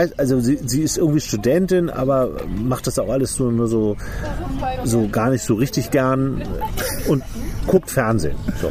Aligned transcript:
Also 0.00 0.38
sie, 0.38 0.60
sie 0.64 0.82
ist 0.82 0.96
irgendwie 0.96 1.20
Studentin, 1.20 1.90
aber 1.90 2.30
macht 2.56 2.86
das 2.86 3.00
auch 3.00 3.08
alles 3.08 3.34
so, 3.34 3.50
nur 3.50 3.66
so, 3.66 3.96
so 4.84 5.08
gar 5.08 5.30
nicht 5.30 5.42
so 5.42 5.54
richtig 5.54 5.90
gern 5.90 6.40
und 7.08 7.24
guckt 7.66 7.90
Fernsehen. 7.90 8.36
So. 8.62 8.70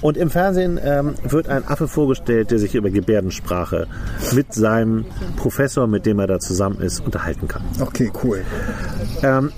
Und 0.00 0.16
im 0.16 0.30
Fernsehen 0.30 0.78
ähm, 0.80 1.16
wird 1.24 1.48
ein 1.48 1.66
Affe 1.66 1.88
vorgestellt, 1.88 2.52
der 2.52 2.60
sich 2.60 2.76
über 2.76 2.88
Gebärdensprache 2.88 3.88
mit 4.32 4.54
seinem 4.54 5.06
Professor, 5.36 5.88
mit 5.88 6.06
dem 6.06 6.20
er 6.20 6.28
da 6.28 6.38
zusammen 6.38 6.80
ist, 6.80 7.00
unterhalten 7.00 7.48
kann. 7.48 7.64
Okay, 7.80 8.12
cool. 8.22 8.44
Ähm, 9.24 9.50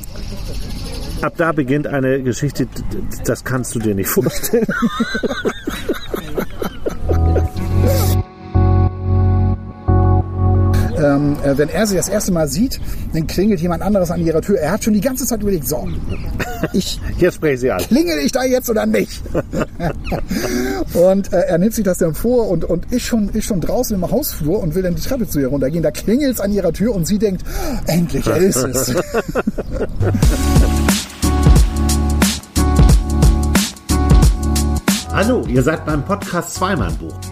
ab 1.20 1.34
da 1.36 1.52
beginnt 1.52 1.86
eine 1.88 2.22
Geschichte, 2.22 2.66
das 3.26 3.44
kannst 3.44 3.74
du 3.74 3.80
dir 3.80 3.94
nicht 3.94 4.08
vorstellen. 4.08 4.66
wenn 11.58 11.68
er 11.68 11.86
sie 11.86 11.96
das 11.96 12.08
erste 12.08 12.32
Mal 12.32 12.48
sieht, 12.48 12.80
dann 13.12 13.26
klingelt 13.26 13.60
jemand 13.60 13.82
anderes 13.82 14.10
an 14.10 14.24
ihrer 14.24 14.40
Tür. 14.40 14.58
Er 14.58 14.72
hat 14.72 14.84
schon 14.84 14.94
die 14.94 15.00
ganze 15.00 15.26
Zeit 15.26 15.42
überlegt, 15.42 15.68
so, 15.68 15.88
ich 16.72 17.00
Jetzt 17.18 17.34
spreche 17.36 17.54
ich 17.54 17.60
sie 17.60 17.70
an. 17.70 17.78
klingel 17.80 18.18
ich 18.18 18.32
da 18.32 18.44
jetzt 18.44 18.68
oder 18.70 18.86
nicht? 18.86 19.22
und 20.94 21.32
äh, 21.32 21.40
er 21.40 21.58
nimmt 21.58 21.74
sich 21.74 21.84
das 21.84 21.98
dann 21.98 22.14
vor 22.14 22.48
und, 22.48 22.64
und 22.64 22.90
ist, 22.92 23.02
schon, 23.02 23.28
ist 23.30 23.46
schon 23.46 23.60
draußen 23.60 23.94
im 23.96 24.10
Hausflur 24.10 24.60
und 24.60 24.74
will 24.74 24.82
dann 24.82 24.94
die 24.94 25.02
Treppe 25.02 25.28
zu 25.28 25.40
ihr 25.40 25.48
runtergehen. 25.48 25.82
Da 25.82 25.90
klingelt 25.90 26.34
es 26.34 26.40
an 26.40 26.52
ihrer 26.52 26.72
Tür 26.72 26.94
und 26.94 27.06
sie 27.06 27.18
denkt, 27.18 27.42
endlich, 27.86 28.26
er 28.26 28.36
ist 28.38 28.56
es. 28.56 28.94
Hallo, 35.12 35.44
ihr 35.46 35.62
seid 35.62 35.84
beim 35.84 36.02
Podcast 36.04 36.54
Zweimann-Buch. 36.54 37.31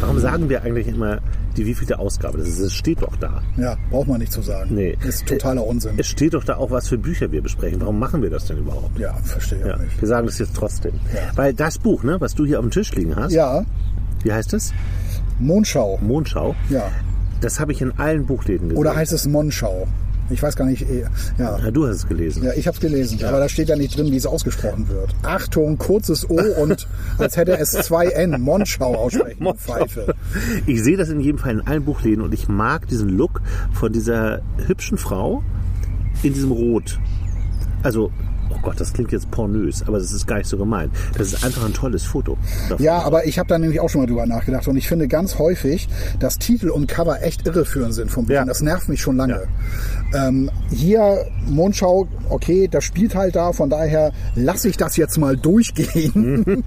Warum 0.00 0.18
sagen 0.18 0.48
wir 0.48 0.62
eigentlich 0.62 0.86
immer 0.88 1.18
die 1.56 1.66
wievielte 1.66 1.98
Ausgabe? 1.98 2.38
Das, 2.38 2.48
ist, 2.48 2.62
das 2.62 2.72
steht 2.72 3.02
doch 3.02 3.14
da. 3.16 3.42
Ja, 3.56 3.76
braucht 3.90 4.08
man 4.08 4.18
nicht 4.20 4.32
zu 4.32 4.42
sagen. 4.42 4.74
Nee. 4.74 4.96
Ist 5.06 5.26
totaler 5.26 5.66
Unsinn. 5.66 5.92
Es 5.96 6.06
steht 6.08 6.34
doch 6.34 6.44
da 6.44 6.56
auch, 6.56 6.70
was 6.70 6.88
für 6.88 6.98
Bücher 6.98 7.30
wir 7.32 7.42
besprechen. 7.42 7.80
Warum 7.80 7.98
machen 7.98 8.22
wir 8.22 8.30
das 8.30 8.46
denn 8.46 8.58
überhaupt? 8.58 8.98
Ja, 8.98 9.14
verstehe 9.24 9.58
ich 9.60 9.66
Ja, 9.66 9.74
auch 9.74 9.78
nicht. 9.78 10.00
wir 10.00 10.08
sagen 10.08 10.26
das 10.26 10.38
jetzt 10.38 10.54
trotzdem. 10.56 10.92
Ja. 11.14 11.20
Weil 11.36 11.52
das 11.54 11.78
Buch, 11.78 12.02
ne, 12.02 12.20
was 12.20 12.34
du 12.34 12.44
hier 12.46 12.58
auf 12.58 12.64
dem 12.64 12.70
Tisch 12.70 12.92
liegen 12.94 13.16
hast, 13.16 13.32
Ja, 13.32 13.64
wie 14.22 14.32
heißt 14.32 14.52
es? 14.54 14.72
Mondschau. 15.38 15.98
Mondschau. 16.02 16.54
Ja. 16.70 16.84
Das 17.40 17.58
habe 17.58 17.72
ich 17.72 17.82
in 17.82 17.92
allen 17.98 18.26
Buchläden 18.26 18.68
gesehen. 18.68 18.78
Oder 18.80 18.94
heißt 18.94 19.12
es 19.12 19.26
Monschau? 19.26 19.86
Ich 20.32 20.42
weiß 20.42 20.56
gar 20.56 20.64
nicht. 20.64 20.82
eh, 20.88 21.04
Ja, 21.38 21.58
ja, 21.58 21.70
du 21.70 21.86
hast 21.86 21.96
es 21.96 22.08
gelesen. 22.08 22.42
ja 22.44 22.52
ich 22.54 22.66
habe 22.66 22.74
es 22.74 22.80
gelesen, 22.80 23.22
aber 23.24 23.38
da 23.38 23.48
steht 23.48 23.68
ja 23.68 23.76
nicht 23.76 23.96
drin, 23.96 24.10
wie 24.10 24.16
es 24.16 24.26
ausgesprochen 24.26 24.88
wird. 24.88 25.14
Achtung, 25.22 25.78
kurzes 25.78 26.28
O 26.28 26.36
und 26.60 26.88
als 27.18 27.36
hätte 27.36 27.56
es 27.58 27.70
zwei 27.72 28.06
N. 28.06 28.40
Monschau 28.40 28.94
aussprechen. 28.96 29.46
Pfeife. 29.56 30.14
Ich 30.66 30.82
sehe 30.82 30.96
das 30.96 31.08
in 31.10 31.20
jedem 31.20 31.38
Fall 31.38 31.52
in 31.52 31.60
allen 31.66 31.84
Buchläden 31.84 32.22
und 32.24 32.32
ich 32.34 32.48
mag 32.48 32.88
diesen 32.88 33.08
Look 33.10 33.40
von 33.72 33.92
dieser 33.92 34.40
hübschen 34.66 34.98
Frau 34.98 35.42
in 36.22 36.32
diesem 36.34 36.52
Rot. 36.52 36.98
Also, 37.82 38.10
Gott, 38.62 38.80
das 38.80 38.92
klingt 38.92 39.12
jetzt 39.12 39.30
pornös, 39.30 39.82
aber 39.86 39.98
das 39.98 40.12
ist 40.12 40.26
gar 40.26 40.38
nicht 40.38 40.48
so 40.48 40.56
gemeint. 40.56 40.92
Das 41.18 41.32
ist 41.32 41.44
einfach 41.44 41.64
ein 41.64 41.72
tolles 41.74 42.04
Foto. 42.04 42.36
davon. 42.68 42.84
Ja, 42.84 43.00
aber 43.02 43.26
ich 43.26 43.38
habe 43.38 43.48
da 43.48 43.58
nämlich 43.58 43.80
auch 43.80 43.88
schon 43.88 44.00
mal 44.02 44.06
drüber 44.06 44.24
nachgedacht 44.26 44.66
und 44.68 44.76
ich 44.76 44.88
finde 44.88 45.08
ganz 45.08 45.38
häufig, 45.38 45.88
dass 46.20 46.38
Titel 46.38 46.70
und 46.70 46.86
Cover 46.86 47.22
echt 47.22 47.46
irreführend 47.46 47.94
sind 47.94 48.10
vom 48.10 48.26
Büchern. 48.26 48.46
Ja. 48.46 48.48
Das 48.48 48.60
nervt 48.62 48.88
mich 48.88 49.00
schon 49.00 49.16
lange. 49.16 49.48
Ähm, 50.14 50.50
hier 50.70 51.26
Mondschau, 51.48 52.06
okay, 52.28 52.68
das 52.68 52.84
spielt 52.84 53.14
halt 53.14 53.34
da, 53.34 53.52
von 53.52 53.68
daher 53.70 54.12
lasse 54.34 54.68
ich 54.68 54.76
das 54.76 54.96
jetzt 54.96 55.18
mal 55.18 55.36
durchgehen. 55.36 56.44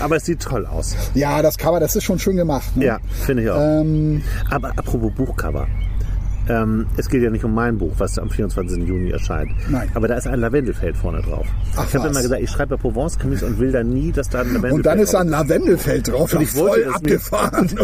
Aber 0.00 0.16
es 0.16 0.24
sieht 0.24 0.40
toll 0.40 0.66
aus. 0.66 0.96
ja, 1.14 1.42
das 1.42 1.58
Cover, 1.58 1.80
das 1.80 1.94
ist 1.96 2.04
schon 2.04 2.18
schön 2.18 2.36
gemacht. 2.36 2.76
Ne? 2.76 2.86
Ja, 2.86 2.98
finde 3.24 3.44
ich 3.44 3.50
auch. 3.50 3.60
Ähm, 3.60 4.22
Aber 4.50 4.70
apropos 4.70 5.12
Buchcover. 5.14 5.66
Ähm, 6.48 6.86
es 6.96 7.08
geht 7.08 7.22
ja 7.22 7.30
nicht 7.30 7.44
um 7.44 7.54
mein 7.54 7.78
Buch, 7.78 7.92
was 7.98 8.18
am 8.18 8.28
24. 8.28 8.86
Juni 8.86 9.10
erscheint. 9.10 9.50
Nein. 9.70 9.88
Aber 9.94 10.08
da 10.08 10.14
ist 10.16 10.26
ein 10.26 10.40
Lavendelfeld 10.40 10.96
vorne 10.96 11.22
drauf. 11.22 11.46
Ach, 11.76 11.86
ich 11.88 11.94
habe 11.94 12.08
immer 12.08 12.20
gesagt, 12.20 12.42
ich 12.42 12.50
schreibe 12.50 12.74
ja 12.74 12.80
Provence-Krimis 12.80 13.42
und 13.44 13.58
will 13.60 13.70
da 13.70 13.82
nie, 13.84 14.10
dass 14.10 14.28
da 14.28 14.40
ein 14.40 14.48
Lavendelfeld 14.48 14.74
und 14.74 14.86
dann 14.86 14.98
ist 14.98 15.14
da 15.14 15.20
ein 15.20 15.28
Lavendelfeld 15.28 16.08
drauf, 16.08 16.32
Und 16.34 16.42
ich 16.42 16.54
wollte 16.56 16.84
voll 16.84 16.94
abgefahren. 16.94 17.70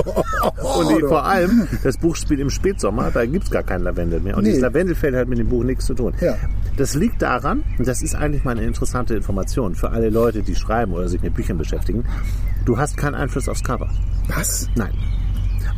Und 0.78 0.91
die, 0.91 1.02
vor 1.06 1.24
allem, 1.24 1.66
das 1.82 1.97
Buch 1.97 2.16
spielt 2.16 2.41
im 2.41 2.50
Spätsommer, 2.50 3.10
da 3.12 3.24
gibt's 3.26 3.50
gar 3.50 3.62
kein 3.62 3.82
Lavendel 3.82 4.20
mehr. 4.20 4.36
Und 4.36 4.42
Nee. 4.42 4.50
dieses 4.50 4.62
Lavendelfeld 4.62 5.14
hat 5.14 5.28
mit 5.28 5.38
dem 5.38 5.48
Buch 5.48 5.62
nichts 5.64 5.86
zu 5.86 5.94
tun. 5.94 6.12
Ja. 6.20 6.34
Das 6.76 6.94
liegt 6.94 7.22
daran, 7.22 7.62
und 7.78 7.86
das 7.88 8.02
ist 8.02 8.14
eigentlich 8.14 8.44
mal 8.44 8.52
eine 8.56 8.64
interessante 8.64 9.14
Information 9.14 9.74
für 9.74 9.91
alle 9.91 10.10
Leute, 10.10 10.42
die 10.42 10.54
schreiben 10.54 10.92
oder 10.92 11.08
sich 11.08 11.22
mit 11.22 11.34
Büchern 11.34 11.58
beschäftigen, 11.58 12.04
du 12.64 12.76
hast 12.78 12.97
keinen 12.97 13.14
Einfluss 13.14 13.48
aufs 13.48 13.62
Cover. 13.64 13.88
Was? 14.28 14.68
Nein. 14.76 14.92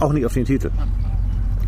Auch 0.01 0.13
nicht 0.13 0.25
auf 0.27 0.35
den 0.35 0.45
Titel. 0.45 0.71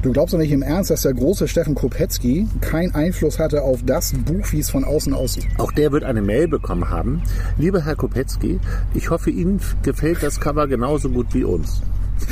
Du 0.03 0.11
glaubst 0.11 0.35
doch 0.35 0.39
nicht 0.39 0.51
im 0.51 0.63
Ernst, 0.63 0.91
dass 0.91 1.03
der 1.03 1.15
große 1.15 1.47
Steffen 1.47 1.77
Kopetzky 1.77 2.49
keinen 2.61 2.93
Einfluss 2.93 3.39
hatte 3.39 3.63
auf 3.63 3.85
das 3.87 4.13
Buch, 4.13 4.45
wie 4.51 4.59
es 4.59 4.69
von 4.69 4.83
außen 4.83 5.15
aussieht? 5.15 5.47
Auch 5.59 5.71
der 5.71 5.93
wird 5.93 6.03
eine 6.03 6.21
Mail 6.21 6.49
bekommen 6.49 6.91
haben. 6.91 7.23
Lieber 7.57 7.85
Herr 7.85 7.95
Kopetzky, 7.95 8.59
ich 8.95 9.11
hoffe, 9.11 9.31
Ihnen 9.31 9.61
gefällt 9.85 10.25
das 10.25 10.41
Cover 10.41 10.67
genauso 10.67 11.09
gut 11.09 11.29
wie 11.35 11.45
uns. 11.45 11.83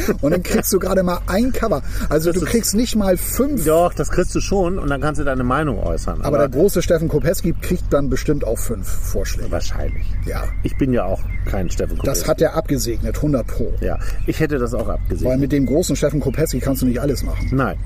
Und 0.20 0.30
dann 0.32 0.42
kriegst 0.42 0.72
du 0.72 0.78
gerade 0.78 1.02
mal 1.02 1.20
ein 1.26 1.52
Cover. 1.52 1.82
Also 2.08 2.32
Das 2.32 2.40
du 2.40 2.46
kriegst 2.46 2.74
nicht 2.74 2.96
mal 2.96 3.16
fünf. 3.16 3.64
Doch, 3.64 3.94
das 3.94 4.10
kriegst 4.10 4.34
du 4.34 4.40
schon 4.40 4.78
und 4.78 4.88
dann 4.90 5.00
kannst 5.00 5.20
du 5.20 5.24
deine 5.24 5.44
Meinung 5.44 5.78
äußern. 5.82 6.20
Aber 6.22 6.38
der 6.38 6.48
große 6.48 6.82
Steffen 6.82 7.08
Kopetzky 7.08 7.54
kriegt 7.60 7.92
dann 7.92 8.08
bestimmt 8.08 8.44
auch 8.44 8.58
fünf 8.58 8.86
Vorschläge. 8.88 9.50
wahrscheinlich. 9.50 10.06
Ja. 10.26 10.44
Ich 10.62 10.76
bin 10.76 10.92
ja 10.92 11.04
auch 11.04 11.20
kein 11.46 11.70
Steffen 11.70 11.96
Kopetzky. 11.98 12.20
Das 12.20 12.28
hat 12.28 12.40
er 12.40 12.54
abgesegnet, 12.54 13.16
100 13.16 13.46
pro. 13.46 13.72
ja, 13.80 13.98
ich 14.26 14.40
hätte 14.40 14.58
das 14.58 14.74
auch 14.74 14.88
abgesehen. 14.88 15.28
Weil 15.30 15.38
mit 15.38 15.52
dem 15.52 15.66
großen 15.66 15.96
Steffen 15.96 16.20
Kopetzky 16.20 16.60
kannst 16.60 16.82
du 16.82 16.86
nicht 16.86 17.00
alles 17.00 17.22
machen. 17.22 17.48
Nein. 17.52 17.76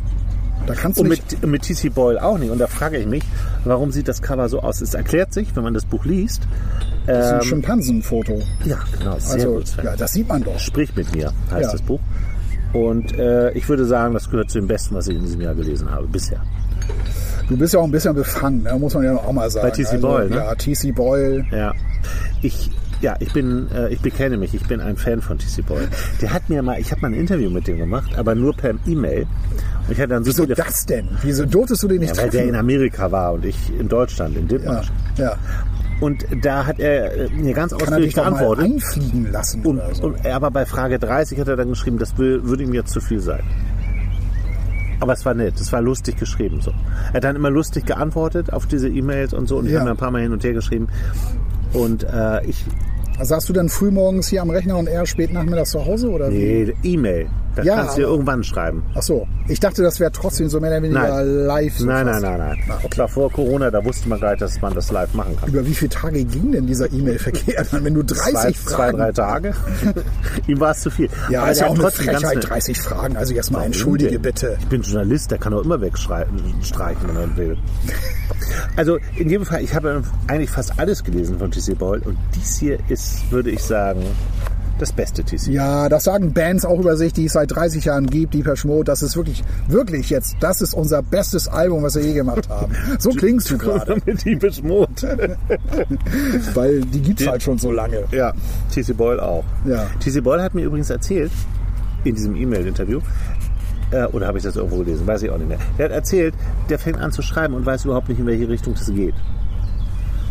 Da 0.66 0.74
kannst 0.74 0.98
du 0.98 1.02
Und 1.02 1.08
mit, 1.10 1.46
mit 1.46 1.62
TC 1.62 1.94
Boyle 1.94 2.22
auch 2.22 2.38
nicht. 2.38 2.50
Und 2.50 2.58
da 2.58 2.66
frage 2.66 2.96
ich 2.96 3.06
mich, 3.06 3.22
warum 3.64 3.92
sieht 3.92 4.08
das 4.08 4.22
Cover 4.22 4.48
so 4.48 4.60
aus? 4.60 4.80
Es 4.80 4.94
erklärt 4.94 5.34
sich, 5.34 5.54
wenn 5.54 5.62
man 5.62 5.74
das 5.74 5.84
Buch 5.84 6.04
liest. 6.06 6.42
Das 7.06 7.26
ist 7.26 7.32
ein 7.32 7.38
Ähm, 7.40 7.44
Schimpansenfoto. 7.44 8.42
ja, 8.64 8.78
genau. 8.98 9.18
Sehr 9.18 9.34
Also, 9.34 9.52
gut, 9.54 9.64
ja, 9.84 9.96
das 9.96 10.12
sieht 10.12 10.28
man 10.28 10.42
doch. 10.42 10.58
Sprich 10.58 10.94
mit 10.96 11.14
mir, 11.14 11.32
heißt 11.50 11.66
Ja. 11.66 11.72
das 11.72 11.82
Buch. 11.82 12.00
Und 12.72 13.16
äh, 13.18 13.50
ich 13.52 13.68
würde 13.68 13.84
sagen, 13.84 14.14
das 14.14 14.28
gehört 14.30 14.50
zu 14.50 14.58
dem 14.58 14.66
Besten, 14.66 14.94
was 14.94 15.06
ich 15.08 15.16
in 15.16 15.22
diesem 15.22 15.40
Jahr 15.40 15.54
gelesen 15.54 15.90
habe, 15.90 16.06
bisher. 16.08 16.40
Du 17.48 17.56
bist 17.56 17.74
ja 17.74 17.80
auch 17.80 17.84
ein 17.84 17.90
bisschen 17.90 18.14
befangen, 18.14 18.62
ne? 18.62 18.74
muss 18.78 18.94
man 18.94 19.04
ja 19.04 19.14
auch 19.16 19.32
mal 19.32 19.50
sagen. 19.50 19.66
Bei 19.68 19.70
T.C. 19.70 19.98
Boyle, 19.98 20.30
ne? 20.30 20.36
Ja, 20.36 20.54
T.C. 20.54 20.92
Boyle. 20.92 21.44
Ja. 21.52 21.72
Ich, 22.42 22.70
ja, 23.02 23.16
ich 23.20 23.32
bin, 23.34 23.68
äh, 23.70 23.90
ich 23.92 24.00
bekenne 24.00 24.36
mich, 24.38 24.54
ich 24.54 24.66
bin 24.66 24.80
ein 24.80 24.96
Fan 24.96 25.20
von 25.20 25.38
TC 25.38 25.64
Boyle. 25.66 25.88
Der 26.22 26.32
hat 26.32 26.48
mir 26.48 26.62
mal, 26.62 26.80
ich 26.80 26.90
habe 26.90 27.02
mal 27.02 27.08
ein 27.08 27.14
Interview 27.14 27.50
mit 27.50 27.66
dem 27.66 27.76
gemacht, 27.76 28.16
aber 28.16 28.34
nur 28.34 28.56
per 28.56 28.74
E-Mail. 28.86 29.22
Und 29.86 29.92
ich 29.92 29.98
hatte 29.98 30.08
dann 30.08 30.24
so 30.24 30.30
Wieso 30.30 30.42
viele 30.44 30.54
das 30.54 30.86
denn? 30.86 31.08
Wieso 31.22 31.44
durftest 31.44 31.82
du 31.82 31.88
den 31.88 32.00
nicht 32.00 32.16
ja, 32.16 32.22
weil 32.22 32.30
der 32.30 32.40
in 32.44 32.48
treffen? 32.48 32.60
Amerika 32.60 33.12
war 33.12 33.34
und 33.34 33.44
ich 33.44 33.56
in 33.78 33.88
Deutschland, 33.88 34.36
in 34.36 34.42
Ja, 34.44 34.48
Dithmarsch. 34.48 34.92
ja. 35.18 35.36
Und 36.00 36.26
da 36.42 36.66
hat 36.66 36.80
er 36.80 37.14
äh, 37.16 37.28
mir 37.30 37.54
ganz 37.54 37.72
Kann 37.72 37.82
ausführlich 37.82 38.14
geantwortet. 38.14 38.64
einfliegen 38.64 39.30
lassen 39.32 39.64
Und, 39.64 39.78
oder 39.78 39.94
so. 39.94 40.02
und, 40.04 40.26
aber 40.26 40.50
bei 40.50 40.66
Frage 40.66 40.98
30 40.98 41.38
hat 41.40 41.48
er 41.48 41.56
dann 41.56 41.68
geschrieben, 41.68 41.98
das 41.98 42.16
würde 42.18 42.62
ihm 42.62 42.74
jetzt 42.74 42.92
zu 42.92 43.00
viel 43.00 43.20
sein. 43.20 43.42
Aber 45.00 45.12
es 45.12 45.24
war 45.24 45.34
nett, 45.34 45.60
es 45.60 45.72
war 45.72 45.80
lustig 45.82 46.16
geschrieben 46.16 46.60
so. 46.60 46.70
Er 47.10 47.14
hat 47.14 47.24
dann 47.24 47.36
immer 47.36 47.50
lustig 47.50 47.84
geantwortet 47.86 48.52
auf 48.52 48.66
diese 48.66 48.88
E-Mails 48.88 49.34
und 49.34 49.48
so 49.48 49.58
und 49.58 49.66
ich 49.66 49.72
Ja. 49.72 49.80
habe 49.80 49.90
mir 49.90 49.94
ein 49.94 49.98
paar 49.98 50.10
Mal 50.10 50.22
hin 50.22 50.32
und 50.32 50.42
her 50.44 50.52
geschrieben. 50.52 50.88
Und 51.72 52.04
äh, 52.04 52.44
ich, 52.46 52.64
Saßt 53.20 53.48
du 53.48 53.52
dann 53.52 53.68
frühmorgens 53.68 54.26
hier 54.28 54.42
am 54.42 54.50
Rechner 54.50 54.76
und 54.76 54.88
eher 54.88 55.06
spät 55.06 55.32
nachmittags 55.32 55.70
zu 55.70 55.84
Hause? 55.84 56.10
Oder 56.10 56.30
nee, 56.30 56.72
E-Mail, 56.82 57.26
das 57.54 57.64
Ja, 57.66 57.76
kannst 57.76 57.96
du 57.96 58.02
dir 58.02 58.06
irgendwann 58.08 58.42
schreiben. 58.44 58.82
Ach 58.94 59.02
so. 59.02 59.26
Ich 59.48 59.60
dachte, 59.60 59.82
das 59.82 60.00
wäre 60.00 60.10
trotzdem 60.12 60.48
so 60.48 60.60
mehr 60.60 60.70
oder 60.70 60.82
weniger 60.82 61.08
Nein. 61.08 61.46
live. 61.46 61.78
So 61.78 61.86
nein, 61.86 62.06
nein, 62.06 62.22
nein, 62.22 62.38
nein. 62.38 62.58
Na, 62.66 62.74
okay. 62.76 62.86
Das 62.90 62.98
war 62.98 63.08
vor 63.08 63.32
Corona, 63.32 63.70
da 63.70 63.84
wusste 63.84 64.08
man 64.08 64.20
gar 64.20 64.30
nicht, 64.30 64.42
dass 64.42 64.60
man 64.60 64.74
das 64.74 64.90
live 64.90 65.12
machen 65.14 65.36
kann. 65.38 65.48
Über 65.48 65.66
wie 65.66 65.74
viele 65.74 65.90
Tage 65.90 66.24
ging 66.24 66.52
denn 66.52 66.66
dieser 66.66 66.90
E-Mail-Verkehr 66.92 67.64
dann, 67.70 67.84
wenn 67.84 67.94
du 67.94 68.02
30 68.02 68.22
zwei, 68.32 68.52
zwei, 68.52 68.74
Fragen... 68.76 68.98
drei 68.98 69.12
Tage. 69.12 69.54
Ihm 70.46 70.60
war 70.60 70.70
es 70.72 70.80
zu 70.80 70.90
viel. 70.90 71.08
Ja, 71.30 71.42
Aber 71.42 71.52
ist 71.52 71.60
ja 71.60 71.66
auch 71.66 71.70
eine 71.74 71.80
trotzdem 71.82 72.06
ganz 72.06 72.18
Frechheit, 72.20 72.36
nett. 72.36 72.50
30 72.50 72.80
Fragen. 72.80 73.16
Also 73.16 73.34
jetzt 73.34 73.50
mal 73.50 73.58
Warum 73.58 73.66
entschuldige 73.66 74.12
denn? 74.12 74.22
bitte. 74.22 74.56
Ich 74.60 74.66
bin 74.68 74.82
Journalist, 74.82 75.30
der 75.30 75.38
kann 75.38 75.52
doch 75.52 75.64
immer 75.64 75.80
wegstreichen, 75.80 76.38
wenn 77.08 77.16
er 77.16 77.36
will. 77.36 77.56
Also 78.76 78.98
in 79.16 79.28
jedem 79.30 79.46
Fall, 79.46 79.62
ich 79.62 79.74
habe 79.74 80.02
eigentlich 80.26 80.50
fast 80.50 80.78
alles 80.78 81.04
gelesen 81.04 81.38
von 81.38 81.50
T.C. 81.50 81.74
Boyle 81.74 82.02
und 82.04 82.16
dies 82.34 82.58
hier 82.58 82.78
ist, 82.88 83.30
würde 83.30 83.50
ich 83.50 83.62
sagen, 83.62 84.02
das 84.78 84.92
beste 84.92 85.22
TC. 85.22 85.48
Ja, 85.48 85.88
das 85.88 86.04
sagen 86.04 86.32
Bands 86.32 86.64
auch 86.64 86.78
über 86.78 86.96
sich, 86.96 87.12
die 87.12 87.26
es 87.26 87.34
seit 87.34 87.54
30 87.54 87.84
Jahren 87.84 88.06
gibt, 88.06 88.34
die 88.34 88.44
Schmod. 88.54 88.88
Das 88.88 89.02
ist 89.02 89.16
wirklich, 89.16 89.44
wirklich 89.68 90.10
jetzt, 90.10 90.36
das 90.40 90.60
ist 90.60 90.74
unser 90.74 91.02
bestes 91.02 91.48
Album, 91.48 91.82
was 91.82 91.94
wir 91.96 92.02
je 92.02 92.14
gemacht 92.14 92.48
haben. 92.48 92.74
So 92.98 93.10
klingst 93.10 93.50
du 93.50 93.58
gerade. 93.58 93.96
Mit 94.06 94.24
Deepish 94.24 94.62
Mode. 94.62 94.90
Weil 96.54 96.80
die 96.80 97.00
gibt's 97.00 97.26
halt 97.26 97.42
schon 97.42 97.58
so 97.58 97.70
lange. 97.70 98.04
Ja, 98.10 98.32
TC 98.72 98.96
Boyle 98.96 99.22
auch. 99.22 99.44
Ja. 99.64 99.86
TC 100.00 100.22
Boyle 100.22 100.42
hat 100.42 100.54
mir 100.54 100.64
übrigens 100.64 100.90
erzählt, 100.90 101.32
in 102.04 102.14
diesem 102.14 102.36
E-Mail-Interview, 102.36 103.00
äh, 103.90 104.04
oder 104.06 104.26
habe 104.26 104.38
ich 104.38 104.44
das 104.44 104.56
irgendwo 104.56 104.78
gelesen, 104.78 105.06
weiß 105.06 105.22
ich 105.22 105.30
auch 105.30 105.38
nicht 105.38 105.48
mehr. 105.48 105.58
Der 105.78 105.86
hat 105.86 105.92
erzählt, 105.92 106.34
der 106.68 106.78
fängt 106.78 106.98
an 106.98 107.12
zu 107.12 107.22
schreiben 107.22 107.54
und 107.54 107.64
weiß 107.64 107.84
überhaupt 107.84 108.08
nicht, 108.08 108.18
in 108.18 108.26
welche 108.26 108.48
Richtung 108.48 108.74
das 108.74 108.92
geht. 108.92 109.14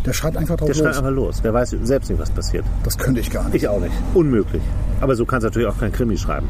Der 0.04 0.12
schreibt 0.12 0.36
einfach 0.36 0.56
drauf 0.56 0.68
Der 0.68 0.74
schreibt 0.74 0.88
los. 0.88 0.98
einfach 0.98 1.10
los. 1.10 1.42
Der 1.42 1.54
weiß 1.54 1.76
selbst 1.82 2.10
nicht, 2.10 2.20
was 2.20 2.30
passiert. 2.30 2.64
Das 2.82 2.98
könnte 2.98 3.20
ich 3.20 3.30
gar 3.30 3.44
nicht. 3.44 3.54
Ich 3.56 3.68
auch 3.68 3.80
nicht. 3.80 3.92
Unmöglich. 4.14 4.62
Aber 5.00 5.14
so 5.16 5.24
kannst 5.24 5.44
du 5.44 5.48
natürlich 5.48 5.68
auch 5.68 5.78
kein 5.78 5.92
Krimi 5.92 6.16
schreiben. 6.16 6.46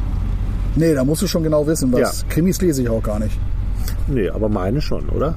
Nee, 0.75 0.93
da 0.93 1.03
musst 1.05 1.21
du 1.21 1.27
schon 1.27 1.43
genau 1.43 1.65
wissen, 1.65 1.91
was. 1.93 2.21
Ja. 2.21 2.27
Krimis 2.29 2.61
lese 2.61 2.81
ich 2.81 2.89
auch 2.89 3.01
gar 3.01 3.17
nicht. 3.19 3.37
Nee, 4.07 4.29
aber 4.29 4.49
meine 4.49 4.81
schon, 4.81 5.09
oder? 5.09 5.35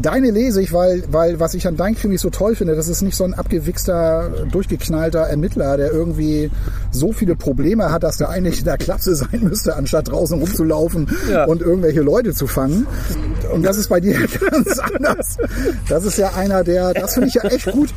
Deine 0.00 0.30
lese 0.30 0.60
ich, 0.60 0.72
weil, 0.72 1.02
weil 1.10 1.38
was 1.40 1.54
ich 1.54 1.66
an 1.68 1.76
deinen 1.76 1.94
Krimis 1.94 2.20
so 2.22 2.30
toll 2.30 2.54
finde, 2.56 2.74
das 2.74 2.88
ist 2.88 3.02
nicht 3.02 3.16
so 3.16 3.24
ein 3.24 3.34
abgewichster, 3.34 4.30
durchgeknallter 4.50 5.20
Ermittler, 5.20 5.76
der 5.76 5.92
irgendwie 5.92 6.50
so 6.90 7.12
viele 7.12 7.36
Probleme 7.36 7.92
hat, 7.92 8.02
dass 8.02 8.16
der 8.18 8.28
eigentlich 8.30 8.58
in 8.60 8.64
der 8.64 8.76
Klasse 8.78 9.14
sein 9.14 9.40
müsste, 9.42 9.76
anstatt 9.76 10.08
draußen 10.10 10.38
rumzulaufen 10.40 11.08
Ja. 11.30 11.44
und 11.44 11.62
irgendwelche 11.62 12.00
Leute 12.00 12.32
zu 12.34 12.46
fangen. 12.46 12.86
Und 13.52 13.62
das 13.64 13.76
ist 13.78 13.88
bei 13.88 14.00
dir 14.00 14.14
ganz 14.50 14.78
anders. 14.78 15.36
Das 15.88 16.04
ist 16.04 16.18
ja 16.18 16.32
einer, 16.34 16.64
der, 16.64 16.94
das 16.94 17.14
finde 17.14 17.28
ich 17.28 17.34
ja 17.34 17.42
echt 17.44 17.70
gut. 17.70 17.94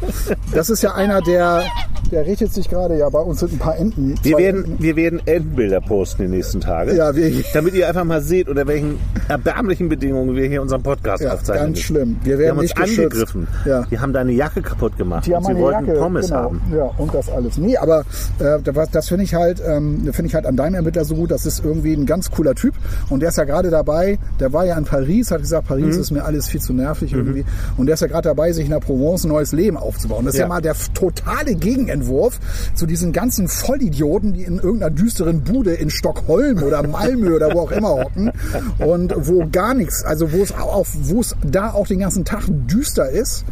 Das 0.54 0.70
ist 0.70 0.84
ja 0.84 0.94
einer, 0.96 1.22
der, 1.22 1.64
der 2.12 2.26
richtet 2.26 2.54
sich 2.54 2.70
gerade, 2.70 2.98
ja, 2.98 3.10
bei 3.10 3.20
uns 3.20 3.40
sind 3.40 3.54
ein 3.54 3.60
paar 3.60 3.78
Enten. 3.78 4.16
Wir 4.24 4.38
werden, 4.38 4.66
Enten. 4.66 4.84
wir 4.84 4.96
werden 4.96 5.22
Endbilder 5.26 5.82
posten 5.82 6.24
die 6.24 6.28
nächsten 6.28 6.62
Tage. 6.62 6.96
Ja, 6.96 7.16
wir- 7.16 7.32
damit 7.54 7.74
ihr 7.74 7.88
einfach 7.88 8.04
mal 8.04 8.22
seht, 8.22 8.48
unter 8.50 8.68
welchen 8.68 9.00
erbärmlichen 9.28 9.90
Bedingungen 9.90 10.11
wir 10.16 10.48
hier 10.48 10.62
unseren 10.62 10.82
Podcast 10.84 11.24
Ja, 11.24 11.34
aufzeichnen. 11.34 11.68
ganz 11.74 11.80
schlimm. 11.80 12.18
Wir 12.24 12.38
werden 12.40 12.58
haben 12.58 12.60
uns 12.60 12.76
angegriffen. 12.76 13.48
Ja. 13.66 13.84
Die 13.90 14.00
haben 14.00 14.14
deine 14.14 14.32
Jacke 14.32 14.62
kaputt 14.62 14.98
gemacht. 14.98 15.26
Die 15.26 15.36
haben 15.36 15.44
sie 15.46 15.56
wollten 15.56 15.86
Jacke, 15.88 16.00
Pommes 16.00 16.28
genau. 16.28 16.40
haben. 16.40 16.62
Ja, 16.76 16.84
und 16.98 17.14
das 17.14 17.30
alles. 17.30 17.58
Nee, 17.58 17.78
aber 17.78 18.04
äh, 18.40 18.60
das, 18.92 19.08
finde 19.08 19.24
ich 19.24 19.34
halt, 19.34 19.62
ähm, 19.66 20.02
finde 20.14 20.28
ich 20.28 20.36
halt 20.36 20.46
an 20.46 20.56
deinem 20.56 20.76
Ermittler 20.76 21.06
so 21.06 21.16
gut. 21.16 21.32
Das 21.32 21.46
ist 21.46 21.64
irgendwie 21.64 21.94
ein 21.94 22.06
ganz 22.06 22.30
cooler 22.32 22.56
Typ. 22.56 22.74
Und 23.10 23.22
der 23.22 23.30
ist 23.30 23.38
ja 23.38 23.44
gerade 23.44 23.70
dabei, 23.70 24.18
der 24.40 24.54
war 24.54 24.66
ja 24.66 24.78
in 24.78 24.86
Paris, 24.86 25.32
hat 25.32 25.42
gesagt, 25.42 25.68
Paris 25.68 25.96
Mhm. 25.96 26.02
ist 26.02 26.12
mir 26.12 26.24
alles 26.26 26.48
viel 26.48 26.62
zu 26.62 26.74
nervig 26.74 27.14
irgendwie. 27.14 27.46
Und 27.78 27.88
der 27.88 27.96
ist 27.96 28.02
ja 28.02 28.08
gerade 28.08 28.30
dabei, 28.30 28.52
sich 28.52 28.66
in 28.66 28.72
der 28.72 28.80
Provence 28.80 29.24
ein 29.26 29.30
neues 29.30 29.52
Leben 29.52 29.78
aufzubauen. 29.78 30.26
Das 30.26 30.34
ist 30.36 30.40
ja, 30.40 30.46
Ja. 30.46 30.50
mal 30.50 30.62
der 30.62 30.76
totale 30.94 31.56
Gegenentwurf 31.56 32.40
zu 32.76 32.86
diesen 32.86 33.12
ganzen 33.14 33.48
Vollidioten, 33.48 34.34
die 34.34 34.44
in 34.44 34.56
irgendeiner 34.60 34.92
düsteren 34.94 35.42
Bude 35.44 35.74
in 35.74 35.90
Stockholm 35.90 36.64
oder 36.64 36.86
Malmö 36.86 37.36
oder 37.36 37.54
wo 37.54 37.62
auch 37.62 37.72
immer 37.72 37.90
hocken 37.90 38.32
und 38.80 39.14
wo 39.18 39.48
gar 39.52 39.74
nichts, 39.74 40.01
also 40.06 40.32
wo 40.32 40.42
es 40.44 40.52
auch, 40.54 40.86
wo 40.94 41.22
es 41.22 41.36
da 41.44 41.72
auch 41.72 41.88
den 41.88 42.00
ganzen 42.00 42.26
Tag 42.26 42.44
düster 42.68 43.10
ist. 43.10 43.46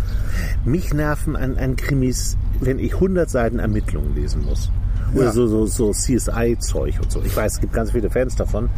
Mich 0.66 0.94
nerven 0.94 1.36
an, 1.36 1.58
an 1.58 1.76
Krimis, 1.76 2.38
wenn 2.60 2.80
ich 2.80 2.94
100 2.96 3.30
Seiten 3.30 3.60
Ermittlungen 3.60 4.16
lesen 4.16 4.44
muss. 4.46 4.72
Oder 5.14 5.26
Ja. 5.26 5.32
so, 5.32 5.48
so, 5.48 5.66
so 5.66 5.92
CSI-Zeug 5.92 7.00
und 7.02 7.12
so. 7.12 7.22
Ich 7.24 7.36
weiß, 7.36 7.54
es 7.56 7.60
gibt 7.62 7.74
ganz 7.74 7.92
viele 7.92 8.10
Fans 8.10 8.36
davon, 8.36 8.70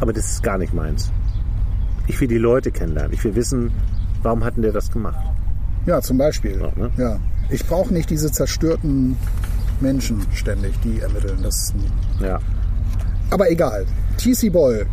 aber 0.00 0.12
das 0.12 0.30
ist 0.30 0.42
gar 0.42 0.58
nicht 0.58 0.72
meins. 0.74 1.10
Ich 2.06 2.20
will 2.20 2.28
die 2.28 2.38
Leute 2.38 2.70
kennenlernen. 2.70 3.12
Ich 3.12 3.22
will 3.24 3.34
wissen, 3.34 3.72
warum 4.22 4.44
hatten 4.44 4.62
der 4.62 4.72
das 4.72 4.90
gemacht? 4.90 5.18
Ja, 5.86 6.00
zum 6.00 6.18
Beispiel. 6.18 6.60
Ja, 6.60 6.70
ne? 6.80 6.90
Ja. 6.96 7.18
Ich 7.50 7.66
brauche 7.66 7.92
nicht 7.92 8.08
diese 8.10 8.30
zerstörten 8.30 9.16
Menschen 9.80 10.20
ständig, 10.32 10.72
die 10.82 11.00
ermitteln. 11.00 11.38
Das, 11.42 11.74
Ja. 12.20 12.38
aber 13.30 13.50
egal. 13.50 13.84
TC 14.18 14.50
Boy. 14.52 14.84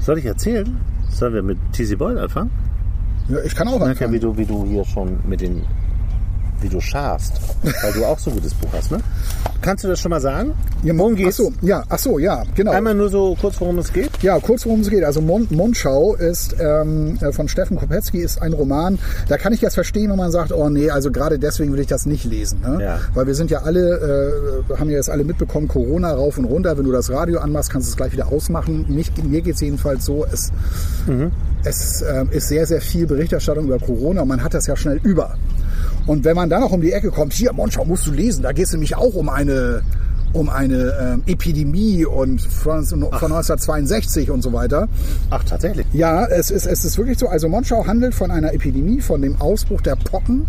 Soll 0.00 0.18
ich 0.18 0.24
erzählen? 0.24 0.76
Sollen 1.12 1.34
wir 1.34 1.42
mit 1.42 1.58
TC 1.72 1.96
Boyle 1.98 2.20
anfangen? 2.20 2.50
Ja, 3.28 3.38
ich 3.44 3.54
kann 3.54 3.68
auch 3.68 3.78
Merk 3.78 4.00
ja, 4.00 4.10
wie 4.10 4.16
anfangen. 4.16 4.20
du, 4.20 4.36
wie 4.36 4.46
du 4.46 4.64
hier 4.64 4.84
schon 4.84 5.18
mit 5.28 5.40
den, 5.40 5.62
wie 6.62 6.68
du 6.68 6.80
scharst, 6.80 7.40
weil 7.62 7.92
du 7.92 8.04
auch 8.04 8.18
so 8.18 8.30
ein 8.30 8.36
gutes 8.36 8.54
Buch 8.54 8.68
hast, 8.72 8.90
ne? 8.90 8.98
Kannst 9.62 9.84
du 9.84 9.88
das 9.88 10.00
schon 10.00 10.10
mal 10.10 10.20
sagen? 10.20 10.54
Ja, 10.82 10.96
Worum 10.98 11.14
ach 11.14 11.18
geht's? 11.18 11.36
so, 11.36 11.52
ja, 11.62 11.84
ach 11.88 11.98
so, 11.98 12.18
ja, 12.18 12.42
genau. 12.56 12.72
Einmal 12.72 12.94
nur 12.94 13.08
so 13.08 13.36
kurz, 13.40 13.60
worum 13.60 13.78
es 13.78 13.92
geht. 13.92 14.10
Ja, 14.20 14.40
kurz 14.40 14.66
worum 14.66 14.80
es 14.80 14.90
geht. 14.90 15.04
Also 15.04 15.20
Mon 15.20 15.46
Mondschau 15.50 16.16
ist 16.16 16.56
ähm, 16.58 17.16
äh, 17.20 17.30
von 17.30 17.46
Steffen 17.46 17.76
Kopetzky 17.76 18.18
ist 18.18 18.42
ein 18.42 18.52
Roman. 18.52 18.98
Da 19.28 19.38
kann 19.38 19.52
ich 19.52 19.60
jetzt 19.60 19.74
verstehen, 19.74 20.10
wenn 20.10 20.16
man 20.16 20.32
sagt, 20.32 20.50
oh 20.50 20.68
nee, 20.68 20.90
also 20.90 21.12
gerade 21.12 21.38
deswegen 21.38 21.72
will 21.72 21.78
ich 21.78 21.86
das 21.86 22.06
nicht 22.06 22.24
lesen. 22.24 22.60
Ne? 22.60 22.82
Ja. 22.82 23.00
Weil 23.14 23.28
wir 23.28 23.36
sind 23.36 23.52
ja 23.52 23.62
alle, 23.62 24.64
äh, 24.68 24.74
haben 24.78 24.90
ja 24.90 24.96
jetzt 24.96 25.10
alle 25.10 25.22
mitbekommen, 25.22 25.68
Corona 25.68 26.12
rauf 26.12 26.38
und 26.38 26.46
runter. 26.46 26.76
Wenn 26.76 26.84
du 26.84 26.92
das 26.92 27.10
Radio 27.10 27.38
anmachst, 27.38 27.70
kannst 27.70 27.86
du 27.86 27.90
es 27.92 27.96
gleich 27.96 28.12
wieder 28.12 28.32
ausmachen. 28.32 28.86
Mich, 28.88 29.12
mir 29.22 29.42
geht's 29.42 29.60
jedenfalls 29.60 30.04
so, 30.04 30.26
es, 30.26 30.50
es 31.64 32.02
ähm, 32.02 32.28
ist 32.32 32.48
sehr, 32.48 32.66
sehr 32.66 32.80
viel 32.80 33.06
Berichterstattung 33.06 33.66
über 33.66 33.78
Corona 33.78 34.22
und 34.22 34.28
man 34.28 34.42
hat 34.42 34.54
das 34.54 34.66
ja 34.66 34.74
schnell 34.74 34.98
über. 35.04 35.36
Und 36.06 36.24
wenn 36.24 36.36
man 36.36 36.48
dann 36.50 36.60
noch 36.60 36.72
um 36.72 36.80
die 36.80 36.92
Ecke 36.92 37.10
kommt, 37.10 37.32
hier, 37.32 37.52
Mondschau 37.52 37.84
musst 37.84 38.06
du 38.06 38.12
lesen, 38.12 38.42
da 38.42 38.52
geht 38.52 38.66
es 38.66 38.72
nämlich 38.72 38.96
auch 38.96 39.14
um 39.14 39.28
eine 39.28 39.82
um 40.34 40.48
eine 40.48 40.94
ähm, 40.98 41.22
Epidemie 41.26 42.06
und 42.06 42.40
von, 42.40 42.86
von 42.86 43.02
1962 43.04 44.30
und 44.30 44.40
so 44.40 44.54
weiter. 44.54 44.88
Ach, 45.28 45.44
tatsächlich. 45.44 45.84
Ja, 45.92 46.24
es 46.24 46.50
ist, 46.50 46.64
es 46.64 46.86
ist 46.86 46.96
wirklich 46.96 47.18
so. 47.18 47.28
Also 47.28 47.50
Monschau 47.50 47.86
handelt 47.86 48.14
von 48.14 48.30
einer 48.30 48.54
Epidemie, 48.54 49.02
von 49.02 49.20
dem 49.20 49.38
Ausbruch 49.42 49.82
der 49.82 49.94
Pocken. 49.94 50.46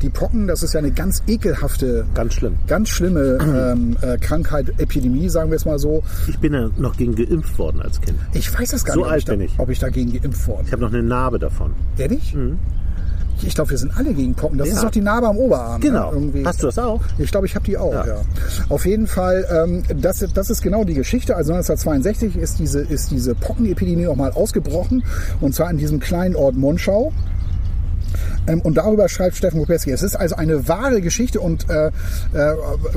Die 0.00 0.08
Pocken, 0.08 0.46
das 0.46 0.62
ist 0.62 0.72
ja 0.72 0.78
eine 0.78 0.90
ganz 0.90 1.22
ekelhafte, 1.26 2.06
Ganz 2.14 2.32
schlimm. 2.32 2.54
ganz 2.66 2.88
schlimme 2.88 3.74
ähm, 3.74 3.96
äh, 4.00 4.16
Krankheit, 4.16 4.72
Epidemie, 4.78 5.28
sagen 5.28 5.50
wir 5.50 5.56
es 5.56 5.66
mal 5.66 5.78
so. 5.78 6.02
Ich 6.28 6.38
bin 6.38 6.54
ja 6.54 6.70
noch 6.78 6.96
gegen 6.96 7.14
geimpft 7.14 7.58
worden 7.58 7.82
als 7.82 8.00
Kind. 8.00 8.16
Ich 8.32 8.58
weiß 8.58 8.70
das 8.70 8.86
gar 8.86 8.94
So 8.94 9.00
nicht, 9.00 9.06
ob, 9.06 9.12
alt 9.12 9.18
ich 9.18 9.24
da, 9.26 9.32
bin 9.32 9.40
ich. 9.42 9.54
ob 9.58 9.68
ich 9.68 9.78
dagegen 9.78 10.12
geimpft 10.18 10.48
worden 10.48 10.62
Ich 10.64 10.72
habe 10.72 10.80
noch 10.80 10.92
eine 10.94 11.02
Narbe 11.02 11.38
davon. 11.38 11.72
Ehrlich? 11.98 12.34
Ich 13.42 13.54
glaube, 13.54 13.70
wir 13.70 13.78
sind 13.78 13.96
alle 13.96 14.12
gegen 14.14 14.34
Pocken. 14.34 14.58
Das 14.58 14.68
Ja. 14.68 14.74
ist 14.74 14.84
doch 14.84 14.90
die 14.90 15.00
Narbe 15.00 15.28
am 15.28 15.36
Oberarm. 15.36 15.80
Genau. 15.80 16.10
Ne? 16.12 16.16
Irgendwie. 16.16 16.44
Hast 16.46 16.62
du 16.62 16.66
das 16.66 16.78
auch? 16.78 17.00
Ich 17.18 17.30
glaube, 17.30 17.46
ich 17.46 17.54
habe 17.54 17.64
die 17.64 17.76
auch, 17.76 17.92
ja. 17.92 18.06
Ja. 18.06 18.16
Auf 18.68 18.86
jeden 18.86 19.06
Fall, 19.06 19.46
ähm, 19.50 19.82
das, 20.00 20.24
das 20.34 20.50
ist 20.50 20.62
genau 20.62 20.84
die 20.84 20.94
Geschichte. 20.94 21.36
Also 21.36 21.52
1962 21.52 22.36
ist 22.36 22.58
diese, 22.58 22.80
ist 22.80 23.10
diese 23.10 23.34
Pockenepidemie 23.34 24.04
nochmal 24.04 24.32
ausgebrochen. 24.32 25.04
Und 25.40 25.54
zwar 25.54 25.70
in 25.70 25.76
diesem 25.78 26.00
kleinen 26.00 26.34
Ort 26.36 26.56
Monschau. 26.56 27.12
Ähm, 28.46 28.60
und 28.60 28.76
darüber 28.76 29.08
schreibt 29.08 29.36
Steffen 29.36 29.60
Kopetzky. 29.60 29.90
Es 29.90 30.02
ist 30.02 30.16
also 30.16 30.36
eine 30.36 30.68
wahre 30.68 31.00
Geschichte 31.00 31.40
und 31.40 31.68
äh, 31.68 31.88
äh, 31.88 31.90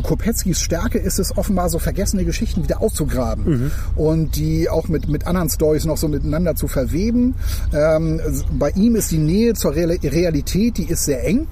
Kopetskys 0.03 0.59
Stärke 0.59 0.97
ist 0.99 1.19
es 1.19 1.37
offenbar 1.37 1.69
so 1.69 1.79
vergessene 1.79 2.25
Geschichten 2.25 2.63
wieder 2.63 2.81
auszugraben 2.81 3.71
und 3.95 4.35
die 4.35 4.69
auch 4.69 4.87
mit, 4.87 5.07
mit 5.09 5.27
anderen 5.27 5.49
Stories 5.49 5.85
noch 5.85 5.97
so 5.97 6.07
miteinander 6.07 6.55
zu 6.55 6.67
verweben. 6.67 7.35
Ähm, 7.73 8.21
bei 8.51 8.71
ihm 8.71 8.95
ist 8.95 9.11
die 9.11 9.17
Nähe 9.17 9.53
zur 9.53 9.75
Real 9.75 9.89
Realität, 9.91 10.77
die 10.77 10.89
ist 10.89 11.05
sehr 11.05 11.23
eng. 11.25 11.47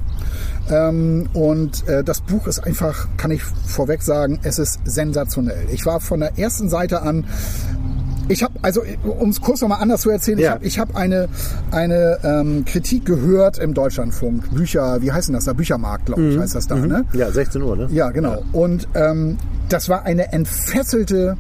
Ähm, 0.70 1.30
und 1.34 1.88
äh, 1.88 2.04
das 2.04 2.22
Buch 2.22 2.48
ist 2.48 2.60
einfach, 2.60 3.08
kann 3.18 3.32
ich 3.32 3.44
vorweg 3.44 4.02
sagen, 4.02 4.40
es 4.44 4.60
ist 4.60 4.80
sensationell. 4.86 5.68
Ich 5.72 5.86
war 5.86 6.00
von 6.00 6.20
der 6.20 6.38
ersten 6.38 6.70
Seite 6.70 7.02
an 7.02 7.26
ich 8.30 8.44
habe, 8.44 8.54
also 8.62 8.82
um 9.20 9.30
es 9.30 9.40
kurz 9.42 9.62
nochmal 9.62 9.82
anders 9.82 10.02
zu 10.02 10.10
erzählen, 10.10 10.38
ich 10.40 10.44
Ja. 10.46 10.52
habe 10.52 10.66
ich 10.66 10.80
hab 10.80 10.96
eine, 10.96 11.30
eine 11.72 12.18
ähm, 12.24 12.66
Kritik 12.66 13.06
gehört 13.06 13.58
im 13.58 13.74
Deutschlandfunk. 13.74 14.50
Bücher, 14.54 15.02
wie 15.02 15.12
heißen 15.12 15.34
das 15.34 15.46
da? 15.46 15.54
Büchermarkt, 15.54 16.08
glaube 16.08 16.24
ich, 16.30 16.38
heißt 16.38 16.56
das 16.56 16.68
da, 16.68 16.76
ne? 16.76 17.06
Ja, 17.14 17.32
16 17.32 17.62
Uhr, 17.62 17.76
ne? 17.76 17.88
Ja, 17.92 18.10
genau. 18.12 18.44
Und 18.52 18.88
ähm, 18.96 19.38
das 19.70 19.90
war 19.90 20.04
eine 20.04 20.32
entfesselte 20.34 21.38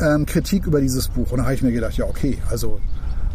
ähm, 0.00 0.26
Kritik 0.26 0.66
über 0.66 0.80
dieses 0.80 1.08
Buch. 1.08 1.30
Und 1.32 1.38
da 1.38 1.44
habe 1.44 1.54
ich 1.54 1.62
mir 1.62 1.72
gedacht, 1.72 1.96
ja, 1.96 2.04
okay, 2.04 2.38
also 2.50 2.78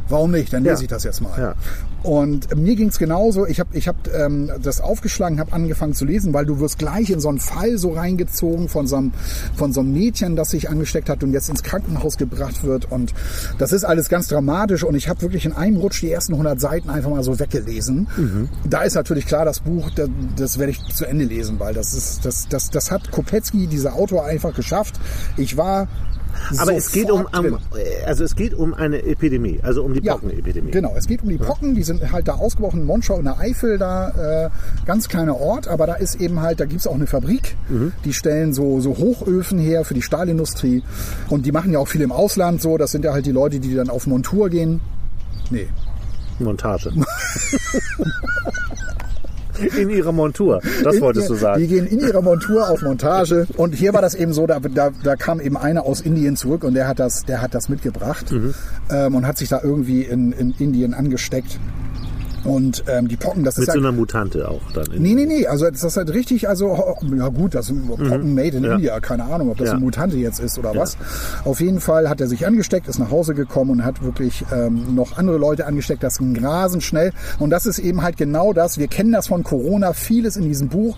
warum 0.09 0.31
nicht? 0.31 0.53
Dann 0.53 0.63
lese 0.63 0.75
Ja. 0.75 0.81
ich 0.81 0.87
das 0.87 1.03
jetzt 1.03 1.21
mal. 1.21 1.37
Ja. 1.39 1.55
Und 2.03 2.53
mir 2.57 2.75
ging's 2.75 2.99
genauso. 2.99 3.47
Ich 3.47 3.61
habe 3.61 3.69
ich 3.77 3.87
hab, 3.87 3.95
ähm, 4.13 4.51
das 4.61 4.81
aufgeschlagen, 4.81 5.39
habe 5.39 5.53
angefangen 5.53 5.93
zu 5.93 6.03
lesen, 6.03 6.33
weil 6.33 6.45
du 6.45 6.59
wirst 6.59 6.77
gleich 6.77 7.09
in 7.09 7.21
so 7.21 7.29
einen 7.29 7.39
Fall 7.39 7.77
so 7.77 7.91
reingezogen 7.93 8.67
von 8.67 8.87
so, 8.87 8.97
einem, 8.97 9.13
von 9.55 9.71
so 9.71 9.79
einem 9.79 9.93
Mädchen, 9.93 10.35
das 10.35 10.49
sich 10.49 10.69
angesteckt 10.69 11.07
hat 11.09 11.23
und 11.23 11.31
jetzt 11.31 11.47
ins 11.49 11.63
Krankenhaus 11.63 12.17
gebracht 12.17 12.63
wird. 12.65 12.91
Und 12.91 13.13
das 13.57 13.71
ist 13.71 13.85
alles 13.85 14.09
ganz 14.09 14.27
dramatisch. 14.27 14.83
Und 14.83 14.95
ich 14.95 15.07
habe 15.07 15.21
wirklich 15.21 15.45
in 15.45 15.53
einem 15.53 15.77
Rutsch 15.77 16.01
die 16.01 16.11
ersten 16.11 16.33
100 16.33 16.59
Seiten 16.59 16.89
einfach 16.89 17.09
mal 17.09 17.23
so 17.23 17.39
weggelesen. 17.39 18.07
Da 18.69 18.81
ist 18.81 18.95
natürlich 18.95 19.25
klar, 19.25 19.45
das 19.45 19.61
Buch, 19.61 19.89
das, 19.95 20.09
das 20.35 20.59
werde 20.59 20.71
ich 20.73 20.83
zu 20.93 21.05
Ende 21.05 21.23
lesen, 21.23 21.57
weil 21.59 21.73
das 21.73 21.93
ist, 21.93 22.25
das, 22.25 22.47
das, 22.49 22.69
das 22.69 22.91
hat 22.91 23.11
Kopetzky, 23.11 23.67
dieser 23.67 23.93
Autor, 23.93 24.25
einfach 24.25 24.53
geschafft. 24.53 24.99
Ich 25.37 25.55
war 25.55 25.87
Aber 26.57 26.73
es 26.75 26.91
geht 26.91 27.09
um, 27.11 27.27
am- 27.31 27.43
drin. 27.43 27.57
also 28.05 28.23
es 28.23 28.35
geht 28.35 28.53
um 28.53 28.73
eine 28.73 29.03
Epidemie, 29.03 29.59
also 29.63 29.83
um 29.83 29.93
die 29.93 30.01
Ja, 30.03 30.13
Pockenepidemie. 30.15 30.71
Genau, 30.71 30.93
es 30.97 31.07
geht 31.07 31.23
um 31.23 31.29
die 31.29 31.37
Pocken, 31.37 31.75
die 31.75 31.83
sind 31.83 32.11
halt 32.11 32.27
da 32.27 32.33
ausgebrochen 32.33 32.81
in 32.81 32.85
Monschau 32.85 33.17
in 33.17 33.25
der 33.25 33.39
Eifel, 33.39 33.77
da 33.77 34.45
äh, 34.45 34.49
ganz 34.85 35.07
kleiner 35.09 35.37
Ort, 35.39 35.67
aber 35.67 35.87
da 35.87 35.95
ist 35.95 36.15
eben 36.21 36.41
halt, 36.41 36.59
da 36.59 36.65
gibt's 36.65 36.87
auch 36.87 36.95
eine 36.95 37.07
Fabrik, 37.07 37.55
die 38.05 38.13
stellen 38.13 38.53
so, 38.53 38.79
so 38.81 38.97
Hochöfen 38.97 39.59
her 39.59 39.85
für 39.85 39.93
die 39.93 40.01
Stahlindustrie 40.01 40.83
und 41.29 41.45
die 41.45 41.51
machen 41.51 41.71
ja 41.71 41.79
auch 41.79 41.87
viel 41.87 42.01
im 42.01 42.11
Ausland 42.11 42.61
so, 42.61 42.77
das 42.77 42.91
sind 42.91 43.05
ja 43.05 43.13
halt 43.13 43.25
die 43.25 43.31
Leute, 43.31 43.59
die 43.59 43.73
dann 43.75 43.89
auf 43.89 44.07
Montur 44.07 44.49
gehen. 44.49 44.79
Nee, 45.49 45.67
Montage. 46.39 46.91
In 49.77 49.89
ihrer 49.89 50.11
Montur, 50.11 50.61
das 50.83 50.95
in 50.95 51.01
wolltest 51.01 51.27
ihr, 51.29 51.33
du 51.35 51.39
sagen. 51.39 51.61
Die 51.61 51.67
gehen 51.67 51.85
in 51.85 51.99
ihrer 51.99 52.21
Montur 52.21 52.69
auf 52.69 52.81
Montage. 52.81 53.45
Und 53.57 53.75
hier 53.75 53.93
war 53.93 54.01
das 54.01 54.15
eben 54.15 54.33
so, 54.33 54.47
da, 54.47 54.59
da, 54.59 54.89
da 55.03 55.15
kam 55.15 55.39
eben 55.39 55.57
einer 55.57 55.85
aus 55.85 56.01
Indien 56.01 56.35
zurück 56.35 56.63
und 56.63 56.73
der 56.73 56.87
hat 56.87 56.99
das, 56.99 57.23
der 57.25 57.41
hat 57.41 57.53
das 57.53 57.69
mitgebracht 57.69 58.31
Mhm. 58.31 58.53
ähm, 58.89 59.15
und 59.15 59.27
hat 59.27 59.37
sich 59.37 59.49
da 59.49 59.61
irgendwie 59.63 60.01
in, 60.03 60.31
in 60.31 60.53
Indien 60.57 60.93
angesteckt. 60.93 61.59
Und 62.43 62.83
ähm, 62.87 63.07
die 63.07 63.15
Pocken, 63.15 63.43
das 63.43 63.55
Mit 63.57 63.63
ist 63.63 63.73
so 63.73 63.79
halt, 63.79 63.85
einer 63.85 63.91
Mutante 63.95 64.47
auch 64.49 64.61
dann. 64.73 64.85
In 64.91 65.01
Nee, 65.01 65.13
nee, 65.15 65.25
nee, 65.25 65.47
also 65.47 65.69
das 65.69 65.83
ist 65.83 65.95
halt 65.97 66.13
richtig, 66.13 66.49
also 66.49 66.75
ja 67.17 67.27
gut, 67.29 67.55
das 67.55 67.67
sind 67.67 67.87
Pocken 67.87 68.33
made 68.35 68.57
in 68.57 68.59
Mhm. 68.59 68.65
Ja. 68.65 68.73
India, 68.75 68.99
keine 68.99 69.23
Ahnung, 69.25 69.49
ob 69.51 69.57
das 69.57 69.67
Ja. 69.67 69.73
eine 69.73 69.81
Mutante 69.81 70.17
jetzt 70.17 70.39
ist 70.39 70.57
oder 70.59 70.75
was. 70.75 70.97
Auf 71.45 71.59
jeden 71.61 71.79
Fall 71.79 72.09
hat 72.09 72.19
er 72.21 72.27
sich 72.27 72.45
angesteckt, 72.45 72.87
ist 72.87 72.99
nach 72.99 73.11
Hause 73.11 73.33
gekommen 73.33 73.71
und 73.71 73.85
hat 73.85 74.03
wirklich 74.03 74.43
ähm, 74.53 74.95
noch 74.95 75.17
andere 75.17 75.37
Leute 75.37 75.65
angesteckt, 75.65 76.03
das 76.03 76.17
ging 76.17 76.37
rasend 76.43 76.83
schnell 76.83 77.11
und 77.39 77.49
das 77.49 77.65
ist 77.65 77.79
eben 77.79 78.01
halt 78.01 78.17
genau 78.17 78.53
das, 78.53 78.77
wir 78.77 78.87
kennen 78.87 79.11
das 79.11 79.27
von 79.27 79.43
Corona, 79.43 79.93
vieles 79.93 80.35
in 80.35 80.43
diesem 80.43 80.67
Buch 80.69 80.97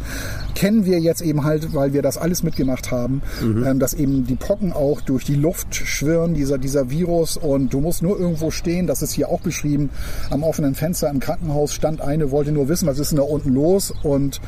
kennen 0.55 0.85
wir 0.85 0.99
jetzt 0.99 1.21
eben 1.21 1.43
halt, 1.43 1.73
weil 1.73 1.93
wir 1.93 2.01
das 2.01 2.17
alles 2.17 2.41
mitgemacht 2.43 2.89
haben, 2.91 3.21
Mhm. 3.43 3.63
ähm, 3.65 3.79
dass 3.79 3.93
eben 3.93 4.25
die 4.25 4.35
Pocken 4.35 4.71
auch 4.73 5.01
durch 5.01 5.25
die 5.25 5.35
Luft 5.35 5.75
schwirren, 5.75 6.33
dieser, 6.33 6.57
dieser 6.57 6.89
Virus 6.89 7.37
und 7.37 7.73
du 7.73 7.81
musst 7.81 8.01
nur 8.01 8.19
irgendwo 8.19 8.51
stehen, 8.51 8.87
das 8.87 9.01
ist 9.01 9.11
hier 9.11 9.29
auch 9.29 9.41
beschrieben, 9.41 9.89
am 10.29 10.43
offenen 10.43 10.73
Fenster 10.75 11.09
im 11.09 11.19
Krankenhaus 11.19 11.34
stand 11.67 12.01
eine, 12.01 12.31
wollte 12.31 12.51
nur 12.51 12.69
wissen, 12.69 12.87
was 12.87 12.99
ist 12.99 13.11
denn 13.11 13.17
da 13.17 13.23
unten 13.23 13.53
los 13.53 13.93
und 14.03 14.41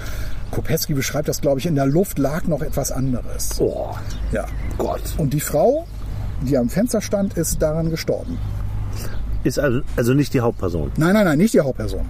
Kopetzky 0.51 0.93
beschreibt 0.93 1.27
das, 1.27 1.41
glaube 1.41 1.59
ich, 1.59 1.65
in 1.65 1.75
der 1.75 1.85
Luft 1.85 2.19
lag 2.19 2.43
noch 2.45 2.61
etwas 2.61 2.91
anderes. 2.91 3.59
Oh, 3.59 3.89
Ja. 4.31 4.45
Gott. 4.77 5.01
Und 5.17 5.33
die 5.33 5.39
Frau, 5.41 5.85
die 6.41 6.57
am 6.57 6.69
Fenster 6.69 7.01
stand, 7.01 7.35
ist 7.35 7.61
daran 7.61 7.89
gestorben. 7.89 8.37
Ist 9.43 9.59
also, 9.59 9.81
also 9.95 10.13
nicht 10.13 10.33
die 10.33 10.41
Hauptperson. 10.41 10.91
Nein, 10.97 11.13
nein, 11.13 11.25
nein, 11.25 11.37
nicht 11.37 11.53
die 11.53 11.59
Hauptperson. 11.61 12.05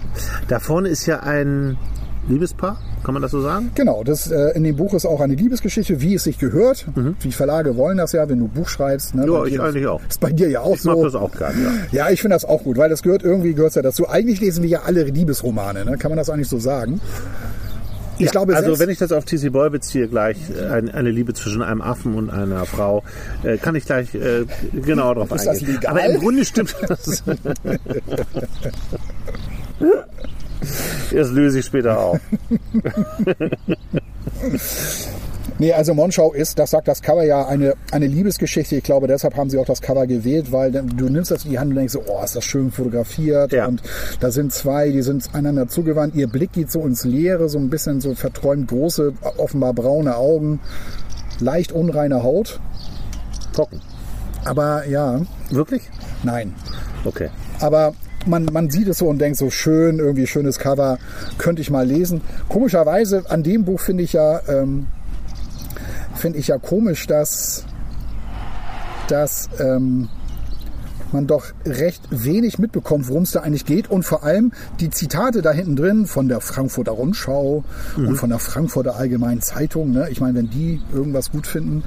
Da 0.47 0.59
vorne 0.59 0.89
ist 0.89 1.05
ja 1.05 1.21
ein 1.21 1.77
Liebespaar, 2.27 2.77
kann 3.03 3.13
man 3.13 3.21
das 3.21 3.31
so 3.31 3.41
sagen? 3.41 3.71
Genau, 3.75 4.03
das 4.03 4.29
äh, 4.29 4.51
in 4.55 4.63
dem 4.63 4.75
Buch 4.75 4.93
ist 4.93 5.05
auch 5.05 5.21
eine 5.21 5.35
Liebesgeschichte, 5.35 6.01
wie 6.01 6.15
es 6.15 6.23
sich 6.25 6.37
gehört. 6.39 6.85
Die 7.23 7.31
Verlage 7.31 7.77
wollen 7.77 7.97
das 7.97 8.11
ja, 8.11 8.27
wenn 8.27 8.39
du 8.39 8.47
Buch 8.47 8.67
schreibst. 8.67 9.15
Ne, 9.15 9.25
Mhm. 9.25 9.31
Ja, 9.33 9.43
ich 9.45 9.53
dir- 9.53 9.63
eigentlich 9.63 9.87
auch. 9.87 10.01
Ist 10.09 10.19
bei 10.19 10.31
dir 10.31 10.49
ja 10.49 10.59
auch 10.61 10.75
Ich 10.75 10.81
so. 10.81 10.91
mag 10.91 11.03
das 11.03 11.15
auch 11.15 11.31
gerne, 11.31 11.55
ja. 11.63 11.71
Ja, 12.07 12.09
ich 12.11 12.21
finde 12.21 12.35
das 12.35 12.43
auch 12.45 12.63
gut, 12.63 12.77
weil 12.77 12.89
das 12.89 13.01
gehört 13.01 13.23
irgendwie 13.23 13.53
gehört 13.53 13.75
ja 13.75 13.81
dazu. 13.81 14.09
Eigentlich 14.09 14.41
lesen 14.41 14.61
wir 14.63 14.69
ja 14.69 14.81
alle 14.85 15.03
Liebesromane, 15.03 15.85
ne? 15.85 15.97
kann 15.97 16.11
man 16.11 16.17
das 16.17 16.29
eigentlich 16.29 16.49
so 16.49 16.59
sagen? 16.59 16.99
Ich 18.19 18.25
Ja, 18.25 18.31
glaube, 18.31 18.55
also 18.55 18.79
wenn 18.79 18.89
ich 18.89 18.97
das 18.97 19.11
auf 19.11 19.25
TC 19.25 19.51
Boy 19.51 19.69
beziehe, 19.69 20.07
gleich 20.07 20.37
äh, 20.49 20.65
ein, 20.73 20.89
eine 20.89 21.11
Liebe 21.11 21.33
zwischen 21.35 21.61
einem 21.61 21.81
Affen 21.83 22.15
und 22.15 22.31
einer 22.31 22.65
Frau, 22.65 23.03
äh, 23.43 23.57
kann 23.57 23.75
ich 23.75 23.85
gleich 23.85 24.15
äh, 24.15 24.45
genau 24.73 25.13
darauf 25.13 25.31
Ist 25.31 25.45
das 25.45 25.59
eingehen. 25.59 25.75
legal? 25.75 25.91
Aber 25.91 26.03
im 26.03 26.19
Grunde 26.19 26.43
stimmt 26.43 26.75
das. 26.89 27.23
Das 31.11 31.31
löse 31.31 31.59
ich 31.59 31.65
später 31.65 31.99
auf. 31.99 32.19
Nee, 35.59 35.73
also 35.73 35.95
Monschau 35.95 36.33
ist, 36.33 36.59
das 36.59 36.69
sagt 36.69 36.87
das 36.87 37.01
Cover 37.01 37.23
ja, 37.23 37.47
eine, 37.47 37.73
eine 37.91 38.05
Liebesgeschichte. 38.05 38.75
Ich 38.75 38.83
glaube, 38.83 39.07
deshalb 39.07 39.35
haben 39.35 39.49
sie 39.49 39.57
auch 39.57 39.65
das 39.65 39.81
Cover 39.81 40.05
gewählt, 40.05 40.51
weil 40.51 40.71
du 40.71 41.09
nimmst 41.09 41.31
das 41.31 41.45
in 41.45 41.51
die 41.51 41.57
Hand 41.57 41.71
und 41.71 41.77
denkst 41.77 41.93
so, 41.93 42.03
oh, 42.05 42.23
ist 42.23 42.35
das 42.35 42.45
schön 42.45 42.71
fotografiert. 42.71 43.53
Ja. 43.53 43.65
Und 43.65 43.81
da 44.19 44.29
sind 44.29 44.53
zwei, 44.53 44.91
die 44.91 45.01
sind 45.01 45.33
einander 45.33 45.67
zugewandt. 45.67 46.13
Ihr 46.13 46.27
Blick 46.27 46.53
geht 46.53 46.71
so 46.71 46.81
ins 46.81 47.05
Leere, 47.05 47.49
so 47.49 47.57
ein 47.57 47.71
bisschen 47.71 48.01
so 48.01 48.13
verträumt 48.13 48.67
große, 48.67 49.13
offenbar 49.37 49.73
braune 49.73 50.15
Augen, 50.15 50.59
leicht 51.39 51.71
unreine 51.71 52.21
Haut. 52.21 52.59
Pocken. 53.53 53.81
Aber 54.45 54.85
ja, 54.87 55.21
Wirklich? 55.49 55.89
nein. 56.21 56.53
Okay. 57.03 57.29
Aber 57.59 57.95
man, 58.27 58.45
man 58.51 58.69
sieht 58.69 58.87
es 58.87 58.97
so 58.99 59.07
und 59.07 59.19
denkt 59.19 59.37
so 59.37 59.49
schön, 59.49 59.99
irgendwie 59.99 60.27
schönes 60.27 60.59
Cover, 60.59 60.97
könnte 61.37 61.61
ich 61.61 61.69
mal 61.69 61.85
lesen. 61.87 62.21
Komischerweise, 62.49 63.23
an 63.29 63.43
dem 63.43 63.65
Buch 63.65 63.79
finde 63.79 64.03
ich 64.03 64.13
ja, 64.13 64.41
ähm, 64.47 64.87
finde 66.15 66.39
ich 66.39 66.47
ja 66.47 66.57
komisch, 66.57 67.07
dass, 67.07 67.63
dass 69.07 69.49
ähm, 69.59 70.09
man 71.13 71.25
doch 71.25 71.45
recht 71.65 72.03
wenig 72.09 72.59
mitbekommt, 72.59 73.07
worum 73.07 73.23
es 73.23 73.31
da 73.31 73.39
eigentlich 73.39 73.63
geht. 73.65 73.89
Und 73.89 74.03
vor 74.03 74.23
allem 74.23 74.51
die 74.81 74.89
Zitate 74.89 75.41
da 75.41 75.51
hinten 75.51 75.77
drin 75.77 76.05
von 76.05 76.27
der 76.27 76.41
Frankfurter 76.41 76.91
Rundschau 76.91 77.63
Mhm. 77.95 78.07
und 78.09 78.15
von 78.17 78.29
der 78.29 78.39
Frankfurter 78.39 78.97
Allgemeinen 78.97 79.41
Zeitung. 79.41 79.91
Ne? 79.91 80.09
Ich 80.11 80.19
meine, 80.19 80.37
wenn 80.37 80.49
die 80.49 80.81
irgendwas 80.93 81.31
gut 81.31 81.47
finden, 81.47 81.83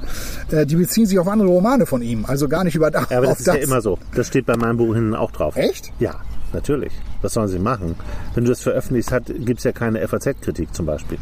äh, 0.49 0.65
die 0.65 0.75
beziehen 0.75 1.05
sich 1.05 1.19
auf 1.19 1.27
andere 1.27 1.49
Romane 1.49 1.85
von 1.85 2.01
ihm. 2.01 2.25
Also 2.25 2.47
gar 2.47 2.63
nicht 2.63 2.75
über 2.75 2.91
Ja, 2.91 3.01
aber 3.15 3.21
das 3.27 3.41
ist 3.41 3.47
ja 3.47 3.53
immer 3.53 3.81
so. 3.81 3.99
Das 4.15 4.25
steht 4.27 4.47
bei 4.47 4.57
meinem 4.57 4.77
Buch 4.77 4.95
hinten 4.95 5.13
auch 5.13 5.29
drauf. 5.29 5.55
Echt? 5.55 5.91
Ja, 5.99 6.15
natürlich. 6.53 6.93
Was 7.21 7.33
sollen 7.33 7.47
sie 7.47 7.59
machen? 7.59 7.95
Wenn 8.33 8.43
du 8.45 8.49
das 8.49 8.61
veröffentlichst, 8.61 9.11
gibt 9.39 9.59
es 9.59 9.63
ja 9.63 9.71
keine 9.71 10.05
FAZ-Kritik 10.07 10.73
zum 10.73 10.85
Beispiel. 10.85 11.17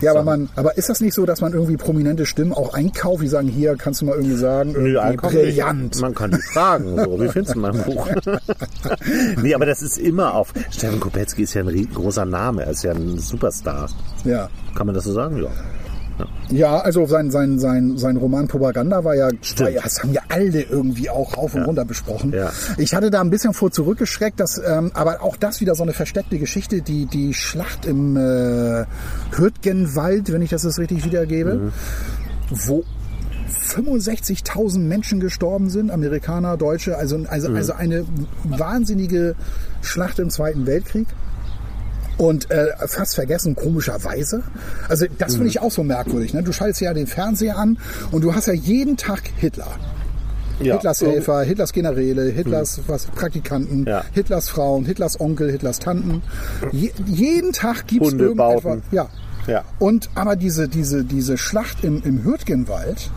Ja, 0.00 0.12
aber 0.12 0.22
man, 0.22 0.48
aber 0.56 0.78
ist 0.78 0.88
das 0.88 1.00
nicht 1.02 1.12
so, 1.12 1.26
dass 1.26 1.42
man 1.42 1.52
irgendwie 1.52 1.76
prominente 1.76 2.24
Stimmen 2.24 2.54
auch 2.54 2.72
einkauft, 2.72 3.22
die 3.22 3.28
sagen, 3.28 3.48
hier 3.48 3.76
kannst 3.76 4.00
du 4.00 4.06
mal 4.06 4.16
irgendwie 4.16 4.36
sagen, 4.36 4.70
irgendwie 4.74 4.96
Einkauf 4.96 5.32
brillant. 5.32 5.82
nicht. 5.92 6.00
Man 6.00 6.14
kann 6.14 6.30
die 6.30 6.40
fragen. 6.40 6.96
So, 6.96 7.20
wie 7.20 7.28
findest 7.28 7.54
du 7.54 7.60
mein 7.60 7.82
Buch? 7.84 8.08
nee, 9.42 9.54
aber 9.54 9.66
das 9.66 9.82
ist 9.82 9.98
immer 9.98 10.34
auf. 10.34 10.54
Steffen 10.70 11.00
Kopetzky 11.00 11.42
ist 11.42 11.52
ja 11.52 11.62
ein 11.62 11.88
großer 11.92 12.24
Name. 12.24 12.62
Er 12.64 12.70
ist 12.70 12.82
ja 12.82 12.92
ein 12.92 13.18
Superstar. 13.18 13.90
Ja. 14.24 14.48
Kann 14.74 14.86
man 14.86 14.94
das 14.94 15.04
so 15.04 15.12
sagen? 15.12 15.36
Ja. 15.42 15.50
Ja, 16.50 16.78
also 16.80 17.06
sein, 17.06 17.30
sein, 17.30 17.58
sein, 17.58 17.96
sein 17.98 18.16
Roman 18.16 18.48
Propaganda 18.48 19.04
war 19.04 19.14
ja, 19.14 19.28
war 19.58 19.68
ja, 19.70 19.82
das 19.82 20.02
haben 20.02 20.12
ja 20.12 20.22
alle 20.28 20.62
irgendwie 20.62 21.08
auch 21.10 21.36
rauf 21.36 21.54
und 21.54 21.62
runter 21.62 21.84
besprochen. 21.84 22.32
Ja. 22.32 22.50
Ich 22.76 22.94
hatte 22.94 23.10
da 23.10 23.20
ein 23.20 23.30
bisschen 23.30 23.52
vor 23.54 23.70
zurückgeschreckt, 23.70 24.40
dass, 24.40 24.58
ähm, 24.64 24.90
aber 24.94 25.22
auch 25.22 25.36
das 25.36 25.60
wieder 25.60 25.74
so 25.74 25.82
eine 25.82 25.92
versteckte 25.92 26.38
Geschichte, 26.38 26.82
die, 26.82 27.06
die 27.06 27.34
Schlacht 27.34 27.86
im 27.86 28.16
äh, 28.16 28.84
Hürtgenwald, 29.32 30.32
wenn 30.32 30.42
ich 30.42 30.50
das 30.50 30.64
jetzt 30.64 30.78
richtig 30.78 31.04
wiedergebe, 31.04 31.54
Mhm. 31.54 31.72
wo 32.50 32.84
65.000 33.48 34.78
Menschen 34.80 35.20
gestorben 35.20 35.70
sind, 35.70 35.90
Amerikaner, 35.90 36.56
Deutsche, 36.56 36.96
also, 36.96 37.18
also, 37.28 37.50
Mhm. 37.50 37.56
also 37.56 37.72
eine 37.74 38.04
wahnsinnige 38.44 39.34
Schlacht 39.82 40.18
im 40.18 40.30
Zweiten 40.30 40.66
Weltkrieg. 40.66 41.06
Und 42.20 42.50
äh, 42.50 42.66
fast 42.86 43.14
vergessen, 43.14 43.56
komischerweise. 43.56 44.42
Also 44.88 45.06
das 45.18 45.32
Mhm. 45.32 45.36
finde 45.36 45.48
ich 45.48 45.60
auch 45.60 45.70
so 45.70 45.82
merkwürdig. 45.82 46.34
Ne? 46.34 46.42
Du 46.42 46.52
schaltest 46.52 46.82
ja 46.82 46.92
den 46.92 47.06
Fernseher 47.06 47.56
an 47.56 47.78
und 48.12 48.22
du 48.22 48.34
hast 48.34 48.46
ja 48.46 48.52
jeden 48.52 48.96
Tag 48.98 49.22
Hitler. 49.36 49.68
ja. 50.60 50.74
Hitlers 50.74 51.00
Helfer, 51.00 51.40
Hitlers 51.42 51.72
Generäle, 51.72 52.24
Hitlers 52.30 52.80
was, 52.86 53.06
Praktikanten, 53.06 53.80
Mhm. 53.80 53.86
Ja. 53.86 54.04
Hitlers 54.12 54.50
Frauen, 54.50 54.84
Hitlers 54.84 55.18
Onkel, 55.18 55.50
Hitlers 55.50 55.78
Tanten. 55.78 56.20
Je, 56.72 56.90
jeden 57.06 57.52
Tag 57.52 57.86
gibt 57.86 58.04
es 58.04 58.12
irgendetwas. 58.12 58.80
Ja. 58.90 59.08
Ja. 59.46 59.64
Und 59.78 60.10
aber 60.14 60.36
diese, 60.36 60.68
diese, 60.68 61.02
diese 61.04 61.38
Schlacht 61.38 61.82
im, 61.82 62.02
im 62.04 62.22
Hürtgenwald, 62.22 63.10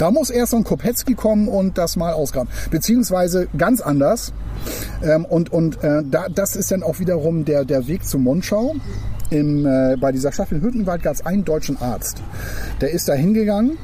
da 0.00 0.10
muss 0.10 0.30
erst 0.30 0.52
so 0.52 0.56
ein 0.56 0.64
Kopetzky 0.64 1.14
kommen 1.14 1.46
und 1.46 1.76
das 1.76 1.96
mal 1.96 2.12
ausgraben. 2.12 2.48
Beziehungsweise 2.70 3.48
ganz 3.56 3.80
anders. 3.80 4.32
Ähm, 5.02 5.24
und 5.26 5.52
und 5.52 5.82
äh, 5.84 6.02
da, 6.04 6.26
das 6.28 6.56
ist 6.56 6.70
dann 6.70 6.82
auch 6.82 6.98
wiederum 6.98 7.44
der, 7.44 7.64
der 7.64 7.86
Weg 7.86 8.06
zum 8.06 8.22
Monschau. 8.22 8.74
Im, 9.30 9.66
äh, 9.66 9.96
bei 10.00 10.10
dieser 10.10 10.32
Schlacht 10.32 10.52
im 10.52 10.62
Hürtgenwald 10.62 11.02
gab 11.02 11.14
es 11.14 11.24
einen 11.24 11.44
deutschen 11.44 11.80
Arzt. 11.80 12.22
Der 12.80 12.90
ist 12.90 13.08
da 13.08 13.12
hingegangen 13.12 13.78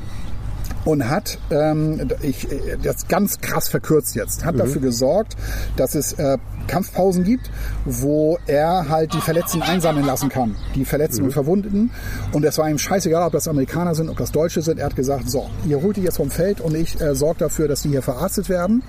und 0.87 1.11
hat, 1.11 1.39
ähm, 1.51 2.09
ich, 2.23 2.51
äh, 2.51 2.79
das 2.83 3.09
ganz 3.09 3.41
krass 3.41 3.69
verkürzt 3.69 4.15
jetzt, 4.15 4.45
hat 4.45 4.59
dafür 4.59 4.81
gesorgt, 4.81 5.37
dass 5.77 5.97
es 5.97 6.13
äh, 6.15 6.39
Kampfpausen 6.69 7.25
gibt, 7.25 7.51
wo 7.85 8.39
er 8.47 8.89
halt 8.89 9.13
die 9.13 9.21
Verletzten 9.21 9.63
einsammeln 9.63 10.07
lassen 10.07 10.29
kann, 10.29 10.55
die 10.77 10.85
Verletzten 10.85 11.25
und 11.25 11.33
Verwundeten. 11.33 11.91
Und 12.33 12.45
es 12.45 12.57
war 12.57 12.71
ihm 12.71 12.79
scheißegal, 12.79 13.27
ob 13.27 13.33
das 13.33 13.49
Amerikaner 13.49 13.95
sind, 13.97 14.09
ob 14.09 14.17
das 14.17 14.31
Deutsche 14.31 14.63
sind. 14.63 14.79
Er 14.79 14.87
hat 14.87 14.97
gesagt, 14.97 15.29
so, 15.29 15.51
ihr 15.67 15.83
holt 15.83 15.97
die 15.97 16.03
jetzt 16.03 16.17
vom 16.17 16.31
Feld 16.31 16.61
und 16.61 16.75
ich 16.77 17.01
äh, 17.01 17.15
sorge 17.17 17.41
dafür, 17.41 17.67
dass 17.67 17.83
die 17.83 17.89
hier 17.89 18.03
verarztet 18.03 18.49
werden. 18.49 18.83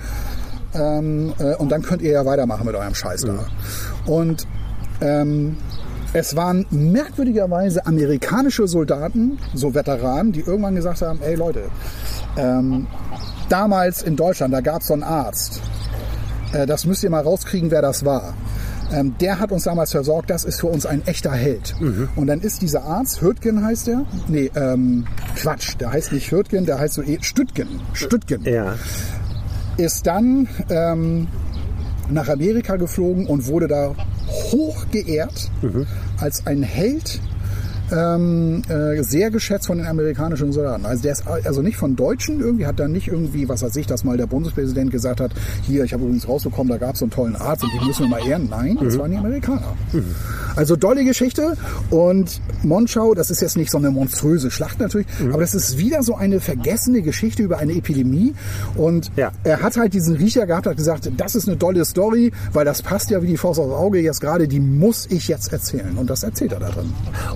Ähm, 0.76 1.34
äh, 1.40 1.56
und 1.56 1.72
dann 1.72 1.82
könnt 1.82 2.04
ihr 2.04 2.12
ja 2.12 2.26
weitermachen 2.26 2.66
mit 2.66 2.76
eurem 2.76 2.94
Scheiß 2.94 3.22
da. 3.22 3.48
Und 4.06 4.48
ähm, 5.02 5.58
es 6.14 6.36
waren 6.36 6.66
merkwürdigerweise 6.72 7.86
amerikanische 7.86 8.68
Soldaten, 8.68 9.38
so 9.54 9.74
Veteranen, 9.74 10.32
die 10.32 10.42
irgendwann 10.42 10.76
gesagt 10.76 11.02
haben, 11.02 11.20
ey 11.22 11.36
Leute, 11.36 11.64
ähm, 12.38 12.88
damals 13.50 14.04
in 14.04 14.16
Deutschland, 14.16 14.54
da 14.54 14.62
gab 14.62 14.82
es 14.82 14.88
so 14.88 14.94
einen 14.94 15.04
Arzt, 15.04 15.62
äh, 16.54 16.66
das 16.66 16.86
müsst 16.86 17.04
ihr 17.04 17.10
mal 17.10 17.24
rauskriegen, 17.24 17.72
wer 17.72 17.82
das 17.82 18.06
war. 18.06 18.34
Ähm, 18.90 19.16
der 19.20 19.40
hat 19.40 19.52
uns 19.52 19.64
damals 19.66 19.92
versorgt, 19.92 20.30
das 20.30 20.46
ist 20.46 20.62
für 20.62 20.68
uns 20.68 20.86
ein 20.86 21.06
echter 21.06 21.32
Held. 21.34 21.76
Und 22.16 22.28
dann 22.28 22.40
ist 22.40 22.62
dieser 22.62 22.84
Arzt, 22.86 23.22
Hürtgen 23.22 23.62
heißt 23.66 23.88
der, 23.88 24.06
nee, 24.30 24.50
ähm, 24.56 25.06
Quatsch, 25.36 25.76
der 25.78 25.92
heißt 25.92 26.14
nicht 26.14 26.32
Hürtgen, 26.32 26.66
der 26.66 26.80
heißt 26.80 26.94
so 26.94 27.02
eh, 27.02 27.18
Stüttgen, 27.22 27.68
Stüttgen 27.92 28.44
Ja. 28.46 28.76
ist 29.76 30.08
dann 30.08 30.48
ähm, 30.70 31.28
nach 32.10 32.30
Amerika 32.30 32.78
geflogen 32.78 33.28
und 33.28 33.48
wurde 33.48 33.68
da 33.68 33.94
hoch 34.52 34.86
geehrt 34.92 35.50
als 36.20 36.46
ein 36.46 36.64
Held 36.64 37.20
ähm, 37.92 38.62
äh, 38.70 39.02
sehr 39.04 39.32
geschätzt 39.32 39.68
von 39.68 39.78
den 39.78 39.88
amerikanischen 39.88 40.52
Soldaten. 40.52 40.86
Also 40.86 41.04
der 41.04 41.14
ist 41.14 41.24
also 41.28 41.62
nicht 41.62 41.78
von 41.78 41.96
Deutschen 41.96 42.40
irgendwie, 42.40 42.66
hat 42.66 42.80
da 42.80 42.88
nicht 42.88 43.08
irgendwie, 43.08 43.48
was 43.48 43.62
weiß 43.64 43.76
ich, 43.78 43.88
dass 43.88 44.04
mal 44.04 44.18
der 44.18 44.28
Bundespräsident 44.28 44.92
gesagt 44.92 45.20
hat, 45.22 45.32
hier, 45.64 45.84
ich 45.84 45.94
habe 45.94 46.04
übrigens 46.04 46.28
rausbekommen, 46.28 46.70
da 46.72 46.78
gab 46.78 46.94
es 46.94 47.00
so 47.00 47.06
einen 47.06 47.12
tollen 47.12 47.36
Arzt 47.36 47.64
und 47.64 47.72
den 47.74 47.86
müssen 47.88 48.04
wir 48.04 48.10
mal 48.10 48.28
ehren. 48.28 48.48
Nein, 48.50 48.78
das 48.82 48.98
waren 48.98 49.12
die 49.12 49.18
Amerikaner. 49.18 49.76
Also 50.56 50.76
dolle 50.76 51.04
Geschichte 51.06 51.56
und 51.90 52.42
Monschau, 52.64 53.14
das 53.14 53.30
ist 53.30 53.42
jetzt 53.42 53.58
nicht 53.58 53.72
so 53.72 53.78
eine 53.78 53.92
monströse 53.92 54.50
Schlacht 54.52 54.80
natürlich, 54.80 55.08
aber 55.32 55.42
das 55.42 55.54
ist 55.54 55.78
wieder 55.78 56.02
so 56.04 56.16
eine 56.16 56.40
vergessene 56.40 57.02
Geschichte 57.02 57.44
über 57.44 57.60
eine 57.60 57.74
Epidemie 57.74 58.34
und 58.76 59.12
Ja. 59.16 59.32
er 59.44 59.62
hat 59.62 59.78
halt 59.78 59.94
diesen 59.94 60.16
Riecher 60.16 60.46
gehabt, 60.48 60.66
hat 60.66 60.78
gesagt, 60.78 61.12
das 61.16 61.36
ist 61.36 61.48
eine 61.48 61.58
tolle 61.60 61.86
Story, 61.86 62.32
weil 62.54 62.66
das 62.66 62.82
passt 62.82 63.12
ja 63.12 63.22
wie 63.22 63.28
die 63.28 63.38
Faust 63.38 63.60
aufs 63.60 63.72
Auge 63.74 64.00
jetzt 64.00 64.20
gerade, 64.22 64.48
die 64.48 64.60
muss 64.60 65.06
ich 65.10 65.28
jetzt 65.28 65.54
erzählen 65.54 65.96
und 65.98 66.10
das 66.10 66.24
erzählt 66.24 66.54
er 66.54 66.60
da 66.60 66.70
drin. 66.70 66.92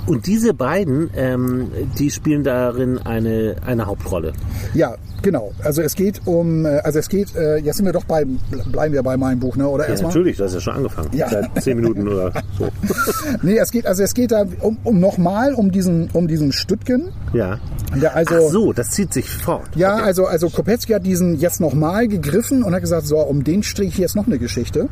Und 0.07 0.25
diese 0.25 0.40
beiden, 0.53 1.09
ähm, 1.15 1.67
die 1.97 2.09
spielen 2.09 2.43
darin 2.43 2.97
eine, 2.97 3.55
eine 3.65 3.85
Hauptrolle. 3.85 4.33
Ja, 4.73 4.95
genau. 5.21 5.51
Also 5.63 5.81
es 5.81 5.95
geht 5.95 6.21
um, 6.25 6.65
äh, 6.65 6.79
also 6.79 6.99
es 6.99 7.07
geht, 7.07 7.35
äh, 7.35 7.57
jetzt 7.57 7.77
sind 7.77 7.85
wir 7.85 7.93
doch 7.93 8.03
bei, 8.05 8.25
bleiben 8.71 8.93
wir 8.93 9.03
bei 9.03 9.17
meinem 9.17 9.39
Buch, 9.39 9.55
ne? 9.55 9.67
Oder 9.67 9.85
Ja, 9.85 9.91
erstmal? 9.91 10.09
natürlich, 10.09 10.37
du 10.37 10.43
hast 10.43 10.53
ja 10.53 10.59
schon 10.59 10.73
angefangen. 10.75 11.09
Ja. 11.13 11.29
Seit 11.29 11.63
zehn 11.63 11.77
Minuten 11.77 12.07
oder 12.07 12.31
so. 12.57 12.69
Nee, 13.43 13.57
es 13.57 13.71
geht, 13.71 13.85
also 13.85 14.03
es 14.03 14.13
geht 14.13 14.31
da 14.31 14.45
um, 14.61 14.77
um 14.83 14.99
nochmal 14.99 15.53
um 15.53 15.71
diesen, 15.71 16.09
um 16.13 16.27
diesen 16.27 16.51
Stüttgen. 16.51 17.09
Ja. 17.33 17.59
Der 18.01 18.15
also, 18.15 18.35
Ach 18.47 18.51
so, 18.51 18.73
das 18.73 18.89
zieht 18.91 19.13
sich 19.13 19.29
fort. 19.29 19.69
Ja, 19.75 19.95
Okay. 19.95 20.03
also, 20.05 20.25
also 20.25 20.49
Kopetzky 20.49 20.93
hat 20.93 21.05
diesen 21.05 21.35
jetzt 21.39 21.59
nochmal 21.61 22.07
gegriffen 22.07 22.63
und 22.63 22.73
hat 22.73 22.81
gesagt, 22.81 23.05
so, 23.07 23.17
um 23.19 23.43
den 23.43 23.63
strich 23.63 23.89
ich 23.89 23.97
jetzt 23.97 24.15
noch 24.15 24.25
eine 24.27 24.39
Geschichte. 24.39 24.87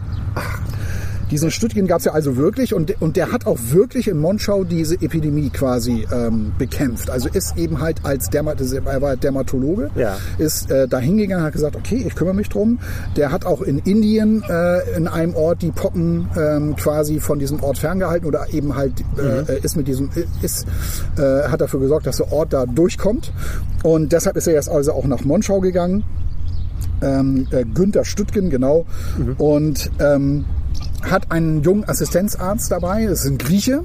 Diesen 1.31 1.51
Stüttgen 1.51 1.87
gab 1.87 1.99
es 1.99 2.05
ja 2.05 2.13
also 2.13 2.37
wirklich 2.37 2.73
und, 2.73 3.01
und 3.01 3.15
der 3.15 3.31
hat 3.31 3.45
auch 3.45 3.57
wirklich 3.71 4.07
in 4.07 4.17
Monschau 4.19 4.63
diese 4.63 4.95
Epidemie 4.95 5.49
quasi 5.49 6.07
ähm, 6.11 6.51
bekämpft. 6.57 7.09
Also 7.09 7.29
ist 7.29 7.57
eben 7.57 7.79
halt 7.79 8.03
als 8.03 8.29
Dermat 8.29 8.59
er 8.59 9.01
war 9.01 9.15
Dermatologe, 9.15 9.91
Ja. 9.95 10.17
ist 10.37 10.71
äh, 10.71 10.87
da 10.87 10.99
hingegangen, 10.99 11.43
hat 11.45 11.53
gesagt, 11.53 11.75
okay, 11.75 12.03
ich 12.05 12.15
kümmere 12.15 12.33
mich 12.33 12.49
drum. 12.49 12.79
Der 13.15 13.31
hat 13.31 13.45
auch 13.45 13.61
in 13.61 13.79
Indien 13.79 14.43
äh, 14.49 14.97
in 14.97 15.07
einem 15.07 15.35
Ort 15.35 15.61
die 15.61 15.71
Pocken 15.71 16.27
ähm, 16.37 16.75
quasi 16.75 17.19
von 17.19 17.39
diesem 17.39 17.61
Ort 17.63 17.77
ferngehalten 17.77 18.27
oder 18.27 18.47
eben 18.51 18.75
halt 18.75 18.93
äh, 19.17 19.59
ist 19.59 19.75
mit 19.75 19.87
diesem 19.87 20.09
ist 20.41 20.65
äh, 21.17 21.47
hat 21.47 21.61
dafür 21.61 21.79
gesorgt, 21.79 22.07
dass 22.07 22.17
der 22.17 22.31
Ort 22.31 22.53
da 22.53 22.65
durchkommt. 22.65 23.31
Und 23.83 24.11
deshalb 24.11 24.35
ist 24.35 24.47
er 24.47 24.53
jetzt 24.53 24.69
also 24.69 24.93
auch 24.93 25.05
nach 25.05 25.23
Monschau 25.23 25.59
gegangen 25.59 26.03
ähm, 27.01 27.47
äh, 27.51 27.63
Günther 27.65 28.05
Stüttgen, 28.05 28.49
genau, 28.49 28.85
und 29.37 29.89
ähm, 29.99 30.45
hat 31.03 31.31
einen 31.31 31.61
jungen 31.63 31.87
Assistenzarzt 31.87 32.71
dabei, 32.71 33.05
das 33.05 33.23
ist 33.25 33.31
ein 33.31 33.37
Grieche. 33.37 33.83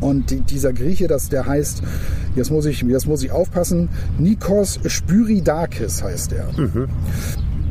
Und 0.00 0.30
die, 0.30 0.40
dieser 0.40 0.72
Grieche, 0.74 1.08
das, 1.08 1.28
der 1.30 1.46
heißt, 1.46 1.82
jetzt 2.34 2.50
muss 2.50 2.66
ich, 2.66 2.82
jetzt 2.82 3.06
muss 3.06 3.22
ich 3.22 3.32
aufpassen, 3.32 3.88
Nikos 4.18 4.78
Spyridakis 4.86 6.02
heißt 6.02 6.32
er. 6.34 6.48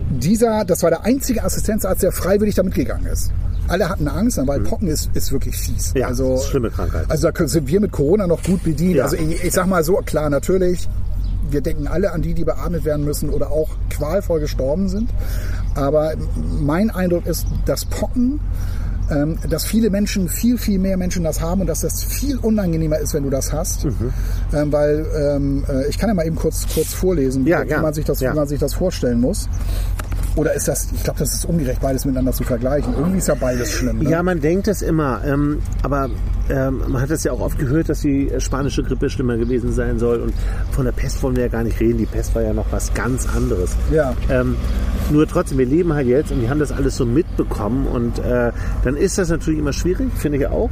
Dieser, 0.10 0.66
das 0.66 0.82
war 0.84 0.90
der 0.90 1.04
einzige 1.04 1.44
Assistenzarzt, 1.44 2.04
der 2.04 2.12
freiwillig 2.12 2.56
da 2.56 2.64
mitgegangen 2.64 3.06
ist. 3.08 3.32
Alle 3.68 3.90
hatten 3.90 4.08
Angst, 4.08 4.40
weil 4.46 4.60
Pocken 4.62 4.88
ist, 4.88 5.10
ist 5.16 5.32
wirklich 5.32 5.56
fies. 5.58 5.92
Ja, 5.96 6.08
also, 6.08 6.32
das 6.34 6.40
ist 6.40 6.44
eine 6.46 6.50
schlimme 6.52 6.70
Krankheit. 6.70 7.06
Also 7.10 7.24
da 7.28 7.32
können- 7.32 7.50
sind 7.50 7.68
wir 7.68 7.80
mit 7.82 7.92
Corona 7.92 8.28
noch 8.28 8.44
gut 8.44 8.64
bedient. 8.64 8.96
Ja. 8.96 9.04
Also 9.06 9.18
ich, 9.18 9.44
ich 9.44 9.54
sag 9.54 9.66
mal 9.68 9.84
so, 9.84 9.96
klar, 10.06 10.30
natürlich, 10.30 10.88
wir 11.50 11.62
denken 11.62 11.88
alle 11.88 12.12
an 12.12 12.22
die, 12.22 12.34
die 12.34 12.44
beatmet 12.44 12.86
werden 12.86 13.06
müssen 13.06 13.30
oder 13.30 13.52
auch 13.52 13.70
qualvoll 13.90 14.40
gestorben 14.40 14.90
sind. 14.90 15.10
Aber 15.76 16.14
mein 16.60 16.90
Eindruck 16.90 17.26
ist, 17.26 17.46
dass 17.66 17.86
Pocken, 17.86 18.40
ähm, 19.12 19.38
dass 19.50 19.66
viele 19.66 19.90
Menschen, 19.90 20.30
viel, 20.30 20.58
viel 20.58 20.80
mehr 20.80 20.98
Menschen 20.98 21.24
das 21.24 21.40
haben 21.42 21.62
und 21.62 21.68
dass 21.68 21.82
das 21.82 22.04
viel 22.04 22.38
unangenehmer 22.38 22.98
ist, 22.98 23.14
wenn 23.14 23.24
du 23.24 23.30
das 23.30 23.54
hast. 23.54 23.86
Mhm. 23.86 24.14
Ähm, 24.54 24.72
weil 24.72 25.06
ähm, 25.16 25.64
äh, 25.70 25.88
ich 25.88 25.98
kann 25.98 26.10
ja 26.10 26.14
mal 26.16 26.26
eben 26.26 26.36
kurz, 26.36 26.66
kurz 26.74 26.94
vorlesen, 26.94 27.46
Ja, 27.46 27.64
wie, 27.64 27.68
gern. 27.68 27.82
man 27.82 27.94
sich 27.94 28.06
das, 28.06 28.20
Ja. 28.20 28.32
wie 28.32 28.36
man 28.38 28.48
sich 28.48 28.60
das 28.60 28.74
vorstellen 28.74 29.20
muss. 29.22 29.48
Oder 30.36 30.54
ist 30.54 30.68
das, 30.68 30.90
ich 30.94 31.04
glaube, 31.04 31.20
das 31.20 31.34
ist 31.34 31.46
ungerecht, 31.46 31.80
beides 31.82 32.06
miteinander 32.06 32.34
zu 32.34 32.44
vergleichen. 32.44 32.94
Irgendwie 32.94 33.20
ist 33.20 33.28
ja 33.28 33.36
beides 33.36 33.72
schlimm. 33.72 34.00
Ne? 34.00 34.10
Ja, 34.10 34.22
man 34.22 34.42
denkt 34.42 34.68
es 34.68 34.82
immer, 34.82 35.22
ähm, 35.26 35.60
aber 35.82 36.10
ähm, 36.50 36.82
man 36.88 37.02
hat 37.02 37.10
es 37.10 37.24
ja 37.24 37.32
auch 37.32 37.40
oft 37.40 37.58
gehört, 37.58 37.90
dass 37.90 38.02
die 38.02 38.32
spanische 38.40 38.84
Grippe 38.84 39.10
schlimmer 39.10 39.38
gewesen 39.38 39.72
sein 39.72 39.98
soll. 39.98 40.20
Und 40.20 40.34
von 40.72 40.86
der 40.86 40.92
Pest 40.92 41.24
wollen 41.24 41.36
wir 41.36 41.44
ja 41.44 41.50
gar 41.50 41.64
nicht 41.64 41.80
reden. 41.80 41.98
Die 41.98 42.06
Pest 42.06 42.36
war 42.36 42.42
ja 42.42 42.54
noch 42.54 42.66
was 42.72 42.94
ganz 42.94 43.28
anderes. 43.34 43.76
Ja. 43.92 44.14
Ähm, 44.30 44.56
nur 45.10 45.28
trotzdem, 45.28 45.58
wir 45.58 45.66
leben 45.66 45.94
halt 45.94 46.08
jetzt 46.08 46.32
und 46.32 46.42
die 46.42 46.50
haben 46.50 46.60
das 46.60 46.72
alles 46.72 46.98
so 46.98 47.06
mitbekommen. 47.06 47.88
Und 47.88 48.20
äh, 48.20 48.52
dann 48.84 48.98
ist 48.98 49.18
das 49.18 49.30
natürlich 49.30 49.60
immer 49.60 49.74
schwierig, 49.74 50.12
finde 50.18 50.40
ich 50.40 50.48
auch. 50.48 50.70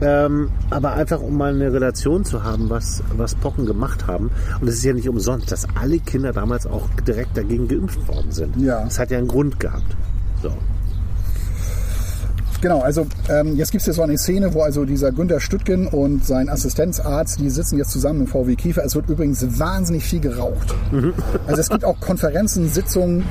Ähm, 0.00 0.50
aber 0.70 0.92
einfach 0.94 1.20
um 1.20 1.36
mal 1.36 1.54
eine 1.54 1.72
Relation 1.72 2.24
zu 2.24 2.44
haben, 2.44 2.70
was, 2.70 3.02
was 3.16 3.34
Pocken 3.34 3.66
gemacht 3.66 4.06
haben. 4.06 4.30
Und 4.60 4.68
es 4.68 4.76
ist 4.76 4.84
ja 4.84 4.92
nicht 4.92 5.08
umsonst, 5.08 5.50
dass 5.50 5.66
alle 5.74 5.98
Kinder 5.98 6.32
damals 6.32 6.66
auch 6.66 6.88
direkt 7.06 7.36
dagegen 7.36 7.68
geimpft 7.68 8.06
worden 8.06 8.30
sind. 8.30 8.56
Ja. 8.56 8.84
Das 8.84 8.98
hat 8.98 9.10
ja 9.10 9.18
einen 9.18 9.28
Grund 9.28 9.58
gehabt. 9.58 9.96
So. 10.42 10.52
Genau, 12.60 12.80
also 12.80 13.06
ähm, 13.28 13.54
jetzt 13.56 13.70
gibt 13.70 13.82
es 13.82 13.84
hier 13.84 13.94
so 13.94 14.02
eine 14.02 14.18
Szene, 14.18 14.52
wo 14.52 14.62
also 14.62 14.84
dieser 14.84 15.12
Günther 15.12 15.38
Stüttgen 15.38 15.86
und 15.86 16.24
sein 16.24 16.48
Assistenzarzt, 16.48 17.38
die 17.38 17.50
sitzen 17.50 17.78
jetzt 17.78 17.92
zusammen 17.92 18.22
im 18.22 18.26
VW 18.26 18.56
Kiefer. 18.56 18.84
Es 18.84 18.96
wird 18.96 19.08
übrigens 19.08 19.60
wahnsinnig 19.60 20.04
viel 20.04 20.20
geraucht. 20.20 20.74
Also 21.46 21.60
es 21.60 21.68
gibt 21.68 21.84
auch 21.84 22.00
Konferenzen, 22.00 22.68
Sitzungen, 22.68 23.24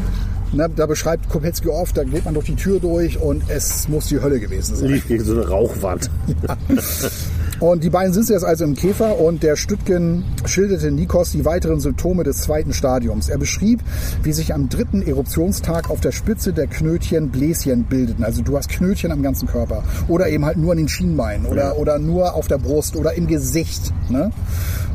ne, 0.53 0.69
da 0.75 0.85
beschreibt 0.85 1.29
Kopetzky 1.29 1.69
oft, 1.69 1.97
da 1.97 2.03
geht 2.03 2.25
man 2.25 2.33
durch 2.33 2.45
die 2.45 2.55
Tür 2.55 2.79
durch 2.79 3.19
und 3.19 3.43
es 3.49 3.87
muss 3.87 4.07
die 4.07 4.21
Hölle 4.21 4.39
gewesen 4.39 4.75
sein. 4.75 4.89
Lief 4.89 5.07
gegen 5.07 5.23
so 5.23 5.33
eine 5.33 5.47
Rauchwand. 5.47 6.09
Und 7.59 7.83
die 7.83 7.89
beiden 7.89 8.13
sitzen 8.13 8.33
jetzt 8.33 8.45
also 8.45 8.65
im 8.65 8.75
Käfer 8.75 9.19
und 9.19 9.41
der 9.41 9.55
Stüttgen 9.55 10.23
schilderte 10.45 10.91
Nikos 10.91 11.31
die 11.31 11.43
weiteren 11.43 11.79
Symptome 11.79 12.23
des 12.23 12.41
zweiten 12.41 12.71
Stadiums. 12.71 13.29
Er 13.29 13.39
beschrieb, 13.39 13.81
wie 14.21 14.31
sich 14.31 14.53
am 14.53 14.69
dritten 14.69 15.01
Eruptionstag 15.01 15.89
auf 15.89 15.99
der 15.99 16.11
Spitze 16.11 16.53
der 16.53 16.67
Knötchen 16.67 17.29
Bläschen 17.29 17.85
bildeten. 17.85 18.23
Also 18.23 18.43
du 18.43 18.55
hast 18.55 18.69
Knötchen 18.69 19.11
am 19.11 19.23
ganzen 19.23 19.47
Körper 19.47 19.83
oder 20.07 20.29
eben 20.29 20.45
halt 20.45 20.57
nur 20.57 20.73
an 20.73 20.77
den 20.77 20.87
Schienbeinen 20.87 21.47
oder, 21.47 21.79
oder 21.79 21.97
nur 21.97 22.35
auf 22.35 22.47
der 22.47 22.59
Brust 22.59 22.95
oder 22.95 23.13
im 23.13 23.25
Gesicht. 23.25 23.91
Ne? 24.09 24.31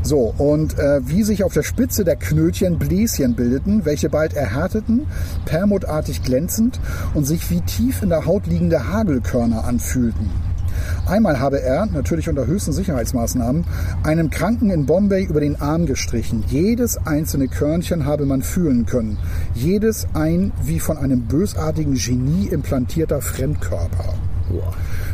So, 0.05 0.33
und 0.39 0.79
äh, 0.79 1.01
wie 1.05 1.25
sich 1.25 1.43
auf 1.43 1.55
der 1.55 1.65
Spitze 1.65 2.05
der 2.05 2.15
Knötchen 2.15 2.79
Bläschen 2.79 3.35
bildeten, 3.35 3.85
welche 3.85 4.09
bald 4.09 4.35
erhärteten, 4.35 5.07
perlmuttartig 5.47 6.23
glänzend 6.23 6.79
und 7.15 7.25
sich 7.25 7.51
wie 7.51 7.61
tief 7.61 8.03
in 8.03 8.11
der 8.11 8.25
Haut 8.25 8.47
liegende 8.47 8.89
Hagelkörner 8.89 9.65
anfühlten. 9.65 10.52
Einmal 11.07 11.41
habe 11.41 11.61
er, 11.61 11.87
natürlich 11.87 12.29
unter 12.29 12.47
höchsten 12.47 12.73
Sicherheitsmaßnahmen, 12.73 13.65
einem 14.05 14.31
Kranken 14.31 14.71
in 14.71 14.87
Bombay 14.87 15.25
über 15.25 15.41
den 15.41 15.61
Arm 15.61 15.87
gestrichen. 15.87 16.45
Jedes 16.47 16.97
einzelne 17.07 17.49
Körnchen 17.49 18.07
habe 18.07 18.25
man 18.25 18.43
fühlen 18.43 18.87
können. 18.87 19.19
Jedes 19.55 20.07
ein 20.15 20.53
wie 20.63 20.79
von 20.79 20.97
einem 20.97 21.23
bösartigen 21.23 21.95
Genie 21.95 22.47
implantierter 22.49 23.21
Fremdkörper. 23.21 24.15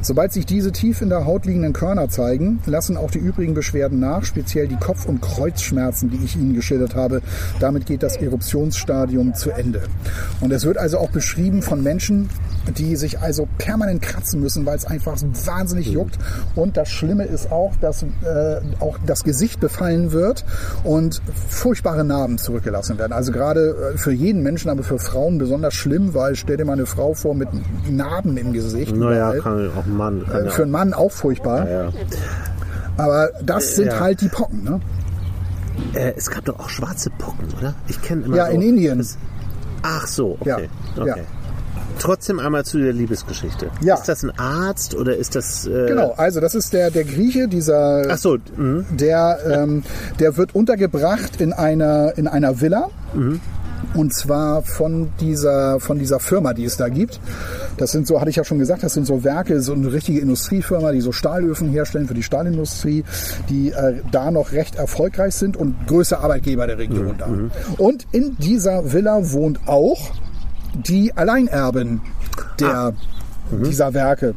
Sobald 0.00 0.32
sich 0.32 0.46
diese 0.46 0.72
tief 0.72 1.00
in 1.00 1.08
der 1.08 1.24
Haut 1.24 1.44
liegenden 1.44 1.72
Körner 1.72 2.08
zeigen, 2.08 2.60
lassen 2.66 2.96
auch 2.96 3.10
die 3.10 3.18
übrigen 3.18 3.54
Beschwerden 3.54 4.00
nach, 4.00 4.24
speziell 4.24 4.68
die 4.68 4.76
Kopf- 4.76 5.06
und 5.06 5.20
Kreuzschmerzen, 5.20 6.10
die 6.10 6.24
ich 6.24 6.36
Ihnen 6.36 6.54
geschildert 6.54 6.94
habe. 6.94 7.22
Damit 7.60 7.86
geht 7.86 8.02
das 8.02 8.16
Eruptionsstadium 8.16 9.34
zu 9.34 9.50
Ende. 9.50 9.82
Und 10.40 10.52
es 10.52 10.64
wird 10.64 10.78
also 10.78 10.98
auch 10.98 11.10
beschrieben 11.10 11.62
von 11.62 11.82
Menschen, 11.82 12.30
die 12.76 12.96
sich 12.96 13.20
also 13.20 13.48
permanent 13.58 14.02
kratzen 14.02 14.40
müssen, 14.40 14.66
weil 14.66 14.76
es 14.76 14.84
einfach 14.84 15.16
wahnsinnig 15.46 15.88
juckt. 15.88 16.18
Und 16.54 16.76
das 16.76 16.88
Schlimme 16.88 17.24
ist 17.24 17.50
auch, 17.52 17.72
dass 17.80 18.02
äh, 18.02 18.06
auch 18.80 18.98
das 19.06 19.24
Gesicht 19.24 19.60
befallen 19.60 20.12
wird 20.12 20.44
und 20.84 21.20
furchtbare 21.48 22.04
Narben 22.04 22.38
zurückgelassen 22.38 22.98
werden. 22.98 23.12
Also 23.12 23.32
gerade 23.32 23.92
äh, 23.94 23.98
für 23.98 24.12
jeden 24.12 24.42
Menschen, 24.42 24.70
aber 24.70 24.82
für 24.82 24.98
Frauen 24.98 25.38
besonders 25.38 25.74
schlimm, 25.74 26.14
weil 26.14 26.36
stell 26.36 26.56
dir 26.56 26.64
mal 26.64 26.74
eine 26.74 26.86
Frau 26.86 27.14
vor 27.14 27.34
mit 27.34 27.48
Narben 27.90 28.36
im 28.36 28.52
Gesicht. 28.52 28.94
Naja, 28.94 29.34
überall. 29.34 29.40
kann 29.40 29.70
auch 29.76 29.84
ein 29.84 29.96
Mann. 29.96 30.24
Kann 30.26 30.42
Äh, 30.42 30.44
ja 30.46 30.50
Für 30.50 30.62
einen 30.62 30.70
Mann 30.72 30.94
auch 30.94 31.12
furchtbar. 31.12 31.68
Ja. 31.68 31.88
Aber 32.96 33.30
das 33.42 33.76
sind 33.76 33.86
Ja. 33.88 34.00
halt 34.00 34.20
die 34.20 34.28
Pocken. 34.28 34.64
Ne? 34.64 34.80
Äh, 35.94 36.12
es 36.16 36.30
gab 36.30 36.44
doch 36.44 36.58
auch 36.58 36.68
schwarze 36.68 37.10
Pocken, 37.18 37.46
oder? 37.58 37.74
Ich 37.86 38.00
kenne 38.02 38.24
immer 38.24 38.36
Ja, 38.36 38.46
so. 38.46 38.52
in 38.52 38.62
Indien. 38.62 38.98
Das, 38.98 39.16
ach 39.82 40.06
so, 40.06 40.36
okay. 40.40 40.68
Ja, 40.96 41.02
okay. 41.02 41.08
ja. 41.08 41.16
Trotzdem 42.00 42.38
einmal 42.38 42.64
zu 42.64 42.78
der 42.78 42.92
Liebesgeschichte. 42.92 43.70
Ja. 43.80 43.94
Ist 43.94 44.08
das 44.08 44.22
ein 44.22 44.38
Arzt 44.38 44.94
oder 44.94 45.16
ist 45.16 45.34
das... 45.34 45.66
Äh, 45.66 45.86
Genau, 45.88 46.14
also 46.16 46.40
das 46.40 46.54
ist 46.54 46.72
der, 46.72 46.90
der 46.90 47.04
Grieche, 47.04 47.48
dieser, 47.48 48.06
Ach 48.08 48.18
so, 48.18 48.36
mhm. 48.56 48.84
der, 48.90 49.38
ähm, 49.50 49.82
der 50.18 50.36
wird 50.36 50.54
untergebracht 50.54 51.40
in 51.40 51.52
einer, 51.52 52.16
in 52.16 52.28
einer 52.28 52.60
Villa. 52.60 52.90
Und 53.94 54.12
zwar 54.12 54.62
von 54.62 55.10
dieser, 55.20 55.80
von 55.80 55.98
dieser 55.98 56.20
Firma, 56.20 56.52
die 56.52 56.64
es 56.64 56.76
da 56.76 56.88
gibt. 56.88 57.20
Das 57.78 57.92
sind 57.92 58.06
so, 58.06 58.20
hatte 58.20 58.30
ich 58.30 58.36
ja 58.36 58.44
schon 58.44 58.58
gesagt, 58.58 58.82
das 58.82 58.92
sind 58.92 59.06
so 59.06 59.24
Werke, 59.24 59.60
so 59.60 59.72
eine 59.72 59.92
richtige 59.92 60.20
Industriefirma, 60.20 60.92
die 60.92 61.00
so 61.00 61.12
Stahlöfen 61.12 61.70
herstellen 61.70 62.06
für 62.06 62.14
die 62.14 62.22
Stahlindustrie, 62.22 63.04
die 63.48 63.70
äh, 63.70 64.02
da 64.10 64.30
noch 64.30 64.52
recht 64.52 64.76
erfolgreich 64.76 65.34
sind 65.34 65.56
und 65.56 65.74
größte 65.86 66.18
Arbeitgeber 66.18 66.66
der 66.66 66.78
Region 66.78 67.14
da. 67.18 67.28
Und 67.78 68.06
in 68.12 68.36
dieser 68.36 68.92
Villa 68.92 69.30
wohnt 69.32 69.60
auch 69.66 70.10
die 70.74 71.16
Alleinerbin 71.16 72.00
der, 72.60 72.92
dieser 73.50 73.94
Werke. 73.94 74.34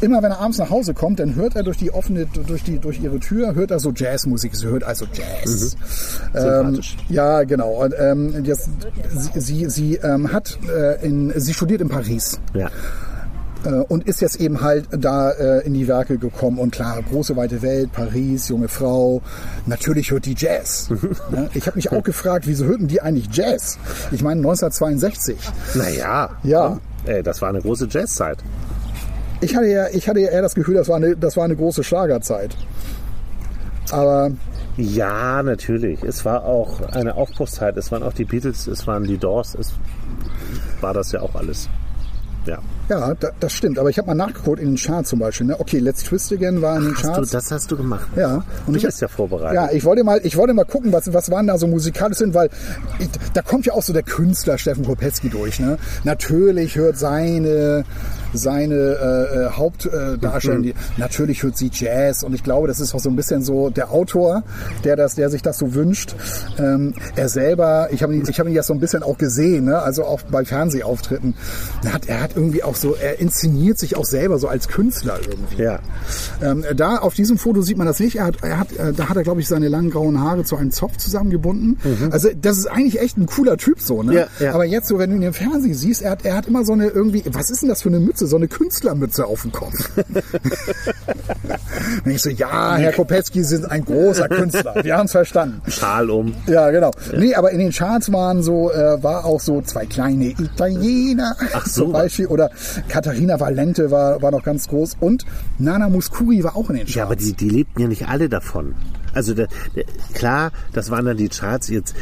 immer 0.00 0.22
wenn 0.22 0.30
er 0.30 0.40
abends 0.40 0.58
nach 0.58 0.70
Hause 0.70 0.94
kommt, 0.94 1.18
dann 1.18 1.34
hört 1.34 1.56
er 1.56 1.62
durch 1.62 1.76
die 1.76 1.90
offene, 1.92 2.26
durch 2.26 2.62
die, 2.62 2.78
durch 2.78 3.00
ihre 3.00 3.18
Tür, 3.18 3.54
hört 3.54 3.70
er 3.70 3.80
so 3.80 3.92
Jazzmusik. 3.92 4.54
Sie 4.54 4.66
hört 4.66 4.84
also 4.84 5.06
Jazz. 5.12 5.76
Ähm, 6.34 6.40
Sympathisch. 6.40 6.96
ja, 7.08 7.42
genau. 7.44 7.82
Und, 7.82 7.94
ähm, 7.98 8.44
jetzt, 8.44 8.70
sie 9.08 9.40
sie, 9.40 9.70
sie 9.70 9.96
ähm, 9.96 10.32
hat 10.32 10.58
äh, 10.68 11.04
in, 11.04 11.32
sie 11.36 11.54
studiert 11.54 11.80
in 11.80 11.88
Paris 11.88 12.40
Ja. 12.54 12.70
Äh, 13.64 13.70
und 13.70 14.06
ist 14.06 14.20
jetzt 14.20 14.40
eben 14.40 14.60
halt 14.60 14.86
da 14.90 15.30
äh, 15.30 15.66
in 15.66 15.74
die 15.74 15.88
Werke 15.88 16.18
gekommen 16.18 16.58
und 16.58 16.70
klar, 16.70 17.02
große 17.02 17.36
weite 17.36 17.62
Welt, 17.62 17.92
Paris, 17.92 18.48
junge 18.48 18.68
Frau, 18.68 19.22
natürlich 19.66 20.10
hört 20.10 20.26
die 20.26 20.34
Jazz. 20.36 20.90
Ne? 21.30 21.50
Ich 21.52 21.66
habe 21.66 21.76
mich 21.76 21.92
auch 21.92 22.02
gefragt, 22.02 22.46
wieso 22.46 22.64
hörten 22.64 22.88
die 22.88 23.02
eigentlich 23.02 23.28
Jazz? 23.30 23.78
Ich 24.12 24.22
meine 24.22 24.40
1962. 24.40 25.36
Naja. 25.74 26.30
Ja. 26.42 26.78
Ey, 27.04 27.22
das 27.22 27.42
war 27.42 27.50
eine 27.50 27.60
große 27.60 27.86
Jazzzeit. 27.90 28.38
Ich 29.40 29.54
hatte 29.54 29.66
ja, 29.66 29.88
ich 29.88 30.08
hatte 30.08 30.20
ja 30.20 30.30
eher 30.30 30.42
das 30.42 30.54
Gefühl, 30.54 30.74
das 30.74 30.88
war 30.88 30.96
eine, 30.96 31.16
das 31.16 31.36
war 31.36 31.44
eine 31.44 31.56
große 31.56 31.84
Schlagerzeit. 31.84 32.56
Aber 33.90 34.30
Ja, 34.76 35.42
natürlich. 35.42 36.02
Es 36.02 36.24
war 36.24 36.44
auch 36.44 36.80
eine 36.92 37.14
Aufbruchszeit. 37.16 37.76
Es 37.76 37.90
waren 37.90 38.02
auch 38.02 38.12
die 38.12 38.24
Beatles, 38.24 38.66
es 38.66 38.86
waren 38.86 39.04
die 39.04 39.18
Doors, 39.18 39.54
es 39.54 39.74
war 40.80 40.94
das 40.94 41.12
ja 41.12 41.20
auch 41.20 41.34
alles. 41.34 41.68
Ja. 42.48 42.58
ja, 42.88 43.14
da, 43.14 43.28
das 43.40 43.52
stimmt. 43.52 43.78
Aber 43.78 43.90
ich 43.90 43.98
habe 43.98 44.08
mal 44.08 44.14
nachgeguckt 44.14 44.58
in 44.58 44.68
den 44.68 44.76
Charts 44.76 45.10
zum 45.10 45.18
Beispiel. 45.18 45.46
Ne? 45.48 45.60
Okay, 45.60 45.78
Let's 45.78 46.02
Twist 46.02 46.32
Again 46.32 46.62
war 46.62 46.78
in 46.78 46.84
den 46.84 46.94
Hast 46.94 47.04
du, 47.04 47.08
Charts. 47.08 47.30
das 47.30 47.50
hast 47.50 47.70
du 47.70 47.76
gemacht. 47.76 48.08
ja, 48.16 48.36
und 48.66 48.72
Du 48.72 48.76
ich 48.76 48.82
bist 48.84 49.00
ja 49.02 49.08
vorbereitet. 49.08 49.54
Ja, 49.54 49.70
ich 49.70 49.84
wollte 49.84 50.02
mal, 50.02 50.20
ich 50.24 50.36
wollte 50.36 50.54
mal 50.54 50.64
gucken, 50.64 50.92
was, 50.92 51.12
was 51.12 51.30
waren 51.30 51.46
da 51.46 51.58
so 51.58 51.66
musikalisch 51.66 52.18
sind, 52.18 52.32
weil 52.32 52.48
ich, 52.98 53.08
da 53.34 53.42
kommt 53.42 53.66
ja 53.66 53.74
auch 53.74 53.82
so 53.82 53.92
der 53.92 54.02
Künstler 54.02 54.56
Steffen 54.56 54.84
Kopetzky 54.86 55.28
durch. 55.28 55.60
Ne? 55.60 55.76
Natürlich 56.04 56.76
hört 56.76 56.96
seine 56.96 57.84
seine 58.32 58.74
äh, 58.74 59.46
äh, 59.46 59.50
Hauptdarsteller, 59.50 60.60
die, 60.60 60.74
natürlich 60.96 61.42
hört 61.42 61.56
sie 61.56 61.70
Jazz 61.72 62.22
und 62.22 62.34
ich 62.34 62.42
glaube, 62.42 62.68
das 62.68 62.80
ist 62.80 62.94
auch 62.94 63.00
so 63.00 63.08
ein 63.08 63.16
bisschen 63.16 63.42
so 63.42 63.70
der 63.70 63.90
Autor, 63.90 64.42
der 64.84 64.96
das, 64.96 65.14
der 65.14 65.30
sich 65.30 65.42
das 65.42 65.58
so 65.58 65.74
wünscht. 65.74 66.14
Ähm, 66.58 66.94
er 67.16 67.28
selber, 67.28 67.88
ich 67.92 68.02
habe 68.02 68.14
ihn, 68.14 68.24
ich 68.28 68.38
habe 68.38 68.48
ihn 68.48 68.54
ja 68.54 68.62
so 68.62 68.72
ein 68.72 68.80
bisschen 68.80 69.02
auch 69.02 69.18
gesehen, 69.18 69.66
ne? 69.66 69.78
also 69.80 70.04
auch 70.04 70.22
bei 70.22 70.44
Fernsehauftritten. 70.44 71.34
Er 71.84 71.92
hat, 71.92 72.06
er 72.06 72.20
hat 72.20 72.36
irgendwie 72.36 72.62
auch 72.62 72.76
so, 72.76 72.94
er 72.94 73.20
inszeniert 73.20 73.78
sich 73.78 73.96
auch 73.96 74.04
selber 74.04 74.38
so 74.38 74.48
als 74.48 74.68
Künstler 74.68 75.18
irgendwie. 75.28 75.62
Ja. 75.62 75.80
Ähm, 76.42 76.64
da 76.76 76.96
auf 76.96 77.14
diesem 77.14 77.38
Foto 77.38 77.62
sieht 77.62 77.76
man 77.76 77.86
das 77.86 78.00
nicht. 78.00 78.16
Er 78.16 78.26
hat, 78.26 78.36
er 78.42 78.58
hat, 78.58 78.72
äh, 78.72 78.92
da 78.92 79.08
hat 79.08 79.16
er, 79.16 79.22
glaube 79.22 79.40
ich, 79.40 79.48
seine 79.48 79.68
langen 79.68 79.90
grauen 79.90 80.20
Haare 80.20 80.44
zu 80.44 80.56
einem 80.56 80.70
Zopf 80.70 80.96
zusammengebunden. 80.96 81.78
Also 82.10 82.28
das 82.40 82.58
ist 82.58 82.66
eigentlich 82.66 83.00
echt 83.00 83.16
ein 83.16 83.26
cooler 83.26 83.56
Typ 83.56 83.80
so. 83.80 84.02
Ne? 84.02 84.14
Ja, 84.14 84.26
ja. 84.38 84.54
Aber 84.54 84.64
jetzt 84.64 84.88
so, 84.88 84.98
wenn 84.98 85.10
du 85.10 85.16
ihn 85.16 85.22
im 85.22 85.32
Fernsehen 85.32 85.74
siehst, 85.74 86.02
er 86.02 86.12
hat, 86.12 86.24
er 86.24 86.36
hat 86.36 86.46
immer 86.46 86.64
so 86.64 86.72
eine 86.72 86.88
irgendwie, 86.88 87.22
was 87.32 87.50
ist 87.50 87.62
denn 87.62 87.68
das 87.68 87.82
für 87.82 87.88
eine 87.88 88.00
Mütze? 88.00 88.17
So 88.26 88.36
eine 88.36 88.48
Künstlermütze 88.48 89.26
auf 89.26 89.42
dem 89.42 89.52
Kopf. 89.52 89.90
Und 92.04 92.10
ich 92.10 92.22
so, 92.22 92.30
ja, 92.30 92.76
Herr 92.76 92.92
Kopetzky 92.92 93.44
sind 93.44 93.70
ein 93.70 93.84
großer 93.84 94.28
Künstler. 94.28 94.74
Wir 94.82 94.96
haben 94.96 95.06
es 95.06 95.12
verstanden. 95.12 95.60
Schal 95.70 96.10
um. 96.10 96.34
Ja, 96.46 96.70
genau. 96.70 96.90
Nee, 97.16 97.34
aber 97.34 97.50
in 97.50 97.58
den 97.58 97.70
Charts 97.72 98.12
waren 98.12 98.42
so, 98.42 98.70
äh, 98.72 99.02
war 99.02 99.24
auch 99.24 99.40
so 99.40 99.60
zwei 99.62 99.86
kleine 99.86 100.30
Italiener 100.30 101.36
Ach 101.52 101.66
so. 101.66 101.84
zum 101.84 101.92
Beispiel. 101.92 102.26
Oder 102.26 102.50
Katharina 102.88 103.38
Valente 103.40 103.90
war, 103.90 104.20
war 104.22 104.30
noch 104.30 104.42
ganz 104.42 104.68
groß. 104.68 104.96
Und 105.00 105.24
Nana 105.58 105.88
Muscuri 105.88 106.42
war 106.44 106.56
auch 106.56 106.70
in 106.70 106.76
den 106.76 106.86
Charts. 106.86 106.94
Ja, 106.94 107.04
aber 107.04 107.16
die, 107.16 107.32
die 107.32 107.48
lebten 107.48 107.80
ja 107.82 107.88
nicht 107.88 108.08
alle 108.08 108.28
davon. 108.28 108.74
Also 109.18 109.34
der, 109.34 109.48
der, 109.74 109.82
klar, 110.14 110.52
das 110.72 110.90
waren 110.92 111.04
dann 111.04 111.16
die 111.16 111.28
Charts 111.28 111.68
jetzt. 111.70 111.96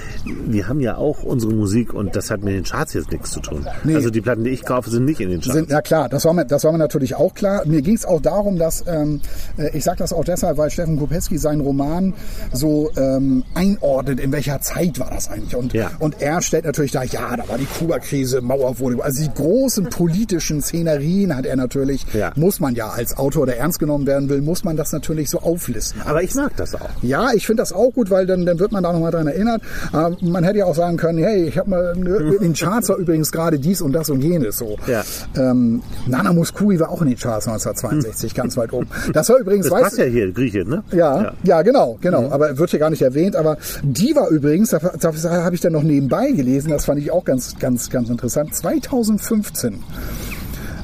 Wir 0.46 0.68
haben 0.68 0.80
ja 0.80 0.98
auch 0.98 1.22
unsere 1.22 1.54
Musik 1.54 1.94
und 1.94 2.14
das 2.14 2.30
hat 2.30 2.42
mit 2.44 2.52
den 2.54 2.64
Charts 2.64 2.92
jetzt 2.92 3.10
nichts 3.10 3.30
zu 3.30 3.40
tun. 3.40 3.66
Nee. 3.84 3.94
Also 3.94 4.10
die 4.10 4.20
Platten, 4.20 4.44
die 4.44 4.50
ich 4.50 4.64
kaufe, 4.66 4.90
sind 4.90 5.06
nicht 5.06 5.20
in 5.20 5.30
den 5.30 5.40
Charts. 5.40 5.54
sind, 5.54 5.70
ja 5.70 5.80
klar, 5.80 6.10
das 6.10 6.26
war 6.26 6.34
mir, 6.34 6.44
das 6.44 6.62
war 6.64 6.72
mir 6.72 6.78
natürlich 6.78 7.14
auch 7.14 7.32
klar. 7.34 7.62
Mir 7.64 7.80
ging 7.80 7.94
es 7.96 8.04
auch 8.04 8.20
darum, 8.20 8.58
dass 8.58 8.84
ähm, 8.86 9.22
äh, 9.56 9.74
ich 9.74 9.82
sage 9.82 9.96
das 9.98 10.12
auch 10.12 10.24
deshalb, 10.24 10.58
weil 10.58 10.70
Steffen 10.70 10.98
Kopetzky 10.98 11.38
seinen 11.38 11.62
Roman 11.62 12.12
so 12.52 12.90
ähm, 12.96 13.44
einordnet, 13.54 14.20
in 14.20 14.30
welcher 14.30 14.60
Zeit 14.60 14.98
war 14.98 15.08
das 15.10 15.30
eigentlich. 15.30 15.56
Und, 15.56 15.72
Ja. 15.72 15.90
und 16.00 16.20
er 16.20 16.42
stellt 16.42 16.66
natürlich 16.66 16.92
da, 16.92 17.02
ja, 17.02 17.34
da 17.34 17.48
war 17.48 17.56
die 17.56 17.64
Kuba-Krise, 17.78 18.42
Mauer 18.42 18.78
wurde, 18.78 19.02
also 19.02 19.22
die 19.22 19.32
großen 19.34 19.86
politischen 19.88 20.60
Szenerien 20.60 21.34
hat 21.34 21.46
er 21.46 21.56
natürlich, 21.56 22.04
Ja. 22.12 22.32
muss 22.36 22.60
man 22.60 22.74
ja 22.74 22.90
als 22.90 23.16
Autor, 23.16 23.46
der 23.46 23.58
ernst 23.58 23.78
genommen 23.78 24.06
werden 24.06 24.28
will, 24.28 24.42
muss 24.42 24.64
man 24.64 24.76
das 24.76 24.92
natürlich 24.92 25.30
so 25.30 25.40
auflisten. 25.40 26.02
aber 26.02 26.22
ich 26.22 26.34
mag 26.34 26.54
das 26.56 26.74
auch. 26.74 26.90
Ja, 27.06 27.32
ich 27.32 27.46
finde 27.46 27.62
das 27.62 27.72
auch 27.72 27.90
gut, 27.92 28.10
weil 28.10 28.26
dann, 28.26 28.44
dann 28.44 28.58
wird 28.58 28.72
man 28.72 28.82
da 28.82 28.92
nochmal 28.92 29.10
dran 29.10 29.26
erinnert. 29.26 29.62
Ähm, 29.94 30.16
man 30.22 30.44
hätte 30.44 30.58
ja 30.58 30.64
auch 30.66 30.74
sagen 30.74 30.96
können, 30.96 31.18
hey, 31.18 31.44
ich 31.44 31.58
habe 31.58 31.70
mal 31.70 31.94
in 31.96 32.38
den 32.40 32.52
Charts 32.52 32.88
war 32.88 32.96
übrigens 32.96 33.32
gerade 33.32 33.58
dies 33.58 33.80
und 33.80 33.92
das 33.92 34.10
und 34.10 34.20
jenes 34.22 34.58
so. 34.58 34.76
Ja. 34.86 35.02
Ähm, 35.36 35.82
Nana 36.06 36.32
Muscuri 36.32 36.78
war 36.80 36.90
auch 36.90 37.02
in 37.02 37.08
den 37.08 37.16
Charts 37.16 37.46
1962, 37.46 38.34
ganz 38.34 38.56
weit 38.56 38.72
oben. 38.72 38.88
Das 39.12 39.28
war 39.28 39.38
übrigens, 39.38 39.66
Das 39.66 39.72
weißt 39.74 39.84
passt 39.84 39.98
ja 39.98 40.04
hier, 40.04 40.32
Grieche, 40.32 40.64
ne? 40.68 40.82
ja, 40.92 41.32
ja, 41.42 41.62
genau, 41.62 41.98
genau. 42.00 42.30
Aber 42.30 42.58
wird 42.58 42.70
hier 42.70 42.80
gar 42.80 42.90
nicht 42.90 43.02
erwähnt. 43.02 43.36
Aber 43.36 43.56
die 43.82 44.14
war 44.14 44.28
übrigens, 44.28 44.70
da, 44.70 44.78
da 44.78 45.12
habe 45.44 45.54
ich 45.54 45.60
dann 45.60 45.72
noch 45.72 45.82
nebenbei 45.82 46.32
gelesen, 46.32 46.70
das 46.70 46.84
fand 46.84 47.00
ich 47.00 47.10
auch 47.10 47.24
ganz, 47.24 47.58
ganz, 47.58 47.90
ganz 47.90 48.08
interessant. 48.08 48.54
2015 48.54 49.74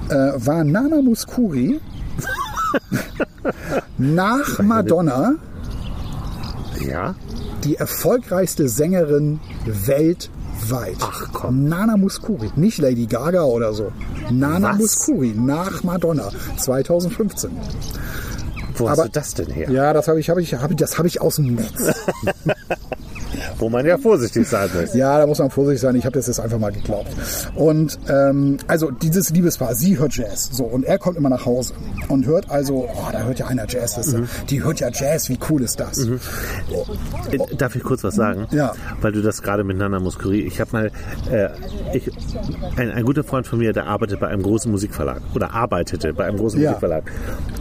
äh, 0.08 0.14
war 0.36 0.64
Nana 0.64 1.02
Muscuri 1.02 1.80
nach 3.98 4.58
Madonna 4.60 5.34
Ja. 6.88 7.14
die 7.64 7.76
erfolgreichste 7.76 8.68
Sängerin 8.68 9.40
weltweit. 9.66 10.96
Ach, 11.00 11.28
komm. 11.32 11.64
Nana 11.64 11.96
Muscuri, 11.96 12.50
nicht 12.56 12.78
Lady 12.78 13.06
Gaga 13.06 13.42
oder 13.44 13.72
so. 13.72 13.92
Nana 14.30 14.70
Was? 14.72 14.78
Muscuri 14.78 15.34
nach 15.36 15.82
Madonna 15.84 16.30
2015. 16.56 17.50
Wo 18.76 18.88
hast 18.88 18.98
Aber- 18.98 19.08
du 19.08 19.12
das 19.12 19.34
denn 19.34 19.50
her? 19.50 19.70
Ja, 19.70 19.92
das 19.92 20.08
habe 20.08 20.18
ich, 20.20 20.30
habe 20.30 20.40
ich, 20.42 20.54
habe 20.54 20.72
ich, 20.72 20.78
das 20.78 20.96
habe 20.98 21.06
ich 21.08 21.20
aus 21.20 21.36
dem 21.36 21.54
Netz. 21.54 21.72
Wo 23.58 23.68
man 23.68 23.84
ja 23.86 23.98
vorsichtig 23.98 24.46
sein 24.48 24.68
muss. 24.74 24.94
Ja, 24.94 25.18
da 25.18 25.26
muss 25.26 25.38
man 25.38 25.50
vorsichtig 25.50 25.80
sein. 25.80 25.94
Ich 25.96 26.04
habe 26.04 26.14
das 26.14 26.26
jetzt 26.26 26.40
einfach 26.40 26.58
mal 26.58 26.72
geglaubt. 26.72 27.08
Und 27.54 27.98
ähm, 28.08 28.56
also 28.66 28.90
dieses 28.90 29.30
Liebespaar, 29.30 29.74
sie 29.74 29.98
hört 29.98 30.14
Jazz. 30.16 30.50
So, 30.52 30.64
und 30.64 30.84
er 30.84 30.98
kommt 30.98 31.16
immer 31.16 31.28
nach 31.28 31.46
Hause 31.46 31.74
und 32.08 32.26
hört 32.26 32.50
also, 32.50 32.88
oh, 32.92 33.08
da 33.12 33.22
hört 33.22 33.38
ja 33.38 33.46
einer 33.46 33.66
Jazz. 33.68 33.94
Das, 33.96 34.12
Mhm. 34.12 34.26
Die 34.50 34.62
hört 34.62 34.80
ja 34.80 34.90
Jazz, 34.92 35.28
wie 35.28 35.38
cool 35.48 35.62
ist 35.62 35.80
das? 35.80 35.98
Äh, 37.30 37.38
Darf 37.56 37.76
ich 37.76 37.82
kurz 37.82 38.04
was 38.04 38.14
sagen? 38.14 38.46
Ja. 38.50 38.72
Weil 39.00 39.12
du 39.12 39.22
das 39.22 39.42
gerade 39.42 39.64
mit 39.64 39.76
Nana 39.78 40.00
Muscuri, 40.00 40.40
ich 40.40 40.60
habe 40.60 40.70
mal, 40.72 40.90
äh, 41.30 41.48
ich, 41.92 42.10
ein, 42.76 42.90
ein 42.90 43.04
guter 43.04 43.24
Freund 43.24 43.46
von 43.46 43.58
mir, 43.58 43.72
der 43.72 43.86
arbeitet 43.86 44.20
bei 44.20 44.28
einem 44.28 44.42
großen 44.42 44.70
Musikverlag 44.70 45.20
oder 45.34 45.52
arbeitete 45.54 46.12
bei 46.12 46.24
einem 46.24 46.36
großen 46.38 46.60
Ja. 46.60 46.70
Musikverlag. 46.70 47.04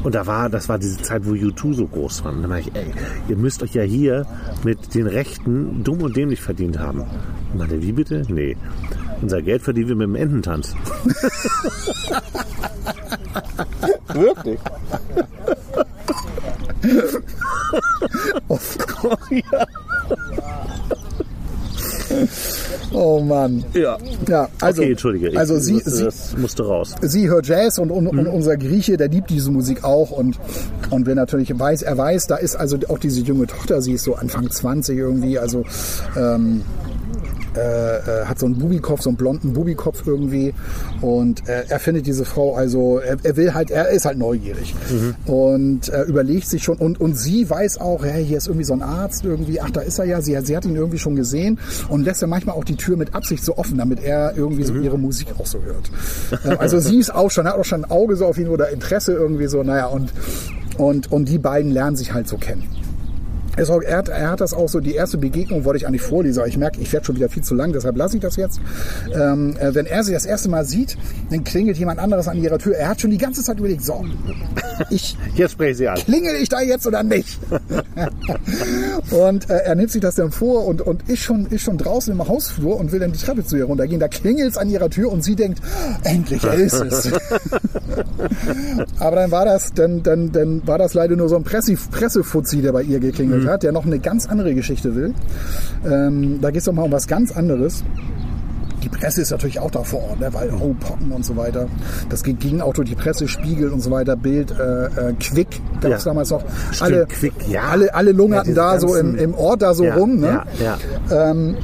Und 0.03 0.15
da 0.15 0.25
war, 0.25 0.49
das 0.49 0.67
war 0.69 0.77
diese 0.79 0.97
Zeit, 1.01 1.25
wo 1.25 1.31
U2 1.31 1.73
so 1.73 1.87
groß 1.87 2.23
waren. 2.25 2.43
Und 2.43 2.49
da 2.49 2.57
ich, 2.57 2.73
ey, 2.75 2.85
ihr 3.29 3.37
müsst 3.37 3.63
euch 3.63 3.73
ja 3.73 3.83
hier 3.83 4.25
mit 4.63 4.93
den 4.95 5.07
Rechten 5.07 5.80
dumm 5.83 6.01
und 6.01 6.15
dämlich 6.15 6.41
verdient 6.41 6.79
haben. 6.79 7.01
Und 7.01 7.57
meinte, 7.57 7.81
wie 7.81 7.91
bitte? 7.91 8.23
Nee. 8.27 8.57
Unser 9.21 9.41
Geld 9.41 9.61
verdienen 9.61 9.89
wir 9.89 9.95
mit 9.95 10.07
dem 10.07 10.15
Ententanz. 10.15 10.75
Wirklich? 14.13 14.59
Oh 22.93 23.21
Mann. 23.21 23.63
Ja. 23.73 23.97
Ja, 24.27 24.49
also, 24.59 24.81
okay, 24.81 24.91
entschuldige. 24.91 25.29
Ich, 25.29 25.37
also 25.37 25.57
sie, 25.57 25.81
das, 25.81 25.93
sie, 25.95 26.03
das 26.03 26.35
musste 26.37 26.65
raus. 26.65 26.93
sie 27.01 27.29
hört 27.29 27.47
Jazz 27.47 27.77
und, 27.79 27.89
und, 27.89 28.11
Mhm. 28.11 28.19
und 28.19 28.27
unser 28.27 28.57
Grieche, 28.57 28.97
der 28.97 29.07
liebt 29.07 29.29
diese 29.29 29.49
Musik 29.49 29.83
auch 29.85 30.11
und, 30.11 30.37
und 30.89 31.05
wer 31.05 31.15
natürlich 31.15 31.57
weiß, 31.57 31.83
er 31.83 31.97
weiß, 31.97 32.27
da 32.27 32.35
ist 32.35 32.55
also 32.57 32.77
auch 32.89 32.99
diese 32.99 33.21
junge 33.21 33.47
Tochter, 33.47 33.81
sie 33.81 33.93
ist 33.93 34.03
so 34.03 34.15
Anfang 34.15 34.49
20 34.51 34.97
irgendwie, 34.97 35.39
also 35.39 35.63
ähm, 36.17 36.63
äh, 37.55 37.97
äh, 38.21 38.25
hat 38.25 38.39
so 38.39 38.45
einen 38.45 38.57
Bubikopf, 38.57 39.01
so 39.01 39.09
einen 39.09 39.17
blonden 39.17 39.53
Bubikopf 39.53 40.03
irgendwie. 40.05 40.53
Und 41.01 41.47
äh, 41.49 41.63
er 41.67 41.79
findet 41.79 42.05
diese 42.07 42.25
Frau 42.25 42.55
also, 42.55 42.99
er, 42.99 43.17
er 43.23 43.35
will 43.35 43.53
halt, 43.53 43.71
er 43.71 43.89
ist 43.89 44.05
halt 44.05 44.17
neugierig. 44.17 44.73
Und 45.25 45.89
äh, 45.89 46.03
überlegt 46.03 46.47
sich 46.47 46.63
schon 46.63 46.77
und, 46.77 46.99
und 46.99 47.15
sie 47.15 47.49
weiß 47.49 47.79
auch, 47.79 48.03
hey, 48.03 48.25
hier 48.25 48.37
ist 48.37 48.47
irgendwie 48.47 48.65
so 48.65 48.73
ein 48.73 48.81
Arzt 48.81 49.25
irgendwie, 49.25 49.59
ach, 49.59 49.71
da 49.71 49.81
ist 49.81 49.99
er 49.99 50.05
ja, 50.05 50.21
sie, 50.21 50.37
sie 50.43 50.55
hat 50.55 50.65
ihn 50.65 50.75
irgendwie 50.75 50.99
schon 50.99 51.15
gesehen 51.15 51.59
und 51.89 52.03
lässt 52.03 52.21
ja 52.21 52.27
manchmal 52.27 52.55
auch 52.55 52.63
die 52.63 52.75
Tür 52.75 52.97
mit 52.97 53.13
Absicht 53.13 53.43
so 53.43 53.57
offen, 53.57 53.77
damit 53.77 54.01
er 54.01 54.35
irgendwie 54.35 54.63
so 54.63 54.73
ihre 54.73 54.97
Musik 54.97 55.27
auch 55.37 55.45
so 55.45 55.61
hört. 55.61 55.91
Ähm, 56.45 56.57
also 56.59 56.79
sie 56.79 56.99
ist 56.99 57.13
auch 57.13 57.31
schon, 57.31 57.47
hat 57.47 57.55
auch 57.55 57.65
schon 57.65 57.83
ein 57.83 57.91
Auge 57.91 58.15
so 58.15 58.25
auf 58.25 58.37
ihn 58.37 58.47
oder 58.47 58.69
Interesse 58.69 59.13
irgendwie 59.13 59.47
so, 59.47 59.63
naja 59.63 59.87
und, 59.87 60.13
und, 60.77 61.11
und 61.11 61.27
die 61.27 61.37
beiden 61.37 61.71
lernen 61.71 61.95
sich 61.95 62.13
halt 62.13 62.27
so 62.27 62.37
kennen. 62.37 62.80
Er 63.57 63.97
hat, 63.97 64.09
er 64.09 64.31
hat 64.31 64.41
das 64.41 64.53
auch 64.53 64.69
so, 64.69 64.79
die 64.79 64.95
erste 64.95 65.17
Begegnung 65.17 65.65
wollte 65.65 65.77
ich 65.77 65.87
eigentlich 65.87 66.01
vorlesen, 66.01 66.39
aber 66.39 66.47
ich 66.47 66.57
merke, 66.57 66.79
ich 66.79 66.91
werde 66.93 67.05
schon 67.05 67.15
wieder 67.15 67.29
viel 67.29 67.43
zu 67.43 67.53
lang, 67.53 67.73
deshalb 67.73 67.97
lasse 67.97 68.17
ich 68.17 68.21
das 68.21 68.35
jetzt. 68.35 68.59
Ähm, 69.13 69.55
äh, 69.59 69.73
wenn 69.75 69.85
er 69.85 70.03
sie 70.03 70.13
das 70.13 70.25
erste 70.25 70.49
Mal 70.49 70.65
sieht, 70.65 70.97
dann 71.29 71.43
klingelt 71.43 71.77
jemand 71.77 71.99
anderes 71.99 72.27
an 72.27 72.37
ihrer 72.41 72.57
Tür. 72.57 72.75
Er 72.75 72.89
hat 72.89 73.01
schon 73.01 73.11
die 73.11 73.17
ganze 73.17 73.43
Zeit 73.43 73.59
überlegt, 73.59 73.83
so, 73.83 74.05
ich 74.89 75.17
Jetzt 75.35 75.51
spreche 75.51 75.71
ich 75.71 75.77
sie 75.77 75.87
an. 75.87 75.95
klingel 75.95 76.35
ich 76.35 76.49
da 76.49 76.61
jetzt 76.61 76.87
oder 76.87 77.03
nicht? 77.03 77.39
und 79.11 79.49
äh, 79.49 79.57
er 79.57 79.75
nimmt 79.75 79.91
sich 79.91 80.01
das 80.01 80.15
dann 80.15 80.31
vor 80.31 80.65
und, 80.65 80.81
und 80.81 81.07
ist, 81.09 81.19
schon, 81.19 81.45
ist 81.47 81.61
schon 81.63 81.77
draußen 81.77 82.13
im 82.13 82.27
Hausflur 82.27 82.77
und 82.79 82.91
will 82.91 82.99
dann 82.99 83.11
die 83.11 83.19
Treppe 83.19 83.45
zu 83.45 83.57
ihr 83.57 83.65
runtergehen. 83.65 83.99
Da 83.99 84.07
klingelt 84.07 84.51
es 84.51 84.57
an 84.57 84.69
ihrer 84.69 84.89
Tür 84.89 85.11
und 85.11 85.23
sie 85.23 85.35
denkt, 85.35 85.61
endlich, 86.03 86.43
er 86.43 86.55
ist 86.55 86.73
es. 86.73 87.11
Aber 88.99 89.15
dann 89.15 89.31
war 89.31 89.45
das, 89.45 89.73
dann, 89.73 90.03
dann, 90.03 90.31
dann 90.31 90.65
war 90.67 90.77
das 90.77 90.93
leider 90.93 91.15
nur 91.15 91.29
so 91.29 91.35
ein 91.35 91.43
Presse, 91.43 91.75
Pressefuzzi, 91.91 92.61
der 92.61 92.71
bei 92.71 92.83
ihr 92.83 92.99
geklingelt 92.99 93.40
hat, 93.49 93.63
der 93.63 93.71
noch 93.71 93.85
eine 93.85 93.99
ganz 93.99 94.27
andere 94.27 94.53
Geschichte 94.55 94.95
will. 94.95 95.13
Ähm, 95.85 96.39
da 96.41 96.49
geht 96.51 96.59
es 96.59 96.65
doch 96.65 96.73
mal 96.73 96.83
um 96.83 96.91
was 96.91 97.07
ganz 97.07 97.31
anderes. 97.31 97.83
Die 98.83 98.89
Presse 98.89 99.21
ist 99.21 99.29
natürlich 99.29 99.59
auch 99.59 99.69
da 99.69 99.83
vor 99.83 100.01
Ort, 100.09 100.19
ne? 100.19 100.33
weil 100.33 100.49
oh, 100.59 100.73
Pocken 100.79 101.11
und 101.11 101.23
so 101.23 101.35
weiter. 101.37 101.67
Das 102.09 102.23
ging, 102.23 102.61
auch 102.61 102.73
durch 102.73 102.89
die 102.89 102.95
Presse, 102.95 103.27
Spiegel 103.27 103.69
und 103.69 103.79
so 103.81 103.91
weiter, 103.91 104.15
Bild, 104.15 104.51
äh, 104.51 104.85
äh, 105.09 105.13
Quick 105.19 105.61
gab 105.81 105.91
es 105.91 106.03
Ja. 106.03 106.11
damals 106.11 106.31
noch. 106.31 106.43
Stimmt, 106.71 106.81
alle, 106.81 107.05
Quick, 107.05 107.33
ja. 107.47 107.61
alle, 107.69 107.93
alle 107.93 108.11
lungerten 108.11 108.55
Ja, 108.55 108.73
da 108.73 108.79
so 108.79 108.95
im, 108.95 109.15
im 109.15 109.35
Ort 109.35 109.61
da 109.61 109.73
so 109.75 109.83
rum. 109.85 110.19
Ne? 110.19 110.41
Ähm, 111.11 111.57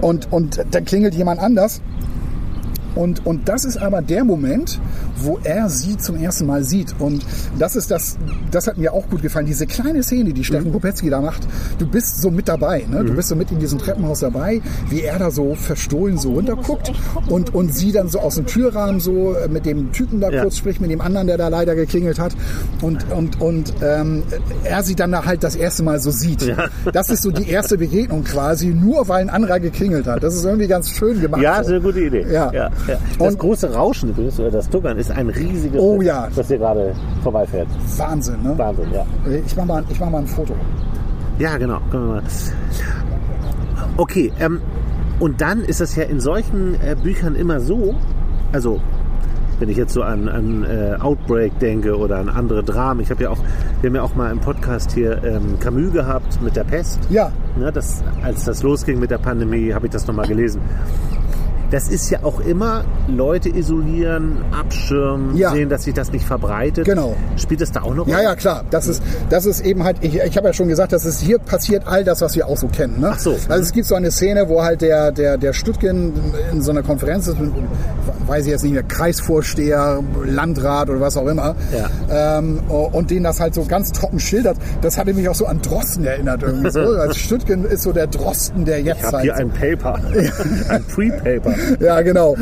und, 0.00 0.32
und 0.32 0.64
dann 0.70 0.84
klingelt 0.84 1.14
jemand 1.14 1.40
anders. 1.40 1.80
Und, 2.94 3.24
und 3.26 3.48
das 3.48 3.64
ist 3.64 3.76
aber 3.76 4.02
der 4.02 4.24
Moment, 4.24 4.80
wo 5.16 5.38
er 5.44 5.68
sie 5.68 5.96
zum 5.96 6.16
ersten 6.16 6.46
Mal 6.46 6.64
sieht. 6.64 6.94
Und 6.98 7.24
das 7.58 7.76
ist 7.76 7.90
das, 7.90 8.16
das 8.50 8.66
hat 8.66 8.78
mir 8.78 8.92
auch 8.92 9.08
gut 9.08 9.22
gefallen. 9.22 9.46
Diese 9.46 9.66
kleine 9.66 10.02
Szene, 10.02 10.32
die 10.32 10.44
Steffen 10.44 10.72
Kopetzky 10.72 11.10
da 11.10 11.20
macht. 11.20 11.46
Du 11.78 11.86
bist 11.86 12.20
so 12.20 12.30
mit 12.30 12.48
dabei, 12.48 12.84
ne? 12.90 13.04
Du 13.04 13.14
bist 13.14 13.28
so 13.28 13.36
mit 13.36 13.50
in 13.50 13.58
diesem 13.58 13.78
Treppenhaus 13.78 14.20
dabei, 14.20 14.60
wie 14.88 15.02
er 15.02 15.18
da 15.18 15.30
so 15.30 15.54
verstohlen 15.54 16.18
so 16.18 16.32
runterguckt 16.32 16.92
und, 17.28 17.54
und 17.54 17.74
sie 17.74 17.92
dann 17.92 18.08
so 18.08 18.20
aus 18.20 18.36
dem 18.36 18.46
Türrahmen 18.46 19.00
so 19.00 19.34
äh, 19.34 19.48
mit 19.48 19.66
dem 19.66 19.92
Typen 19.92 20.20
da 20.20 20.30
Ja. 20.30 20.42
kurz 20.42 20.56
spricht, 20.56 20.80
mit 20.80 20.90
dem 20.90 21.00
anderen, 21.00 21.26
der 21.26 21.36
da 21.38 21.48
leider 21.48 21.74
geklingelt 21.74 22.18
hat. 22.18 22.32
Und, 22.80 23.10
und, 23.12 23.40
und 23.40 23.74
ähm, 23.82 24.22
er 24.64 24.82
sie 24.82 24.94
dann 24.94 25.12
da 25.12 25.24
halt 25.24 25.42
das 25.44 25.56
erste 25.56 25.82
Mal 25.82 25.98
so 26.00 26.10
sieht. 26.10 26.54
Das 26.92 27.10
ist 27.10 27.22
so 27.22 27.30
die 27.30 27.48
erste 27.48 27.78
Begegnung 27.78 28.24
quasi, 28.24 28.68
nur 28.68 29.08
weil 29.08 29.22
ein 29.22 29.30
anderer 29.30 29.60
geklingelt 29.60 30.06
hat. 30.06 30.22
Das 30.22 30.34
ist 30.34 30.44
irgendwie 30.44 30.66
ganz 30.68 30.90
schön 30.90 31.20
gemacht. 31.20 31.42
Ja, 31.42 31.56
so. 31.56 31.62
ist 31.62 31.68
eine 31.68 31.80
gute 31.80 32.00
Idee. 32.00 32.26
Ja. 32.30 32.52
ja, 32.52 32.70
ja. 32.86 32.96
Das 33.18 33.38
große 33.38 33.72
Rauschen 33.74 34.10
übrigens, 34.10 34.38
oder 34.40 34.50
das 34.50 34.68
Tuckern, 34.68 34.98
ist 34.98 35.10
ein 35.10 35.28
riesiges, 35.28 35.80
Oh 35.80 36.00
ja. 36.02 36.28
das 36.34 36.48
hier 36.48 36.58
gerade 36.58 36.94
vorbeifährt. 37.22 37.68
Wahnsinn, 37.96 38.42
ne? 38.42 38.56
Wahnsinn, 38.56 38.86
ja. 38.92 39.04
Ich 39.46 39.56
mach 39.56 39.64
mal, 39.64 39.84
ich 39.88 40.00
mach 40.00 40.10
mal 40.10 40.18
ein 40.18 40.26
Foto. 40.26 40.54
Ja, 41.38 41.56
genau. 41.56 41.78
Okay, 43.96 44.32
ähm, 44.40 44.60
und 45.20 45.40
dann 45.40 45.60
ist 45.62 45.80
es 45.80 45.94
ja 45.96 46.04
in 46.04 46.20
solchen 46.20 46.74
äh, 46.74 46.96
Büchern 47.00 47.34
immer 47.34 47.60
so, 47.60 47.94
also 48.52 48.80
wenn 49.58 49.68
ich 49.68 49.76
jetzt 49.76 49.92
so 49.92 50.02
an, 50.02 50.28
an 50.28 50.64
äh, 50.64 50.96
Outbreak 51.00 51.58
denke 51.60 51.96
oder 51.96 52.16
an 52.18 52.28
andere 52.28 52.64
Dramen, 52.64 53.00
ich 53.00 53.10
habe 53.10 53.22
ja 53.22 53.30
auch, 53.30 53.38
wir 53.80 53.90
haben 53.90 53.94
ja 53.94 54.02
auch 54.02 54.14
mal 54.16 54.32
im 54.32 54.40
Podcast 54.40 54.92
hier 54.92 55.22
ähm, 55.22 55.58
Camus 55.60 55.92
gehabt 55.92 56.42
mit 56.42 56.56
der 56.56 56.64
Pest. 56.64 56.98
Ja, 57.10 57.30
Ne, 57.56 57.70
das, 57.70 58.02
als 58.22 58.44
das 58.44 58.62
losging 58.62 58.98
mit 58.98 59.10
der 59.10 59.18
Pandemie, 59.18 59.72
habe 59.74 59.86
ich 59.86 59.92
das 59.92 60.06
nochmal 60.06 60.26
gelesen. 60.26 60.62
Das 61.72 61.88
ist 61.88 62.08
ja 62.10 62.20
auch 62.22 62.38
immer 62.40 62.84
Leute 63.08 63.48
isolieren, 63.48 64.36
abschirmen, 64.52 65.36
Ja. 65.36 65.50
sehen, 65.52 65.68
dass 65.70 65.84
sich 65.84 65.94
das 65.94 66.12
nicht 66.12 66.24
verbreitet. 66.26 66.84
Genau. 66.84 67.16
Spielt 67.36 67.60
das 67.62 67.72
da 67.72 67.82
auch 67.82 67.94
noch? 67.94 68.06
ja, 68.06 68.20
ja, 68.22 68.34
klar. 68.36 68.64
Das 68.70 68.86
ist, 68.86 69.02
das 69.30 69.46
ist 69.46 69.64
eben 69.64 69.82
halt, 69.82 69.96
ich, 70.02 70.16
ich 70.20 70.36
habe 70.36 70.46
ja 70.48 70.52
schon 70.52 70.68
gesagt, 70.68 70.92
dass 70.92 71.04
es 71.06 71.18
hier 71.18 71.38
passiert 71.38 71.84
all 71.86 72.04
das, 72.04 72.20
was 72.20 72.36
wir 72.36 72.46
auch 72.46 72.56
so 72.58 72.68
kennen. 72.68 73.00
Ne? 73.00 73.10
Ach 73.14 73.18
so. 73.18 73.36
Also 73.48 73.62
es 73.62 73.72
gibt 73.72 73.86
so 73.88 73.94
eine 73.94 74.10
Szene, 74.10 74.48
wo 74.48 74.62
halt 74.62 74.82
der, 74.82 75.10
der, 75.12 75.38
der 75.38 75.52
Stüttgen 75.54 76.12
in 76.52 76.60
so 76.62 76.70
einer 76.70 76.82
Konferenz 76.82 77.26
ist, 77.26 77.40
mit, 77.40 77.50
weiß 78.26 78.44
ich 78.44 78.50
jetzt 78.52 78.62
nicht 78.64 78.72
mehr, 78.74 78.82
Kreisvorsteher, 78.82 80.02
Landrat 80.26 80.90
oder 80.90 81.00
was 81.00 81.16
auch 81.16 81.26
immer. 81.26 81.56
Ja. 82.10 82.38
Ähm, 82.38 82.60
und 82.68 83.10
den 83.10 83.22
das 83.24 83.40
halt 83.40 83.54
so 83.54 83.64
ganz 83.64 83.92
trocken 83.92 84.20
schildert. 84.20 84.58
Das 84.82 84.98
hatte 84.98 85.14
mich 85.14 85.28
auch 85.28 85.34
so 85.34 85.46
an 85.46 85.62
Drosten 85.62 86.04
erinnert 86.04 86.42
irgendwie 86.42 86.70
so. 86.70 86.80
Also 87.02 87.14
Stüttgen 87.14 87.64
ist 87.64 87.82
so 87.82 87.92
der 87.92 88.06
Drosten, 88.06 88.64
der 88.66 88.82
jetzt 88.82 88.98
Ich 88.98 89.04
habe 89.06 89.16
halt 89.16 89.24
hier 89.24 89.36
ein 89.36 89.50
Paper, 89.50 89.94
ein 90.68 90.84
Pre-Paper. 90.84 91.54
Ja, 91.80 92.02
genau. 92.02 92.36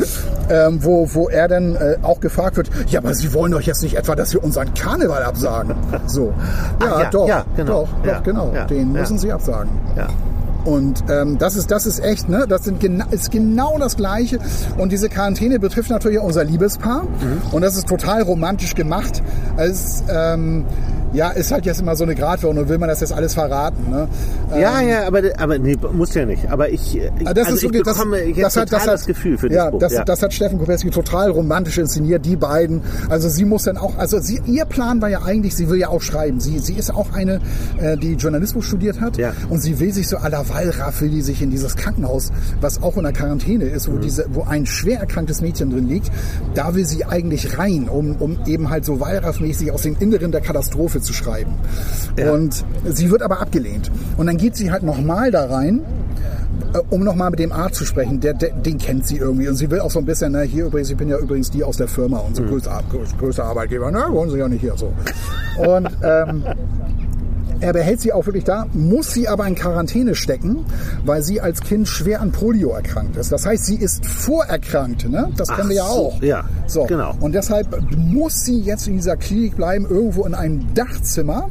Ähm, 0.49 0.83
wo, 0.83 1.07
wo 1.13 1.29
er 1.29 1.47
dann 1.47 1.75
äh, 1.75 1.97
auch 2.01 2.19
gefragt 2.19 2.57
wird, 2.57 2.69
ja, 2.87 2.99
aber 2.99 3.13
Sie 3.13 3.33
wollen 3.33 3.51
doch 3.51 3.61
jetzt 3.61 3.81
nicht 3.83 3.95
etwa, 3.95 4.15
dass 4.15 4.33
wir 4.33 4.43
unseren 4.43 4.73
Karneval 4.73 5.23
absagen. 5.23 5.75
So. 6.07 6.33
Ja, 6.81 6.93
Ach 6.93 6.99
ja, 7.01 7.09
doch, 7.09 7.27
ja, 7.27 7.45
genau. 7.55 7.83
doch, 7.83 8.05
Ja, 8.05 8.15
doch, 8.15 8.23
genau. 8.23 8.53
Den 8.69 8.91
müssen 8.91 9.17
Sie 9.17 9.31
absagen. 9.31 9.69
Ja. 9.95 10.07
Und 10.65 11.03
ähm, 11.09 11.37
das 11.39 11.55
ist 11.55 11.71
das 11.71 11.85
ist 11.85 11.99
echt, 12.03 12.29
ne? 12.29 12.45
Das 12.47 12.63
sind 12.63 12.79
gena 12.79 13.05
ist 13.09 13.31
genau 13.31 13.77
das 13.79 13.97
Gleiche. 13.97 14.39
Und 14.77 14.91
diese 14.91 15.09
Quarantäne 15.09 15.59
betrifft 15.59 15.89
natürlich 15.89 16.19
auch 16.19 16.25
unser 16.25 16.43
Liebespaar. 16.43 17.03
Mhm. 17.03 17.41
Und 17.51 17.61
das 17.63 17.75
ist 17.77 17.87
total 17.87 18.21
romantisch 18.21 18.75
gemacht. 18.75 19.23
Es 19.57 20.03
ähm, 20.09 20.65
ja, 21.13 21.29
ist 21.31 21.51
halt 21.51 21.65
jetzt 21.65 21.81
immer 21.81 21.95
so 21.95 22.03
eine 22.03 22.15
Gratwanderung. 22.15 22.69
Will 22.69 22.77
man 22.77 22.89
das 22.89 23.01
jetzt 23.01 23.13
alles 23.13 23.33
verraten? 23.33 23.89
Ne? 23.89 24.07
Ja, 24.59 24.81
ja, 24.81 25.07
aber, 25.07 25.21
aber 25.37 25.57
nee, 25.59 25.75
muss 25.93 26.13
ja 26.13 26.25
nicht. 26.25 26.49
Aber 26.49 26.69
ich, 26.69 26.97
ich, 26.97 27.11
Ah, 27.25 27.33
Das 27.33 27.45
also 27.47 27.57
ist 27.57 27.63
ich 27.63 27.69
wirklich, 27.69 27.83
das, 27.83 27.97
bekomme 27.97 28.23
jetzt 28.23 28.41
das, 28.43 28.57
hat, 28.57 28.71
das, 28.73 28.85
das, 28.85 29.01
hat, 29.01 29.07
Gefühl 29.07 29.37
für 29.37 29.51
ja, 29.51 29.63
das 29.65 29.71
Buch. 29.71 29.79
das, 29.79 29.93
ja. 29.93 30.03
das 30.05 30.21
hat 30.21 30.33
Steffen 30.33 30.57
Kopetzky 30.59 30.89
total 30.89 31.29
romantisch 31.31 31.77
inszeniert, 31.77 32.25
die 32.25 32.35
beiden. 32.35 32.81
Also 33.09 33.29
sie 33.29 33.45
muss 33.45 33.63
dann 33.63 33.77
auch, 33.77 33.97
also 33.97 34.19
sie, 34.19 34.41
ihr 34.45 34.65
Plan 34.65 35.01
war 35.01 35.09
ja 35.09 35.21
eigentlich, 35.23 35.55
sie 35.55 35.69
will 35.69 35.77
ja 35.79 35.89
auch 35.89 36.01
schreiben. 36.01 36.39
Sie, 36.39 36.59
sie 36.59 36.73
ist 36.73 36.93
auch 36.93 37.11
eine, 37.13 37.39
äh, 37.79 37.97
die 37.97 38.13
Journalismus 38.13 38.65
studiert 38.65 38.99
hat 39.01 39.17
Ja. 39.17 39.33
und 39.49 39.59
sie 39.61 39.79
will 39.79 39.93
sich 39.93 40.07
so 40.07 40.17
à 40.17 40.29
la 40.29 40.47
Wallraff, 40.49 41.01
will 41.01 41.09
die 41.09 41.21
sich 41.21 41.41
in 41.41 41.51
dieses 41.51 41.75
Krankenhaus, 41.75 42.31
was 42.61 42.81
auch 42.81 42.95
in 42.97 43.03
der 43.03 43.13
Quarantäne 43.13 43.65
ist, 43.65 43.87
Mhm. 43.87 43.93
wo, 43.93 43.97
diese, 43.97 44.25
wo 44.31 44.43
ein 44.43 44.65
schwer 44.65 44.99
erkranktes 44.99 45.41
Mädchen 45.41 45.69
drin 45.71 45.87
liegt, 45.87 46.09
da 46.53 46.73
will 46.75 46.85
sie 46.85 47.05
eigentlich 47.05 47.57
rein, 47.57 47.89
um, 47.89 48.15
um 48.19 48.37
eben 48.45 48.69
halt 48.69 48.85
so 48.85 48.99
Wallraff-mäßig 48.99 49.71
aus 49.71 49.81
dem 49.83 49.95
Inneren 49.99 50.31
der 50.31 50.41
Katastrophe 50.41 51.00
zu 51.01 51.13
schreiben. 51.13 51.53
Ja. 52.17 52.31
Und 52.31 52.63
sie 52.85 53.11
wird 53.11 53.21
aber 53.21 53.41
abgelehnt. 53.41 53.91
Und 54.17 54.27
dann 54.27 54.37
geht 54.37 54.55
sie 54.55 54.71
halt 54.71 54.83
nochmal 54.83 55.31
da 55.31 55.45
rein 55.45 55.81
äh, 56.73 56.79
um 56.89 57.03
nochmal 57.03 57.29
mit 57.31 57.39
dem 57.39 57.51
Arzt 57.51 57.75
zu 57.75 57.85
sprechen, 57.85 58.19
der, 58.19 58.33
der, 58.33 58.51
den 58.51 58.77
kennt 58.77 59.05
sie 59.05 59.17
irgendwie. 59.17 59.47
Und 59.47 59.55
sie 59.55 59.69
will 59.69 59.79
auch 59.79 59.91
so 59.91 59.99
ein 59.99 60.05
bisschen, 60.05 60.31
ne, 60.31 60.43
hier 60.43 60.65
übrigens, 60.65 60.89
ich 60.89 60.97
bin 60.97 61.09
ja 61.09 61.17
übrigens 61.17 61.49
die 61.51 61.63
aus 61.63 61.77
der 61.77 61.87
Firma 61.87 62.19
und 62.19 62.35
so 62.35 62.43
größter, 62.43 62.71
Ar- 62.71 62.83
größ- 62.91 63.17
größter 63.17 63.43
Arbeitgeber, 63.43 63.91
ne, 63.91 64.05
wollen 64.09 64.29
sie 64.29 64.37
ja 64.37 64.47
nicht 64.47 64.61
hier 64.61 64.75
so. 64.77 64.93
Und 65.57 65.89
ähm, 66.03 66.43
er 67.61 67.73
behält 67.73 68.01
sie 68.01 68.11
auch 68.11 68.25
wirklich 68.25 68.43
da, 68.43 68.65
muss 68.73 69.13
sie 69.13 69.27
aber 69.27 69.45
in 69.47 69.55
Quarantäne 69.55 70.15
stecken, 70.15 70.65
weil 71.05 71.21
sie 71.21 71.39
als 71.39 71.61
Kind 71.61 71.87
schwer 71.87 72.21
an 72.21 72.31
Polio 72.31 72.71
erkrankt 72.71 73.15
ist. 73.17 73.31
Das 73.31 73.45
heißt, 73.45 73.65
sie 73.65 73.75
ist 73.75 74.05
vorerkrankt, 74.05 75.09
ne? 75.09 75.31
Das 75.37 75.49
Ach 75.49 75.57
kennen 75.57 75.69
wir 75.69 75.77
ja 75.77 75.87
so, 75.87 76.07
auch. 76.07 76.21
ja, 76.21 76.43
so. 76.67 76.85
genau. 76.85 77.15
Und 77.19 77.33
deshalb 77.33 77.67
muss 77.95 78.43
sie 78.43 78.59
jetzt 78.59 78.87
in 78.87 78.95
dieser 78.95 79.15
Klinik 79.15 79.55
bleiben, 79.55 79.85
irgendwo 79.87 80.25
in 80.25 80.33
einem 80.33 80.73
Dachzimmer 80.73 81.49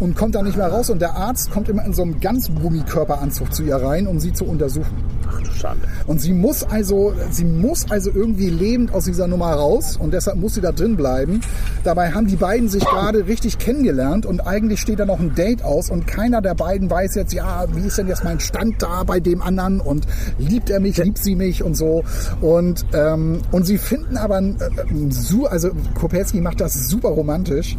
und 0.00 0.16
kommt 0.16 0.34
da 0.34 0.42
nicht 0.42 0.56
mehr 0.56 0.68
raus. 0.68 0.90
Und 0.90 1.00
der 1.00 1.14
Arzt 1.14 1.50
kommt 1.50 1.68
immer 1.68 1.84
in 1.84 1.92
so 1.92 2.02
einem 2.02 2.20
ganz 2.20 2.50
Gummikörperanzug 2.60 3.54
zu 3.54 3.62
ihr 3.62 3.76
rein, 3.76 4.06
um 4.06 4.18
sie 4.18 4.32
zu 4.32 4.44
untersuchen. 4.44 5.19
Ach 5.32 5.40
du 5.40 5.50
Schande. 5.52 5.86
Und 6.06 6.20
sie 6.20 6.32
muss 6.32 6.62
also, 6.64 7.12
sie 7.30 7.44
muss 7.44 7.90
also 7.90 8.10
irgendwie 8.12 8.50
lebend 8.50 8.92
aus 8.92 9.04
dieser 9.04 9.26
Nummer 9.26 9.52
raus 9.52 9.96
und 9.96 10.12
deshalb 10.12 10.38
muss 10.38 10.54
sie 10.54 10.60
da 10.60 10.72
drin 10.72 10.96
bleiben. 10.96 11.40
Dabei 11.84 12.10
haben 12.12 12.26
die 12.26 12.36
beiden 12.36 12.68
sich 12.68 12.84
gerade 12.84 13.26
richtig 13.26 13.58
kennengelernt 13.58 14.26
und 14.26 14.40
eigentlich 14.46 14.80
steht 14.80 14.98
da 14.98 15.06
noch 15.06 15.20
ein 15.20 15.34
Date 15.34 15.62
aus 15.62 15.90
und 15.90 16.06
keiner 16.06 16.40
der 16.40 16.54
beiden 16.54 16.90
weiß 16.90 17.14
jetzt, 17.14 17.32
ja, 17.32 17.64
wie 17.74 17.86
ist 17.86 17.98
denn 17.98 18.08
jetzt 18.08 18.24
mein 18.24 18.40
Stand 18.40 18.82
da 18.82 19.04
bei 19.04 19.20
dem 19.20 19.40
anderen 19.42 19.80
und 19.80 20.06
liebt 20.38 20.68
er 20.70 20.80
mich, 20.80 20.96
liebt 20.96 21.18
sie 21.18 21.36
mich 21.36 21.62
und 21.62 21.76
so. 21.76 22.02
Und, 22.40 22.84
ähm, 22.92 23.42
und 23.52 23.64
sie 23.66 23.78
finden 23.78 24.16
aber, 24.16 24.36
ein, 24.36 24.56
äh, 24.60 25.46
also 25.48 25.70
Kopetzky 25.94 26.40
macht 26.40 26.60
das 26.60 26.88
super 26.88 27.10
romantisch. 27.10 27.76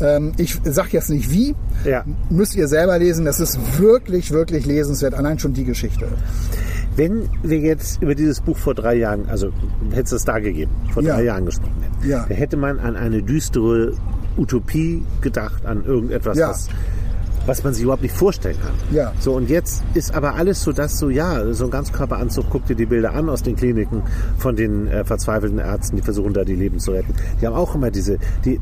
Ähm, 0.00 0.32
ich 0.36 0.58
sag 0.64 0.92
jetzt 0.92 1.10
nicht 1.10 1.30
wie, 1.30 1.54
Ja. 1.84 2.04
müsst 2.30 2.54
ihr 2.56 2.68
selber 2.68 2.98
lesen. 2.98 3.24
Das 3.24 3.40
ist 3.40 3.58
wirklich, 3.78 4.30
wirklich 4.30 4.66
lesenswert. 4.66 5.14
Allein 5.14 5.38
schon 5.38 5.52
die 5.52 5.64
Geschichte. 5.64 6.06
Wenn 6.98 7.28
wir 7.44 7.58
jetzt 7.60 8.02
über 8.02 8.16
dieses 8.16 8.40
Buch 8.40 8.56
vor 8.58 8.74
drei 8.74 8.96
Jahren, 8.96 9.26
also 9.28 9.52
hätte 9.92 10.16
es 10.16 10.24
da 10.24 10.40
gegeben, 10.40 10.72
vor 10.92 11.00
Ja. 11.04 11.14
drei 11.14 11.24
Jahren 11.26 11.46
gesprochen 11.46 11.76
hätten, 11.80 12.10
Ja. 12.10 12.26
da 12.28 12.34
hätte 12.34 12.56
man 12.56 12.80
an 12.80 12.96
eine 12.96 13.22
düstere 13.22 13.92
Utopie 14.36 15.04
gedacht, 15.20 15.64
an 15.64 15.84
irgendetwas, 15.84 16.36
Ja. 16.36 16.48
was, 16.50 16.68
was 17.48 17.64
man 17.64 17.72
sich 17.72 17.82
überhaupt 17.82 18.02
nicht 18.02 18.14
vorstellen 18.14 18.56
kann. 18.60 18.74
Ja. 18.94 19.12
So, 19.18 19.32
und 19.32 19.48
jetzt 19.48 19.82
ist 19.94 20.14
aber 20.14 20.34
alles 20.34 20.62
so, 20.62 20.70
dass 20.72 20.98
so, 20.98 21.08
ja, 21.08 21.52
so 21.54 21.64
ein 21.64 21.70
Ganzkörperanzug, 21.70 22.44
guck 22.50 22.66
dir 22.66 22.76
die 22.76 22.86
Bilder 22.86 23.14
an 23.14 23.28
aus 23.28 23.42
den 23.42 23.56
Kliniken 23.56 24.02
von 24.36 24.54
den 24.54 24.86
äh, 24.86 25.04
verzweifelten 25.04 25.58
Ärzten, 25.58 25.96
die 25.96 26.02
versuchen 26.02 26.34
da 26.34 26.44
die 26.44 26.54
Leben 26.54 26.78
zu 26.78 26.92
retten. 26.92 27.14
Die 27.40 27.46
haben 27.46 27.54
auch 27.56 27.74
immer 27.74 27.90
diese, 27.90 28.18
die, 28.44 28.60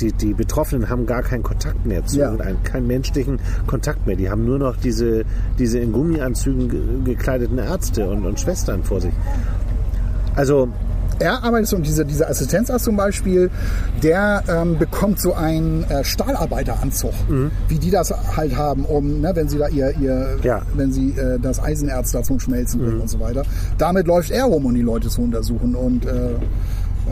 die, 0.00 0.12
die 0.12 0.32
Betroffenen 0.34 0.88
haben 0.88 1.06
gar 1.06 1.22
keinen 1.22 1.42
Kontakt 1.42 1.84
mehr 1.84 2.04
zu 2.06 2.18
Ja. 2.18 2.24
irgendeinem, 2.26 2.62
keinen 2.62 2.86
menschlichen 2.86 3.38
Kontakt 3.66 4.06
mehr. 4.06 4.16
Die 4.16 4.30
haben 4.30 4.44
nur 4.46 4.58
noch 4.58 4.76
diese, 4.76 5.24
diese 5.58 5.78
in 5.78 5.92
Gummianzügen 5.92 6.68
ge 6.70 6.80
gekleideten 7.04 7.58
Ärzte 7.58 8.08
und, 8.08 8.24
und 8.24 8.40
Schwestern 8.40 8.82
vor 8.82 9.00
sich. 9.00 9.12
Also, 10.34 10.68
er 11.18 11.42
arbeitet 11.44 11.68
so, 11.68 11.76
und 11.76 11.86
diese, 11.86 12.04
dieser 12.04 12.28
Assistenzarzt 12.28 12.84
zum 12.84 12.96
Beispiel, 12.96 13.50
der 14.02 14.42
ähm, 14.48 14.78
bekommt 14.78 15.20
so 15.20 15.34
einen 15.34 15.84
äh, 15.90 16.04
Stahlarbeiteranzug, 16.04 17.12
Mhm. 17.28 17.50
wie 17.68 17.78
die 17.78 17.90
das 17.90 18.12
halt 18.36 18.56
haben, 18.56 18.84
um, 18.84 19.20
ne, 19.20 19.30
wenn 19.34 19.48
sie 19.48 19.58
da 19.58 19.68
ihr, 19.68 19.94
ihr 20.00 20.36
Ja. 20.42 20.62
wenn 20.74 20.92
sie 20.92 21.10
äh, 21.10 21.38
das 21.40 21.62
Eisenerz 21.62 22.12
da 22.12 22.22
zum 22.22 22.40
Schmelzen 22.40 22.94
Mhm. 22.96 23.00
und 23.02 23.08
so 23.10 23.20
weiter. 23.20 23.42
Damit 23.78 24.06
läuft 24.06 24.30
er 24.30 24.44
rum, 24.44 24.66
um 24.66 24.74
die 24.74 24.82
Leute 24.82 25.08
zu 25.08 25.22
untersuchen 25.22 25.74
und 25.74 26.06
äh, 26.06 26.10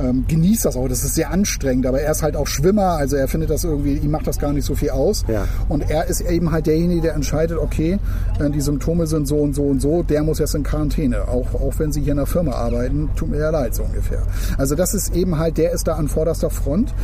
ähm, 0.01 0.25
genießt 0.29 0.65
das 0.65 0.77
auch. 0.77 0.89
Das 0.89 1.05
ist 1.05 1.15
sehr 1.15 1.31
anstrengend, 1.31 1.87
aber 1.87 2.01
er 2.01 2.13
ist 2.13 2.23
halt 2.23 2.37
auch 2.37 2.47
Schwimmer, 2.47 2.93
also 2.93 3.17
er 3.17 3.29
findet 3.29 3.51
das 3.51 3.65
irgendwie, 3.65 3.95
ihm 3.95 4.11
macht 4.11 4.27
das 4.27 4.39
gar 4.39 4.53
nicht 4.53 4.65
so 4.65 4.75
viel 4.75 4.91
aus. 4.91 5.25
Ja. 5.29 5.47
Und 5.69 5.91
er 5.91 6.07
ist 6.07 6.21
eben 6.21 6.53
halt 6.53 6.67
derjenige, 6.67 7.03
der 7.03 7.15
entscheidet, 7.15 7.59
okay, 7.59 7.99
äh, 8.39 8.51
die 8.51 8.61
Symptome 8.61 9.07
sind 9.07 9.27
so 9.27 9.37
und 9.37 9.55
so 9.55 9.65
und 9.65 9.81
so, 9.81 10.03
der 10.03 10.23
muss 10.23 10.39
jetzt 10.39 10.55
in 10.55 10.63
Quarantäne. 10.63 11.29
Auch, 11.29 11.55
auch 11.55 11.79
wenn 11.79 11.93
sie 11.93 12.01
hier 12.01 12.13
in 12.13 12.19
der 12.19 12.27
Firma 12.27 12.53
arbeiten, 12.53 13.11
tut 13.17 13.31
mir 13.31 13.39
ja 13.39 13.51
leid, 13.51 13.75
so 13.75 13.83
ungefähr. 13.83 14.23
Also 14.59 14.75
das 14.75 14.95
ist 14.95 15.15
eben 15.15 15.39
halt, 15.39 15.59
der 15.59 15.73
ist 15.73 15.87
da 15.89 15.95
an 15.95 16.09
vorderster 16.09 16.51
Front. 16.51 16.95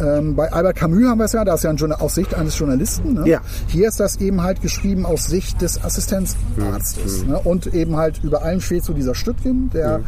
Ähm, 0.00 0.34
bei 0.34 0.52
Albert 0.52 0.76
Camus 0.76 1.06
haben 1.06 1.18
wir 1.18 1.24
es 1.24 1.32
ja, 1.32 1.44
da 1.44 1.54
ist 1.54 1.64
ja 1.64 1.70
ein 1.70 1.78
aus 1.92 2.14
Sicht 2.14 2.34
eines 2.34 2.58
Journalisten. 2.58 3.14
Ne? 3.14 3.28
Ja. 3.28 3.40
Hier 3.68 3.88
ist 3.88 4.00
das 4.00 4.16
eben 4.16 4.42
halt 4.42 4.60
geschrieben 4.60 5.06
aus 5.06 5.24
Sicht 5.24 5.62
des 5.62 5.82
Assistenzarztes. 5.82 7.24
Ne? 7.24 7.38
Und 7.38 7.72
eben 7.74 7.96
halt 7.96 8.22
über 8.22 8.42
allem 8.42 8.60
steht 8.60 8.84
so 8.84 8.92
dieser 8.92 9.14
Stückchen, 9.14 9.70
der, 9.70 10.00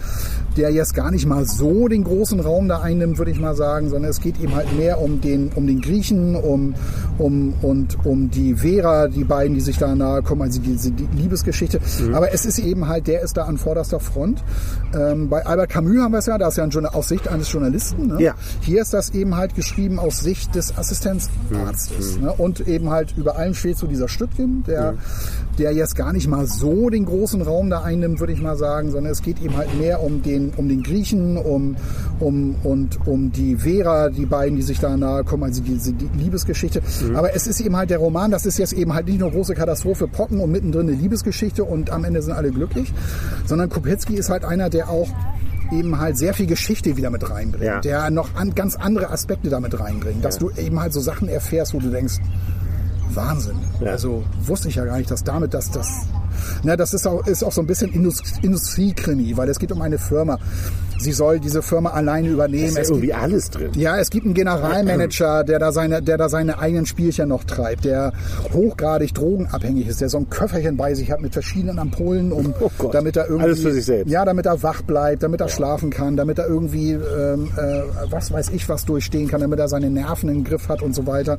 der 0.56 0.70
jetzt 0.72 0.94
gar 0.94 1.10
nicht 1.10 1.26
mal 1.26 1.44
so 1.46 1.88
den 1.88 2.04
großen 2.04 2.29
Raum 2.38 2.68
da 2.68 2.80
einnimmt, 2.80 3.18
würde 3.18 3.32
ich 3.32 3.40
mal 3.40 3.56
sagen, 3.56 3.88
sondern 3.88 4.12
es 4.12 4.20
geht 4.20 4.40
eben 4.40 4.54
halt 4.54 4.72
mehr 4.76 5.00
um 5.00 5.20
den, 5.20 5.50
um 5.56 5.66
den 5.66 5.80
Griechen, 5.80 6.36
um, 6.36 6.74
um, 7.18 7.54
und 7.62 8.04
um 8.04 8.30
die 8.30 8.54
Vera, 8.54 9.08
die 9.08 9.24
beiden, 9.24 9.54
die 9.54 9.60
sich 9.60 9.78
da 9.78 9.94
nahe 9.94 10.22
kommen, 10.22 10.42
also 10.42 10.60
diese 10.60 10.92
die 10.92 11.08
Liebesgeschichte. 11.16 11.80
Aber 12.12 12.32
es 12.32 12.44
ist 12.44 12.58
eben 12.58 12.86
halt, 12.86 13.06
der 13.06 13.22
ist 13.22 13.36
da 13.36 13.44
an 13.44 13.58
vorderster 13.58 14.00
Front. 14.00 14.42
Ähm, 14.94 15.28
bei 15.28 15.44
Albert 15.44 15.70
Camus 15.70 15.98
haben 15.98 16.12
wir 16.12 16.18
es 16.18 16.26
ja, 16.26 16.38
da 16.38 16.48
ist 16.48 16.56
ja 16.56 16.64
ein 16.64 16.86
aus 16.86 17.08
Sicht 17.08 17.28
eines 17.28 17.50
Journalisten. 17.50 18.06
Ne? 18.08 18.22
Ja. 18.22 18.34
Hier 18.60 18.82
ist 18.82 18.92
das 18.92 19.10
eben 19.10 19.36
halt 19.36 19.54
geschrieben 19.54 19.98
aus 19.98 20.20
Sicht 20.20 20.54
des 20.54 20.76
Assistenzarztes. 20.76 22.18
Ne? 22.20 22.32
Und 22.32 22.66
eben 22.68 22.90
halt 22.90 23.14
über 23.16 23.36
allem 23.36 23.54
steht 23.54 23.76
so 23.76 23.86
dieser 23.86 24.08
Stückchen, 24.08 24.64
der, 24.66 24.94
der 25.58 25.72
jetzt 25.72 25.96
gar 25.96 26.12
nicht 26.12 26.28
mal 26.28 26.46
so 26.46 26.90
den 26.90 27.04
großen 27.04 27.42
Raum 27.42 27.70
da 27.70 27.82
einnimmt, 27.82 28.20
würde 28.20 28.32
ich 28.32 28.40
mal 28.40 28.56
sagen, 28.56 28.90
sondern 28.90 29.12
es 29.12 29.22
geht 29.22 29.40
eben 29.42 29.56
halt 29.56 29.76
mehr 29.78 30.02
um 30.02 30.22
den, 30.22 30.52
um 30.56 30.68
den 30.68 30.82
Griechen, 30.82 31.36
um, 31.36 31.76
um, 32.20 32.54
und 32.62 33.06
um 33.06 33.32
die 33.32 33.56
Vera, 33.56 34.08
die 34.10 34.26
beiden, 34.26 34.56
die 34.56 34.62
sich 34.62 34.78
da 34.78 34.96
nahe 34.96 35.24
kommen, 35.24 35.44
also 35.44 35.62
diese 35.62 35.92
die 35.92 36.08
Liebesgeschichte. 36.18 36.82
Aber 37.14 37.34
es 37.34 37.46
ist 37.46 37.60
eben 37.60 37.76
halt 37.76 37.90
der 37.90 37.98
Roman, 37.98 38.30
das 38.30 38.46
ist 38.46 38.58
jetzt 38.58 38.72
eben 38.72 38.94
halt 38.94 39.06
nicht 39.06 39.20
nur 39.20 39.30
große 39.30 39.54
Katastrophe, 39.54 40.06
Pocken 40.06 40.40
und 40.40 40.50
mittendrin 40.52 40.88
eine 40.88 40.96
Liebesgeschichte 40.96 41.64
und 41.64 41.90
am 41.90 42.04
Ende 42.04 42.22
sind 42.22 42.32
alle 42.34 42.50
glücklich, 42.50 42.92
sondern 43.46 43.68
Kopetzky 43.68 44.14
ist 44.14 44.30
halt 44.30 44.44
einer, 44.44 44.70
der 44.70 44.88
auch 44.90 45.08
eben 45.72 45.98
halt 45.98 46.16
sehr 46.18 46.34
viel 46.34 46.46
Geschichte 46.46 46.96
wieder 46.96 47.10
mit 47.10 47.28
reinbringt, 47.30 47.64
Ja. 47.64 47.80
der 47.80 48.10
noch 48.10 48.34
an, 48.34 48.54
ganz 48.54 48.76
andere 48.76 49.10
Aspekte 49.10 49.50
damit 49.50 49.78
reinbringt, 49.78 50.24
dass 50.24 50.38
du 50.38 50.50
eben 50.50 50.80
halt 50.80 50.92
so 50.92 51.00
Sachen 51.00 51.28
erfährst, 51.28 51.74
wo 51.74 51.78
du 51.78 51.90
denkst, 51.90 52.18
Wahnsinn. 53.14 53.56
Ja. 53.80 53.92
Also 53.92 54.22
wusste 54.44 54.68
ich 54.68 54.76
ja 54.76 54.84
gar 54.84 54.98
nicht, 54.98 55.10
dass 55.10 55.24
damit 55.24 55.54
das, 55.54 55.70
das, 55.70 55.88
na, 56.62 56.76
das 56.76 56.94
ist 56.94 57.06
auch, 57.06 57.26
ist 57.26 57.42
auch 57.42 57.52
so 57.52 57.60
ein 57.60 57.66
bisschen 57.66 57.92
Indust 57.92 58.22
Industriekrimi, 58.42 59.36
weil 59.36 59.48
es 59.48 59.58
geht 59.58 59.72
um 59.72 59.82
eine 59.82 59.98
Firma. 59.98 60.38
Sie 60.98 61.12
soll 61.12 61.40
diese 61.40 61.62
Firma 61.62 61.90
alleine 61.90 62.28
übernehmen. 62.28 62.66
Ist 62.68 62.74
ja 62.76 62.82
Es 62.82 62.88
gibt- 62.88 62.98
irgendwie 63.04 63.14
alles 63.14 63.48
drin. 63.50 63.70
ja, 63.74 63.96
es 63.98 64.10
gibt 64.10 64.26
einen 64.26 64.34
Generalmanager, 64.34 65.44
der 65.44 65.58
da 65.58 65.72
seine, 65.72 66.02
der 66.02 66.18
da 66.18 66.28
seine 66.28 66.58
eigenen 66.58 66.84
Spielchen 66.84 67.30
noch 67.30 67.44
treibt, 67.44 67.86
der 67.86 68.12
hochgradig 68.52 69.14
drogenabhängig 69.14 69.88
ist, 69.88 70.02
der 70.02 70.10
so 70.10 70.18
ein 70.18 70.28
Köfferchen 70.28 70.76
bei 70.76 70.94
sich 70.94 71.10
hat 71.10 71.22
mit 71.22 71.32
verschiedenen 71.32 71.78
Ampullen, 71.78 72.32
um, 72.32 72.52
Oh 72.60 72.70
Gott. 72.76 72.94
damit 72.94 73.16
er 73.16 73.24
irgendwie, 73.28 73.44
Alles 73.44 73.60
für 73.62 73.72
sich 73.72 73.86
selbst. 73.86 74.10
ja, 74.10 74.26
damit 74.26 74.44
er 74.44 74.62
wach 74.62 74.82
bleibt, 74.82 75.22
damit 75.22 75.40
er 75.40 75.48
schlafen 75.48 75.88
kann, 75.88 76.16
damit 76.18 76.38
er 76.38 76.46
irgendwie, 76.46 76.92
ähm, 76.92 77.50
äh, 77.56 77.80
was 78.10 78.30
weiß 78.30 78.50
ich, 78.50 78.68
was 78.68 78.84
durchstehen 78.84 79.26
kann, 79.28 79.40
damit 79.40 79.58
er 79.58 79.68
seine 79.68 79.88
Nerven 79.88 80.28
im 80.28 80.44
Griff 80.44 80.68
hat 80.68 80.82
und 80.82 80.94
so 80.94 81.06
weiter. 81.06 81.38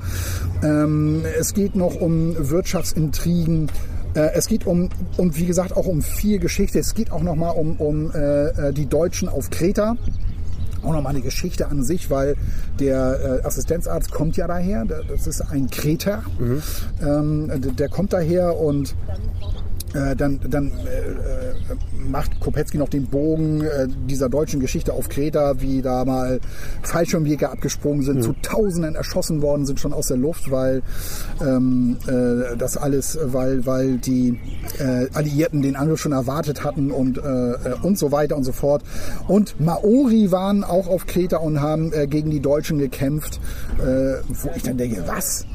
Ähm, 0.63 1.21
es 1.39 1.54
geht 1.54 1.75
noch 1.75 2.01
um 2.01 2.36
Wirtschaftsintrigen. 2.49 3.67
Äh, 4.13 4.32
Es 4.34 4.47
geht 4.47 4.65
um, 4.65 4.89
um, 5.17 5.36
wie 5.38 5.45
gesagt, 5.45 5.76
auch 5.76 5.88
um 5.88 6.02
viel 6.02 6.39
Geschichte. 6.39 6.80
Es 6.80 6.93
geht 6.93 7.12
auch 7.12 7.24
nochmal 7.24 7.56
um, 7.56 7.78
um 7.78 8.12
äh, 8.12 8.47
äh, 8.69 8.74
die 8.74 8.86
Deutschen 8.86 9.30
auf 9.30 9.50
Kreta. 9.50 9.95
Auch 10.84 10.93
nochmal 10.93 11.12
eine 11.12 11.21
Geschichte 11.21 11.67
an 11.67 11.84
sich, 11.84 12.10
weil 12.10 12.36
der 12.80 13.41
äh, 13.43 13.45
Assistenzarzt 13.45 14.12
kommt 14.12 14.36
ja 14.36 14.47
daher, 14.47 14.84
das 14.84 15.28
ist 15.28 15.41
ein 15.41 15.69
Kreter, 15.69 16.24
ähm, 17.04 17.50
der, 17.62 17.71
der 17.74 17.88
kommt 17.89 18.13
daher 18.13 18.58
und 18.58 18.95
äh, 19.93 20.15
dann, 20.15 20.39
dann 20.49 20.67
äh, 20.67 20.71
äh, 20.71 21.75
macht 22.10 22.39
Kopetzky 22.39 22.77
noch 22.77 22.89
den 22.89 23.08
Bogen 23.08 23.62
äh, 23.62 23.88
dieser 24.08 24.30
deutschen 24.30 24.60
Geschichte 24.60 24.93
auf 24.93 25.10
Kreta, 25.10 25.62
wie 25.62 25.82
da 25.82 26.06
mal 26.06 26.39
Fallschirmjäger 26.84 27.51
abgesprungen 27.51 28.04
sind, 28.04 28.23
zu 28.23 28.34
Tausenden 28.41 28.95
erschossen 28.95 29.41
worden 29.41 29.65
sind 29.65 29.80
schon 29.80 29.93
aus 29.93 30.08
der 30.08 30.17
Luft, 30.17 30.49
weil 30.51 30.82
ähm, 31.41 31.97
äh, 32.08 32.56
das 32.58 32.77
alles, 32.77 33.17
weil, 33.21 33.65
weil 33.65 33.97
die 33.97 34.39
äh, 34.80 35.08
Alliierten 35.13 35.62
den 35.62 35.75
Angriff 35.75 35.99
schon 35.99 36.12
erwartet 36.13 36.63
hatten 36.63 36.91
und, 36.91 37.17
äh, 37.17 37.21
äh, 37.21 37.56
und 37.82 37.97
so 37.97 38.12
weiter 38.12 38.38
und 38.38 38.43
so 38.43 38.51
fort. 38.51 38.84
Und 39.27 39.60
Maori 39.60 40.32
waren 40.32 40.63
auch 40.63 40.88
auf 40.88 41.06
Kreta 41.06 41.38
und 41.38 41.62
haben 41.62 41.91
gegen 42.10 42.32
die 42.32 42.39
Deutschen 42.39 42.80
gekämpft, 42.80 43.39
äh, 43.80 44.15
wo 44.27 44.49
ich 44.56 44.63
dann 44.63 44.77
denke, 44.77 45.04
was? 45.08 45.45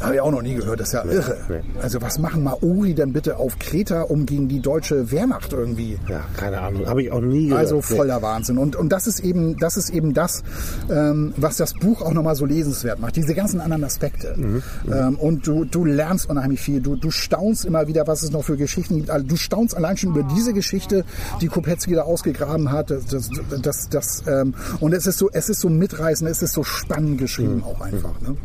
Habe 0.00 0.14
ich 0.14 0.20
auch 0.20 0.30
noch 0.30 0.42
nie 0.42 0.54
gehört, 0.54 0.80
das 0.80 0.88
ist 0.88 0.92
ja 0.94 1.04
irre. 1.04 1.36
nee. 1.48 1.60
Also 1.80 2.00
was 2.02 2.18
machen 2.18 2.42
Maori 2.44 2.94
denn 2.94 3.12
bitte 3.12 3.36
auf 3.38 3.58
Kreta, 3.58 4.02
um 4.02 4.26
gegen 4.26 4.48
die 4.48 4.60
deutsche 4.60 5.10
Wehrmacht 5.10 5.52
irgendwie? 5.52 5.98
Ja, 6.08 6.20
keine 6.36 6.60
Ahnung. 6.60 6.86
Habe 6.86 7.02
ich 7.02 7.10
auch 7.12 7.20
nie 7.20 7.46
gehört. 7.48 7.60
Also 7.60 7.76
Nee. 7.76 7.82
voller 7.96 8.22
Wahnsinn. 8.22 8.58
Und, 8.58 8.76
und 8.76 8.90
das 8.90 9.06
ist 9.06 9.20
eben, 9.20 9.56
das 9.58 9.76
ist 9.76 9.90
eben 9.90 10.14
das, 10.14 10.42
ähm, 10.90 11.32
was 11.36 11.56
das 11.56 11.74
Buch 11.74 12.02
auch 12.02 12.12
nochmal 12.12 12.34
so 12.36 12.44
lesenswert 12.46 12.98
macht. 13.00 13.16
Diese 13.16 13.34
ganzen 13.34 13.60
anderen 13.60 13.84
Aspekte. 13.84 14.34
Mhm, 14.36 14.62
Ähm, 14.92 15.16
und 15.18 15.46
du, 15.46 15.64
du 15.64 15.84
lernst 15.84 16.28
unheimlich 16.28 16.60
viel. 16.60 16.80
Du, 16.80 16.96
du 16.96 17.10
staunst 17.10 17.64
immer 17.64 17.86
wieder, 17.86 18.06
was 18.06 18.22
es 18.22 18.30
noch 18.30 18.44
für 18.44 18.56
Geschichten 18.56 18.96
gibt. 18.96 19.10
Also 19.10 19.26
du 19.26 19.36
staunst 19.36 19.76
allein 19.76 19.96
schon 19.96 20.10
über 20.10 20.22
diese 20.34 20.52
Geschichte, 20.52 21.04
die 21.40 21.46
Kopetzky 21.48 21.94
da 21.94 22.02
ausgegraben 22.02 22.70
hat. 22.70 22.90
Das, 22.90 23.06
das, 23.06 23.28
das, 23.62 23.88
das, 23.88 24.22
ähm, 24.26 24.54
und 24.80 24.92
es 24.92 25.06
ist 25.06 25.18
so, 25.18 25.30
es 25.32 25.48
ist 25.48 25.60
so 25.60 25.68
mitreißend, 25.68 26.28
es 26.28 26.42
ist 26.42 26.52
so 26.52 26.64
spannend 26.64 27.18
geschrieben 27.18 27.56
Mhm. 27.56 27.64
auch 27.64 27.80
einfach. 27.80 28.20
Ne? 28.20 28.36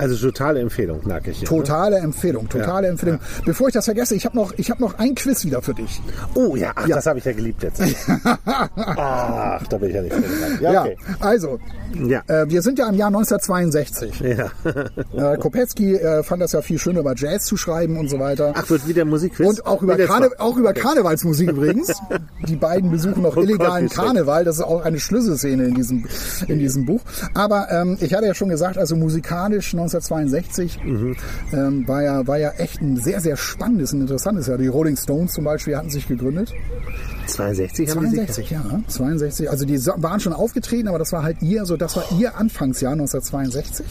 Also 0.00 0.16
totale 0.16 0.60
Empfehlung, 0.60 1.00
merke 1.06 1.30
ich. 1.30 1.38
hier, 1.40 1.50
ne? 1.50 1.56
Totale 1.56 1.98
Empfehlung, 1.98 2.48
totale 2.48 2.86
Ja, 2.86 2.92
Empfehlung. 2.92 3.20
Bevor 3.44 3.68
ich 3.68 3.74
das 3.74 3.84
vergesse, 3.84 4.14
ich 4.14 4.24
habe 4.24 4.36
noch, 4.36 4.52
ich 4.56 4.70
habe 4.70 4.80
noch 4.82 4.98
ein 4.98 5.14
Quiz 5.14 5.44
wieder 5.44 5.62
für 5.62 5.74
dich. 5.74 6.00
Oh 6.34 6.56
ja, 6.56 6.72
ach, 6.74 6.86
Ja. 6.86 6.96
das 6.96 7.06
habe 7.06 7.18
ich 7.18 7.24
ja 7.24 7.32
geliebt 7.32 7.62
jetzt. 7.62 7.80
ach, 8.64 9.66
da 9.68 9.76
bin 9.78 9.88
ich 9.90 9.94
ja 9.94 10.02
nicht 10.02 10.14
drin. 10.14 10.24
Ja, 10.60 10.72
Ja, 10.72 10.80
okay. 10.82 10.96
also, 11.20 11.58
Ja. 11.94 12.22
äh, 12.28 12.48
wir 12.48 12.62
sind 12.62 12.78
ja 12.78 12.88
im 12.88 12.94
Jahr 12.94 13.08
1962. 13.08 14.20
Ja. 14.20 15.32
Äh, 15.32 15.36
Kopetzky 15.38 15.96
äh, 15.96 16.22
fand 16.22 16.42
das 16.42 16.52
ja 16.52 16.62
viel 16.62 16.78
schöner, 16.78 17.00
über 17.00 17.14
Jazz 17.16 17.44
zu 17.44 17.56
schreiben 17.56 17.96
und 17.98 18.08
so 18.08 18.18
weiter. 18.18 18.52
Ach, 18.56 18.68
wird 18.70 18.86
wieder 18.88 19.04
Musikquiz? 19.04 19.48
und 19.48 19.66
auch 19.66 19.82
über, 19.82 19.96
Karne 19.96 20.30
auch 20.38 20.56
über 20.56 20.72
Karnevalsmusik 20.72 21.50
übrigens. 21.52 21.92
Die 22.46 22.56
beiden 22.56 22.90
besuchen 22.90 23.22
noch 23.22 23.32
Oh 23.32 23.40
Gott, 23.40 23.44
illegalen 23.44 23.88
schlecht. 23.88 23.96
Karneval. 24.06 24.44
Das 24.44 24.56
ist 24.56 24.62
auch 24.62 24.84
eine 24.84 24.98
Schlüsselszene 25.00 25.64
in 25.64 25.74
diesem, 25.74 26.04
in 26.48 26.58
diesem 26.58 26.86
Buch. 26.86 27.00
Aber 27.34 27.68
ähm, 27.70 27.96
ich 28.00 28.14
hatte 28.14 28.26
ja 28.26 28.34
schon 28.34 28.48
gesagt, 28.48 28.78
also 28.78 28.96
musikalisch 28.96 29.74
1962 29.94 30.80
Mhm. 30.84 31.16
ähm, 31.52 31.88
war, 31.88 32.02
ja, 32.02 32.26
war 32.26 32.38
ja 32.38 32.50
echt 32.52 32.80
ein 32.80 32.96
sehr, 32.96 33.20
sehr 33.20 33.36
spannendes 33.36 33.92
und 33.92 34.00
interessantes 34.02 34.46
Jahr. 34.46 34.58
Die 34.58 34.66
Rolling 34.68 34.96
Stones 34.96 35.32
zum 35.32 35.44
Beispiel 35.44 35.76
hatten 35.76 35.90
sich 35.90 36.06
gegründet. 36.08 36.52
62 37.26 37.90
haben 37.90 38.10
die 38.10 38.16
sich 38.16 38.26
62, 38.26 38.50
ja, 38.50 38.80
62. 38.88 39.50
Also 39.50 39.64
die 39.64 39.78
waren 39.86 40.20
schon 40.20 40.32
aufgetreten, 40.32 40.88
aber 40.88 40.98
das 40.98 41.12
war 41.12 41.22
halt 41.22 41.42
ihr, 41.42 41.64
so 41.64 41.76
das 41.76 41.96
war 41.96 42.04
ihr 42.18 42.36
Anfangsjahr 42.36 42.92
1962. 42.92 43.86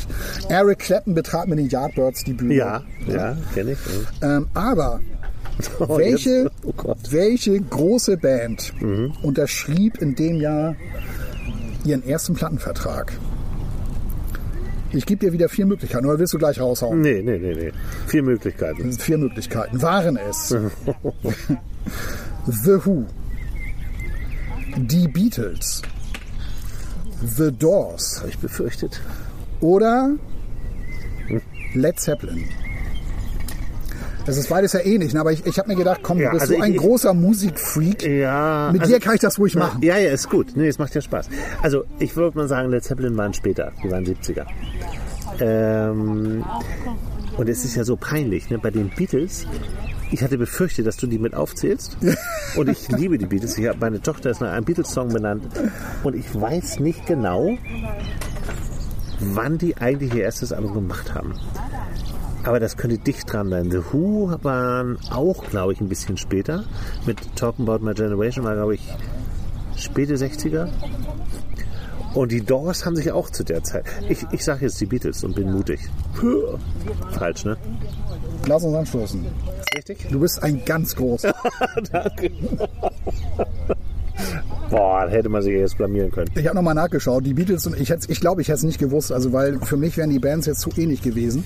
Eric 0.50 0.80
Clapton 0.80 1.14
betrat 1.14 1.48
mit 1.48 1.60
den 1.60 1.70
Yardbirds 1.70 2.24
die 2.24 2.34
Bühne. 2.34 2.54
Ja, 2.56 2.84
ja, 3.08 3.38
kenne 3.54 3.72
ich. 3.74 3.78
ja. 4.22 4.38
Ähm, 4.38 4.48
aber 4.54 5.00
Oh, 5.80 5.98
welche, 5.98 6.50
oh 6.66 6.96
welche 7.10 7.60
große 7.60 8.16
Band 8.18 8.74
Mhm. 8.82 9.12
unterschrieb 9.24 9.98
in 10.02 10.16
dem 10.16 10.36
Jahr 10.36 10.76
ihren 11.84 12.06
ersten 12.06 12.34
Plattenvertrag? 12.34 13.12
Ich 14.92 15.06
gebe 15.06 15.26
dir 15.26 15.32
wieder 15.34 15.50
vier 15.50 15.66
Möglichkeiten, 15.66 16.06
oder 16.08 16.18
willst 16.18 16.34
du 16.34 16.38
gleich 16.38 16.60
raushauen? 16.60 17.02
Nee, 17.02 17.22
nee, 17.22 17.38
nee, 17.38 17.54
nee. 17.54 17.72
Vier 18.08 18.24
Möglichkeiten. 18.24 18.92
Vier 18.94 19.18
Möglichkeiten. 19.18 19.82
Waren 19.82 20.18
es 20.18 20.50
The 22.46 22.86
Who, 22.86 23.06
die 24.78 25.08
Beatles, 25.08 25.82
The 27.38 27.52
Doors 27.52 28.20
Habe 28.20 28.30
ich 28.30 28.38
befürchtet. 28.40 29.00
oder 29.62 30.12
Led 31.74 32.00
Zeppelin? 32.00 32.46
Das 34.30 34.38
ist 34.38 34.50
beides 34.50 34.74
ja 34.74 34.82
ähnlich, 34.82 35.14
ne? 35.14 35.20
aber 35.22 35.32
ich, 35.32 35.44
ich 35.46 35.58
habe 35.58 35.70
mir 35.70 35.76
gedacht, 35.76 36.02
komm, 36.04 36.20
Ja, 36.20 36.28
du 36.28 36.32
bist 36.34 36.42
also 36.44 36.54
so 36.56 36.62
ein 36.62 36.72
ich- 36.74 36.78
großer 36.78 37.14
Musikfreak. 37.14 38.06
Ja. 38.06 38.70
Mit 38.72 38.82
also- 38.82 38.94
dir 38.94 39.00
kann 39.00 39.16
ich 39.16 39.22
das 39.22 39.40
ruhig 39.40 39.56
machen. 39.56 39.82
Ja, 39.82 39.98
ja, 39.98 40.12
ist 40.12 40.30
gut. 40.30 40.56
Nee, 40.56 40.68
es 40.68 40.78
macht 40.78 40.94
ja 40.94 41.02
Spaß. 41.02 41.30
Also, 41.64 41.84
ich 41.98 42.16
würde 42.16 42.38
mal 42.38 42.48
sagen, 42.48 42.70
Led 42.70 42.84
Zeppelin 42.84 43.18
waren 43.18 43.34
später. 43.34 43.72
Die 43.84 43.90
waren 43.90 44.06
70er. 44.06 44.46
Ähm, 45.40 46.44
und 47.38 47.50
es 47.50 47.66
ist 47.66 47.76
ja 47.76 47.84
so 47.84 47.96
peinlich, 47.96 48.50
ne? 48.50 48.60
Bei 48.60 48.70
den 48.72 48.90
Beatles 48.90 49.46
Ich 50.12 50.22
hatte 50.24 50.38
befürchtet, 50.38 50.86
dass 50.88 50.98
du 50.98 51.08
die 51.08 51.20
mit 51.20 51.34
aufzählst. 51.36 51.98
Und 52.56 52.68
ich 52.70 52.88
liebe 52.90 53.18
die 53.18 53.26
Beatles. 53.28 53.58
Ich 53.58 53.68
hab, 53.68 53.80
meine 53.80 54.02
Tochter 54.02 54.32
ist 54.32 54.42
nach 54.42 54.52
einem 54.52 54.66
Beatles-Song 54.66 55.10
benannt. 55.10 55.44
Und 56.04 56.16
ich 56.16 56.26
weiß 56.40 56.80
nicht 56.80 57.06
genau, 57.06 57.58
wann 59.20 59.58
die 59.58 59.78
eigentlich 59.78 60.14
ihr 60.16 60.24
erstes 60.24 60.52
Album 60.52 60.74
gemacht 60.74 61.14
haben. 61.14 61.34
Aber 62.44 62.60
das 62.60 62.78
könnte 62.78 62.98
dicht 62.98 63.32
dran 63.32 63.50
sein. 63.50 63.70
The 63.70 63.82
Who 63.92 64.34
waren 64.44 64.98
auch, 65.12 65.44
glaube 65.50 65.74
ich, 65.74 65.82
ein 65.82 65.90
bisschen 65.90 66.18
später. 66.18 66.64
Mit 67.06 67.36
Talking 67.36 67.68
About 67.68 67.84
My 67.86 67.94
Generation 67.94 68.46
war, 68.46 68.56
glaube 68.56 68.76
ich, 68.76 68.82
späte 69.76 70.16
60er. 70.16 70.70
Und 72.14 72.32
die 72.32 72.42
Doors 72.42 72.86
haben 72.86 72.96
sich 72.96 73.12
auch 73.12 73.30
zu 73.30 73.44
der 73.44 73.64
Zeit. 73.64 73.86
Ich, 74.08 74.26
ich 74.32 74.44
sage 74.44 74.66
jetzt 74.66 74.82
die 74.82 74.88
Beatles 74.88 75.24
und 75.24 75.36
bin 75.36 75.52
mutig. 75.52 75.80
Falsch, 77.12 77.46
ne? 77.46 77.56
Lass 78.48 78.64
uns 78.64 78.76
anstoßen. 78.76 79.26
Richtig? 79.76 80.08
Du 80.10 80.20
bist 80.20 80.42
ein 80.42 80.64
ganz 80.66 80.96
großer. 80.96 81.34
Danke. 81.92 82.32
Boah, 84.70 85.06
da 85.06 85.12
hätte 85.12 85.30
man 85.30 85.42
sich 85.42 85.54
jetzt 85.54 85.78
blamieren 85.78 86.12
können. 86.12 86.32
Ich 86.36 86.46
habe 86.46 86.56
nochmal 86.56 86.76
nachgeschaut. 86.76 87.26
Die 87.26 87.34
Beatles 87.34 87.68
und 87.68 87.80
ich 87.80 88.20
glaube, 88.20 88.42
ich 88.42 88.48
hätte 88.48 88.58
es 88.58 88.64
nicht 88.64 88.80
gewusst, 88.80 89.12
also 89.12 89.32
weil 89.32 89.60
für 89.60 89.78
mich 89.78 89.98
wären 89.98 90.10
die 90.10 90.20
Bands 90.20 90.48
jetzt 90.48 90.62
zu 90.62 90.72
ähnlich 90.78 91.02
gewesen. 91.02 91.44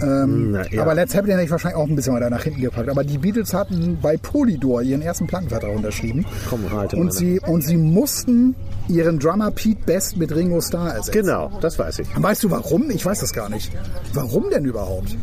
Na, 0.00 0.66
ja. 0.70 0.82
Aber 0.82 0.94
Let's 0.94 1.12
Zeppelin 1.12 1.36
hätte 1.36 1.46
ich 1.46 1.50
wahrscheinlich 1.50 1.78
auch 1.78 1.88
ein 1.88 1.96
bisschen 1.96 2.14
weiter 2.14 2.30
nach 2.30 2.42
hinten 2.42 2.60
gepackt. 2.60 2.88
Aber 2.88 3.04
die 3.04 3.18
Beatles 3.18 3.52
hatten 3.54 3.98
bei 4.00 4.16
Polydor 4.16 4.82
ihren 4.82 5.02
ersten 5.02 5.26
Plattenvertrag 5.26 5.74
unterschrieben. 5.74 6.24
Komm, 6.48 6.70
halte 6.70 6.96
Und 6.96 7.12
sie, 7.12 7.40
und 7.40 7.62
sie 7.62 7.76
mussten 7.76 8.54
ihren 8.88 9.18
Drummer 9.18 9.50
Pete 9.50 9.80
Best 9.84 10.16
mit 10.16 10.34
Ringo 10.34 10.60
Starr 10.60 10.94
ersetzen. 10.94 11.22
Genau, 11.22 11.50
das 11.60 11.78
weiß 11.78 12.00
ich. 12.00 12.08
Weißt 12.16 12.44
du 12.44 12.50
warum? 12.50 12.90
Ich 12.90 13.04
weiß 13.04 13.20
das 13.20 13.32
gar 13.32 13.48
nicht. 13.48 13.72
Warum 14.12 14.50
denn 14.50 14.64
überhaupt? 14.64 15.16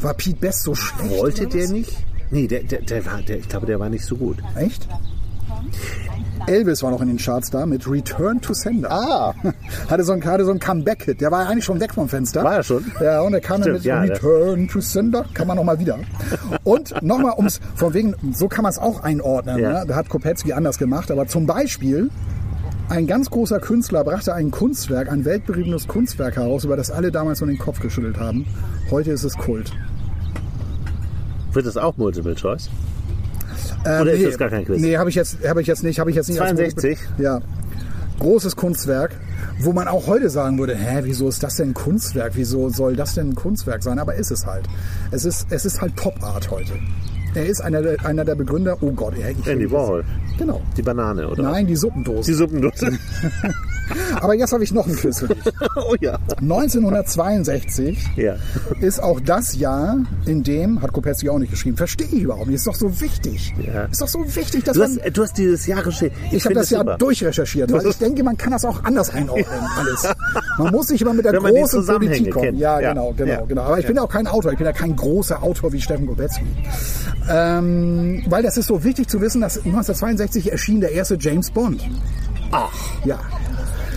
War 0.00 0.14
Pete 0.14 0.38
Best 0.38 0.62
so 0.62 0.74
schlecht? 0.74 1.10
Wollte 1.10 1.46
der 1.46 1.68
nicht? 1.68 1.96
Nee, 2.30 2.46
der, 2.48 2.62
der, 2.62 2.80
der 2.82 3.04
war, 3.06 3.20
der, 3.20 3.38
ich 3.38 3.48
glaube, 3.48 3.66
der 3.66 3.78
war 3.78 3.88
nicht 3.88 4.04
so 4.04 4.16
gut. 4.16 4.38
Echt? 4.56 4.88
Elvis 6.46 6.82
war 6.82 6.90
noch 6.90 7.00
in 7.00 7.08
den 7.08 7.18
Charts 7.18 7.50
da 7.50 7.66
mit 7.66 7.88
Return 7.88 8.40
to 8.40 8.52
Sender. 8.52 8.90
Ah. 8.90 9.34
Hatte 9.90 10.04
so 10.04 10.12
ein, 10.12 10.24
hatte 10.24 10.44
so 10.44 10.50
ein 10.50 10.58
Comeback-Hit. 10.58 11.20
Der 11.20 11.30
war 11.30 11.48
eigentlich 11.48 11.64
schon 11.64 11.80
weg 11.80 11.94
vom 11.94 12.08
Fenster. 12.08 12.42
War 12.42 12.56
er 12.56 12.62
schon? 12.62 12.84
Ja, 13.00 13.20
und 13.20 13.32
er 13.32 13.40
kam 13.40 13.60
dann 13.60 13.78
Stimmt, 13.78 13.78
mit 13.78 13.84
ja, 13.84 14.00
Return 14.00 14.68
to 14.68 14.80
Sender. 14.80 15.24
Kann 15.34 15.46
man 15.46 15.56
nochmal 15.56 15.78
wieder. 15.78 15.98
Und 16.64 17.00
nochmal 17.02 17.34
ums, 17.36 17.60
von 17.74 17.94
wegen, 17.94 18.14
so 18.32 18.48
kann 18.48 18.62
man 18.62 18.70
es 18.70 18.78
auch 18.78 19.02
einordnen. 19.02 19.58
Ja. 19.58 19.80
Ne? 19.80 19.84
Da 19.86 19.94
hat 19.94 20.08
Kopetzky 20.08 20.52
anders 20.52 20.78
gemacht. 20.78 21.10
Aber 21.10 21.26
zum 21.28 21.46
Beispiel, 21.46 22.10
ein 22.88 23.06
ganz 23.06 23.30
großer 23.30 23.60
Künstler 23.60 24.04
brachte 24.04 24.34
ein 24.34 24.50
Kunstwerk, 24.50 25.10
ein 25.10 25.24
weltberühmtes 25.24 25.86
Kunstwerk 25.86 26.36
heraus, 26.36 26.64
über 26.64 26.76
das 26.76 26.90
alle 26.90 27.12
damals 27.12 27.40
nur 27.40 27.48
den 27.48 27.58
Kopf 27.58 27.80
geschüttelt 27.80 28.18
haben. 28.18 28.46
Heute 28.90 29.12
ist 29.12 29.24
es 29.24 29.36
Kult. 29.36 29.72
Wird 31.52 31.66
das 31.66 31.76
auch 31.76 31.96
Multiple 31.96 32.34
Choice? 32.34 32.68
Ähm, 33.84 34.02
Oder 34.02 34.12
ist 34.12 34.26
das 34.26 34.38
gar 34.38 34.50
kein 34.50 34.64
Quiz? 34.64 34.80
Nee, 34.80 34.96
habe 34.96 35.10
ich 35.10 35.16
jetzt, 35.16 35.38
habe 35.46 35.60
ich 35.60 35.66
jetzt 35.66 35.82
nicht, 35.82 35.98
habe 35.98 36.10
ich 36.10 36.16
jetzt 36.16 36.28
nicht. 36.28 36.40
als 36.40 36.50
62? 36.50 36.98
Ja. 37.18 37.40
Großes 38.18 38.54
Kunstwerk, 38.54 39.16
wo 39.58 39.72
man 39.72 39.88
auch 39.88 40.06
heute 40.06 40.30
sagen 40.30 40.58
würde, 40.58 40.76
hä, 40.76 41.00
wieso 41.02 41.28
ist 41.28 41.42
das 41.42 41.56
denn 41.56 41.70
ein 41.70 41.74
Kunstwerk? 41.74 42.32
Wieso 42.36 42.68
soll 42.68 42.94
das 42.94 43.14
denn 43.14 43.30
ein 43.30 43.34
Kunstwerk 43.34 43.82
sein? 43.82 43.98
Aber 43.98 44.14
ist 44.14 44.30
es 44.30 44.46
halt. 44.46 44.68
Es 45.10 45.24
ist, 45.24 45.46
es 45.50 45.64
ist 45.64 45.80
halt 45.80 45.96
Pop 45.96 46.22
Art 46.22 46.50
heute. 46.50 46.72
Er 47.34 47.46
ist 47.46 47.60
einer 47.60 47.82
der, 47.82 48.04
einer 48.04 48.24
der 48.24 48.34
Begründer. 48.34 48.76
Oh 48.80 48.92
Gott, 48.92 49.14
er 49.18 49.30
Andy 49.46 49.70
Warhol. 49.70 50.04
Genau. 50.38 50.60
Die 50.76 50.82
Banane, 50.82 51.28
oder? 51.28 51.42
Nein, 51.42 51.66
die 51.66 51.76
Die 52.30 52.34
Suppendose. 52.34 52.92
Aber 54.20 54.34
jetzt 54.34 54.52
habe 54.52 54.64
ich 54.64 54.72
noch 54.72 54.86
ein 54.86 54.94
Quiz 54.96 55.20
für 55.20 55.28
dich. 55.28 55.42
oh 55.76 55.94
ja. 56.00 56.18
1962 56.40 57.98
Ja. 58.16 58.36
ist 58.80 59.02
auch 59.02 59.20
das 59.20 59.56
Jahr, 59.56 59.96
in 60.26 60.42
dem, 60.42 60.80
hat 60.82 60.92
Kopetzky 60.92 61.28
auch 61.28 61.38
nicht 61.38 61.50
geschrieben, 61.50 61.76
verstehe 61.76 62.06
ich 62.06 62.22
überhaupt 62.22 62.46
nicht, 62.46 62.56
ist 62.56 62.66
doch 62.66 62.74
so 62.74 63.00
wichtig. 63.00 63.54
Ja. 63.64 63.84
Ist 63.84 64.00
doch 64.00 64.08
so 64.08 64.20
wichtig, 64.36 64.64
dass 64.64 64.74
Du 64.74 64.80
man... 64.82 64.98
hast, 65.02 65.16
du 65.16 65.22
hast 65.22 65.38
dieses 65.38 65.66
Jahr 65.66 65.82
geschrieben. 65.82 66.14
Ich 66.30 66.44
habe 66.44 66.54
das 66.54 66.70
ja 66.70 66.82
durchrecherchiert, 66.84 67.72
weil 67.72 67.86
ich 67.86 67.96
denke, 67.98 68.22
man 68.22 68.36
kann 68.36 68.52
das 68.52 68.64
auch 68.64 68.82
anders 68.84 69.10
einordnen, 69.10 69.46
alles. 69.78 70.08
Man 70.58 70.72
muss 70.72 70.88
sich 70.88 71.00
immer 71.02 71.14
mit 71.14 71.24
der 71.24 71.32
großen 71.34 71.84
Politik 71.86 72.32
kommen. 72.32 72.56
Ja, 72.56 72.80
Ja. 72.80 72.90
genau, 72.92 73.12
genau, 73.16 73.44
genau. 73.46 73.62
Aber 73.62 73.78
ich 73.78 73.86
bin 73.86 73.96
ja 73.96 74.02
auch 74.02 74.08
kein 74.10 74.26
Autor, 74.26 74.52
ich 74.52 74.58
bin 74.58 74.66
ja 74.66 74.72
kein 74.72 74.94
großer 74.96 75.42
Autor 75.42 75.72
wie 75.72 75.80
Steffen 75.80 76.06
Gobetzky. 76.06 76.44
Ähm, 77.30 78.22
weil 78.28 78.42
das 78.42 78.56
ist 78.56 78.66
so 78.66 78.82
wichtig 78.84 79.08
zu 79.08 79.20
wissen, 79.20 79.40
dass 79.40 79.56
1962 79.58 80.50
erschien 80.50 80.80
der 80.80 80.92
erste 80.92 81.16
James 81.18 81.50
Bond. 81.50 81.82
Ach. 82.50 82.70
Ja. 83.04 83.18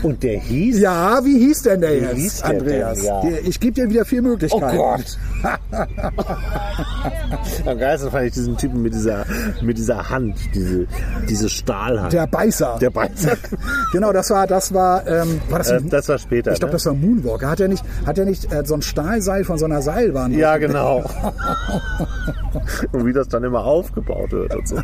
Und 0.04 0.22
der 0.24 0.40
hieß? 0.40 0.80
Ja, 0.80 1.20
wie 1.24 1.38
hieß 1.40 1.64
denn 1.64 1.82
der 1.82 1.98
jetzt, 2.00 2.16
hieß 2.16 2.38
der 2.42 2.50
Andreas? 2.50 2.98
denn? 3.00 3.06
Ja. 3.08 3.22
Der- 3.22 3.46
Ich 3.48 3.60
gebe 3.60 3.74
dir 3.74 3.90
wieder 3.90 4.06
vier 4.06 4.20
Oh 4.20 4.24
Möglichkeiten. 4.28 4.78
Gott. 4.78 5.18
Am 7.66 7.78
geilsten 7.78 8.12
fand 8.12 8.26
ich 8.28 8.34
diesen 8.34 8.58
Typen 8.58 8.82
mit 8.82 8.94
dieser, 8.94 9.26
mit 9.62 9.78
dieser 9.78 10.10
Hand, 10.10 10.36
diese, 10.54 10.88
diese 11.30 11.50
Stahlhand. 11.50 12.14
Der 12.14 12.28
Beißer. 12.28 12.78
Der 12.82 12.90
Beißer. 12.90 13.36
Genau, 13.92 14.12
das 14.12 14.30
war, 14.30 14.46
das 14.48 14.74
war, 14.74 15.08
ähm, 15.08 15.40
war 15.50 15.60
das, 15.60 15.70
Äh, 15.72 15.82
das 15.90 16.10
war 16.10 16.18
später. 16.18 16.52
ich 16.52 16.60
glaube, 16.60 16.72
ne? 16.72 16.76
das 16.76 16.86
war 16.86 16.94
Moonwalker. 16.94 17.50
Hat 17.50 17.60
er 17.62 17.68
nicht, 17.70 17.84
hat 18.06 18.18
er 18.18 18.26
nicht 18.26 18.52
äh, 18.52 18.66
so 18.66 18.74
ein 18.74 18.82
Stahlseil 18.82 19.44
von 19.46 19.58
so 19.58 19.66
einer 19.66 19.82
Seilbahn? 19.82 20.34
Ja, 20.34 20.58
genau. 20.58 21.04
und 22.92 23.06
wie 23.06 23.14
das 23.14 23.28
dann 23.30 23.44
immer 23.44 23.64
aufgebaut 23.64 24.32
wird 24.32 24.54
und 24.56 24.68
so. 24.68 24.76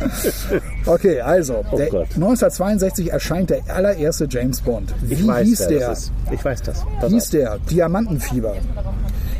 Okay, 0.86 1.20
also, 1.20 1.64
der, 1.76 1.88
Oh 1.88 1.90
Gott. 1.90 2.06
1962 2.14 3.12
erscheint 3.12 3.50
der 3.50 3.60
allererste 3.68 4.26
James 4.30 4.60
Bond. 4.60 4.94
Wie 5.02 5.14
Ich 5.14 5.26
weiß, 5.26 5.46
hieß 5.46 5.66
der? 5.68 5.92
Ist. 5.92 6.12
Ich 6.30 6.44
weiß 6.44 6.62
das. 6.62 6.84
Pass 7.00 7.10
Hieß 7.12 7.24
auf. 7.24 7.30
der 7.30 7.58
Diamantenfieber? 7.70 8.54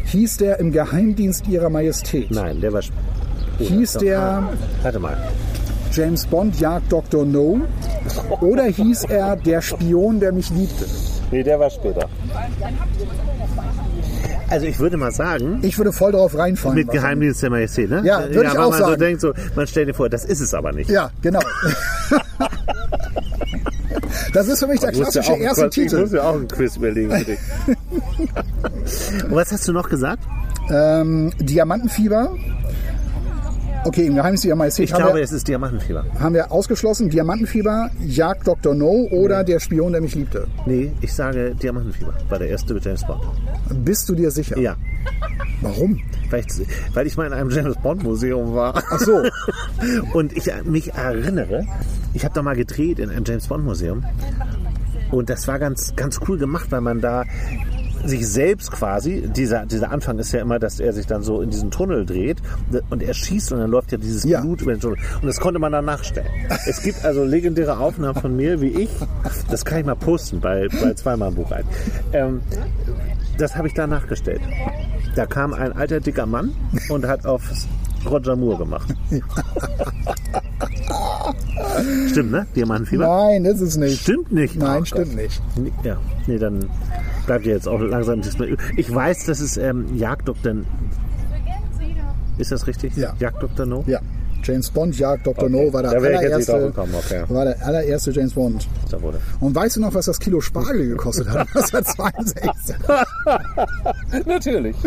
Hieß 0.04 0.36
der 0.38 0.58
im 0.60 0.72
Geheimdienst 0.72 1.46
ihrer 1.48 1.70
Majestät? 1.70 2.30
Nein, 2.30 2.60
der 2.60 2.72
war. 2.72 2.82
Oh, 3.60 3.64
Hieß 3.64 3.94
der 3.94 4.48
Warte 4.82 4.98
mal. 4.98 5.16
James 5.92 6.26
Bond 6.26 6.60
jagt 6.60 6.92
Dr. 6.92 7.24
No? 7.24 7.60
Oder 8.40 8.64
hieß 8.64 9.04
er 9.04 9.36
der 9.36 9.62
Spion, 9.62 10.20
der 10.20 10.32
mich 10.32 10.50
liebte? 10.50 10.84
Nee, 11.30 11.42
der 11.42 11.58
war 11.58 11.70
später. 11.70 12.08
Also 14.50 14.66
ich 14.66 14.78
würde 14.78 14.96
mal 14.96 15.12
sagen, 15.12 15.58
Ich 15.62 15.76
würde 15.78 15.92
voll 15.92 16.12
drauf 16.12 16.36
reinfallen. 16.36 16.76
mit. 16.78 16.90
Geheimdienst 16.90 17.42
der 17.42 17.50
Majestät, 17.50 17.90
ne? 17.90 18.02
Ja, 18.04 18.20
würde 18.20 18.30
ich 18.30 18.36
weil 18.36 18.48
auch 18.58 18.70
man 18.70 18.78
so 18.78 18.84
sagen. 18.86 19.00
denkt, 19.00 19.20
so, 19.20 19.32
man 19.54 19.66
stellt 19.66 19.88
dir 19.88 19.94
vor, 19.94 20.08
das 20.08 20.24
ist 20.24 20.40
es 20.40 20.54
aber 20.54 20.72
nicht. 20.72 20.88
Ja, 20.90 21.10
genau. 21.22 21.40
Das 24.32 24.46
ist 24.46 24.58
für 24.58 24.66
mich 24.66 24.78
der 24.80 24.90
Ich 24.90 24.98
ja 24.98 25.02
klassische 25.04 25.32
auch, 25.32 25.38
erste 25.38 25.60
ich 25.62 25.64
muss 25.66 25.74
Titel. 25.74 26.16
ja 26.16 26.22
auch 26.22 26.34
einen 26.34 26.48
Quiz 26.48 26.76
überlegen 26.76 27.10
für 27.10 27.24
dich. 27.24 27.38
Und 29.24 29.34
was 29.34 29.50
hast 29.52 29.66
du 29.66 29.72
noch 29.72 29.88
gesagt? 29.88 30.22
Ähm, 30.70 31.32
Diamantenfieber. 31.40 32.34
Okay, 33.84 34.06
im 34.06 34.14
Geheimnis 34.16 34.44
ihrer 34.44 34.56
Majestät 34.56 34.90
Ich 34.90 34.94
glaube, 34.94 35.16
wir, 35.16 35.22
es 35.22 35.32
ist 35.32 35.46
Diamantenfieber. 35.48 36.04
haben 36.18 36.34
wir 36.34 36.50
ausgeschlossen. 36.52 37.08
Diamantenfieber, 37.10 37.90
Jagd 38.04 38.46
Dr. 38.46 38.74
No 38.74 39.08
oder 39.10 39.44
der 39.44 39.60
Spion, 39.60 39.92
der 39.92 40.00
mich 40.00 40.14
liebte. 40.14 40.46
Nee, 40.66 40.92
ich 41.00 41.14
sage 41.14 41.54
Diamantenfieber. 41.54 42.14
War 42.28 42.38
der 42.38 42.48
erste 42.48 42.74
mit 42.74 42.84
James 42.84 43.04
Bond. 43.06 43.22
Bist 43.84 44.08
du 44.08 44.14
dir 44.14 44.30
sicher? 44.30 44.58
Ja. 44.58 44.76
Warum? 45.60 46.00
Weil 46.30 46.40
ich, 46.40 46.66
weil 46.94 47.06
ich 47.06 47.16
mal 47.16 47.26
in 47.26 47.32
einem 47.32 47.50
James 47.50 47.76
Bond 47.76 48.02
Museum 48.02 48.54
war. 48.54 48.74
Ach 48.90 48.98
so. 48.98 49.22
Und 50.12 50.36
ich 50.36 50.50
mich 50.64 50.92
erinnere, 50.94 51.64
ich 52.14 52.24
habe 52.24 52.34
da 52.34 52.42
mal 52.42 52.56
gedreht 52.56 52.98
in 52.98 53.10
einem 53.10 53.24
James 53.24 53.46
Bond 53.46 53.64
Museum. 53.64 54.04
Und 55.10 55.30
das 55.30 55.48
war 55.48 55.58
ganz, 55.58 55.96
ganz 55.96 56.20
cool 56.28 56.36
gemacht, 56.38 56.70
weil 56.70 56.82
man 56.82 57.00
da 57.00 57.24
sich 58.04 58.28
selbst 58.28 58.70
quasi, 58.70 59.28
dieser, 59.34 59.66
dieser 59.66 59.90
Anfang 59.90 60.18
ist 60.18 60.32
ja 60.32 60.40
immer, 60.40 60.58
dass 60.58 60.80
er 60.80 60.92
sich 60.92 61.06
dann 61.06 61.22
so 61.22 61.40
in 61.40 61.50
diesen 61.50 61.70
Tunnel 61.70 62.06
dreht 62.06 62.38
und 62.90 63.02
er 63.02 63.14
schießt 63.14 63.52
und 63.52 63.58
dann 63.60 63.70
läuft 63.70 63.92
ja 63.92 63.98
dieses 63.98 64.24
Ja. 64.24 64.40
Blut 64.40 64.62
über 64.62 64.72
den 64.74 64.80
Tunnel. 64.80 64.98
Und 65.20 65.26
das 65.26 65.40
konnte 65.40 65.58
man 65.58 65.72
dann 65.72 65.84
nachstellen. 65.84 66.28
Es 66.66 66.82
gibt 66.82 67.04
also 67.04 67.24
legendäre 67.24 67.78
Aufnahmen 67.78 68.20
von 68.20 68.36
mir, 68.36 68.60
wie 68.60 68.68
ich. 68.68 68.90
Das 69.50 69.64
kann 69.64 69.80
ich 69.80 69.86
mal 69.86 69.94
posten 69.96 70.40
bei, 70.40 70.68
bei 70.80 70.94
zweimal 70.94 71.28
im 71.30 71.34
Buch 71.34 71.50
ein. 71.50 71.64
Ähm, 72.12 72.40
das 73.38 73.56
habe 73.56 73.68
ich 73.68 73.74
da 73.74 73.86
nachgestellt. 73.86 74.40
Da 75.14 75.26
kam 75.26 75.52
ein 75.54 75.72
alter, 75.72 76.00
dicker 76.00 76.26
Mann 76.26 76.52
und 76.88 77.06
hat 77.06 77.26
auf 77.26 77.42
Roger 78.08 78.36
Moore 78.36 78.58
gemacht. 78.58 78.94
Stimmt, 82.10 82.30
ne? 82.32 82.46
Diamantenfieber? 82.56 83.06
Nein, 83.06 83.44
ist 83.44 83.60
es 83.60 83.76
nicht. 83.76 84.00
Stimmt 84.02 84.32
nicht. 84.32 84.56
Nein, 84.56 84.82
Oh 84.82 84.84
stimmt 84.84 85.10
Gott. 85.10 85.16
nicht. 85.16 85.42
Ja, 85.84 85.96
nee, 86.26 86.38
dann 86.38 86.68
bleibt 87.28 87.46
ja 87.46 87.52
jetzt 87.52 87.68
auch 87.68 87.78
langsam 87.78 88.18
nichts 88.18 88.38
mehr. 88.38 88.48
übrig. 88.48 88.66
Ich 88.76 88.92
weiß, 88.92 89.26
dass 89.26 89.40
es 89.40 89.56
ähm, 89.56 89.96
Jagddoktor. 89.96 90.54
Ist 92.38 92.50
das 92.52 92.66
richtig? 92.66 92.96
Ja. 92.96 93.14
Jagddoktor 93.18 93.66
No? 93.66 93.84
Ja. 93.86 94.00
James 94.44 94.70
Bond, 94.70 94.96
Jagd 94.98 95.26
Dr. 95.26 95.48
No 95.50 95.72
war 95.72 95.82
der, 95.82 95.92
ich 95.92 96.16
allererste, 96.16 96.72
okay. 96.76 97.24
war 97.28 97.44
der 97.44 97.66
allererste 97.66 98.12
James 98.12 98.32
Bond. 98.32 98.68
Und 99.40 99.54
weißt 99.54 99.76
du 99.76 99.80
noch, 99.80 99.92
was 99.92 100.06
das 100.06 100.18
Kilo 100.18 100.40
Spargel 100.40 100.88
gekostet 100.88 101.28
hat? 101.28 101.48
1962. 101.54 102.76
Natürlich. 104.26 104.76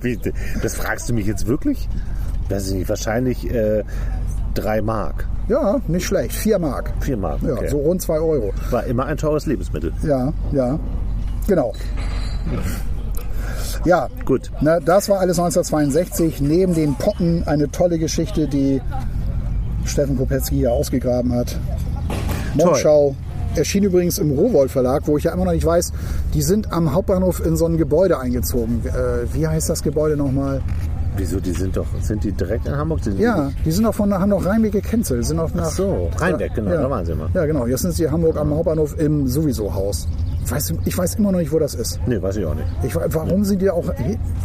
Wie, 0.00 0.18
das 0.62 0.74
fragst 0.74 1.08
du 1.08 1.12
mich 1.12 1.26
jetzt 1.26 1.46
wirklich? 1.46 1.88
Das 2.48 2.66
ist 2.66 2.72
nicht, 2.72 2.88
wahrscheinlich 2.88 3.50
äh, 3.50 3.82
drei 4.54 4.80
Mark. 4.82 5.26
Ja, 5.48 5.80
nicht 5.88 6.06
schlecht. 6.06 6.32
Vier 6.34 6.58
Mark. 6.58 6.92
Vier 7.00 7.16
Mark. 7.16 7.42
Ja, 7.42 7.52
Okay. 7.54 7.68
so 7.68 7.78
rund 7.78 8.00
zwei 8.00 8.18
Euro. 8.20 8.52
War 8.70 8.84
immer 8.84 9.06
ein 9.06 9.16
teures 9.16 9.46
Lebensmittel. 9.46 9.92
Ja, 10.02 10.32
ja. 10.52 10.78
Genau. 11.48 11.72
Ja, 13.84 14.08
Gut. 14.24 14.50
Na, 14.60 14.78
das 14.80 15.08
war 15.08 15.18
alles 15.18 15.38
1962. 15.38 16.40
Neben 16.40 16.74
den 16.74 16.94
Pocken 16.94 17.42
eine 17.46 17.70
tolle 17.70 17.98
Geschichte, 17.98 18.46
die 18.46 18.80
Steffen 19.84 20.16
Kopetzky 20.16 20.56
hier 20.56 20.72
ausgegraben 20.72 21.32
hat. 21.34 21.56
Mondschau. 22.54 23.16
Erschien 23.54 23.84
übrigens 23.84 24.18
im 24.18 24.30
Rowold 24.30 24.70
Verlag, 24.70 25.02
wo 25.06 25.18
ich 25.18 25.24
ja 25.24 25.32
immer 25.32 25.44
noch 25.44 25.52
nicht 25.52 25.66
weiß, 25.66 25.92
die 26.32 26.40
sind 26.40 26.72
am 26.72 26.94
Hauptbahnhof 26.94 27.44
in 27.44 27.54
so 27.56 27.66
ein 27.66 27.76
Gebäude 27.76 28.18
eingezogen. 28.18 28.80
Äh, 28.86 29.34
wie 29.34 29.46
heißt 29.46 29.68
das 29.68 29.82
Gebäude 29.82 30.16
nochmal? 30.16 30.62
Wieso? 31.16 31.40
Die 31.40 31.52
sind 31.52 31.76
doch, 31.76 31.86
sind 32.00 32.24
die 32.24 32.32
direkt 32.32 32.66
in 32.66 32.76
Hamburg? 32.76 33.04
Sind 33.04 33.18
Ja, 33.18 33.50
die 33.64 33.70
sind 33.70 33.84
auch 33.84 33.94
von, 33.94 34.12
haben 34.12 34.30
noch 34.30 34.44
Rheinweg 34.44 34.72
gekennzeichnet. 34.72 35.26
Sind 35.26 35.38
auch 35.38 35.52
nach, 35.54 35.70
so, 35.70 36.10
Rheinbeck, 36.16 36.54
genau, 36.54 36.70
ja, 36.70 36.82
da 36.82 36.90
waren 36.90 37.04
sie 37.04 37.12
immer. 37.12 37.28
Ja, 37.34 37.44
genau. 37.44 37.66
Jetzt 37.66 37.82
sind 37.82 37.94
sie 37.94 38.08
Hamburg 38.08 38.36
am 38.36 38.50
Hauptbahnhof 38.50 38.98
im 38.98 39.26
Sowieso-Haus. 39.26 40.08
Ich 40.44 40.50
weiß, 40.50 40.74
ich 40.84 40.98
weiß 40.98 41.14
immer 41.16 41.32
noch 41.32 41.38
nicht, 41.38 41.52
wo 41.52 41.58
das 41.58 41.74
ist. 41.74 42.00
Nee, 42.06 42.20
weiß 42.20 42.36
ich 42.36 42.46
auch 42.46 42.54
nicht. 42.54 42.66
Ich, 42.82 42.94
warum 42.94 43.44
sind 43.44 43.62
die 43.62 43.70
auch, 43.70 43.84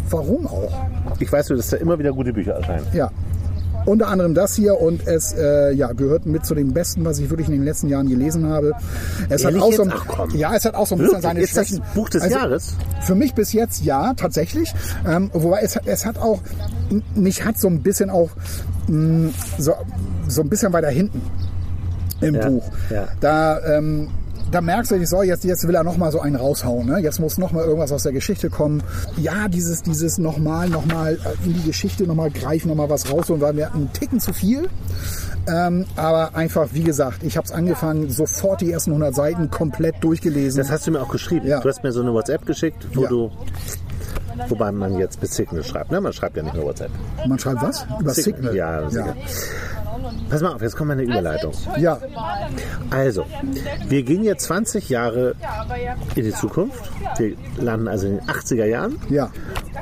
warum 0.10 0.46
auch? 0.46 0.72
Ich 1.20 1.32
weiß 1.32 1.50
nur, 1.50 1.58
dass 1.58 1.70
da 1.70 1.78
immer 1.78 1.98
wieder 1.98 2.12
gute 2.14 2.34
Bücher 2.34 2.54
erscheinen. 2.54 2.86
Ja. 2.94 3.10
Unter 3.88 4.10
anderem 4.10 4.34
das 4.36 4.54
hier 4.56 4.80
und 4.82 5.08
es 5.08 5.32
äh, 5.34 5.72
ja, 5.72 5.94
gehört 5.94 6.26
mit 6.26 6.46
zu 6.46 6.54
den 6.54 6.74
besten, 6.74 7.06
was 7.06 7.20
ich 7.20 7.30
wirklich 7.30 7.48
in 7.48 7.54
den 7.54 7.64
letzten 7.64 7.88
Jahren 7.88 8.10
gelesen 8.10 8.46
habe. 8.46 8.74
Es 9.30 9.44
Ehrlich 9.44 9.62
hat 9.62 9.64
auch 9.64 9.74
so 9.74 9.84
ein, 9.84 9.94
ja, 10.38 10.54
es 10.54 10.66
hat 10.66 10.76
auch 10.76 10.86
so 10.86 10.96
ein 10.96 11.00
bisschen 11.02 11.22
seine 11.22 11.40
Ist 11.40 11.56
das 11.56 11.70
Schwächen. 11.70 11.84
Buch 11.96 12.10
des 12.10 12.22
Also, 12.24 12.36
Jahres? 12.36 12.76
Für 13.04 13.16
mich 13.16 13.34
bis 13.34 13.54
jetzt 13.54 13.84
ja, 13.86 14.14
tatsächlich. 14.14 14.74
Ähm, 15.08 15.30
wobei 15.34 15.62
es, 15.62 15.78
hat- 15.78 15.88
es 15.88 16.06
hat 16.06 16.18
auch, 16.18 16.42
mich 17.16 17.46
hat 17.46 17.58
so 17.58 17.70
ein 17.70 17.82
bisschen 17.82 18.10
auch 18.10 18.30
mh, 18.88 19.30
so, 19.58 19.74
so 20.28 20.42
ein 20.42 20.50
bisschen 20.50 20.74
weiter 20.74 20.90
hinten 20.90 21.22
im 22.20 22.36
Ja, 22.36 22.50
Buch. 22.50 22.70
ja. 22.90 23.08
Da, 23.22 23.78
ähm, 23.78 24.10
da 24.52 24.62
merkst 24.62 24.92
du, 24.92 25.06
so, 25.06 25.24
jetzt, 25.24 25.44
jetzt 25.44 25.68
will 25.68 25.76
er 25.76 25.84
noch 25.84 25.98
mal 25.98 26.12
so 26.12 26.20
einen 26.22 26.36
raushauen. 26.36 26.88
Ne? 26.88 27.00
Jetzt 27.00 27.20
muss 27.20 27.38
noch 27.38 27.52
mal 27.52 27.64
irgendwas 27.66 27.92
aus 27.92 28.04
der 28.04 28.14
Geschichte 28.14 28.50
kommen. 28.50 28.82
Ja, 29.18 29.48
dieses, 29.48 29.82
dieses 29.84 30.18
nochmal, 30.18 30.70
nochmal 30.70 31.18
in 31.46 31.54
die 31.54 31.64
Geschichte 31.64 32.06
nochmal 32.06 32.32
greifen, 32.32 32.70
nochmal 32.70 32.90
was 32.90 33.12
rausholen, 33.12 33.42
weil 33.42 33.56
wir 33.58 33.74
einen 33.74 33.92
Ticken 33.94 34.20
zu 34.20 34.34
viel. 34.34 34.70
Ähm, 35.48 35.86
aber 35.96 36.36
einfach, 36.36 36.70
wie 36.74 36.84
gesagt, 36.84 37.24
ich 37.24 37.38
habe 37.38 37.46
es 37.46 37.52
angefangen, 37.52 38.10
sofort 38.10 38.62
die 38.62 38.72
ersten 38.72 38.92
100 38.92 39.16
Seiten 39.16 39.50
komplett 39.50 39.96
durchgelesen. 40.04 40.58
Das 40.60 40.72
hast 40.72 40.88
du 40.88 40.92
mir 40.92 41.02
auch 41.02 41.12
geschrieben. 41.12 41.48
Ja. 41.48 41.60
Du 41.60 41.70
hast 41.70 41.84
mir 41.84 41.92
so 41.92 42.02
eine 42.02 42.14
WhatsApp 42.14 42.46
geschickt, 42.46 42.88
wo 42.94 43.04
Ja. 43.04 43.10
du. 43.10 43.32
Wobei 44.50 44.72
man 44.72 45.00
jetzt 45.00 45.20
bis 45.20 45.36
Signal 45.36 45.64
schreibt. 45.64 45.90
Ne? 45.92 46.00
Man 46.00 46.14
schreibt 46.14 46.38
ja 46.38 46.44
nicht 46.44 46.54
nur 46.54 46.66
WhatsApp. 46.66 46.92
Man 47.28 47.40
schreibt 47.40 47.64
was? 47.64 47.88
Über 48.00 48.14
Signal. 48.14 48.56
Ja, 48.56 48.82
ja. 48.82 48.90
Signal. 48.90 49.16
Pass 50.30 50.42
mal 50.42 50.54
auf, 50.54 50.62
jetzt 50.62 50.76
kommt 50.76 50.90
mal 50.90 50.94
eine 50.94 51.04
Überleitung. 51.04 51.54
ja. 51.78 52.00
Also, 52.90 53.26
wir 53.88 54.04
gehen 54.04 54.24
jetzt 54.24 54.46
20 54.46 54.90
Jahre 54.90 55.36
in 56.16 56.26
die 56.26 56.34
Zukunft. 56.34 56.92
Wir 57.18 57.36
landen 57.58 57.88
also 57.88 58.08
in 58.08 58.18
den 58.18 58.26
80er 58.28 58.66
Jahren. 58.66 58.98
ja. 59.10 59.32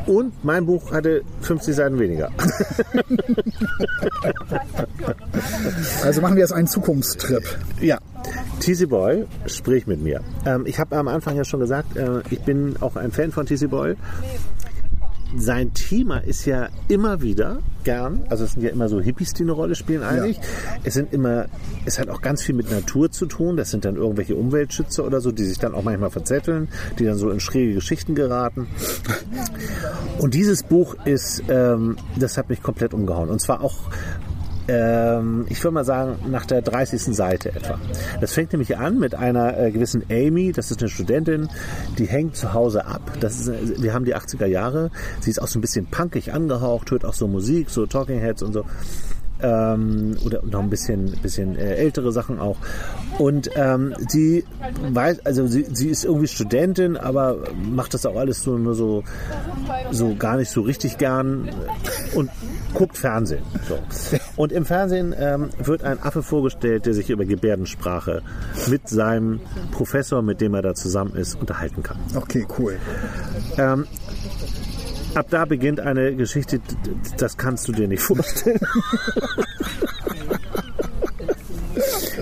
Und 0.08 0.44
mein 0.44 0.66
Buch 0.66 0.92
hatte 0.92 1.24
50 1.42 1.76
Seiten 1.76 2.00
weniger. 2.00 2.30
Also 6.04 6.22
machen 6.22 6.36
wir 6.36 6.42
jetzt 6.42 6.54
einen 6.54 6.68
Zukunftstrip. 6.68 7.44
Ja, 7.82 7.98
TC 8.60 8.88
Boy, 8.90 9.26
sprich 9.46 9.88
mit 9.88 10.02
mir. 10.02 10.22
Ähm, 10.46 10.66
ich 10.66 10.80
habe 10.80 10.96
am 10.98 11.08
Anfang 11.08 11.36
ja 11.36 11.44
schon 11.44 11.60
gesagt, 11.60 11.96
äh, 11.98 12.22
ich 12.30 12.42
bin 12.42 12.76
auch 12.82 12.96
ein 12.96 13.12
Fan 13.12 13.32
von 13.32 13.46
TC 13.46 13.70
Boy. 13.70 13.96
Sein 15.38 15.74
Thema 15.74 16.18
ist 16.20 16.46
ja 16.46 16.70
immer 16.88 17.22
wieder 17.22 17.60
gern, 17.84 18.26
also 18.30 18.44
es 18.46 18.54
sind 18.54 18.64
ja 18.64 18.70
immer 18.70 18.90
so 18.90 19.00
Hippies, 19.00 19.34
die 19.34 19.44
eine 19.44 19.52
Rolle 19.52 19.76
spielen 19.76 20.04
eigentlich. 20.04 20.40
Es 20.84 20.94
sind 20.94 21.14
immer, 21.14 21.46
es 21.86 22.00
hat 22.00 22.10
auch 22.10 22.22
ganz 22.22 22.42
viel 22.42 22.56
mit 22.56 22.72
Natur 22.72 23.12
zu 23.12 23.26
tun. 23.26 23.58
Das 23.58 23.72
sind 23.72 23.86
dann 23.86 23.96
irgendwelche 23.96 24.36
Umweltschützer 24.36 25.06
oder 25.06 25.22
so, 25.22 25.32
die 25.32 25.46
sich 25.46 25.60
dann 25.60 25.74
auch 25.74 25.84
manchmal 25.84 26.10
verzetteln, 26.10 26.68
die 27.00 27.06
dann 27.06 27.18
so 27.18 27.30
in 27.30 27.40
schräge 27.40 27.74
Geschichten 27.76 28.16
geraten. 28.16 28.68
Und 30.20 30.34
dieses 30.34 30.64
Buch 30.64 30.96
ist, 31.06 31.44
ähm, 31.48 31.98
das 32.18 32.38
hat 32.38 32.50
mich 32.50 32.62
komplett 32.64 32.94
umgehauen. 32.94 33.30
Und 33.30 33.40
zwar 33.40 33.62
auch 33.62 33.76
ähm, 34.68 35.46
ich 35.50 35.64
würde 35.64 35.74
mal 35.74 35.86
sagen, 35.86 36.18
nach 36.30 36.46
der 36.46 36.62
30. 36.62 37.16
Seite 37.16 37.50
etwa. 37.50 37.80
Das 38.20 38.34
fängt 38.34 38.54
nämlich 38.54 38.78
an 38.78 39.00
mit 39.00 39.16
einer 39.16 39.58
äh, 39.58 39.72
gewissen 39.72 40.04
Amy, 40.10 40.52
das 40.52 40.72
ist 40.72 40.82
eine 40.82 40.90
Studentin, 40.90 41.50
die 41.98 42.06
hängt 42.06 42.36
zu 42.36 42.54
Hause 42.54 42.86
ab. 42.86 43.02
Das 43.20 43.40
ist, 43.40 43.48
äh, 43.48 43.82
wir 43.82 43.94
haben 43.94 44.06
die 44.06 44.16
80er 44.16 44.46
Jahre. 44.46 44.92
Sie 45.20 45.30
ist 45.30 45.42
auch 45.42 45.48
so 45.48 45.60
ein 45.60 45.62
bisschen 45.62 45.86
punkig 45.88 46.34
angehaucht, 46.34 46.92
hört 46.92 47.06
auch 47.06 47.14
so 47.14 47.28
Musik, 47.28 47.70
so 47.70 47.86
Talking 47.86 48.20
Heads 48.20 48.44
und 48.44 48.54
so. 48.54 48.66
Ähm, 49.42 50.16
oder 50.26 50.42
noch 50.44 50.62
ein 50.62 50.70
bisschen, 50.70 51.12
bisschen 51.22 51.58
äh, 51.58 51.76
ältere 51.76 52.12
Sachen 52.12 52.40
auch. 52.40 52.58
Und 53.20 53.50
ähm, 53.56 53.94
sie 54.08 54.46
weiß, 54.90 55.26
also 55.26 55.48
sie, 55.48 55.66
sie 55.72 55.90
ist 55.90 56.06
irgendwie 56.06 56.28
Studentin, 56.28 56.98
aber 56.98 57.38
macht 57.64 57.94
das 57.94 58.06
auch 58.06 58.16
alles 58.16 58.42
so 58.44 58.58
nur 58.58 58.76
so, 58.76 59.04
so 59.92 60.16
gar 60.16 60.38
nicht 60.38 60.50
so 60.50 60.62
richtig 60.62 60.98
gern 60.98 61.50
und 62.14 62.30
guckt 62.74 62.98
Fernsehen. 62.98 63.44
So. 63.68 63.80
Und 64.36 64.52
im 64.52 64.66
Fernsehen 64.66 65.16
ähm, 65.18 65.50
wird 65.64 65.84
ein 65.84 66.02
Affe 66.02 66.24
vorgestellt, 66.24 66.86
der 66.86 66.94
sich 66.94 67.10
über 67.10 67.26
Gebärdensprache 67.26 68.22
mit 68.70 68.88
seinem 68.88 69.40
Professor, 69.72 70.22
mit 70.22 70.42
dem 70.42 70.54
er 70.54 70.62
da 70.62 70.76
zusammen 70.76 71.16
ist, 71.16 71.36
unterhalten 71.36 71.84
kann. 71.84 71.98
Okay, 72.16 72.46
cool. 72.60 72.78
Ähm, 73.58 73.86
ab 75.16 75.28
da 75.30 75.46
beginnt 75.46 75.80
eine 75.80 76.16
Geschichte, 76.16 76.60
das 77.18 77.38
kannst 77.38 77.68
du 77.68 77.72
dir 77.72 77.88
nicht 77.88 78.02
vorstellen. 78.04 78.60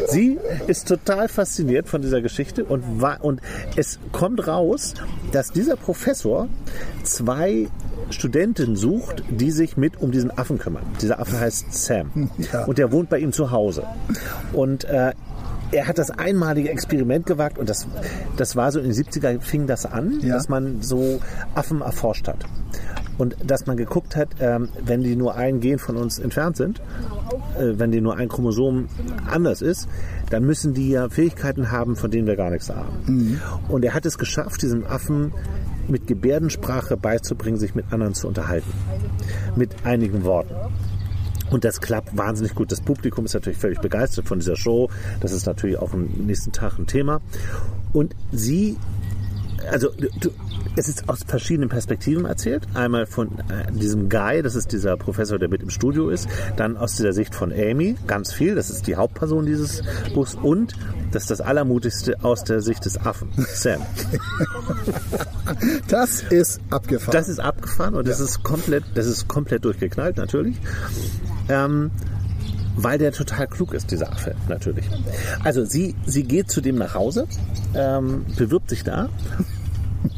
Sie 0.10 0.38
ist 0.68 0.88
total 0.88 1.28
fasziniert 1.28 1.88
von 1.90 2.02
dieser 2.02 2.22
Geschichte 2.22 2.66
und, 2.66 3.02
wa- 3.02 3.18
und 3.22 3.42
es 3.76 4.00
kommt 4.12 4.48
raus, 4.48 4.94
dass 5.32 5.52
dieser 5.52 5.76
Professor 5.76 6.48
zwei 7.04 7.68
Studenten 8.10 8.76
sucht, 8.76 9.24
die 9.30 9.50
sich 9.52 9.76
mit 9.78 10.00
um 10.02 10.12
diesen 10.12 10.30
Affen 10.38 10.60
kümmern. 10.60 10.84
Dieser 11.02 11.20
Affe 11.20 11.40
heißt 11.40 11.74
Sam 11.74 12.30
Ja. 12.52 12.66
und 12.66 12.78
der 12.78 12.92
wohnt 12.92 13.10
bei 13.10 13.20
ihm 13.20 13.32
zu 13.32 13.50
Hause. 13.52 13.84
Und 14.52 14.84
äh, 14.86 15.14
er 15.74 15.88
hat 15.88 15.98
das 15.98 16.12
einmalige 16.12 16.70
Experiment 16.70 17.26
gewagt 17.26 17.58
und 17.58 17.70
das, 17.70 17.88
das 18.38 18.56
war 18.56 18.72
so 18.72 18.80
in 18.80 18.86
den 18.86 18.94
70er 18.94 19.42
fing 19.42 19.68
das 19.68 19.86
an, 19.86 20.20
Ja. 20.22 20.36
dass 20.36 20.50
man 20.50 20.82
so 20.82 21.20
Affen 21.56 21.82
erforscht 21.82 22.28
hat. 22.28 22.46
Und 23.18 23.36
dass 23.46 23.68
man 23.68 23.78
geguckt 23.78 24.16
hat, 24.16 24.30
ähm, 24.40 24.70
wenn 24.84 25.02
die 25.04 25.16
nur 25.16 25.36
ein 25.36 25.60
Gen 25.60 25.78
von 25.78 25.98
uns 25.98 26.18
entfernt 26.18 26.58
sind, 26.58 26.80
äh, 27.60 27.74
wenn 27.78 27.92
die 27.92 28.02
nur 28.02 28.18
ein 28.18 28.28
Chromosom 28.28 28.88
anders 29.30 29.62
ist, 29.62 29.88
dann 30.32 30.44
müssen 30.46 30.74
die 30.74 30.90
ja 30.90 31.10
Fähigkeiten 31.10 31.72
haben, 31.72 31.96
von 31.96 32.10
denen 32.10 32.26
wir 32.26 32.36
gar 32.36 32.50
nichts 32.50 32.70
haben. 32.72 33.40
Und 33.70 33.86
er 33.86 33.94
hat 33.94 34.08
es 34.08 34.18
geschafft, 34.18 34.64
diesem 34.64 34.86
Affen 34.88 35.32
mit 35.88 36.08
Gebärdensprache 36.08 36.98
beizubringen, 36.98 37.60
sich 37.60 37.76
mit 37.76 37.86
anderen 37.92 38.16
zu 38.16 38.28
unterhalten. 38.28 38.72
Mit 39.56 39.72
einigen 39.84 40.24
Worten. 40.24 40.56
Und 41.50 41.64
das 41.64 41.82
klappt 41.82 42.18
wahnsinnig 42.18 42.56
gut. 42.56 42.72
Das 42.72 42.82
Publikum 42.82 43.26
ist 43.26 43.34
natürlich 43.34 43.60
völlig 43.60 43.80
begeistert 43.80 44.28
von 44.28 44.40
dieser 44.40 44.56
Show. 44.56 44.90
Das 45.20 45.32
ist 45.32 45.46
natürlich 45.46 45.78
auch 45.78 45.94
am 45.94 46.06
nächsten 46.06 46.52
Tag 46.52 46.78
ein 46.80 46.88
Thema. 46.88 47.22
Und 47.92 48.16
sie, 48.32 48.78
also 49.72 49.90
du, 49.92 50.32
es 50.76 50.90
ist 50.90 51.08
aus 51.08 51.20
verschiedenen 51.26 51.70
Perspektiven 51.70 52.26
erzählt. 52.26 52.68
Einmal 52.74 53.06
von 53.06 53.40
äh, 53.50 53.72
diesem 53.72 54.10
Guy, 54.10 54.42
das 54.42 54.56
ist 54.56 54.72
dieser 54.72 54.98
Professor, 54.98 55.38
der 55.38 55.50
mit 55.50 55.62
im 55.62 55.70
Studio 55.70 56.10
ist. 56.10 56.28
Dann 56.58 56.78
aus 56.78 56.96
der 56.98 57.14
Sicht 57.14 57.36
von 57.36 57.52
Amy, 57.52 57.96
ganz 58.08 58.34
viel. 58.34 58.56
Das 58.56 58.70
ist 58.70 58.88
die 58.88 58.96
Hauptperson 58.96 59.46
dieses 59.46 59.84
Buchs. 60.14 60.36
Und 60.36 60.74
das 61.12 61.24
ist 61.24 61.32
das 61.32 61.42
Allermutigste 61.42 62.24
aus 62.24 62.44
der 62.44 62.62
Sicht 62.62 62.86
des 62.86 62.98
Affen, 62.98 63.30
Sam. 63.38 63.82
Das 65.88 66.24
ist 66.24 66.60
abgefahren. 66.70 67.12
Das 67.12 67.30
ist 67.30 67.40
abgefahren 67.40 67.96
und 67.96 68.08
das 68.08 68.20
ist 68.20 68.44
komplett, 68.44 68.84
das 68.96 69.06
ist 69.06 69.28
komplett 69.28 69.66
durchgeknallt 69.66 70.18
natürlich. 70.18 70.58
Ähm, 71.50 71.92
weil 72.76 72.98
der 72.98 73.12
total 73.12 73.48
klug 73.48 73.74
ist, 73.74 73.92
dieser 73.92 74.12
Affe, 74.12 74.34
natürlich. 74.48 74.86
Also 75.44 75.64
sie, 75.64 75.96
sie 76.06 76.24
geht 76.24 76.50
zu 76.50 76.60
dem 76.60 76.78
nach 76.78 76.96
Hause, 76.96 77.28
ähm, 77.76 78.26
bewirbt 78.36 78.70
sich 78.70 78.84
da 78.84 79.10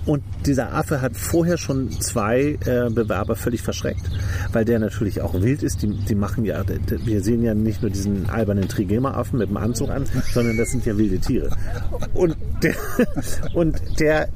und 0.06 0.24
dieser 0.46 0.74
Affe 0.74 1.02
hat 1.02 1.16
vorher 1.18 1.58
schon 1.58 1.92
zwei 1.92 2.58
äh, 2.66 2.90
Bewerber 2.90 3.36
völlig 3.36 3.62
verschreckt, 3.62 4.04
weil 4.52 4.66
der 4.66 4.80
natürlich 4.80 5.22
auch 5.22 5.34
wild 5.42 5.64
ist. 5.64 5.82
Die, 5.82 5.88
die 5.88 6.16
machen 6.16 6.46
ja, 6.46 6.64
wir 7.06 7.24
sehen 7.24 7.44
ja 7.44 7.54
nicht 7.54 7.82
nur 7.82 7.92
diesen 7.92 8.30
albernen 8.30 8.68
Trigema-Affen 8.68 9.40
mit 9.40 9.50
dem 9.50 9.58
Anzug 9.58 9.90
an, 9.90 10.06
sondern 10.32 10.58
das 10.58 10.72
sind 10.72 10.86
ja 10.86 10.98
wilde 10.98 11.20
Tiere. 11.20 11.50
Und 12.14 12.36
der, 12.62 12.76
und 13.54 13.82
der, 14.00 14.30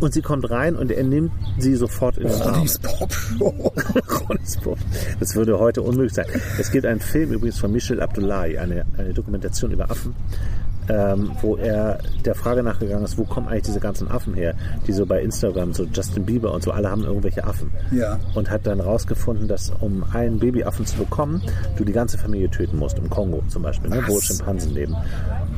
und 0.00 0.12
sie 0.12 0.22
kommt 0.22 0.50
rein 0.50 0.76
und 0.76 0.90
er 0.90 1.04
nimmt 1.04 1.32
sie 1.58 1.76
sofort 1.76 2.18
in 2.18 2.28
den 2.28 2.42
Arm. 2.42 2.54
Ronnys 2.54 2.78
Pop-Show. 2.78 3.72
Ronny's 4.28 4.56
Pop. 4.56 4.78
Das 5.18 5.34
würde 5.34 5.58
heute 5.58 5.82
unmöglich 5.82 6.14
sein. 6.14 6.26
Es 6.58 6.70
gibt 6.70 6.86
einen 6.86 7.00
Film 7.00 7.32
übrigens 7.32 7.58
von 7.58 7.70
Michel 7.72 8.00
Abdullahi, 8.00 8.58
eine, 8.58 8.84
eine 8.96 9.12
Dokumentation 9.12 9.70
über 9.70 9.90
Affen. 9.90 10.14
Ähm, 10.88 11.32
wo 11.40 11.56
er 11.56 11.98
der 12.24 12.34
Frage 12.34 12.62
nachgegangen 12.62 13.04
ist, 13.04 13.18
wo 13.18 13.24
kommen 13.24 13.48
eigentlich 13.48 13.64
diese 13.64 13.80
ganzen 13.80 14.10
Affen 14.10 14.34
her, 14.34 14.54
die 14.86 14.92
so 14.92 15.06
bei 15.06 15.22
Instagram, 15.22 15.72
so 15.72 15.84
Justin 15.84 16.24
Bieber 16.24 16.52
und 16.52 16.62
so, 16.62 16.72
alle 16.72 16.90
haben 16.90 17.04
irgendwelche 17.04 17.44
Affen. 17.44 17.70
Ja. 17.90 18.18
Und 18.34 18.50
hat 18.50 18.66
dann 18.66 18.80
rausgefunden, 18.80 19.48
dass 19.48 19.72
um 19.80 20.04
einen 20.12 20.38
Babyaffen 20.38 20.86
zu 20.86 20.96
bekommen, 20.96 21.42
du 21.76 21.84
die 21.84 21.92
ganze 21.92 22.18
Familie 22.18 22.50
töten 22.50 22.78
musst, 22.78 22.98
im 22.98 23.10
Kongo 23.10 23.42
zum 23.48 23.62
Beispiel, 23.62 23.90
ne, 23.90 24.02
wo? 24.06 24.20
Schimpansen 24.20 24.74
leben. 24.74 24.96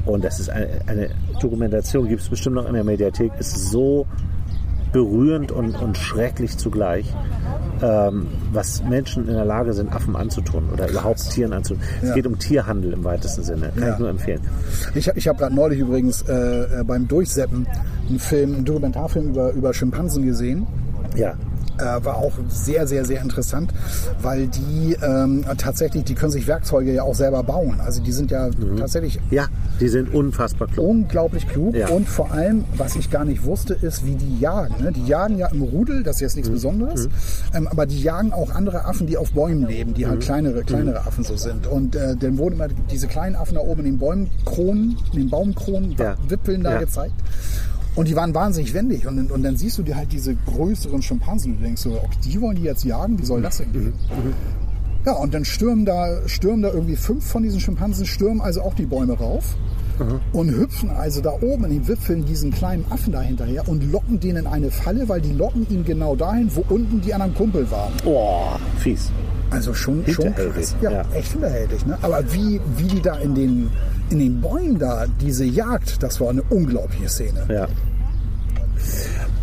Und 0.05 0.25
das 0.25 0.41
ist 0.41 0.51
eine, 0.51 0.69
eine 0.87 1.11
Dokumentation, 1.41 2.09
gibt 2.09 2.23
es 2.23 2.29
bestimmt 2.29 2.57
noch 2.57 2.67
in 2.67 2.75
der 2.75 2.85
Mediathek, 2.85 3.33
ist 3.39 3.71
so 3.71 4.07
berührend 4.93 5.51
und, 5.53 5.75
und 5.81 5.97
schrecklich 5.97 6.57
zugleich, 6.59 7.07
ähm, 7.83 8.27
was 8.53 8.83
Menschen 8.85 9.27
in 9.29 9.35
der 9.35 9.45
Lage 9.45 9.73
sind, 9.73 9.93
Affen 9.93 10.15
anzutun 10.17 10.69
oder 10.73 10.89
überhaupt 10.89 11.31
Tieren 11.31 11.53
anzutun. 11.53 11.83
Es 12.03 12.09
Ja. 12.11 12.15
geht 12.15 12.27
um 12.27 12.39
Tierhandel 12.39 12.93
im 12.93 13.03
weitesten 13.05 13.43
Sinne. 13.43 13.71
Kann 13.75 13.83
Ja. 13.89 13.93
ich 13.95 13.99
nur 13.99 14.09
empfehlen. 14.11 14.41
Ich, 14.95 15.09
ich 15.09 15.29
habe 15.29 15.39
gerade 15.39 15.55
neulich 15.55 15.81
übrigens 15.81 16.23
äh, 16.23 16.81
äh, 16.81 16.85
beim 16.85 17.09
Durchseppen 17.09 17.67
einen 18.09 18.19
Film, 18.19 18.55
einen 18.55 18.65
Dokumentarfilm 18.65 19.31
über, 19.31 19.53
über 19.53 19.73
Schimpansen 19.75 20.25
gesehen. 20.27 20.67
Ja. 21.17 21.35
Äh, 21.83 22.05
war 22.05 22.17
auch 22.17 22.33
sehr, 22.49 22.87
sehr, 22.87 23.05
sehr 23.05 23.21
interessant, 23.21 23.73
weil 24.21 24.47
die 24.47 24.97
ähm, 25.03 25.45
tatsächlich, 25.59 26.05
die 26.05 26.15
können 26.15 26.31
sich 26.31 26.47
Werkzeuge 26.47 26.93
ja 26.93 27.03
auch 27.03 27.15
selber 27.15 27.43
bauen. 27.43 27.81
Also 27.81 28.01
die 28.03 28.13
sind 28.13 28.31
ja 28.31 28.51
tatsächlich 28.79 29.19
Ja, 29.31 29.47
die 29.81 29.89
sind 29.89 30.15
unfassbar 30.15 30.69
klug. 30.69 30.87
unglaublich 30.89 31.49
klug 31.49 31.75
Ja. 31.75 31.89
und 31.89 32.09
vor 32.09 32.31
allem, 32.31 32.65
was 32.77 32.95
ich 32.95 33.11
gar 33.11 33.25
nicht 33.25 33.45
wusste, 33.45 33.75
ist, 33.75 34.07
wie 34.07 34.15
die 34.15 34.39
jagen. 34.39 34.83
Ne? 34.83 34.93
Die 34.93 35.07
jagen 35.07 35.39
ja 35.39 35.49
im 35.49 35.63
Rudel, 35.63 36.03
das 36.05 36.17
ist 36.17 36.21
jetzt 36.21 36.37
nichts 36.37 36.49
Mhm. 36.51 36.55
Besonderes, 36.55 37.09
ähm, 37.55 37.67
aber 37.67 37.87
die 37.87 38.01
jagen 38.01 38.33
auch 38.33 38.51
andere 38.51 38.85
Affen, 38.85 39.07
die 39.09 39.17
auf 39.17 39.33
Bäumen 39.33 39.67
leben, 39.67 39.95
die 39.95 40.07
halt 40.07 40.21
Mhm. 40.21 40.23
kleinere, 40.23 40.63
kleinere 40.63 41.01
Affen 41.01 41.25
so 41.25 41.37
sind. 41.37 41.67
Und 41.67 41.97
äh, 41.97 42.15
dann 42.17 42.39
wurden 42.39 42.55
immer 42.55 42.69
diese 42.91 43.09
kleinen 43.09 43.35
Affen 43.35 43.55
da 43.57 43.61
oben 43.61 43.81
in 43.81 43.87
den 43.87 43.99
Bäumkronen, 43.99 44.97
in 45.13 45.19
den 45.19 45.31
Baumkronen, 45.31 45.97
Ja. 45.99 46.15
Wipfeln 46.29 46.63
da 46.63 46.75
Ja. 46.75 46.79
gezeigt. 46.79 47.15
Und 47.95 48.09
die 48.09 48.17
waren 48.17 48.35
wahnsinnig 48.35 48.73
wendig. 48.75 49.07
Und, 49.07 49.31
und 49.31 49.43
dann 49.43 49.57
siehst 49.57 49.79
du 49.79 49.83
dir 49.83 49.97
halt 49.97 50.13
diese 50.13 50.35
größeren 50.35 51.03
Schimpansen 51.03 51.53
und 51.53 51.59
du 51.59 51.65
denkst 51.65 51.83
so, 51.83 51.93
okay, 51.93 52.17
die 52.25 52.41
wollen 52.41 52.57
die 52.57 52.63
jetzt 52.63 52.85
jagen, 52.85 53.19
wie 53.19 53.25
soll 53.25 53.43
das 53.43 53.59
denn 53.59 53.73
gehen? 53.73 53.93
Ja, 55.05 55.13
und 55.15 55.35
dann 55.35 55.45
stürmen 55.45 55.85
da, 55.85 56.27
stürmen 56.27 56.63
da 56.63 56.73
irgendwie 56.73 56.97
fünf 56.97 57.27
von 57.27 57.43
diesen 57.43 57.61
Schimpansen, 57.61 58.07
stürmen 58.07 58.41
also 58.41 58.63
auch 58.63 58.75
die 58.75 58.87
Bäume 58.87 59.15
rauf 59.15 59.57
und 60.33 60.51
hüpfen 60.51 60.91
also 60.91 61.21
da 61.21 61.33
oben 61.41 61.65
in 61.65 61.71
den 61.71 61.89
Wipfeln 61.89 62.25
diesen 62.25 62.51
kleinen 62.51 62.85
Affen 62.91 63.13
da 63.13 63.21
hinterher 63.21 63.69
und 63.69 63.91
locken 63.93 64.19
den 64.21 64.37
in 64.37 64.47
eine 64.47 64.71
Falle, 64.71 65.09
weil 65.09 65.21
die 65.21 65.33
locken 65.33 65.67
ihn 65.69 65.85
genau 65.85 66.17
dahin, 66.17 66.51
wo 66.55 66.65
unten 66.69 67.01
die 67.01 67.13
anderen 67.13 67.35
Kumpel 67.35 67.71
waren. 67.71 67.93
Oh, 68.05 68.53
fies. 68.79 69.11
Also 69.51 69.75
schon, 69.75 70.05
schon 70.09 70.35
krass. 70.35 70.75
Ja, 70.81 70.91
ja. 70.91 71.05
echt 71.15 71.33
hinterhältig. 71.33 71.85
Ne? 71.85 71.99
Aber 72.01 72.23
wie, 72.33 72.61
wie 72.79 72.89
die 72.89 73.03
da 73.03 73.17
in 73.17 73.35
den, 73.35 73.71
in 74.13 74.19
den 74.19 74.41
Bäumen 74.41 74.79
da, 74.79 75.07
diese 75.21 75.45
Jagd, 75.45 76.03
das 76.03 76.21
war 76.21 76.31
eine 76.31 76.43
unglaubliche 76.43 77.09
Szene. 77.09 77.45
Ja. 77.49 77.69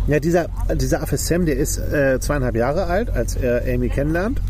Ja, 0.06 0.18
dieser, 0.18 0.46
dieser 0.74 1.02
Affe 1.02 1.16
Sam, 1.16 1.46
der 1.46 1.56
ist 1.56 1.78
äh, 1.78 2.18
zweieinhalb 2.20 2.56
Jahre 2.56 2.86
alt, 2.86 3.10
als 3.10 3.36
er 3.36 3.62
Amy 3.72 3.88
kennenlernt 3.88 4.40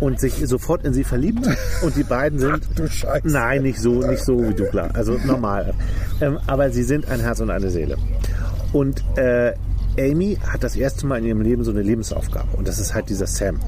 und 0.00 0.18
sich 0.20 0.34
sofort 0.46 0.84
in 0.84 0.92
sie 0.92 1.04
verliebt. 1.04 1.48
Und 1.82 1.96
die 1.96 2.02
beiden 2.02 2.38
sind. 2.38 2.66
du 2.74 2.88
Scheiße. 2.88 3.28
Nein, 3.28 3.62
nicht 3.62 3.78
so, 3.78 4.02
nicht 4.02 4.24
so 4.24 4.48
wie 4.48 4.54
du, 4.54 4.66
klar. 4.66 4.90
Also 4.94 5.18
normal. 5.24 5.74
Ähm, 6.20 6.38
aber 6.46 6.70
sie 6.70 6.82
sind 6.82 7.08
ein 7.08 7.20
Herz 7.20 7.40
und 7.40 7.50
eine 7.50 7.70
Seele. 7.70 7.96
Und 8.72 9.02
äh, 9.16 9.54
Amy 9.98 10.38
hat 10.46 10.64
das 10.64 10.76
erste 10.76 11.06
Mal 11.06 11.18
in 11.18 11.26
ihrem 11.26 11.40
Leben 11.40 11.64
so 11.64 11.70
eine 11.70 11.82
Lebensaufgabe. 11.82 12.56
Und 12.56 12.66
das 12.66 12.78
ist 12.78 12.94
halt 12.94 13.08
dieser 13.08 13.26
Sam. 13.26 13.60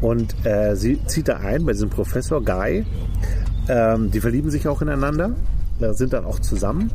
Und 0.00 0.34
äh, 0.46 0.74
sie 0.76 0.98
zieht 1.06 1.28
da 1.28 1.36
ein 1.36 1.64
bei 1.64 1.72
diesem 1.72 1.90
Professor 1.90 2.42
Guy. 2.42 2.86
Ähm, 3.70 4.10
die 4.10 4.20
verlieben 4.20 4.50
sich 4.50 4.66
auch 4.66 4.82
ineinander, 4.82 5.30
äh, 5.80 5.92
sind 5.92 6.12
dann 6.12 6.24
auch 6.24 6.40
zusammen. 6.40 6.90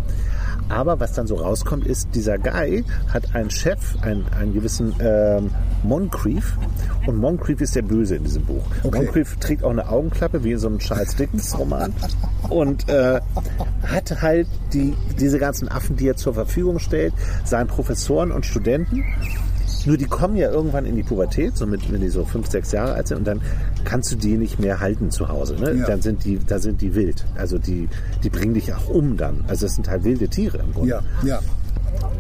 Aber 0.67 0.99
was 0.99 1.13
dann 1.13 1.27
so 1.27 1.35
rauskommt, 1.35 1.85
ist, 1.85 2.09
dieser 2.15 2.37
Guy 2.37 2.83
hat 3.13 3.35
einen 3.35 3.49
Chef, 3.49 3.79
einen, 4.01 4.25
einen 4.37 4.53
gewissen 4.53 4.93
ähm, 4.99 5.51
Moncrief. 5.83 6.57
Und 7.05 7.17
Moncrief 7.17 7.61
ist 7.61 7.75
der 7.75 7.83
Böse 7.83 8.15
in 8.15 8.23
diesem 8.23 8.43
Buch. 8.45 8.63
Okay. 8.83 8.97
Moncrief 8.97 9.37
trägt 9.37 9.63
auch 9.63 9.69
eine 9.69 9.87
Augenklappe, 9.87 10.43
wie 10.43 10.53
in 10.53 10.57
so 10.57 10.67
einem 10.67 10.79
Charles 10.79 11.15
Dickens-Roman. 11.15 11.93
Und 12.49 12.89
äh, 12.89 13.21
hat 13.85 14.21
halt 14.21 14.47
die, 14.73 14.95
diese 15.19 15.37
ganzen 15.37 15.69
Affen, 15.69 15.95
die 15.95 16.09
er 16.09 16.15
zur 16.15 16.33
Verfügung 16.33 16.79
stellt, 16.79 17.13
seinen 17.45 17.67
Professoren 17.67 18.31
und 18.31 18.45
Studenten. 18.45 19.03
Nur 19.85 19.97
die 19.97 20.05
kommen 20.05 20.35
ja 20.35 20.49
irgendwann 20.51 20.85
in 20.85 20.95
die 20.95 21.03
Pubertät, 21.03 21.57
so 21.57 21.65
mit, 21.65 21.91
wenn 21.91 22.01
die 22.01 22.09
so 22.09 22.25
fünf, 22.25 22.49
sechs 22.49 22.71
Jahre 22.71 22.93
alt 22.93 23.07
sind, 23.07 23.19
und 23.19 23.27
dann 23.27 23.41
kannst 23.83 24.11
du 24.11 24.15
die 24.15 24.37
nicht 24.37 24.59
mehr 24.59 24.79
halten 24.79 25.11
zu 25.11 25.29
Hause. 25.29 25.55
Ne? 25.55 25.73
Ja. 25.73 25.85
Dann 25.85 26.01
sind 26.01 26.23
die, 26.25 26.39
da 26.45 26.59
sind 26.59 26.81
die 26.81 26.95
wild. 26.95 27.25
Also 27.35 27.57
die, 27.57 27.87
die 28.23 28.29
bringen 28.29 28.53
dich 28.53 28.73
auch 28.73 28.89
um 28.89 29.17
dann. 29.17 29.43
Also 29.47 29.65
das 29.65 29.75
sind 29.75 29.89
halt 29.89 30.03
wilde 30.03 30.27
Tiere 30.27 30.59
im 30.59 30.73
Grunde. 30.73 30.89
Ja, 30.89 31.01
ja. 31.23 31.39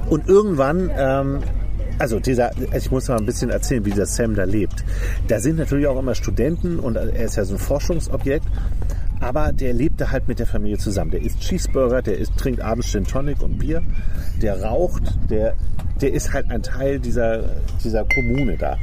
Und 0.09 0.27
irgendwann, 0.27 0.91
ähm, 0.95 1.39
also 1.97 2.19
dieser, 2.19 2.51
ich 2.75 2.91
muss 2.91 3.07
mal 3.07 3.17
ein 3.17 3.25
bisschen 3.25 3.49
erzählen, 3.49 3.85
wie 3.85 3.91
dieser 3.91 4.05
Sam 4.05 4.35
da 4.35 4.43
lebt. 4.43 4.83
Da 5.27 5.39
sind 5.39 5.57
natürlich 5.57 5.87
auch 5.87 5.99
immer 5.99 6.15
Studenten 6.15 6.79
und 6.79 6.95
er 6.95 7.25
ist 7.25 7.37
ja 7.37 7.45
so 7.45 7.55
ein 7.55 7.59
Forschungsobjekt. 7.59 8.45
Aber 9.25 9.51
der 9.51 9.73
lebt 9.73 9.99
da 9.99 10.11
halt 10.11 10.27
mit 10.27 10.37
der 10.37 10.45
Familie 10.45 10.77
zusammen. 10.77 11.09
Der 11.09 11.19
isst 11.19 11.39
Cheeseburger, 11.39 12.03
der 12.03 12.19
isst, 12.19 12.37
trinkt 12.37 12.61
abends 12.61 12.91
Gin 12.91 13.05
Tonic 13.05 13.41
und 13.41 13.57
Bier, 13.57 13.81
der 14.39 14.61
raucht, 14.61 15.01
der, 15.31 15.55
der 15.99 16.13
ist 16.13 16.31
halt 16.31 16.51
ein 16.51 16.61
Teil 16.61 16.99
dieser, 16.99 17.43
dieser 17.83 18.05
Kommune 18.05 18.55
da. 18.55 18.77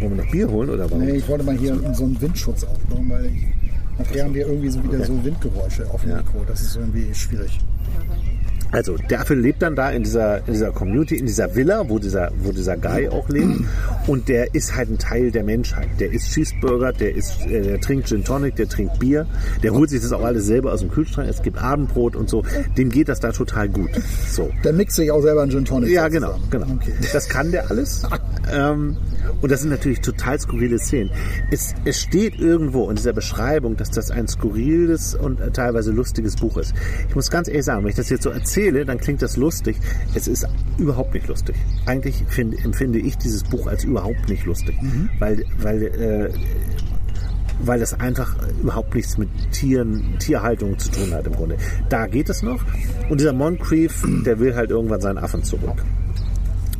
Wollen 0.00 0.16
wir 0.16 0.24
noch 0.24 0.30
Bier 0.30 0.48
holen 0.48 0.70
oder 0.70 0.90
warum? 0.90 1.04
Nee, 1.04 1.16
ich 1.16 1.28
wollte 1.28 1.44
mal 1.44 1.58
hier 1.58 1.78
so 1.92 2.04
einen 2.04 2.18
Windschutz 2.18 2.64
aufbauen, 2.64 3.10
weil 3.10 3.26
ich, 3.26 3.42
nachher 3.98 4.24
haben 4.24 4.34
wir 4.34 4.46
irgendwie 4.46 4.70
so 4.70 4.82
wieder 4.82 5.04
so 5.04 5.22
Windgeräusche 5.22 5.90
auf 5.90 6.00
dem 6.00 6.12
Ja. 6.12 6.16
Mikro. 6.16 6.42
Das 6.46 6.62
ist 6.62 6.76
irgendwie 6.76 7.14
schwierig. 7.14 7.60
Also 8.70 8.96
der 8.96 9.20
Affe 9.20 9.34
lebt 9.34 9.62
dann 9.62 9.76
da 9.76 9.90
in 9.90 10.02
dieser, 10.02 10.38
in 10.46 10.52
dieser 10.52 10.72
Community, 10.72 11.16
in 11.16 11.26
dieser 11.26 11.54
Villa, 11.54 11.88
wo 11.88 11.98
dieser, 11.98 12.30
wo 12.42 12.52
dieser 12.52 12.76
Guy 12.76 13.08
auch 13.08 13.28
lebt. 13.28 13.60
Und 14.06 14.28
der 14.28 14.54
ist 14.54 14.74
halt 14.74 14.90
ein 14.90 14.98
Teil 14.98 15.30
der 15.30 15.44
Menschheit. 15.44 15.88
Der 16.00 16.12
isst 16.12 16.32
Cheeseburger, 16.32 16.92
der, 16.92 17.14
isst, 17.14 17.40
äh, 17.46 17.62
der 17.62 17.80
trinkt 17.80 18.08
Gin 18.08 18.24
Tonic, 18.24 18.56
der 18.56 18.68
trinkt 18.68 18.98
Bier. 18.98 19.26
Der 19.62 19.72
holt 19.72 19.90
sich 19.90 20.02
das 20.02 20.12
auch 20.12 20.22
alles 20.22 20.46
selber 20.46 20.72
aus 20.72 20.80
dem 20.80 20.90
Kühlschrank. 20.90 21.28
Es 21.28 21.42
gibt 21.42 21.58
Abendbrot 21.58 22.16
und 22.16 22.28
so. 22.28 22.42
Dem 22.76 22.90
geht 22.90 23.08
das 23.08 23.20
da 23.20 23.32
total 23.32 23.68
gut. 23.68 23.90
So. 24.28 24.50
Der 24.64 24.72
mixt 24.72 24.96
sich 24.96 25.10
auch 25.10 25.22
selber 25.22 25.42
einen 25.42 25.50
Gin 25.50 25.64
Tonic. 25.64 25.90
Ja, 25.90 26.08
genau, 26.08 26.36
genau. 26.50 26.66
Okay. 26.74 26.92
Das 27.12 27.28
kann 27.28 27.52
der 27.52 27.70
alles. 27.70 28.02
ähm, 28.52 28.96
und 29.40 29.50
das 29.50 29.60
sind 29.60 29.70
natürlich 29.70 30.00
total 30.00 30.38
skurrile 30.38 30.78
Szenen. 30.78 31.10
Es, 31.50 31.74
es 31.84 32.00
steht 32.00 32.38
irgendwo 32.38 32.88
in 32.90 32.96
dieser 32.96 33.12
Beschreibung, 33.12 33.76
dass 33.76 33.90
das 33.90 34.10
ein 34.10 34.28
skurriles 34.28 35.14
und 35.14 35.40
teilweise 35.54 35.92
lustiges 35.92 36.36
Buch 36.36 36.56
ist. 36.56 36.74
Ich 37.08 37.14
muss 37.14 37.30
ganz 37.30 37.48
ehrlich 37.48 37.64
sagen, 37.64 37.82
wenn 37.82 37.90
ich 37.90 37.96
das 37.96 38.10
jetzt 38.10 38.22
so 38.22 38.30
erzähle, 38.30 38.84
dann 38.84 38.98
klingt 38.98 39.22
das 39.22 39.36
lustig. 39.36 39.76
Es 40.14 40.28
ist 40.28 40.46
überhaupt 40.78 41.14
nicht 41.14 41.28
lustig. 41.28 41.56
Eigentlich 41.86 42.24
finde, 42.28 42.56
empfinde 42.58 42.98
ich 42.98 43.16
dieses 43.18 43.42
Buch 43.44 43.66
als 43.66 43.84
überhaupt 43.84 44.28
nicht 44.28 44.44
lustig, 44.44 44.76
weil, 45.18 45.44
weil 45.58 45.82
äh, 45.82 46.30
weil 47.60 47.80
das 47.80 47.98
einfach 48.00 48.34
überhaupt 48.60 48.94
nichts 48.94 49.16
mit 49.16 49.28
Tieren, 49.52 50.16
Tierhaltung 50.18 50.78
zu 50.78 50.90
tun 50.90 51.12
hat 51.12 51.26
im 51.26 51.34
Grunde. 51.34 51.56
Da 51.88 52.06
geht 52.06 52.28
es 52.28 52.42
noch. 52.42 52.60
Und 53.08 53.20
dieser 53.20 53.32
Moncrief, 53.32 54.04
der 54.24 54.38
will 54.38 54.54
halt 54.54 54.70
irgendwann 54.70 55.00
seinen 55.00 55.18
Affen 55.18 55.42
zurück. 55.44 55.82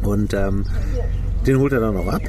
Und 0.03 0.35
ähm, 0.35 0.67
den 1.47 1.59
holt 1.59 1.73
er 1.73 1.81
dann 1.81 1.95
noch 1.95 2.07
ab. 2.07 2.23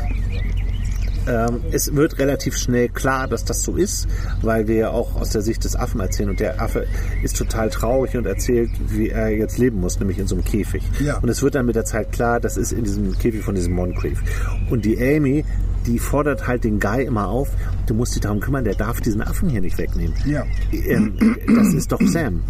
Ähm, 1.28 1.62
es 1.72 1.96
wird 1.96 2.20
relativ 2.20 2.56
schnell 2.56 2.90
klar, 2.90 3.28
dass 3.28 3.46
das 3.46 3.64
so 3.64 3.76
ist, 3.76 4.08
weil 4.42 4.68
wir 4.68 4.76
ja 4.76 4.90
auch 4.92 5.16
aus 5.16 5.32
der 5.32 5.42
Sicht 5.42 5.64
des 5.64 5.76
Affen 5.76 6.00
erzählen. 6.00 6.30
Und 6.30 6.40
der 6.40 6.62
Affe 6.62 6.86
ist 7.24 7.36
total 7.36 7.70
traurig 7.70 8.16
und 8.16 8.26
erzählt, 8.26 8.70
wie 8.90 9.10
er 9.10 9.30
jetzt 9.30 9.58
leben 9.58 9.80
muss, 9.80 10.00
nämlich 10.00 10.20
in 10.20 10.28
so 10.28 10.36
einem 10.36 10.44
Käfig. 10.44 10.84
Ja. 11.00 11.18
Und 11.18 11.30
es 11.30 11.42
wird 11.42 11.56
dann 11.56 11.66
mit 11.66 11.76
der 11.76 11.86
Zeit 11.86 12.12
klar, 12.12 12.40
das 12.40 12.58
ist 12.58 12.72
in 12.72 12.84
diesem 12.84 13.18
Käfig 13.18 13.44
von 13.44 13.56
diesem 13.56 13.74
Moncrief. 13.74 14.22
Und 14.70 14.86
die 14.86 15.02
Amy, 15.02 15.44
die 15.86 16.00
fordert 16.00 16.48
halt 16.48 16.64
den 16.64 16.80
Guy 16.80 17.04
immer 17.04 17.28
auf, 17.28 17.50
du 17.88 17.94
musst 17.94 18.16
dich 18.16 18.22
darum 18.22 18.40
kümmern, 18.40 18.64
der 18.64 18.76
darf 18.76 19.02
diesen 19.02 19.22
Affen 19.22 19.50
hier 19.50 19.62
nicht 19.62 19.78
wegnehmen. 19.78 20.16
Ja. 20.26 20.46
Ähm, 20.72 21.38
das 21.56 21.74
ist 21.74 21.92
doch 21.92 22.02
Sam. 22.02 22.44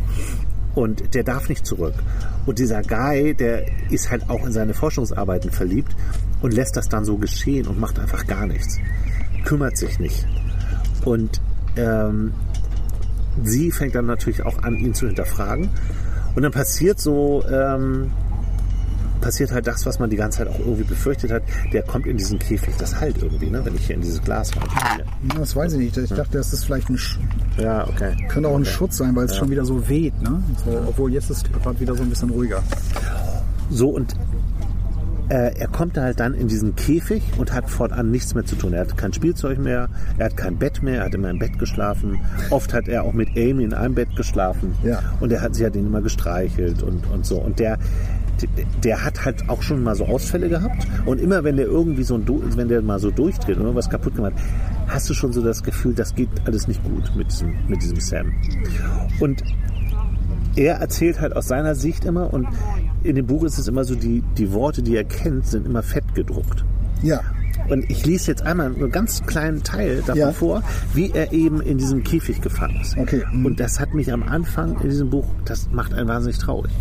Und 0.75 1.15
der 1.15 1.23
darf 1.23 1.47
nicht 1.49 1.65
zurück. 1.65 1.93
Und 2.45 2.59
dieser 2.59 2.81
Guy, 2.81 3.33
der 3.33 3.65
ist 3.89 4.11
halt 4.11 4.29
auch 4.29 4.45
in 4.45 4.51
seine 4.51 4.73
Forschungsarbeiten 4.73 5.49
verliebt 5.49 5.95
und 6.41 6.53
lässt 6.53 6.75
das 6.75 6.89
dann 6.89 7.05
so 7.05 7.17
geschehen 7.17 7.67
und 7.67 7.79
macht 7.79 7.97
einfach 7.97 8.27
gar 8.27 8.45
nichts. 8.45 8.77
Kümmert 9.45 9.77
sich 9.77 9.99
nicht. 9.99 10.27
Und 11.05 11.41
ähm, 11.77 12.33
sie 13.43 13.71
fängt 13.71 13.95
dann 13.95 14.05
natürlich 14.05 14.43
auch 14.43 14.61
an, 14.63 14.75
ihn 14.75 14.93
zu 14.93 15.07
hinterfragen. 15.07 15.69
Und 16.35 16.43
dann 16.43 16.51
passiert 16.51 16.99
so, 16.99 17.43
ähm, 17.49 18.11
passiert 19.25 19.51
halt 19.51 19.65
das, 19.65 19.83
was 19.87 19.97
man 19.97 20.11
die 20.11 20.17
ganze 20.17 20.37
Zeit 20.37 20.47
auch 20.49 20.59
irgendwie 20.59 20.83
befürchtet 20.83 21.31
hat. 21.31 21.41
Der 21.73 21.81
kommt 21.81 22.05
in 22.05 22.15
diesen 22.15 22.37
Käfig. 22.37 22.75
Das 22.77 22.99
halt 23.01 23.17
irgendwie, 23.23 23.49
ne? 23.49 23.59
wenn 23.65 23.73
ich 23.73 23.87
hier 23.87 23.95
in 23.95 24.01
dieses 24.01 24.21
Glas 24.21 24.51
reinspiele. 24.55 25.03
Ja, 25.33 25.39
Das 25.39 25.55
weiß 25.55 25.73
ich 25.73 25.79
nicht. 25.79 25.97
Ich 25.97 26.09
dachte, 26.11 26.37
das 26.37 26.53
ist 26.53 26.63
vielleicht 26.65 26.89
ein, 26.91 26.97
Sch- 26.97 27.17
Ja, 27.57 27.87
okay. 27.87 28.15
könnte 28.29 28.49
auch 28.49 28.55
ein 28.55 28.65
Schutz 28.65 28.97
sein, 28.97 29.15
weil 29.15 29.25
es 29.25 29.35
schon 29.35 29.49
wieder 29.49 29.65
so 29.65 29.89
weht. 29.89 30.13
Ne? 30.21 30.43
So, 30.63 30.79
obwohl 30.87 31.11
jetzt 31.11 31.31
ist 31.31 31.37
es 31.47 31.51
gerade 31.63 31.79
wieder 31.79 31.95
so 31.95 32.03
ein 32.03 32.09
bisschen 32.09 32.29
ruhiger. 32.29 32.61
So 33.71 33.89
und 33.89 34.13
äh, 35.29 35.57
er 35.57 35.67
kommt 35.69 35.97
halt 35.97 36.19
dann 36.19 36.35
in 36.35 36.47
diesen 36.47 36.75
Käfig 36.75 37.23
und 37.39 37.51
hat 37.51 37.67
fortan 37.67 38.11
nichts 38.11 38.35
mehr 38.35 38.45
zu 38.45 38.55
tun. 38.55 38.73
Er 38.73 38.81
hat 38.81 38.95
kein 38.95 39.11
Spielzeug 39.11 39.57
mehr, 39.57 39.89
er 40.19 40.25
hat 40.25 40.37
kein 40.37 40.57
Bett 40.57 40.83
mehr, 40.83 40.99
er 40.99 41.05
hat 41.05 41.15
immer 41.15 41.31
im 41.31 41.39
Bett 41.39 41.57
geschlafen. 41.57 42.19
Oft 42.51 42.73
hat 42.75 42.87
er 42.87 43.03
auch 43.03 43.13
mit 43.13 43.29
Amy 43.29 43.63
in 43.63 43.73
einem 43.73 43.95
Bett 43.95 44.15
geschlafen. 44.15 44.75
Ja. 44.83 44.99
Und 45.19 45.31
er 45.31 45.41
hat, 45.41 45.55
sie 45.55 45.65
hat 45.65 45.75
ihn 45.75 45.87
immer 45.87 46.01
gestreichelt 46.03 46.83
und, 46.83 47.07
und 47.11 47.25
so. 47.25 47.37
Und 47.39 47.57
der, 47.57 47.79
der 48.83 49.03
hat 49.03 49.25
halt 49.25 49.49
auch 49.49 49.61
schon 49.61 49.83
mal 49.83 49.95
so 49.95 50.05
Ausfälle 50.05 50.49
gehabt. 50.49 50.87
Und 51.05 51.19
immer 51.21 51.43
wenn 51.43 51.57
der 51.57 51.67
irgendwie 51.67 52.03
so, 52.03 52.15
ein, 52.15 52.25
wenn 52.57 52.67
der 52.67 52.81
mal 52.81 52.99
so 52.99 53.11
durchdreht 53.11 53.57
und 53.57 53.63
irgendwas 53.63 53.89
kaputt 53.89 54.15
gemacht, 54.15 54.33
hast 54.87 55.09
du 55.09 55.13
schon 55.13 55.33
so 55.33 55.41
das 55.41 55.63
Gefühl, 55.63 55.93
das 55.93 56.13
geht 56.15 56.29
alles 56.45 56.67
nicht 56.67 56.83
gut 56.83 57.11
mit 57.15 57.31
diesem, 57.31 57.53
mit 57.67 57.81
diesem 57.81 57.99
Sam. 57.99 58.33
Und 59.19 59.43
er 60.55 60.75
erzählt 60.75 61.19
halt 61.19 61.35
aus 61.35 61.47
seiner 61.47 61.75
Sicht 61.75 62.05
immer 62.05 62.33
und 62.33 62.47
in 63.03 63.15
dem 63.15 63.27
Buch 63.27 63.43
ist 63.43 63.57
es 63.57 63.67
immer 63.67 63.83
so, 63.83 63.95
die, 63.95 64.23
die 64.37 64.51
Worte, 64.51 64.81
die 64.81 64.95
er 64.95 65.03
kennt, 65.03 65.45
sind 65.47 65.65
immer 65.65 65.83
fett 65.83 66.15
gedruckt. 66.15 66.65
Ja. 67.03 67.21
Und 67.69 67.89
ich 67.89 68.05
lese 68.05 68.31
jetzt 68.31 68.43
einmal 68.43 68.67
einen 68.67 68.91
ganz 68.91 69.23
kleinen 69.25 69.63
Teil 69.63 69.97
davon 70.05 70.17
Ja. 70.17 70.31
vor, 70.31 70.63
wie 70.93 71.11
er 71.11 71.33
eben 71.33 71.61
in 71.61 71.77
diesem 71.77 72.03
Käfig 72.03 72.41
gefangen 72.41 72.79
ist. 72.81 72.97
Okay. 72.97 73.23
Und 73.31 73.59
das 73.59 73.79
hat 73.79 73.93
mich 73.93 74.11
am 74.13 74.23
Anfang 74.23 74.79
in 74.81 74.89
diesem 74.89 75.09
Buch, 75.09 75.25
das 75.45 75.69
macht 75.71 75.93
einen 75.93 76.07
wahnsinnig 76.07 76.37
traurig. 76.37 76.71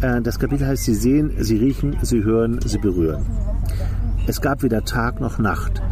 Äh, 0.00 0.20
Das 0.22 0.38
Kapitel 0.38 0.66
heißt, 0.66 0.84
Sie 0.84 0.94
sehen, 0.94 1.32
Sie 1.38 1.56
riechen, 1.56 1.96
Sie 2.02 2.22
hören, 2.22 2.60
Sie 2.64 2.78
berühren. 2.78 3.24
Es 4.26 4.40
gab 4.40 4.62
weder 4.62 4.82
Tag 4.84 5.20
noch 5.20 5.38
Nacht. 5.38 5.82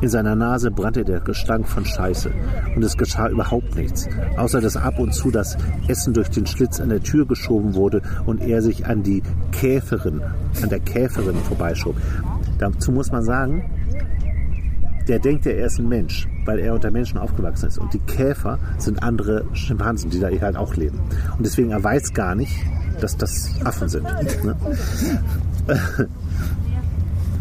In 0.00 0.08
seiner 0.08 0.34
Nase 0.34 0.70
brannte 0.70 1.04
der 1.04 1.20
Gestank 1.20 1.68
von 1.68 1.84
Scheiße. 1.84 2.30
Und 2.74 2.82
es 2.82 2.96
geschah 2.96 3.28
überhaupt 3.28 3.76
nichts. 3.76 4.08
Außer 4.36 4.60
dass 4.60 4.76
ab 4.76 4.98
und 4.98 5.12
zu 5.12 5.30
das 5.30 5.56
Essen 5.88 6.14
durch 6.14 6.30
den 6.30 6.46
Schlitz 6.46 6.80
an 6.80 6.88
der 6.88 7.02
Tür 7.02 7.26
geschoben 7.26 7.74
wurde 7.74 8.00
und 8.24 8.40
er 8.40 8.62
sich 8.62 8.86
an 8.86 9.02
die 9.02 9.22
Käferin, 9.52 10.22
an 10.62 10.68
der 10.70 10.80
Käferin 10.80 11.36
vorbeischob. 11.36 11.94
Dazu 12.58 12.92
muss 12.92 13.12
man 13.12 13.24
sagen, 13.24 13.62
der 15.08 15.18
denkt 15.18 15.44
ja, 15.44 15.52
er 15.52 15.66
ist 15.66 15.78
ein 15.78 15.88
Mensch, 15.88 16.28
weil 16.46 16.60
er 16.60 16.74
unter 16.74 16.90
Menschen 16.90 17.18
aufgewachsen 17.18 17.68
ist. 17.68 17.78
Und 17.78 17.92
die 17.92 17.98
Käfer 18.00 18.58
sind 18.78 19.02
andere 19.02 19.44
Schimpansen, 19.52 20.10
die 20.10 20.20
da 20.20 20.28
halt 20.28 20.56
auch 20.56 20.74
leben. 20.76 20.98
Und 21.36 21.44
deswegen, 21.44 21.70
er 21.70 21.82
weiß 21.82 22.14
gar 22.14 22.34
nicht, 22.34 22.56
dass 23.02 23.16
das 23.16 23.50
Affen 23.64 23.88
sind. 23.88 24.04
Ne? 24.44 24.56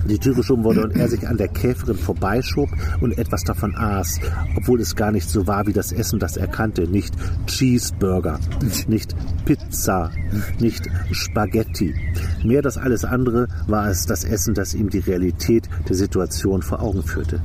die 0.06 0.20
Tür 0.20 0.34
geschoben 0.36 0.64
wurde 0.64 0.84
und 0.84 0.96
er 0.96 1.08
sich 1.08 1.28
an 1.28 1.38
der 1.38 1.48
Käferin 1.48 1.98
vorbeischob 1.98 2.70
und 3.00 3.18
etwas 3.18 3.44
davon 3.44 3.76
aß, 3.76 4.20
obwohl 4.58 4.82
es 4.82 4.96
gar 4.96 5.12
nicht 5.12 5.30
so 5.30 5.48
war 5.48 5.68
wie 5.68 5.74
das 5.74 5.92
Essen, 5.92 6.20
das 6.20 6.38
er 6.38 6.48
kannte. 6.48 6.88
Nicht 6.88 7.14
Cheeseburger, 7.48 8.40
nicht 8.88 9.16
Pizza, 9.46 10.12
nicht 10.60 10.90
Spaghetti. 11.12 11.94
Mehr 12.44 12.62
das 12.62 12.78
alles 12.78 13.06
andere 13.06 13.48
war 13.68 13.90
es 13.90 14.06
das 14.06 14.24
Essen, 14.24 14.54
das 14.54 14.74
ihm 14.74 14.90
die 14.90 15.00
Realität 15.00 15.70
der 15.88 15.96
Situation 15.96 16.62
vor 16.62 16.82
Augen 16.82 17.04
führte. 17.04 17.42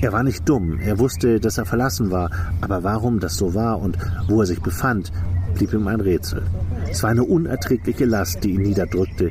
Er 0.00 0.12
war 0.12 0.22
nicht 0.22 0.48
dumm, 0.48 0.78
er 0.78 0.98
wusste, 0.98 1.40
dass 1.40 1.58
er 1.58 1.64
verlassen 1.64 2.10
war, 2.10 2.30
aber 2.60 2.84
warum 2.84 3.18
das 3.18 3.36
so 3.36 3.54
war 3.54 3.80
und 3.80 3.98
wo 4.28 4.40
er 4.40 4.46
sich 4.46 4.60
befand, 4.60 5.10
blieb 5.54 5.72
ihm 5.72 5.88
ein 5.88 6.00
Rätsel. 6.00 6.42
Es 6.90 7.02
war 7.02 7.10
eine 7.10 7.24
unerträgliche 7.24 8.04
Last, 8.04 8.44
die 8.44 8.52
ihn 8.52 8.62
niederdrückte, 8.62 9.30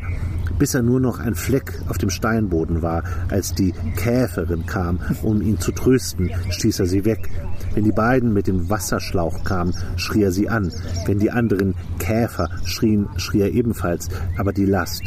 bis 0.59 0.73
er 0.73 0.81
nur 0.81 0.99
noch 0.99 1.19
ein 1.19 1.35
Fleck 1.35 1.73
auf 1.89 1.97
dem 1.97 2.09
Steinboden 2.09 2.81
war. 2.81 3.03
Als 3.29 3.53
die 3.53 3.73
Käferin 3.95 4.65
kam, 4.65 4.99
um 5.23 5.41
ihn 5.41 5.59
zu 5.59 5.71
trösten, 5.71 6.31
stieß 6.49 6.79
er 6.79 6.85
sie 6.85 7.05
weg. 7.05 7.29
Wenn 7.73 7.83
die 7.83 7.91
beiden 7.91 8.33
mit 8.33 8.47
dem 8.47 8.69
Wasserschlauch 8.69 9.43
kamen, 9.43 9.75
schrie 9.97 10.23
er 10.23 10.31
sie 10.31 10.49
an. 10.49 10.71
Wenn 11.05 11.19
die 11.19 11.31
anderen 11.31 11.75
Käfer 11.99 12.49
schrien, 12.63 13.07
schrie 13.17 13.41
er 13.41 13.51
ebenfalls. 13.51 14.09
Aber 14.37 14.53
die 14.53 14.65
Last, 14.65 15.03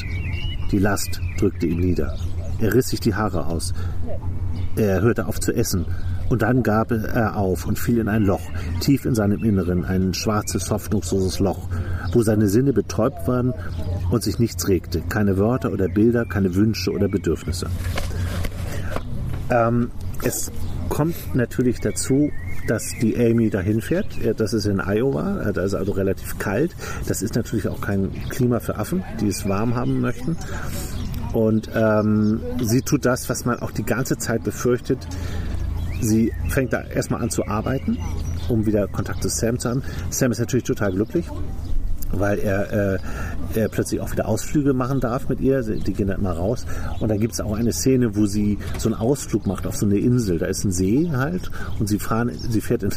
die 0.71 0.79
Last 0.79 1.21
drückte 1.39 1.67
ihn 1.67 1.81
nieder. 1.81 2.17
Er 2.61 2.75
riss 2.75 2.91
sich 2.91 3.01
die 3.01 3.15
Haare 3.15 3.47
aus. 3.47 3.73
Er 4.77 5.01
hörte 5.01 5.27
auf 5.27 5.41
zu 5.41 5.53
essen. 5.53 5.87
Und 6.31 6.43
dann 6.43 6.63
gab 6.63 6.93
er 6.93 7.37
auf 7.37 7.67
und 7.67 7.79
fiel 7.79 7.99
in 7.99 8.09
ein 8.09 8.23
Loch, 8.23 8.41
tief 8.81 9.05
in 9.05 9.17
seinem 9.17 9.43
Inneren, 9.43 9.85
ein 9.85 10.15
schwarzes, 10.15 10.71
hoffnungsloses 10.71 11.41
Loch, 11.41 11.69
wo 12.13 12.23
seine 12.23 12.47
Sinne 12.47 12.73
betäubt 12.73 13.27
waren 13.27 13.53
und 14.11 14.23
sich 14.23 14.39
nichts 14.39 14.69
regte. 14.69 15.03
Keine 15.09 15.39
Wörter 15.39 15.73
oder 15.73 15.89
Bilder, 15.89 16.25
keine 16.25 16.55
Wünsche 16.55 16.93
oder 16.93 17.09
Bedürfnisse. 17.09 17.67
Ähm, 19.51 19.91
es 20.23 20.53
kommt 20.89 21.35
natürlich 21.35 21.81
dazu, 21.81 22.31
dass 22.69 22.95
die 23.03 23.17
Amy 23.17 23.51
dahin 23.51 23.81
fährt. 23.81 24.17
Ja, 24.23 24.33
Das 24.33 24.53
ist 24.53 24.67
in 24.67 24.81
Iowa, 24.81 25.51
das 25.53 25.67
ist 25.67 25.75
also 25.75 25.93
relativ 25.93 26.39
kalt. 26.39 26.77
Das 27.09 27.23
ist 27.23 27.35
natürlich 27.35 27.67
auch 27.67 27.81
kein 27.81 28.13
Klima 28.29 28.61
für 28.61 28.77
Affen, 28.77 29.03
die 29.21 29.27
es 29.27 29.49
warm 29.49 29.75
haben 29.75 30.01
möchten. 30.01 30.37
Und 31.33 31.71
ähm, 31.75 32.41
sie 32.61 32.83
tut 32.83 33.05
das, 33.05 33.29
was 33.29 33.45
man 33.45 33.59
auch 33.61 33.71
die 33.71 33.85
ganze 33.85 34.19
Zeit 34.19 34.45
befürchtet. 34.45 34.99
Sie 36.01 36.33
fängt 36.49 36.73
da 36.73 36.83
erstmal 36.83 37.23
an 37.23 37.31
zu 37.31 37.47
arbeiten, 37.47 37.99
um 38.49 38.67
wieder 38.67 38.89
Kontakt 38.89 39.23
zu 39.23 39.29
Sam 39.29 39.59
zu 39.59 39.69
haben. 39.69 39.83
Sam 40.11 40.33
ist 40.33 40.39
natürlich 40.39 40.65
total 40.65 40.93
glücklich, 40.93 41.27
weil 42.13 42.39
er, 42.39 42.95
äh, 42.95 42.99
er 43.55 43.69
plötzlich 43.69 44.01
auch 44.01 44.11
wieder 44.11 44.27
Ausflüge 44.27 44.73
machen 44.73 45.01
darf 45.01 45.29
mit 45.29 45.41
ihr. 45.41 45.63
Die 45.63 45.93
gehen 45.93 46.09
dann 46.09 46.21
immer 46.21 46.33
raus. 46.33 46.67
Und 47.01 47.09
dann 47.11 47.21
gibt 47.21 47.35
es 47.35 47.41
auch 47.41 47.55
eine 47.55 47.73
Szene, 47.73 48.17
wo 48.17 48.27
sie 48.27 48.59
so 48.79 48.89
einen 48.89 48.99
Ausflug 48.99 49.47
macht 49.47 49.67
auf 49.67 49.77
so 49.77 49.87
eine 49.87 49.99
Insel. 49.99 50.39
Da 50.39 50.47
ist 50.47 50.65
ein 50.65 50.73
See 50.73 51.11
halt 51.13 51.51
und 51.79 51.89
sie 51.89 51.99
fahren, 51.99 52.33
sie 52.49 52.61
fährt 52.61 52.83
in, 52.83 52.91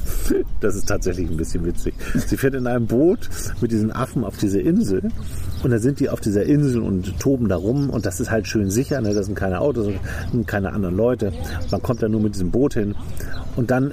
das 0.60 0.76
ist 0.76 0.88
tatsächlich 0.88 1.30
ein 1.30 1.36
bisschen 1.36 1.64
witzig. 1.64 1.94
Sie 2.14 2.36
fährt 2.36 2.54
in 2.54 2.66
einem 2.66 2.86
Boot 2.86 3.28
mit 3.60 3.72
diesen 3.72 3.92
Affen 3.92 4.24
auf 4.24 4.38
diese 4.38 4.60
Insel 4.60 5.10
und 5.62 5.70
dann 5.70 5.80
sind 5.80 6.00
die 6.00 6.10
auf 6.10 6.20
dieser 6.20 6.44
Insel 6.44 6.82
und 6.82 7.18
toben 7.18 7.48
da 7.48 7.56
rum 7.56 7.90
und 7.90 8.06
das 8.06 8.20
ist 8.20 8.30
halt 8.30 8.46
schön 8.46 8.70
sicher. 8.70 9.00
Ne? 9.00 9.14
Das 9.14 9.26
sind 9.26 9.34
keine 9.34 9.60
Autos 9.60 9.88
und 10.32 10.46
keine 10.46 10.72
anderen 10.72 10.96
Leute. 10.96 11.32
Man 11.70 11.82
kommt 11.82 12.02
da 12.02 12.08
nur 12.08 12.20
mit 12.20 12.34
diesem 12.34 12.50
Boot 12.50 12.74
hin 12.74 12.94
und 13.56 13.70
dann 13.70 13.92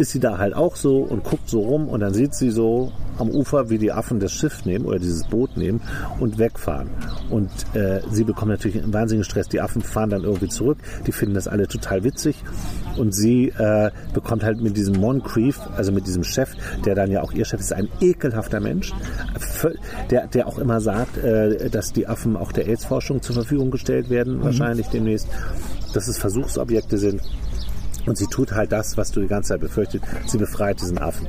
ist 0.00 0.10
sie 0.10 0.20
da 0.20 0.38
halt 0.38 0.54
auch 0.54 0.76
so 0.76 0.98
und 0.98 1.24
guckt 1.24 1.48
so 1.48 1.60
rum 1.60 1.88
und 1.88 2.00
dann 2.00 2.14
sieht 2.14 2.34
sie 2.34 2.50
so 2.50 2.92
am 3.18 3.30
Ufer, 3.30 3.70
wie 3.70 3.78
die 3.78 3.92
Affen 3.92 4.18
das 4.18 4.32
Schiff 4.32 4.64
nehmen 4.64 4.86
oder 4.86 4.98
dieses 4.98 5.26
Boot 5.28 5.56
nehmen 5.56 5.80
und 6.18 6.38
wegfahren. 6.38 6.88
Und 7.28 7.50
äh, 7.74 8.00
sie 8.10 8.24
bekommen 8.24 8.50
natürlich 8.52 8.82
einen 8.82 8.92
wahnsinnigen 8.92 9.24
Stress. 9.24 9.48
Die 9.48 9.60
Affen 9.60 9.82
fahren 9.82 10.10
dann 10.10 10.24
irgendwie 10.24 10.48
zurück. 10.48 10.78
Die 11.06 11.12
finden 11.12 11.34
das 11.34 11.46
alle 11.46 11.68
total 11.68 12.02
witzig. 12.02 12.36
Und 12.96 13.14
sie 13.14 13.48
äh, 13.48 13.90
bekommt 14.14 14.42
halt 14.42 14.60
mit 14.60 14.76
diesem 14.76 14.96
Moncrief, 14.96 15.60
also 15.76 15.92
mit 15.92 16.06
diesem 16.06 16.24
Chef, 16.24 16.50
der 16.84 16.94
dann 16.94 17.10
ja 17.10 17.22
auch 17.22 17.32
ihr 17.32 17.44
Chef 17.44 17.60
ist, 17.60 17.72
ein 17.72 17.88
ekelhafter 18.00 18.60
Mensch, 18.60 18.92
der, 20.10 20.26
der 20.26 20.46
auch 20.46 20.58
immer 20.58 20.80
sagt, 20.80 21.18
äh, 21.18 21.68
dass 21.70 21.92
die 21.92 22.08
Affen 22.08 22.36
auch 22.36 22.52
der 22.52 22.66
AIDS-Forschung 22.68 23.22
zur 23.22 23.34
Verfügung 23.34 23.70
gestellt 23.70 24.10
werden, 24.10 24.42
wahrscheinlich 24.42 24.88
demnächst, 24.88 25.28
dass 25.92 26.08
es 26.08 26.18
Versuchsobjekte 26.18 26.98
sind. 26.98 27.20
Und 28.06 28.16
sie 28.16 28.26
tut 28.26 28.52
halt 28.52 28.72
das, 28.72 28.96
was 28.96 29.10
du 29.10 29.20
die 29.20 29.28
ganze 29.28 29.50
Zeit 29.50 29.60
befürchtet. 29.60 30.02
Sie 30.26 30.38
befreit 30.38 30.80
diesen 30.80 30.98
Affen 30.98 31.28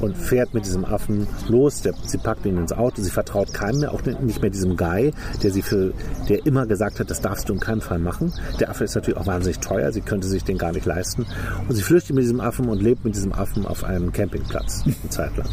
und 0.00 0.16
fährt 0.16 0.52
mit 0.54 0.66
diesem 0.66 0.84
Affen 0.84 1.26
los. 1.48 1.80
Der, 1.82 1.94
sie 2.06 2.18
packt 2.18 2.44
ihn 2.46 2.58
ins 2.58 2.72
Auto. 2.72 3.02
Sie 3.02 3.10
vertraut 3.10 3.52
keinem 3.54 3.80
mehr, 3.80 3.92
auch 3.92 4.02
nicht 4.02 4.40
mehr 4.40 4.50
diesem 4.50 4.76
Guy, 4.76 5.12
der 5.42 5.50
sie 5.50 5.62
für, 5.62 5.92
der 6.28 6.44
immer 6.46 6.66
gesagt 6.66 7.00
hat, 7.00 7.10
das 7.10 7.20
darfst 7.20 7.48
du 7.48 7.54
in 7.54 7.60
keinem 7.60 7.80
Fall 7.80 7.98
machen. 7.98 8.32
Der 8.60 8.70
Affe 8.70 8.84
ist 8.84 8.94
natürlich 8.94 9.18
auch 9.18 9.26
wahnsinnig 9.26 9.58
teuer. 9.58 9.92
Sie 9.92 10.00
könnte 10.00 10.26
sich 10.26 10.44
den 10.44 10.58
gar 10.58 10.72
nicht 10.72 10.86
leisten. 10.86 11.26
Und 11.68 11.74
sie 11.74 11.82
flüchtet 11.82 12.16
mit 12.16 12.24
diesem 12.24 12.40
Affen 12.40 12.68
und 12.68 12.82
lebt 12.82 13.04
mit 13.04 13.14
diesem 13.14 13.32
Affen 13.32 13.66
auf 13.66 13.84
einem 13.84 14.12
Campingplatz 14.12 14.82
eine 14.84 15.10
Zeit 15.10 15.36
lang. 15.36 15.48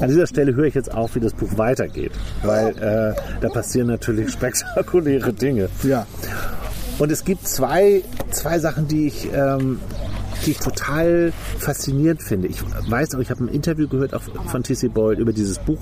An 0.00 0.08
dieser 0.08 0.26
Stelle 0.26 0.54
höre 0.54 0.66
ich 0.66 0.74
jetzt 0.74 0.92
auf, 0.92 1.14
wie 1.14 1.20
das 1.20 1.34
Buch 1.34 1.56
weitergeht, 1.56 2.12
weil 2.42 2.70
äh, 2.78 3.14
da 3.40 3.48
passieren 3.48 3.88
natürlich 3.88 4.30
spektakuläre 4.32 5.32
Dinge. 5.32 5.68
Ja. 5.82 6.06
Und 6.98 7.10
es 7.10 7.24
gibt 7.24 7.46
zwei, 7.48 8.02
zwei 8.30 8.58
Sachen, 8.58 8.88
die 8.88 9.06
ich, 9.06 9.28
ähm, 9.32 9.80
die 10.44 10.52
ich 10.52 10.58
total 10.58 11.32
faszinierend 11.58 12.22
finde. 12.22 12.48
Ich 12.48 12.62
weiß 12.88 13.14
auch, 13.14 13.20
ich 13.20 13.30
habe 13.30 13.44
ein 13.44 13.48
Interview 13.48 13.88
gehört 13.88 14.14
auch 14.14 14.22
von 14.46 14.62
T.C. 14.62 14.88
Boyle 14.88 15.18
über 15.18 15.32
dieses 15.32 15.58
Buch. 15.58 15.80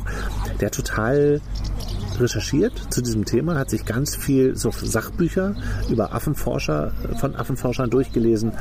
Der 0.60 0.70
total 0.70 1.40
recherchiert 2.20 2.72
zu 2.90 3.00
diesem 3.02 3.24
Thema, 3.24 3.56
hat 3.56 3.70
sich 3.70 3.84
ganz 3.84 4.16
viel 4.16 4.56
so 4.56 4.70
Sachbücher 4.70 5.54
über 5.88 6.14
Affenforscher, 6.14 6.92
von 7.18 7.34
Affenforschern 7.34 7.90
durchgelesen 7.90 8.52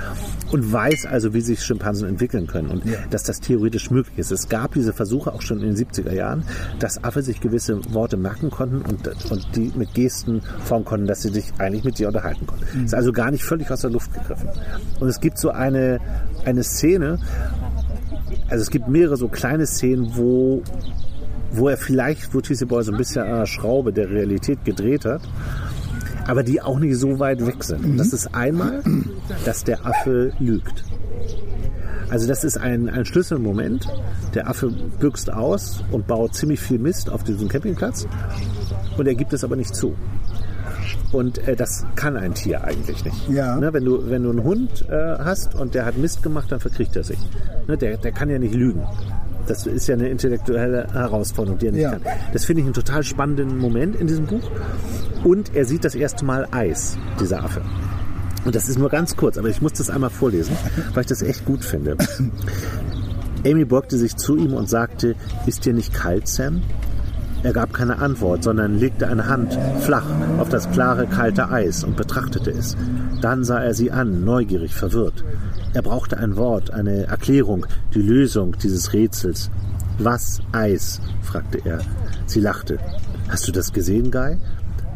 und 0.51 0.71
weiß 0.71 1.05
also, 1.05 1.33
wie 1.33 1.41
sich 1.41 1.63
Schimpansen 1.63 2.07
entwickeln 2.07 2.47
können 2.47 2.69
und 2.69 2.83
dass 3.09 3.23
das 3.23 3.39
theoretisch 3.39 3.91
möglich 3.91 4.17
ist. 4.17 4.31
Es 4.31 4.49
gab 4.49 4.73
diese 4.73 4.93
Versuche 4.93 5.33
auch 5.33 5.41
schon 5.41 5.61
in 5.61 5.75
den 5.75 5.75
70er 5.75 6.13
Jahren, 6.13 6.43
dass 6.79 7.03
Affe 7.03 7.21
sich 7.21 7.41
gewisse 7.41 7.81
Worte 7.93 8.17
merken 8.17 8.49
konnten 8.49 8.81
und, 8.81 9.07
und 9.31 9.55
die 9.55 9.71
mit 9.75 9.93
Gesten 9.93 10.41
formen 10.63 10.85
konnten, 10.85 11.07
dass 11.07 11.21
sie 11.21 11.29
sich 11.29 11.53
eigentlich 11.57 11.83
mit 11.83 11.99
dir 11.99 12.07
unterhalten 12.07 12.45
konnten. 12.47 12.85
Ist 12.85 12.95
also 12.95 13.11
gar 13.11 13.31
nicht 13.31 13.43
völlig 13.43 13.69
aus 13.71 13.81
der 13.81 13.91
Luft 13.91 14.13
gegriffen. 14.13 14.49
Und 14.99 15.07
es 15.07 15.19
gibt 15.19 15.37
so 15.37 15.49
eine, 15.49 15.99
eine 16.45 16.63
Szene, 16.63 17.19
also 18.49 18.61
es 18.61 18.69
gibt 18.69 18.87
mehrere 18.87 19.17
so 19.17 19.27
kleine 19.27 19.65
Szenen, 19.65 20.15
wo 20.15 20.63
wo 21.51 21.69
er 21.69 21.77
vielleicht, 21.77 22.33
wo 22.33 22.41
TC 22.41 22.67
Boy 22.67 22.83
so 22.83 22.91
ein 22.91 22.97
bisschen 22.97 23.23
an 23.23 23.39
der 23.39 23.45
Schraube 23.45 23.93
der 23.93 24.09
Realität 24.09 24.63
gedreht 24.65 25.05
hat, 25.05 25.21
aber 26.27 26.43
die 26.43 26.61
auch 26.61 26.79
nicht 26.79 26.97
so 26.97 27.19
weit 27.19 27.45
weg 27.45 27.63
sind. 27.63 27.83
Und 27.83 27.97
das 27.97 28.13
ist 28.13 28.33
einmal, 28.35 28.83
dass 29.45 29.63
der 29.63 29.85
Affe 29.85 30.31
lügt. 30.39 30.83
Also 32.09 32.27
das 32.27 32.43
ist 32.43 32.57
ein, 32.57 32.89
ein 32.89 33.05
Schlüsselmoment. 33.05 33.87
Der 34.33 34.47
Affe 34.47 34.69
büxt 34.99 35.31
aus 35.31 35.83
und 35.91 36.07
baut 36.07 36.35
ziemlich 36.35 36.59
viel 36.59 36.79
Mist 36.79 37.09
auf 37.09 37.23
diesem 37.23 37.47
Campingplatz 37.47 38.07
und 38.97 39.07
er 39.07 39.15
gibt 39.15 39.33
es 39.33 39.43
aber 39.43 39.55
nicht 39.55 39.73
zu. 39.73 39.95
Und 41.11 41.39
äh, 41.47 41.55
das 41.55 41.85
kann 41.95 42.17
ein 42.17 42.33
Tier 42.33 42.63
eigentlich 42.63 43.03
nicht. 43.03 43.29
Ja. 43.29 43.55
Ne, 43.55 43.73
wenn, 43.73 43.85
du, 43.85 44.09
wenn 44.09 44.23
du 44.23 44.29
einen 44.29 44.43
Hund 44.43 44.85
äh, 44.89 45.17
hast 45.17 45.55
und 45.55 45.73
der 45.73 45.85
hat 45.85 45.97
Mist 45.97 46.21
gemacht, 46.21 46.51
dann 46.51 46.59
verkriegt 46.59 46.95
er 46.95 47.03
sich. 47.03 47.17
Ne, 47.67 47.77
der, 47.77 47.97
der 47.97 48.11
kann 48.11 48.29
ja 48.29 48.37
nicht 48.37 48.53
lügen. 48.53 48.85
Das 49.47 49.65
ist 49.65 49.87
ja 49.87 49.95
eine 49.95 50.09
intellektuelle 50.09 50.87
Herausforderung, 50.93 51.57
die 51.59 51.67
er 51.67 51.71
nicht 51.71 51.81
Ja. 51.81 51.91
kann. 51.91 52.01
Das 52.33 52.45
finde 52.45 52.61
ich 52.61 52.65
einen 52.67 52.73
total 52.73 53.03
spannenden 53.03 53.57
Moment 53.57 53.95
in 53.95 54.07
diesem 54.07 54.25
Buch. 54.25 54.49
Und 55.23 55.55
er 55.55 55.65
sieht 55.65 55.83
das 55.83 55.95
erste 55.95 56.23
Mal 56.25 56.47
Eis, 56.51 56.97
dieser 57.19 57.43
Affe. 57.43 57.61
Und 58.45 58.55
das 58.55 58.69
ist 58.69 58.79
nur 58.79 58.89
ganz 58.89 59.15
kurz, 59.17 59.37
aber 59.37 59.49
ich 59.49 59.61
muss 59.61 59.73
das 59.73 59.89
einmal 59.89 60.09
vorlesen, 60.09 60.55
weil 60.93 61.01
ich 61.01 61.07
das 61.07 61.21
echt 61.21 61.45
gut 61.45 61.63
finde. 61.63 61.97
Amy 63.45 63.65
beugte 63.65 63.97
sich 63.97 64.15
zu 64.17 64.35
ihm 64.35 64.53
und 64.53 64.69
sagte, 64.69 65.15
ist 65.45 65.65
dir 65.65 65.73
nicht 65.73 65.93
kalt, 65.93 66.27
Sam? 66.27 66.61
Er 67.41 67.53
gab 67.53 67.73
keine 67.73 67.99
Antwort, 67.99 68.43
sondern 68.43 68.77
legte 68.77 69.07
eine 69.07 69.27
Hand 69.27 69.57
flach 69.79 70.05
auf 70.39 70.49
das 70.49 70.69
klare, 70.71 71.07
kalte 71.07 71.49
Eis 71.49 71.85
und 71.85 71.95
betrachtete 71.95 72.51
es. 72.51 72.75
Dann 73.21 73.45
sah 73.45 73.59
er 73.61 73.73
sie 73.73 73.91
an, 73.91 74.25
neugierig, 74.25 74.73
verwirrt. 74.75 75.23
Er 75.73 75.83
brauchte 75.83 76.17
ein 76.17 76.35
Wort, 76.35 76.71
eine 76.71 77.03
Erklärung, 77.03 77.65
die 77.93 78.01
Lösung 78.01 78.57
dieses 78.57 78.91
Rätsels. 78.93 79.51
Was 79.99 80.39
Eis? 80.51 80.99
fragte 81.21 81.59
er. 81.63 81.79
Sie 82.25 82.39
lachte. 82.39 82.79
Hast 83.27 83.47
du 83.47 83.51
das 83.51 83.71
gesehen, 83.71 84.09
Guy? 84.09 84.37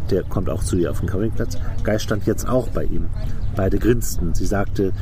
Der 0.09 0.23
kommt 0.23 0.49
auch 0.49 0.63
zu 0.63 0.77
ihr 0.77 0.89
auf 0.89 0.99
den 0.99 1.09
Campingplatz. 1.09 1.57
Guy 1.83 1.99
stand 1.99 2.25
jetzt 2.25 2.47
auch 2.47 2.69
bei 2.69 2.85
ihm. 2.85 3.07
Beide 3.55 3.77
grinsten. 3.77 4.33
Sie 4.33 4.45
sagte, 4.45 4.93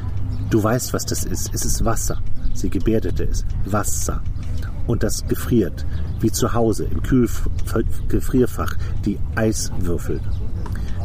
du 0.49 0.61
weißt, 0.61 0.93
was 0.93 1.05
das 1.05 1.23
ist. 1.23 1.53
Es 1.53 1.63
ist 1.63 1.85
Wasser. 1.85 2.17
Sie 2.53 2.69
gebärdete 2.69 3.23
es. 3.23 3.45
Wasser. 3.65 4.21
Und 4.87 5.03
das 5.03 5.25
gefriert, 5.27 5.85
wie 6.19 6.31
zu 6.31 6.53
Hause 6.53 6.85
im 6.85 7.01
Kühlf 7.01 7.49
Gefrierfach, 8.09 8.75
die 9.05 9.17
Eiswürfel. 9.35 10.19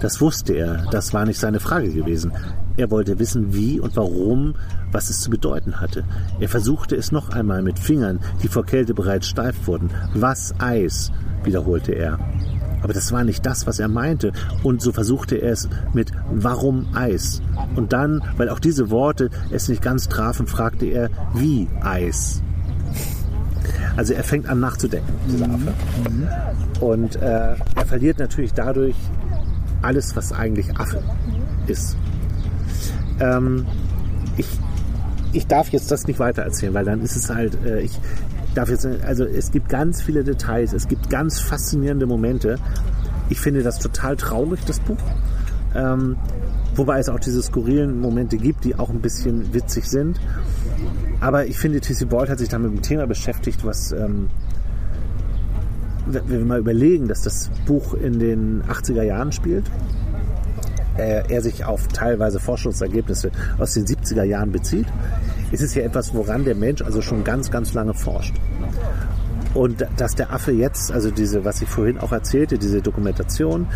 Das 0.01 0.21
wusste 0.21 0.53
er, 0.53 0.85
das 0.91 1.15
war 1.15 1.25
nicht 1.25 1.41
seine 1.41 1.61
Frage 1.61 1.91
gewesen. 1.91 2.33
Er 2.77 2.91
wollte 2.91 3.19
wissen, 3.19 3.55
wie 3.55 3.81
und 3.81 3.97
warum, 3.97 4.55
was 4.93 5.09
es 5.09 5.21
zu 5.21 5.31
bedeuten 5.31 5.81
hatte. 5.81 6.05
Er 6.39 6.49
versuchte 6.49 6.97
es 6.97 7.13
noch 7.13 7.31
einmal 7.31 7.63
mit 7.63 7.79
Fingern, 7.79 8.21
die 8.43 8.49
vor 8.49 8.67
Kälte 8.67 8.93
bereits 8.93 9.27
steif 9.27 9.67
wurden. 9.67 9.91
Was 10.15 10.55
Eis, 10.59 11.11
wiederholte 11.43 11.93
er. 11.93 12.19
Aber 12.83 12.93
das 12.93 13.11
war 13.13 13.25
nicht 13.25 13.47
das, 13.47 13.67
was 13.67 13.81
er 13.81 13.89
meinte. 13.89 14.33
Und 14.63 14.83
so 14.83 14.93
versuchte 14.93 15.37
er 15.37 15.53
es 15.53 15.69
mit 15.95 16.13
Warum 16.31 16.95
Eis? 16.95 17.41
Und 17.75 17.93
dann, 17.93 18.23
weil 18.37 18.51
auch 18.51 18.61
diese 18.61 18.91
Worte 18.91 19.31
es 19.51 19.69
nicht 19.69 19.83
ganz 19.83 20.09
trafen, 20.09 20.47
fragte 20.47 20.87
er, 20.87 21.09
wie 21.35 21.69
Eis? 21.81 22.43
Also 23.97 24.13
er 24.13 24.23
fängt 24.23 24.49
an 24.49 24.61
nachzudenken, 24.61 25.13
dieser 25.29 25.47
Affe. 25.47 25.73
Und 26.81 27.17
äh, 27.17 27.57
er 27.57 27.87
verliert 27.87 28.19
natürlich 28.19 28.53
dadurch 28.53 28.95
alles, 29.87 30.17
was 30.17 30.33
eigentlich 30.33 30.77
Affe 30.79 31.03
ist. 31.69 31.97
Ähm, 33.21 33.65
ich, 34.37 34.49
ich 35.33 35.47
darf 35.47 35.69
jetzt 35.69 35.91
das 35.91 36.07
nicht 36.07 36.19
weiter 36.19 36.43
erzählen, 36.43 36.75
weil 36.75 36.85
dann 36.85 37.01
ist 37.03 37.17
es 37.17 37.31
halt, 37.31 37.57
äh, 37.65 37.81
ich 37.81 37.99
darf 38.55 38.69
jetzt, 38.69 38.85
also 38.85 39.25
es 39.25 39.53
gibt 39.53 39.69
ganz 39.69 40.03
viele 40.03 40.25
Details, 40.25 40.73
es 40.73 40.89
gibt 40.89 41.09
ganz 41.09 41.39
faszinierende 41.39 42.07
Momente. 42.07 42.57
Ich 43.29 43.39
finde 43.39 43.63
das 43.63 43.79
total 43.79 44.17
traurig, 44.17 44.61
das 44.67 44.81
Buch. 44.81 44.99
Ähm, 45.75 46.17
wobei 46.75 46.99
es 46.99 47.09
auch 47.09 47.21
diese 47.21 47.43
skurrilen 47.43 48.01
Momente 48.01 48.39
gibt, 48.39 48.65
die 48.65 48.77
auch 48.77 48.91
ein 48.91 49.01
bisschen 49.01 49.55
witzig 49.55 49.85
sind. 49.85 50.21
Aber 51.21 51.47
ich 51.47 51.59
finde, 51.59 51.81
T.C. 51.81 52.07
Boyd 52.07 52.29
hat 52.29 52.39
sich 52.39 52.49
da 52.49 52.59
mit 52.59 52.73
dem 52.73 52.83
Thema 52.83 53.07
beschäftigt, 53.07 53.65
was, 53.65 53.93
ähm, 53.93 54.29
wenn 56.07 56.29
wir 56.29 56.45
mal 56.45 56.59
überlegen, 56.59 57.09
dass 57.09 57.23
das 57.23 57.51
Buch 57.67 57.95
in 57.95 58.19
den 58.19 58.63
80er 58.65 59.03
Jahren 59.03 59.33
spielt, 59.33 59.65
äh, 60.97 61.23
er 61.29 61.43
sich 61.43 61.65
auf 61.65 61.89
teilweise 61.89 62.41
Forschungsergebnisse 62.41 63.31
aus 63.59 63.75
den 63.75 63.87
70er 63.87 64.23
Jahren 64.23 64.53
bezieht, 64.53 64.87
ist 65.51 65.63
es 65.63 65.75
ja 65.75 65.83
etwas, 65.83 66.15
woran 66.15 66.45
der 66.45 66.55
Mensch 66.55 66.83
also 66.83 67.03
schon 67.03 67.25
ganz, 67.25 67.51
ganz 67.51 67.75
lange 67.75 67.95
forscht. 67.95 68.35
Und 69.57 69.87
dass 69.97 70.15
der 70.15 70.33
Affe 70.33 70.53
jetzt, 70.53 70.93
also 70.93 71.11
diese, 71.11 71.47
was 71.47 71.63
ich 71.63 71.69
vorhin 71.69 71.99
auch 71.99 72.13
erzählte, 72.13 72.59
diese 72.59 72.83
Dokumentation, 72.83 73.67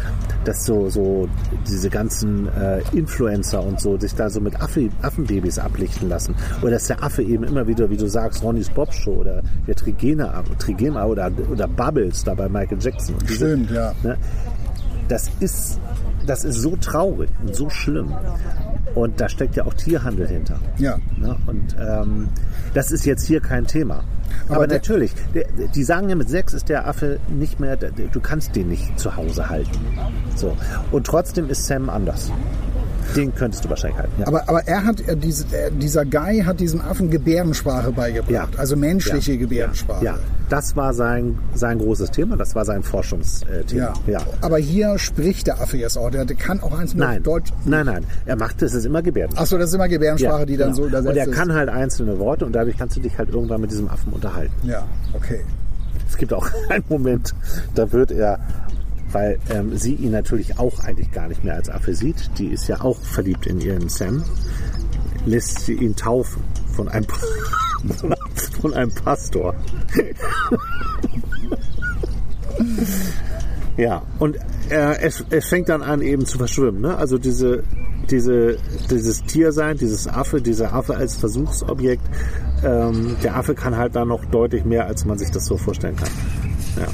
dass 0.44 0.66
so, 0.66 0.90
so 0.90 1.26
diese 1.66 1.88
ganzen 1.88 2.48
äh, 2.48 2.82
Influencer 2.92 3.62
und 3.62 3.80
so 3.80 3.98
sich 3.98 4.14
da 4.14 4.28
so 4.28 4.42
mit 4.42 4.60
Affe, 4.60 4.90
Affenbabys 5.00 5.58
ablichten 5.58 6.10
lassen. 6.10 6.34
Oder 6.60 6.72
dass 6.72 6.88
der 6.88 7.02
Affe 7.02 7.22
eben 7.22 7.44
immer 7.44 7.66
wieder, 7.66 7.88
wie 7.88 7.96
du 7.96 8.08
sagst, 8.08 8.42
Ronnys 8.42 8.68
Bob 8.68 8.92
Show 8.92 9.12
oder 9.12 9.42
der 9.66 9.74
Trigema, 9.74 10.44
Trigema 10.58 11.06
oder, 11.06 11.30
oder 11.50 11.66
Bubbles 11.66 12.24
da 12.24 12.34
bei 12.34 12.50
Michael 12.50 12.78
Jackson. 12.78 13.14
Und 13.14 13.22
diese, 13.22 13.46
Stimmt, 13.46 13.70
ja. 13.70 13.94
Ne? 14.02 14.18
Das 15.08 15.30
ist, 15.40 15.80
das 16.26 16.44
ist 16.44 16.60
so 16.60 16.76
traurig 16.76 17.30
und 17.42 17.56
so 17.56 17.70
schlimm. 17.70 18.12
Und 18.94 19.20
da 19.20 19.28
steckt 19.28 19.56
ja 19.56 19.64
auch 19.66 19.74
Tierhandel 19.74 20.26
hinter. 20.26 20.58
Ja. 20.78 20.98
Ne? 21.16 21.36
Und 21.46 21.76
ähm, 21.78 22.28
das 22.74 22.90
ist 22.90 23.04
jetzt 23.04 23.26
hier 23.26 23.40
kein 23.40 23.66
Thema. 23.66 24.04
Aber, 24.46 24.56
Aber 24.56 24.66
natürlich, 24.66 25.12
die 25.74 25.84
sagen 25.84 26.08
ja, 26.08 26.16
mit 26.16 26.28
sechs 26.28 26.54
ist 26.54 26.68
der 26.68 26.86
Affe 26.86 27.18
nicht 27.28 27.60
mehr, 27.60 27.76
du 27.76 28.20
kannst 28.20 28.56
den 28.56 28.68
nicht 28.68 28.98
zu 28.98 29.16
Hause 29.16 29.48
halten. 29.48 29.78
So. 30.36 30.56
Und 30.90 31.06
trotzdem 31.06 31.48
ist 31.50 31.66
Sam 31.66 31.88
anders. 31.88 32.30
Den 33.16 33.34
könntest 33.34 33.64
du 33.64 33.70
wahrscheinlich 33.70 33.98
halten. 33.98 34.20
Ja. 34.20 34.26
Aber, 34.26 34.48
aber 34.48 34.66
er 34.66 34.84
hat, 34.84 35.00
er, 35.00 35.16
diese, 35.16 35.44
er, 35.54 35.70
dieser 35.70 36.04
Guy 36.04 36.42
hat 36.44 36.60
diesem 36.60 36.80
Affen 36.80 37.10
Gebärdensprache 37.10 37.92
beigebracht. 37.92 38.30
Ja. 38.30 38.48
Also 38.56 38.76
menschliche 38.76 39.38
Gebärdensprache. 39.38 40.04
Ja, 40.04 40.18
das 40.48 40.76
war 40.76 40.94
sein, 40.94 41.38
sein 41.54 41.78
großes 41.78 42.10
Thema, 42.10 42.36
das 42.36 42.54
war 42.54 42.64
sein 42.64 42.82
Forschungsthema. 42.82 43.94
Ja. 44.06 44.12
ja. 44.12 44.18
Aber 44.40 44.58
hier 44.58 44.98
spricht 44.98 45.46
der 45.46 45.60
Affe 45.60 45.76
jetzt 45.76 45.96
auch. 45.96 46.10
Der, 46.10 46.24
der 46.24 46.36
kann 46.36 46.60
auch 46.60 46.78
mit 46.78 46.94
Nein, 46.94 47.22
Deutsch. 47.22 47.52
nein, 47.64 47.86
nein. 47.86 48.04
Er 48.26 48.36
macht 48.36 48.62
es 48.62 48.74
ist 48.74 48.84
immer 48.84 49.02
Gebärden. 49.02 49.36
Achso, 49.38 49.58
das 49.58 49.70
ist 49.70 49.74
immer 49.74 49.88
Gebärdensprache, 49.88 50.46
die 50.46 50.56
dann 50.56 50.72
genau. 50.72 50.82
so 50.82 50.88
übersetzt 50.88 51.10
Und 51.10 51.16
er 51.16 51.26
kann 51.30 51.52
halt 51.52 51.68
einzelne 51.68 52.18
Worte 52.18 52.46
und 52.46 52.52
dadurch 52.52 52.76
kannst 52.76 52.96
du 52.96 53.00
dich 53.00 53.16
halt 53.18 53.30
irgendwann 53.30 53.60
mit 53.60 53.70
diesem 53.70 53.88
Affen 53.88 54.12
unterhalten. 54.12 54.52
Ja, 54.62 54.86
okay. 55.14 55.40
Es 56.08 56.16
gibt 56.16 56.32
auch 56.32 56.48
einen 56.68 56.84
Moment, 56.88 57.34
da 57.74 57.90
wird 57.92 58.10
er, 58.10 58.40
weil 59.12 59.38
ähm, 59.50 59.76
sie 59.76 59.94
ihn 59.94 60.12
natürlich 60.12 60.58
auch 60.58 60.80
eigentlich 60.80 61.10
gar 61.12 61.28
nicht 61.28 61.44
mehr 61.44 61.54
als 61.54 61.68
Affe 61.68 61.94
sieht, 61.94 62.30
die 62.38 62.48
ist 62.48 62.68
ja 62.68 62.80
auch 62.80 62.98
verliebt 63.00 63.46
in 63.46 63.60
ihren 63.60 63.88
Sam, 63.88 64.24
lässt 65.26 65.60
sie 65.60 65.74
ihn 65.74 65.96
taufen 65.96 66.42
von 66.74 66.88
einem, 66.88 67.06
von 68.60 68.74
einem 68.74 68.92
Pastor. 68.92 69.54
Ja, 73.76 74.02
und 74.18 74.36
äh, 74.68 75.00
es, 75.00 75.24
es 75.30 75.46
fängt 75.46 75.70
dann 75.70 75.82
an 75.82 76.02
eben 76.02 76.26
zu 76.26 76.36
verschwimmen. 76.36 76.82
Ne? 76.82 76.98
Also 76.98 77.16
diese, 77.16 77.62
diese, 78.10 78.58
dieses 78.90 79.22
Tiersein, 79.22 79.78
dieses 79.78 80.06
Affe, 80.06 80.42
dieser 80.42 80.74
Affe 80.74 80.96
als 80.96 81.16
Versuchsobjekt, 81.16 82.02
ähm, 82.62 83.16
der 83.22 83.36
Affe 83.36 83.54
kann 83.54 83.76
halt 83.76 83.96
da 83.96 84.04
noch 84.04 84.26
deutlich 84.26 84.66
mehr, 84.66 84.86
als 84.86 85.06
man 85.06 85.16
sich 85.16 85.30
das 85.30 85.46
so 85.46 85.56
vorstellen 85.56 85.96
kann. 85.96 86.10
Ja. 86.78 86.88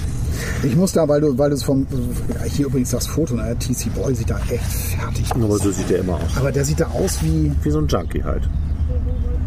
Ich 0.62 0.76
muss 0.76 0.92
da, 0.92 1.06
weil 1.08 1.20
du, 1.20 1.36
weil 1.38 1.50
du 1.50 1.56
es 1.56 1.62
vom, 1.62 1.86
hier 2.48 2.66
übrigens 2.66 2.90
das 2.90 3.06
Foto, 3.06 3.34
ne, 3.34 3.56
TC 3.58 3.94
Boy 3.94 4.14
sieht 4.14 4.30
da 4.30 4.38
echt 4.50 4.64
fertig 4.64 5.30
aus. 5.32 5.42
Aber 5.42 5.58
so 5.58 5.70
sieht 5.70 5.90
er 5.90 5.98
immer 6.00 6.14
aus. 6.14 6.36
Aber 6.36 6.50
der 6.52 6.64
sieht 6.64 6.80
da 6.80 6.86
aus 6.86 7.22
wie, 7.22 7.52
Wie 7.62 7.70
so 7.70 7.78
ein 7.78 7.86
Junkie 7.86 8.22
halt. 8.22 8.48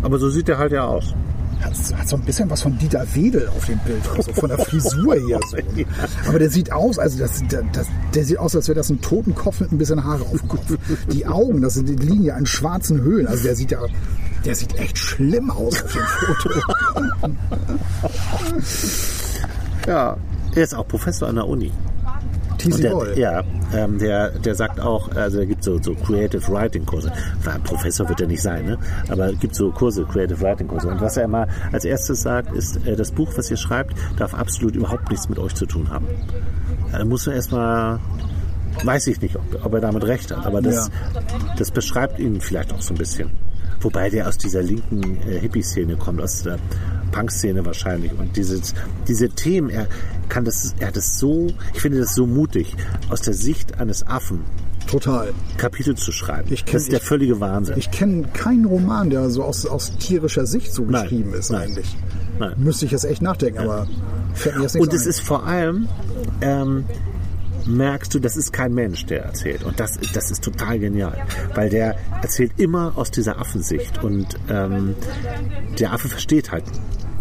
Aber 0.02 0.18
so 0.20 0.30
sieht 0.30 0.48
er 0.50 0.58
halt 0.58 0.72
ja 0.72 0.86
aus. 0.86 1.14
hat, 1.62 1.74
hat 1.98 2.08
so 2.08 2.16
ein 2.16 2.22
bisschen 2.24 2.50
was 2.50 2.62
von 2.62 2.78
Dieter 2.78 3.06
Wedel 3.14 3.50
auf 3.50 3.66
dem 3.66 3.80
Bild, 3.80 4.02
also 4.16 4.32
von 4.34 4.48
der 4.50 4.60
Frisur 4.60 5.16
her 5.28 5.40
so. 5.50 5.58
Aber 6.28 6.40
der 6.40 6.50
sieht 6.50 6.72
aus, 6.72 6.98
also 7.00 7.20
das, 7.20 7.42
der, 7.52 7.64
das, 7.74 7.88
der 8.14 8.24
sieht 8.24 8.38
aus, 8.38 8.56
als 8.56 8.68
wäre 8.68 8.78
das 8.78 8.90
ein 8.90 9.02
Totenkopf 9.02 9.60
mit 9.60 9.72
ein 9.72 9.78
bisschen 9.78 10.04
Haare 10.04 10.24
auf 10.24 10.40
dem 10.40 10.48
Kopf. 10.48 10.64
Die 11.12 11.26
Augen, 11.28 11.62
das 11.62 11.74
sind, 11.74 11.90
die 11.90 11.96
liegen 11.96 12.24
ja 12.24 12.38
in 12.38 12.46
schwarzen 12.46 13.02
Höhlen. 13.02 13.28
Also 13.28 13.44
der 13.44 13.56
sieht 13.56 13.72
ja, 13.72 13.80
der 14.46 14.56
sieht 14.56 14.78
echt 14.80 14.98
schlimm 14.98 15.52
aus 15.52 15.84
auf 15.84 15.92
dem 15.92 16.02
Foto. 16.02 16.50
Ja. 19.88 20.18
Er 20.60 20.64
ist 20.66 20.74
auch 20.76 20.86
Professor 20.90 21.30
an 21.30 21.36
der 21.36 21.48
Uni. 21.48 21.72
Und 22.66 22.84
der, 22.84 23.18
ja, 23.18 23.44
ähm, 23.74 23.98
der, 23.98 24.32
der 24.32 24.56
sagt 24.56 24.78
auch, 24.82 25.10
also 25.16 25.40
er 25.40 25.46
gibt 25.46 25.64
so, 25.64 25.82
so 25.82 25.96
Creative 25.96 26.46
Writing 26.52 26.86
Kurse. 26.86 27.10
War- 27.46 27.60
Professor 27.60 28.10
wird 28.10 28.20
er 28.20 28.28
nicht 28.28 28.42
sein, 28.42 28.66
ne? 28.66 28.78
aber 29.08 29.32
gibt 29.32 29.56
so 29.56 29.72
Kurse, 29.72 30.04
Creative 30.04 30.42
Writing 30.42 30.68
Kurse. 30.68 30.90
Und 30.90 31.00
was 31.00 31.16
er 31.16 31.24
immer 31.24 31.48
als 31.72 31.86
erstes 31.86 32.24
sagt, 32.24 32.54
ist, 32.54 32.86
äh, 32.86 32.98
das 32.98 33.14
Buch, 33.14 33.32
was 33.38 33.50
ihr 33.50 33.56
schreibt, 33.56 33.94
darf 34.18 34.34
absolut 34.34 34.76
überhaupt 34.76 35.10
nichts 35.10 35.30
mit 35.30 35.40
euch 35.40 35.56
zu 35.56 35.66
tun 35.66 35.90
haben. 35.90 36.08
Da 36.92 37.06
muss 37.06 37.26
man 37.26 37.36
erstmal, 37.38 38.00
weiß 38.84 39.08
ich 39.08 39.22
nicht, 39.22 39.38
ob, 39.38 39.66
ob 39.66 39.74
er 39.76 39.80
damit 39.80 40.04
recht 40.04 40.36
hat, 40.36 40.46
aber 40.46 40.62
das, 40.62 40.92
das 41.58 41.72
beschreibt 41.72 42.20
ihn 42.20 42.42
vielleicht 42.42 42.74
auch 42.74 42.82
so 42.82 42.94
ein 42.94 42.98
bisschen. 42.98 43.32
Wobei 43.80 44.10
der 44.10 44.28
aus 44.28 44.38
dieser 44.38 44.62
linken 44.62 45.20
äh, 45.26 45.40
Hippie-Szene 45.40 45.96
kommt, 45.96 46.20
aus 46.20 46.44
der 46.44 46.58
Punk-Szene 47.12 47.66
wahrscheinlich. 47.66 48.12
Und 48.18 48.36
dieses, 48.38 48.74
diese 49.08 49.30
Themen, 49.30 49.70
er 49.70 49.88
kann 50.30 50.46
das, 50.46 50.76
er 50.80 50.88
hat 50.88 50.98
es 50.98 51.20
so, 51.20 51.48
ich 51.74 51.82
finde 51.82 52.00
das 52.00 52.14
so 52.16 52.26
mutig, 52.26 52.76
aus 53.10 53.22
der 53.22 53.34
Sicht 53.34 53.80
eines 53.80 54.06
Affen 54.08 54.42
Total. 54.88 55.34
Kapitel 55.58 55.96
zu 55.96 56.12
schreiben. 56.12 56.52
Ich 56.52 56.62
kenn- 56.66 56.74
das 56.74 56.84
ist 56.84 56.92
der 56.92 57.00
ich- 57.00 57.06
völlige 57.06 57.40
Wahnsinn. 57.40 57.78
Ich 57.78 57.92
kenne 57.92 58.24
keinen 58.34 58.66
Roman, 58.66 59.10
der 59.10 59.30
so 59.30 59.44
aus, 59.44 59.66
aus 59.66 59.96
tierischer 59.98 60.46
Sicht 60.48 60.74
so 60.74 60.84
Nein, 60.84 61.04
geschrieben 61.04 61.34
ist 61.34 61.52
nein, 61.52 61.70
eigentlich. 61.70 61.96
nein. 62.40 62.54
Müsste 62.58 62.86
ich 62.86 62.92
jetzt 62.92 63.06
echt 63.06 63.22
nachdenken, 63.22 63.60
aber 63.60 63.88
fällt 64.34 64.56
mir 64.56 64.64
jetzt 64.64 64.74
nichts 64.76 64.88
Und 64.88 64.94
es 64.96 65.04
ein. 65.04 65.10
ist 65.10 65.22
vor 65.22 65.46
allem, 65.46 65.88
ähm, 66.42 66.86
merkst 67.70 68.14
du, 68.14 68.20
das 68.20 68.38
ist 68.38 68.52
kein 68.52 68.74
Mensch, 68.74 69.06
der 69.06 69.24
erzählt. 69.24 69.64
Und 69.64 69.80
das, 69.80 70.00
das 70.14 70.32
ist 70.32 70.44
total 70.44 70.80
genial, 70.80 71.26
weil 71.56 71.70
der 71.70 71.96
erzählt 72.22 72.54
immer 72.58 72.94
aus 72.96 73.12
dieser 73.12 73.40
Affensicht 73.40 74.04
und 74.04 74.36
ähm, 74.50 74.96
der 75.80 75.94
Affe 75.94 76.10
versteht 76.10 76.52
halt 76.52 76.66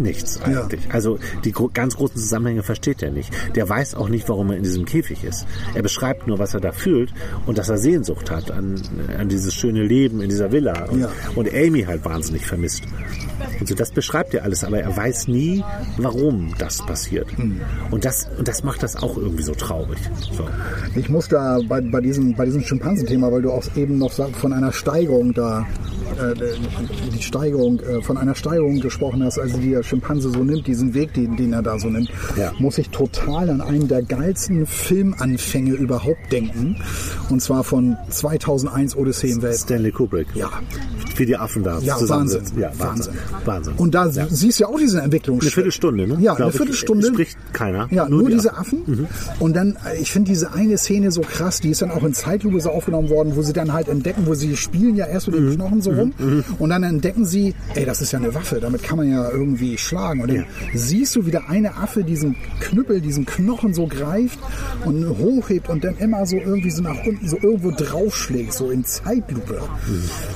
nichts 0.00 0.40
eigentlich. 0.40 0.84
Ja. 0.84 0.90
Also 0.92 1.18
die 1.44 1.52
ganz 1.72 1.96
großen 1.96 2.16
Zusammenhänge 2.16 2.62
versteht 2.62 3.02
er 3.02 3.10
nicht. 3.10 3.32
Der 3.54 3.68
weiß 3.68 3.94
auch 3.94 4.08
nicht, 4.08 4.28
warum 4.28 4.50
er 4.50 4.56
in 4.56 4.62
diesem 4.62 4.84
Käfig 4.84 5.24
ist. 5.24 5.46
Er 5.74 5.82
beschreibt 5.82 6.26
nur, 6.26 6.38
was 6.38 6.54
er 6.54 6.60
da 6.60 6.72
fühlt 6.72 7.12
und 7.46 7.58
dass 7.58 7.68
er 7.68 7.78
Sehnsucht 7.78 8.30
hat 8.30 8.50
an, 8.50 8.80
an 9.18 9.28
dieses 9.28 9.54
schöne 9.54 9.82
Leben 9.82 10.20
in 10.20 10.28
dieser 10.28 10.52
Villa 10.52 10.84
und, 10.84 11.00
ja. 11.00 11.10
und 11.34 11.52
Amy 11.52 11.82
halt 11.82 12.04
wahnsinnig 12.04 12.46
vermisst. 12.46 12.82
Und 13.60 13.68
so, 13.68 13.74
das 13.74 13.90
beschreibt 13.90 14.34
er 14.34 14.44
alles, 14.44 14.64
aber 14.64 14.80
er 14.80 14.96
weiß 14.96 15.28
nie, 15.28 15.62
warum 15.96 16.54
das 16.58 16.84
passiert. 16.84 17.36
Hm. 17.36 17.60
Und, 17.90 18.04
das, 18.04 18.28
und 18.36 18.46
das 18.46 18.62
macht 18.64 18.82
das 18.82 18.96
auch 18.96 19.16
irgendwie 19.16 19.42
so 19.42 19.54
traurig. 19.54 19.98
So. 20.32 20.46
Ich 20.94 21.08
muss 21.08 21.28
da 21.28 21.60
bei, 21.68 21.80
bei 21.80 22.00
diesem, 22.00 22.34
bei 22.34 22.44
diesem 22.44 22.62
Schimpansenthema, 22.62 23.30
weil 23.30 23.42
du 23.42 23.50
auch 23.50 23.64
eben 23.76 23.98
noch 23.98 24.12
von 24.12 24.52
einer 24.52 24.72
Steigerung 24.72 25.34
da 25.34 25.66
äh, 26.18 26.34
die 27.12 27.22
Steigerung, 27.22 27.80
äh, 27.80 28.02
von 28.02 28.16
einer 28.16 28.34
Steigerung 28.34 28.80
gesprochen 28.80 29.22
hast, 29.22 29.38
also 29.38 29.58
die 29.58 29.70
der 29.78 29.84
Schimpanse 29.88 30.30
so 30.30 30.42
nimmt, 30.42 30.66
diesen 30.66 30.94
Weg, 30.94 31.14
den, 31.14 31.36
den 31.36 31.52
er 31.52 31.62
da 31.62 31.78
so 31.78 31.88
nimmt, 31.88 32.10
ja. 32.36 32.52
muss 32.58 32.78
ich 32.78 32.90
total 32.90 33.50
an 33.50 33.60
einen 33.60 33.88
der 33.88 34.02
geilsten 34.02 34.66
Filmanfänge 34.66 35.74
überhaupt 35.74 36.32
denken. 36.32 36.76
Und 37.28 37.40
zwar 37.42 37.64
von 37.64 37.96
2001 38.10 38.96
Odyssee 38.96 39.30
im 39.30 39.42
Welt. 39.42 39.58
Stanley 39.58 39.92
Kubrick. 39.92 40.26
Ja. 40.34 40.50
Wie 41.16 41.26
die 41.26 41.36
Affen 41.36 41.62
da 41.62 41.78
ja, 41.80 41.96
Wahnsinn. 42.08 42.42
Ja, 42.56 42.70
Wahnsinn. 42.78 43.14
Wahnsinn. 43.44 43.74
Und 43.76 43.94
da 43.94 44.08
ja. 44.08 44.26
siehst 44.28 44.60
du 44.60 44.64
ja 44.64 44.68
auch 44.68 44.78
diese 44.78 45.00
Entwicklung. 45.00 45.40
Eine 45.40 45.50
Viertelstunde, 45.50 46.06
ne? 46.06 46.18
Ja, 46.20 46.34
eine 46.34 46.52
Viertelstunde. 46.52 47.06
Ich, 47.06 47.12
spricht 47.12 47.38
keiner. 47.52 47.88
Ja, 47.90 48.08
nur, 48.08 48.20
nur 48.20 48.28
die 48.28 48.36
diese 48.36 48.56
Affen. 48.56 48.82
Affen. 48.82 48.82
Mhm. 48.86 49.06
Und 49.40 49.54
dann, 49.56 49.76
ich 50.00 50.12
finde 50.12 50.30
diese 50.30 50.52
eine 50.52 50.78
Szene 50.78 51.10
so 51.10 51.22
krass, 51.22 51.60
die 51.60 51.70
ist 51.70 51.82
dann 51.82 51.90
auch 51.90 52.04
in 52.04 52.14
Zeitlupe 52.14 52.60
so 52.60 52.70
aufgenommen 52.70 53.10
worden, 53.10 53.36
wo 53.36 53.42
sie 53.42 53.52
dann 53.52 53.72
halt 53.72 53.88
entdecken, 53.88 54.26
wo 54.26 54.34
sie 54.34 54.56
spielen 54.56 54.96
ja 54.96 55.06
erst 55.06 55.28
mit 55.28 55.36
den 55.36 55.46
mhm. 55.46 55.54
Knochen 55.56 55.82
so 55.82 55.90
rum 55.90 56.08
rum 56.18 56.26
mhm. 56.26 56.44
und 56.58 56.70
dann 56.70 56.82
entdecken 56.82 57.24
sie, 57.24 57.54
ey, 57.74 57.84
das 57.84 58.00
ist 58.00 58.12
ja 58.12 58.18
eine 58.18 58.34
Waffe, 58.34 58.60
damit 58.60 58.82
kann 58.82 58.98
man 58.98 59.10
ja 59.10 59.30
irgendwie 59.30 59.77
schlagen. 59.78 60.20
Und 60.20 60.28
dann 60.28 60.36
ja. 60.38 60.44
siehst 60.74 61.16
du, 61.16 61.26
wie 61.26 61.30
der 61.30 61.48
eine 61.48 61.76
Affe 61.76 62.04
diesen 62.04 62.36
Knüppel, 62.60 63.00
diesen 63.00 63.26
Knochen 63.26 63.74
so 63.74 63.86
greift 63.86 64.38
und 64.84 65.06
hochhebt 65.18 65.68
und 65.68 65.84
dann 65.84 65.96
immer 65.98 66.26
so 66.26 66.36
irgendwie 66.36 66.70
so 66.70 66.82
nach 66.82 67.04
unten 67.06 67.28
so 67.28 67.36
irgendwo 67.36 67.70
draufschlägt, 67.70 68.52
so 68.52 68.70
in 68.70 68.84
Zeitlupe. 68.84 69.60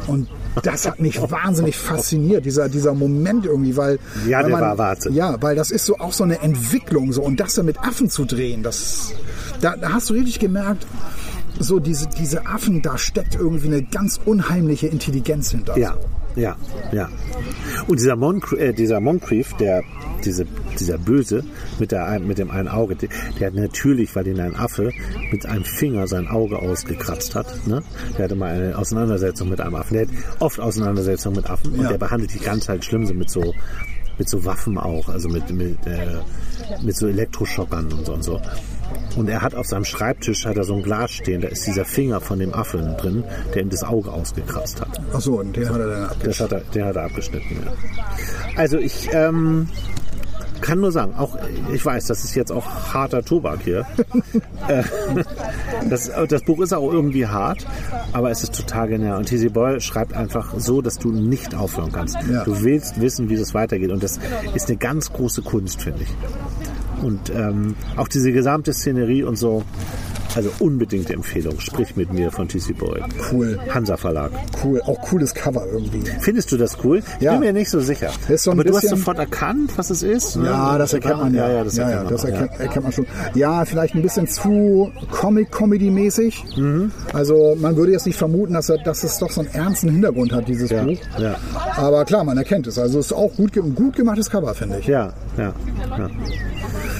Und 0.06 0.28
das 0.62 0.86
hat 0.86 1.00
mich 1.00 1.20
wahnsinnig 1.20 1.76
fasziniert, 1.76 2.44
dieser, 2.44 2.68
dieser 2.68 2.94
Moment 2.94 3.46
irgendwie, 3.46 3.76
weil. 3.76 3.98
Ja, 4.28 4.38
weil 4.38 4.44
der 4.44 4.52
man, 4.52 4.60
war 4.60 4.78
Wahnsinn. 4.78 5.14
Ja, 5.14 5.40
weil 5.40 5.56
das 5.56 5.70
ist 5.70 5.86
so 5.86 5.98
auch 5.98 6.12
so 6.12 6.24
eine 6.24 6.40
Entwicklung, 6.40 7.12
so, 7.12 7.22
und 7.22 7.40
das 7.40 7.54
dann 7.54 7.66
mit 7.66 7.78
Affen 7.78 8.10
zu 8.10 8.24
drehen, 8.24 8.62
das, 8.62 9.12
da, 9.60 9.76
da 9.76 9.92
hast 9.92 10.10
du 10.10 10.14
richtig 10.14 10.38
gemerkt, 10.38 10.86
so 11.58 11.78
diese, 11.78 12.08
diese 12.18 12.46
Affen, 12.46 12.82
da 12.82 12.98
steckt 12.98 13.34
irgendwie 13.34 13.68
eine 13.68 13.82
ganz 13.82 14.20
unheimliche 14.24 14.88
Intelligenz 14.88 15.50
hinter. 15.50 15.76
Ja, 15.78 15.96
ja, 16.36 16.56
ja. 16.92 17.08
Und 17.86 17.98
dieser, 17.98 18.16
Mon 18.16 18.40
äh, 18.56 18.72
dieser 18.72 19.00
Moncrief, 19.00 19.54
der 19.54 19.82
diese, 20.24 20.46
dieser 20.78 20.98
Böse 20.98 21.44
mit, 21.78 21.92
der, 21.92 22.18
mit 22.20 22.38
dem 22.38 22.50
einen 22.50 22.68
Auge, 22.68 22.96
der, 22.96 23.08
der 23.38 23.48
hat 23.48 23.54
natürlich, 23.54 24.14
weil 24.14 24.26
ihn 24.26 24.40
ein 24.40 24.54
Affe 24.54 24.92
mit 25.30 25.46
einem 25.46 25.64
Finger 25.64 26.06
sein 26.06 26.28
Auge 26.28 26.58
ausgekratzt 26.58 27.34
hat. 27.34 27.66
Ne? 27.66 27.82
Der 28.16 28.24
hatte 28.24 28.34
mal 28.34 28.54
eine 28.54 28.78
Auseinandersetzung 28.78 29.48
mit 29.48 29.60
einem 29.60 29.74
Affen. 29.74 29.94
Der 29.94 30.06
hat 30.06 30.14
oft 30.40 30.60
Auseinandersetzungen 30.60 31.36
mit 31.36 31.50
Affen 31.50 31.72
und 31.72 31.82
ja. 31.82 31.88
der 31.88 31.98
behandelt 31.98 32.32
die 32.34 32.38
ganz 32.38 32.68
halt 32.68 32.84
schlimm 32.84 33.06
so 33.06 33.14
mit 33.14 33.30
so 33.30 33.54
mit 34.18 34.28
so 34.28 34.44
Waffen 34.44 34.76
auch, 34.78 35.08
also 35.08 35.28
mit, 35.28 35.50
mit, 35.50 35.86
äh, 35.86 36.18
mit 36.82 36.94
so 36.94 37.06
Elektroschockern 37.06 37.90
und 37.92 38.06
so 38.06 38.12
und 38.12 38.22
so. 38.22 38.40
Und 39.16 39.28
er 39.28 39.42
hat 39.42 39.54
auf 39.54 39.66
seinem 39.66 39.84
Schreibtisch 39.84 40.46
hat 40.46 40.56
er 40.56 40.64
so 40.64 40.74
ein 40.74 40.82
Glas 40.82 41.10
stehen, 41.12 41.40
da 41.40 41.48
ist 41.48 41.66
dieser 41.66 41.84
Finger 41.84 42.20
von 42.20 42.38
dem 42.38 42.54
Affen 42.54 42.96
drin, 42.96 43.24
der 43.54 43.62
ihm 43.62 43.70
das 43.70 43.84
Auge 43.84 44.10
ausgekratzt 44.10 44.80
hat. 44.80 45.00
Ach 45.12 45.20
so, 45.20 45.40
und 45.40 45.56
den 45.56 45.68
hat 45.68 45.78
er 45.78 45.88
dann 45.88 46.04
abgeschnitten. 46.04 46.56
Hat 46.56 46.64
er, 46.66 46.72
den 46.72 46.84
hat 46.84 46.96
er 46.96 47.04
abgeschnitten, 47.04 47.56
ja. 47.64 47.72
Also 48.56 48.78
ich 48.78 49.08
ähm, 49.12 49.68
kann 50.62 50.80
nur 50.80 50.92
sagen, 50.92 51.14
auch 51.18 51.36
ich 51.72 51.84
weiß, 51.84 52.06
das 52.06 52.24
ist 52.24 52.34
jetzt 52.34 52.50
auch 52.50 52.94
harter 52.94 53.22
Tobak 53.22 53.60
hier. 53.62 53.86
Äh, 54.68 54.84
das, 55.90 56.08
das, 56.28 56.42
Buch 56.44 56.60
ist 56.60 56.72
auch 56.72 56.92
irgendwie 56.92 57.26
hart, 57.26 57.66
aber 58.12 58.30
es 58.30 58.44
ist 58.44 58.54
total 58.54 58.86
genial. 58.86 59.18
Und 59.18 59.24
T.C. 59.24 59.48
Boyle 59.48 59.80
schreibt 59.80 60.14
einfach 60.14 60.54
so, 60.56 60.80
dass 60.80 60.98
du 60.98 61.10
nicht 61.10 61.56
aufhören 61.56 61.90
kannst. 61.90 62.16
Ja. 62.30 62.44
Du 62.44 62.62
willst 62.62 63.00
wissen, 63.00 63.28
wie 63.28 63.36
das 63.36 63.54
weitergeht. 63.54 63.90
Und 63.90 64.04
das 64.04 64.20
ist 64.54 64.68
eine 64.68 64.76
ganz 64.76 65.12
große 65.12 65.42
Kunst, 65.42 65.82
finde 65.82 66.04
ich. 66.04 66.14
Und 67.02 67.30
ähm, 67.30 67.74
auch 67.96 68.08
diese 68.08 68.32
gesamte 68.32 68.72
Szenerie 68.72 69.24
und 69.24 69.36
so. 69.36 69.62
Also 70.34 70.50
unbedingte 70.60 71.12
Empfehlung. 71.12 71.60
Sprich 71.60 71.94
mit 71.96 72.12
mir 72.12 72.30
von 72.30 72.48
TC 72.48 72.76
Boy. 72.78 73.02
Cool. 73.30 73.58
Hansa 73.68 73.96
Verlag. 73.96 74.30
Cool. 74.64 74.80
Auch 74.82 75.00
cooles 75.02 75.34
Cover 75.34 75.66
irgendwie. 75.70 76.02
Findest 76.20 76.50
du 76.52 76.56
das 76.56 76.78
cool? 76.82 77.02
Ich 77.18 77.24
ja. 77.24 77.32
bin 77.32 77.40
mir 77.40 77.52
nicht 77.52 77.68
so 77.68 77.80
sicher. 77.80 78.10
So 78.36 78.52
Aber 78.52 78.64
du 78.64 78.74
hast 78.74 78.88
sofort 78.88 79.18
erkannt, 79.18 79.72
was 79.76 79.90
es 79.90 80.02
ist? 80.02 80.36
Ne? 80.36 80.46
Ja, 80.46 80.78
das 80.78 80.94
erkennt 80.94 81.18
man 81.18 81.34
ja. 81.34 81.50
Ja, 81.50 81.64
das, 81.64 81.76
ja, 81.76 81.84
erkennt, 81.84 82.04
ja, 82.04 82.16
das 82.16 82.24
erkennt, 82.24 82.60
erkennt, 82.60 82.84
man 82.84 82.92
schon. 82.92 83.06
Ja, 83.34 83.64
vielleicht 83.64 83.94
ein 83.94 84.02
bisschen 84.02 84.26
zu 84.26 84.90
Comic-Comedy-mäßig. 85.10 86.44
Mhm. 86.56 86.92
Also 87.12 87.56
man 87.60 87.76
würde 87.76 87.92
jetzt 87.92 88.06
nicht 88.06 88.16
vermuten, 88.16 88.54
dass, 88.54 88.70
er, 88.70 88.78
dass 88.78 89.04
es 89.04 89.18
doch 89.18 89.30
so 89.30 89.42
einen 89.42 89.52
ernsten 89.52 89.90
Hintergrund 89.90 90.32
hat, 90.32 90.48
dieses 90.48 90.70
Buch. 90.70 90.98
Ja. 91.18 91.36
Aber 91.76 92.04
klar, 92.06 92.24
man 92.24 92.38
erkennt 92.38 92.66
es. 92.66 92.78
Also 92.78 93.00
es 93.00 93.06
ist 93.06 93.12
auch 93.12 93.34
gut, 93.34 93.52
gut 93.52 93.96
gemachtes 93.96 94.30
Cover, 94.30 94.54
finde 94.54 94.78
ich. 94.78 94.86
Ja, 94.86 95.12
ja. 95.36 95.52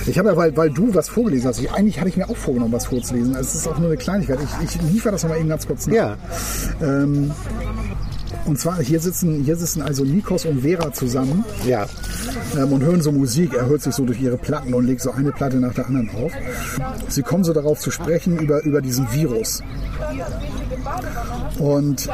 Ich 0.06 0.18
habe 0.18 0.30
ja, 0.30 0.36
weil, 0.36 0.56
weil 0.56 0.70
du 0.70 0.94
was 0.94 1.08
vorgelesen 1.08 1.48
hast, 1.48 1.60
ich, 1.60 1.70
eigentlich 1.70 1.98
hatte 1.98 2.08
ich 2.08 2.16
mir 2.16 2.28
auch 2.28 2.36
vorgenommen, 2.36 2.72
was 2.72 2.86
vorzulesen. 2.86 3.34
Es 3.36 3.54
ist 3.54 3.66
auch 3.68 3.78
nur 3.78 3.88
eine 3.88 3.96
Kleinigkeit. 3.96 4.38
Ich, 4.62 4.74
ich 4.74 4.82
liefere 4.90 5.12
das 5.12 5.22
nochmal 5.22 5.38
eben 5.38 5.48
ganz 5.48 5.66
kurz 5.66 5.86
nach. 5.86 5.94
Ja. 5.94 6.16
Ähm, 6.80 7.30
und 8.44 8.58
zwar 8.58 8.82
hier 8.82 8.98
sitzen, 8.98 9.44
hier 9.44 9.56
sitzen 9.56 9.82
also 9.82 10.04
Nikos 10.04 10.44
und 10.44 10.62
Vera 10.62 10.92
zusammen 10.92 11.44
ja. 11.64 11.86
ähm, 12.56 12.72
und 12.72 12.82
hören 12.82 13.00
so 13.00 13.12
Musik. 13.12 13.54
Er 13.54 13.66
hört 13.66 13.82
sich 13.82 13.94
so 13.94 14.04
durch 14.04 14.20
ihre 14.20 14.36
Platten 14.36 14.74
und 14.74 14.84
legt 14.84 15.00
so 15.00 15.12
eine 15.12 15.30
Platte 15.30 15.58
nach 15.58 15.74
der 15.74 15.86
anderen 15.86 16.10
auf. 16.10 16.32
Sie 17.08 17.22
kommen 17.22 17.44
so 17.44 17.52
darauf 17.52 17.78
zu 17.78 17.90
sprechen 17.90 18.38
über, 18.38 18.62
über 18.64 18.80
diesen 18.80 19.12
Virus. 19.12 19.62
Und 21.62 22.10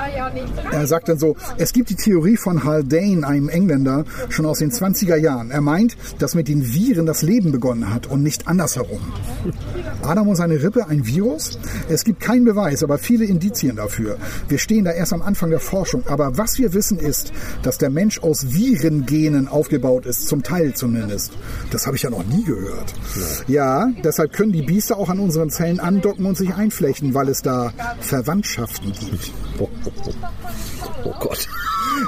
er 0.72 0.86
sagt 0.86 1.08
dann 1.08 1.18
so, 1.18 1.34
es 1.56 1.72
gibt 1.72 1.88
die 1.88 1.94
Theorie 1.94 2.36
von 2.36 2.64
Haldane, 2.64 3.26
einem 3.26 3.48
Engländer, 3.48 4.04
schon 4.28 4.44
aus 4.44 4.58
den 4.58 4.70
20er 4.70 5.16
Jahren. 5.16 5.50
Er 5.50 5.62
meint, 5.62 5.96
dass 6.18 6.34
mit 6.34 6.48
den 6.48 6.74
Viren 6.74 7.06
das 7.06 7.22
Leben 7.22 7.50
begonnen 7.50 7.92
hat 7.92 8.06
und 8.06 8.22
nicht 8.22 8.46
andersherum. 8.46 9.00
Adam 10.02 10.28
und 10.28 10.36
seine 10.36 10.62
Rippe 10.62 10.86
ein 10.86 11.06
Virus? 11.06 11.58
Es 11.88 12.04
gibt 12.04 12.20
keinen 12.20 12.44
Beweis, 12.44 12.82
aber 12.82 12.98
viele 12.98 13.24
Indizien 13.24 13.76
dafür. 13.76 14.18
Wir 14.48 14.58
stehen 14.58 14.84
da 14.84 14.90
erst 14.92 15.14
am 15.14 15.22
Anfang 15.22 15.48
der 15.48 15.60
Forschung. 15.60 16.02
Aber 16.08 16.36
was 16.36 16.58
wir 16.58 16.74
wissen 16.74 16.98
ist, 16.98 17.32
dass 17.62 17.78
der 17.78 17.88
Mensch 17.88 18.20
aus 18.20 18.52
Virengenen 18.52 19.48
aufgebaut 19.48 20.04
ist, 20.04 20.28
zum 20.28 20.42
Teil 20.42 20.74
zumindest. 20.74 21.32
Das 21.70 21.86
habe 21.86 21.96
ich 21.96 22.02
ja 22.02 22.10
noch 22.10 22.26
nie 22.26 22.44
gehört. 22.44 22.92
Ja, 23.46 23.88
deshalb 24.04 24.34
können 24.34 24.52
die 24.52 24.62
Biester 24.62 24.98
auch 24.98 25.08
an 25.08 25.20
unseren 25.20 25.48
Zellen 25.48 25.80
andocken 25.80 26.26
und 26.26 26.36
sich 26.36 26.54
einflechten, 26.54 27.14
weil 27.14 27.30
es 27.30 27.40
da 27.40 27.72
Verwandtschaften 28.00 28.92
gibt. 28.92 29.32
Oh, 29.58 29.68
oh, 29.84 29.90
oh. 30.06 30.12
oh 31.04 31.14
Gott. 31.20 31.48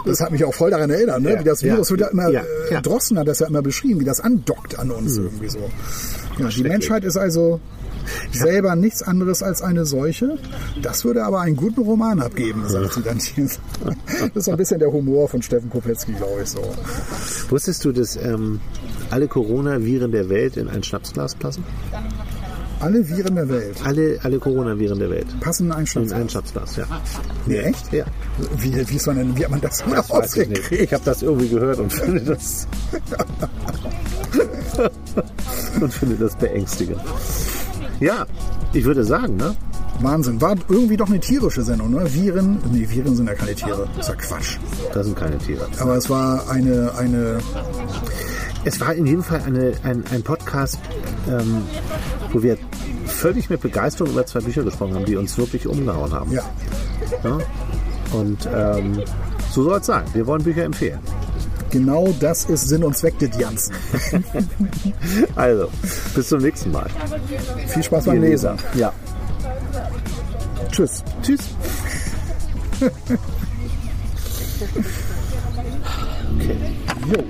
Das 0.05 0.20
hat 0.20 0.31
mich 0.31 0.45
auch 0.45 0.55
voll 0.55 0.70
daran 0.70 0.91
erinnert, 0.91 1.20
ne? 1.20 1.33
Ja, 1.33 1.41
wie 1.41 1.45
das 1.45 1.62
Virus 1.62 1.89
ja, 1.89 1.91
wird 1.91 2.01
ja 2.01 2.07
immer, 2.09 2.28
ja, 2.31 2.43
äh, 2.43 2.74
ja. 2.74 2.81
Drossen 2.81 3.18
hat 3.18 3.28
das 3.28 3.41
ja 3.41 3.47
immer 3.47 3.62
beschrieben, 3.62 4.01
wie 4.01 4.05
das 4.05 4.20
andockt 4.20 4.78
an 4.78 4.91
uns 4.91 5.18
mhm. 5.18 5.24
irgendwie 5.26 5.49
so. 5.49 5.70
Ja, 6.39 6.49
die 6.49 6.62
Menschheit 6.62 7.05
ist 7.05 7.16
also 7.16 7.61
selber 8.33 8.76
nichts 8.76 9.03
anderes 9.03 9.43
als 9.43 9.62
eine 9.62 9.85
Seuche. 9.85 10.39
Das 10.83 11.05
würde 11.05 11.24
aber 11.24 11.41
einen 11.41 11.57
guten 11.57 11.81
Roman 11.83 12.20
abgeben, 12.20 12.64
sagt 12.68 12.95
sie 12.95 13.03
dann. 13.03 13.18
Das 13.18 14.37
ist 14.37 14.45
so 14.45 14.51
ein 14.51 14.57
bisschen 14.57 14.78
der 14.78 14.93
Humor 14.93 15.28
von 15.28 15.43
Steffen 15.43 15.70
Kopetzky, 15.70 16.12
glaube 16.12 16.43
ich 16.43 16.49
so. 16.49 16.62
Wusstest 17.49 17.85
du, 17.85 17.93
dass 17.93 18.16
ähm, 18.16 18.61
alle 19.11 19.28
Coronaviren 19.28 20.12
der 20.12 20.28
Welt 20.28 20.57
in 20.57 20.68
ein 20.68 20.83
Schnapsglas 20.83 21.35
passen? 21.35 21.64
Alle 22.81 23.07
Viren 23.07 23.35
der 23.35 23.49
Welt. 23.49 23.76
Alle, 23.85 24.18
alle 24.22 24.39
Coronaviren 24.39 24.99
der 24.99 25.11
Welt. 25.11 25.26
Passen 25.41 25.66
in 25.66 25.72
ein 25.72 25.87
Schnapsglas. 25.87 26.16
In 26.16 26.22
ein 26.22 26.28
Schnapsglas, 26.31 26.76
ja. 26.76 26.85
Nee, 27.47 27.59
echt? 27.59 27.93
Ja. 27.93 28.05
Wie, 28.57 28.89
wie, 28.89 28.99
soll 28.99 29.16
denn, 29.16 29.37
wie 29.37 29.45
hat 29.45 29.51
man 29.51 29.61
das, 29.61 29.85
das 29.89 30.11
weiß 30.11 30.37
ich. 30.39 30.72
Ich 30.72 30.93
habe 30.93 31.05
das 31.05 31.22
irgendwie 31.22 31.49
gehört 31.49 31.78
und 31.78 31.93
finde 31.93 32.22
das 32.22 32.66
und 35.81 35.93
finde 35.93 36.16
das 36.16 36.37
beängstigend. 36.37 37.01
Ja, 38.01 38.26
ich 38.72 38.85
würde 38.85 39.05
sagen, 39.05 39.37
ne? 39.37 39.55
Wahnsinn. 40.01 40.41
War 40.41 40.57
irgendwie 40.68 40.97
doch 40.97 41.09
eine 41.09 41.20
tierische 41.20 41.62
Sendung, 41.62 41.91
ne? 41.91 42.14
Viren, 42.14 42.59
nee, 42.72 42.89
Viren 42.89 43.14
sind 43.14 43.26
ja 43.26 43.35
keine 43.35 43.55
Tiere. 43.55 43.87
Das 43.97 44.09
ist 44.09 44.09
ja 44.09 44.14
Quatsch. 44.14 44.57
Das 44.95 45.05
sind 45.05 45.18
keine 45.18 45.37
Tiere. 45.37 45.68
Aber 45.78 45.97
es 45.97 46.09
war 46.09 46.49
eine, 46.49 46.93
eine 46.97 47.39
es 48.65 48.81
war 48.81 48.95
in 48.95 49.07
jedem 49.07 49.23
Fall 49.23 49.43
eine, 49.47 49.73
ein, 49.83 50.05
ein 50.11 50.23
Podcast, 50.23 50.79
ähm, 51.29 51.63
wo 52.33 52.43
wir 52.43 52.59
völlig 53.07 53.51
mit 53.51 53.61
Begeisterung 53.61 54.13
über 54.13 54.25
zwei 54.27 54.41
Bücher 54.41 54.63
gesprochen 54.63 54.95
haben, 54.95 55.05
die 55.05 55.17
uns 55.17 55.37
wirklich 55.39 55.67
umgehauen 55.67 56.13
haben. 56.13 56.33
Ja. 56.33 56.43
ja? 57.25 57.39
Und 58.13 58.49
ähm, 58.53 59.03
so 59.51 59.65
soll 59.65 59.79
es 59.79 59.87
sein. 59.87 60.05
Wir 60.13 60.27
wollen 60.27 60.43
Bücher 60.43 60.65
empfehlen. 60.65 61.01
Genau 61.71 62.13
das 62.19 62.47
ist 62.47 62.69
Sinn 62.69 62.83
und 62.83 62.97
Zweck 62.97 63.19
des 63.21 63.39
Jans. 63.39 63.71
also, 65.37 65.71
bis 66.15 66.29
zum 66.29 66.41
nächsten 66.41 66.73
Mal. 66.73 66.89
Viel 67.69 67.83
Spaß 67.83 68.07
beim 68.07 68.21
Lesen. 68.21 68.57
Ja. 68.75 68.93
Tschüss. 70.73 71.05
Tschüss. 71.23 71.41
okay. 76.37 76.57
Jo. 77.07 77.25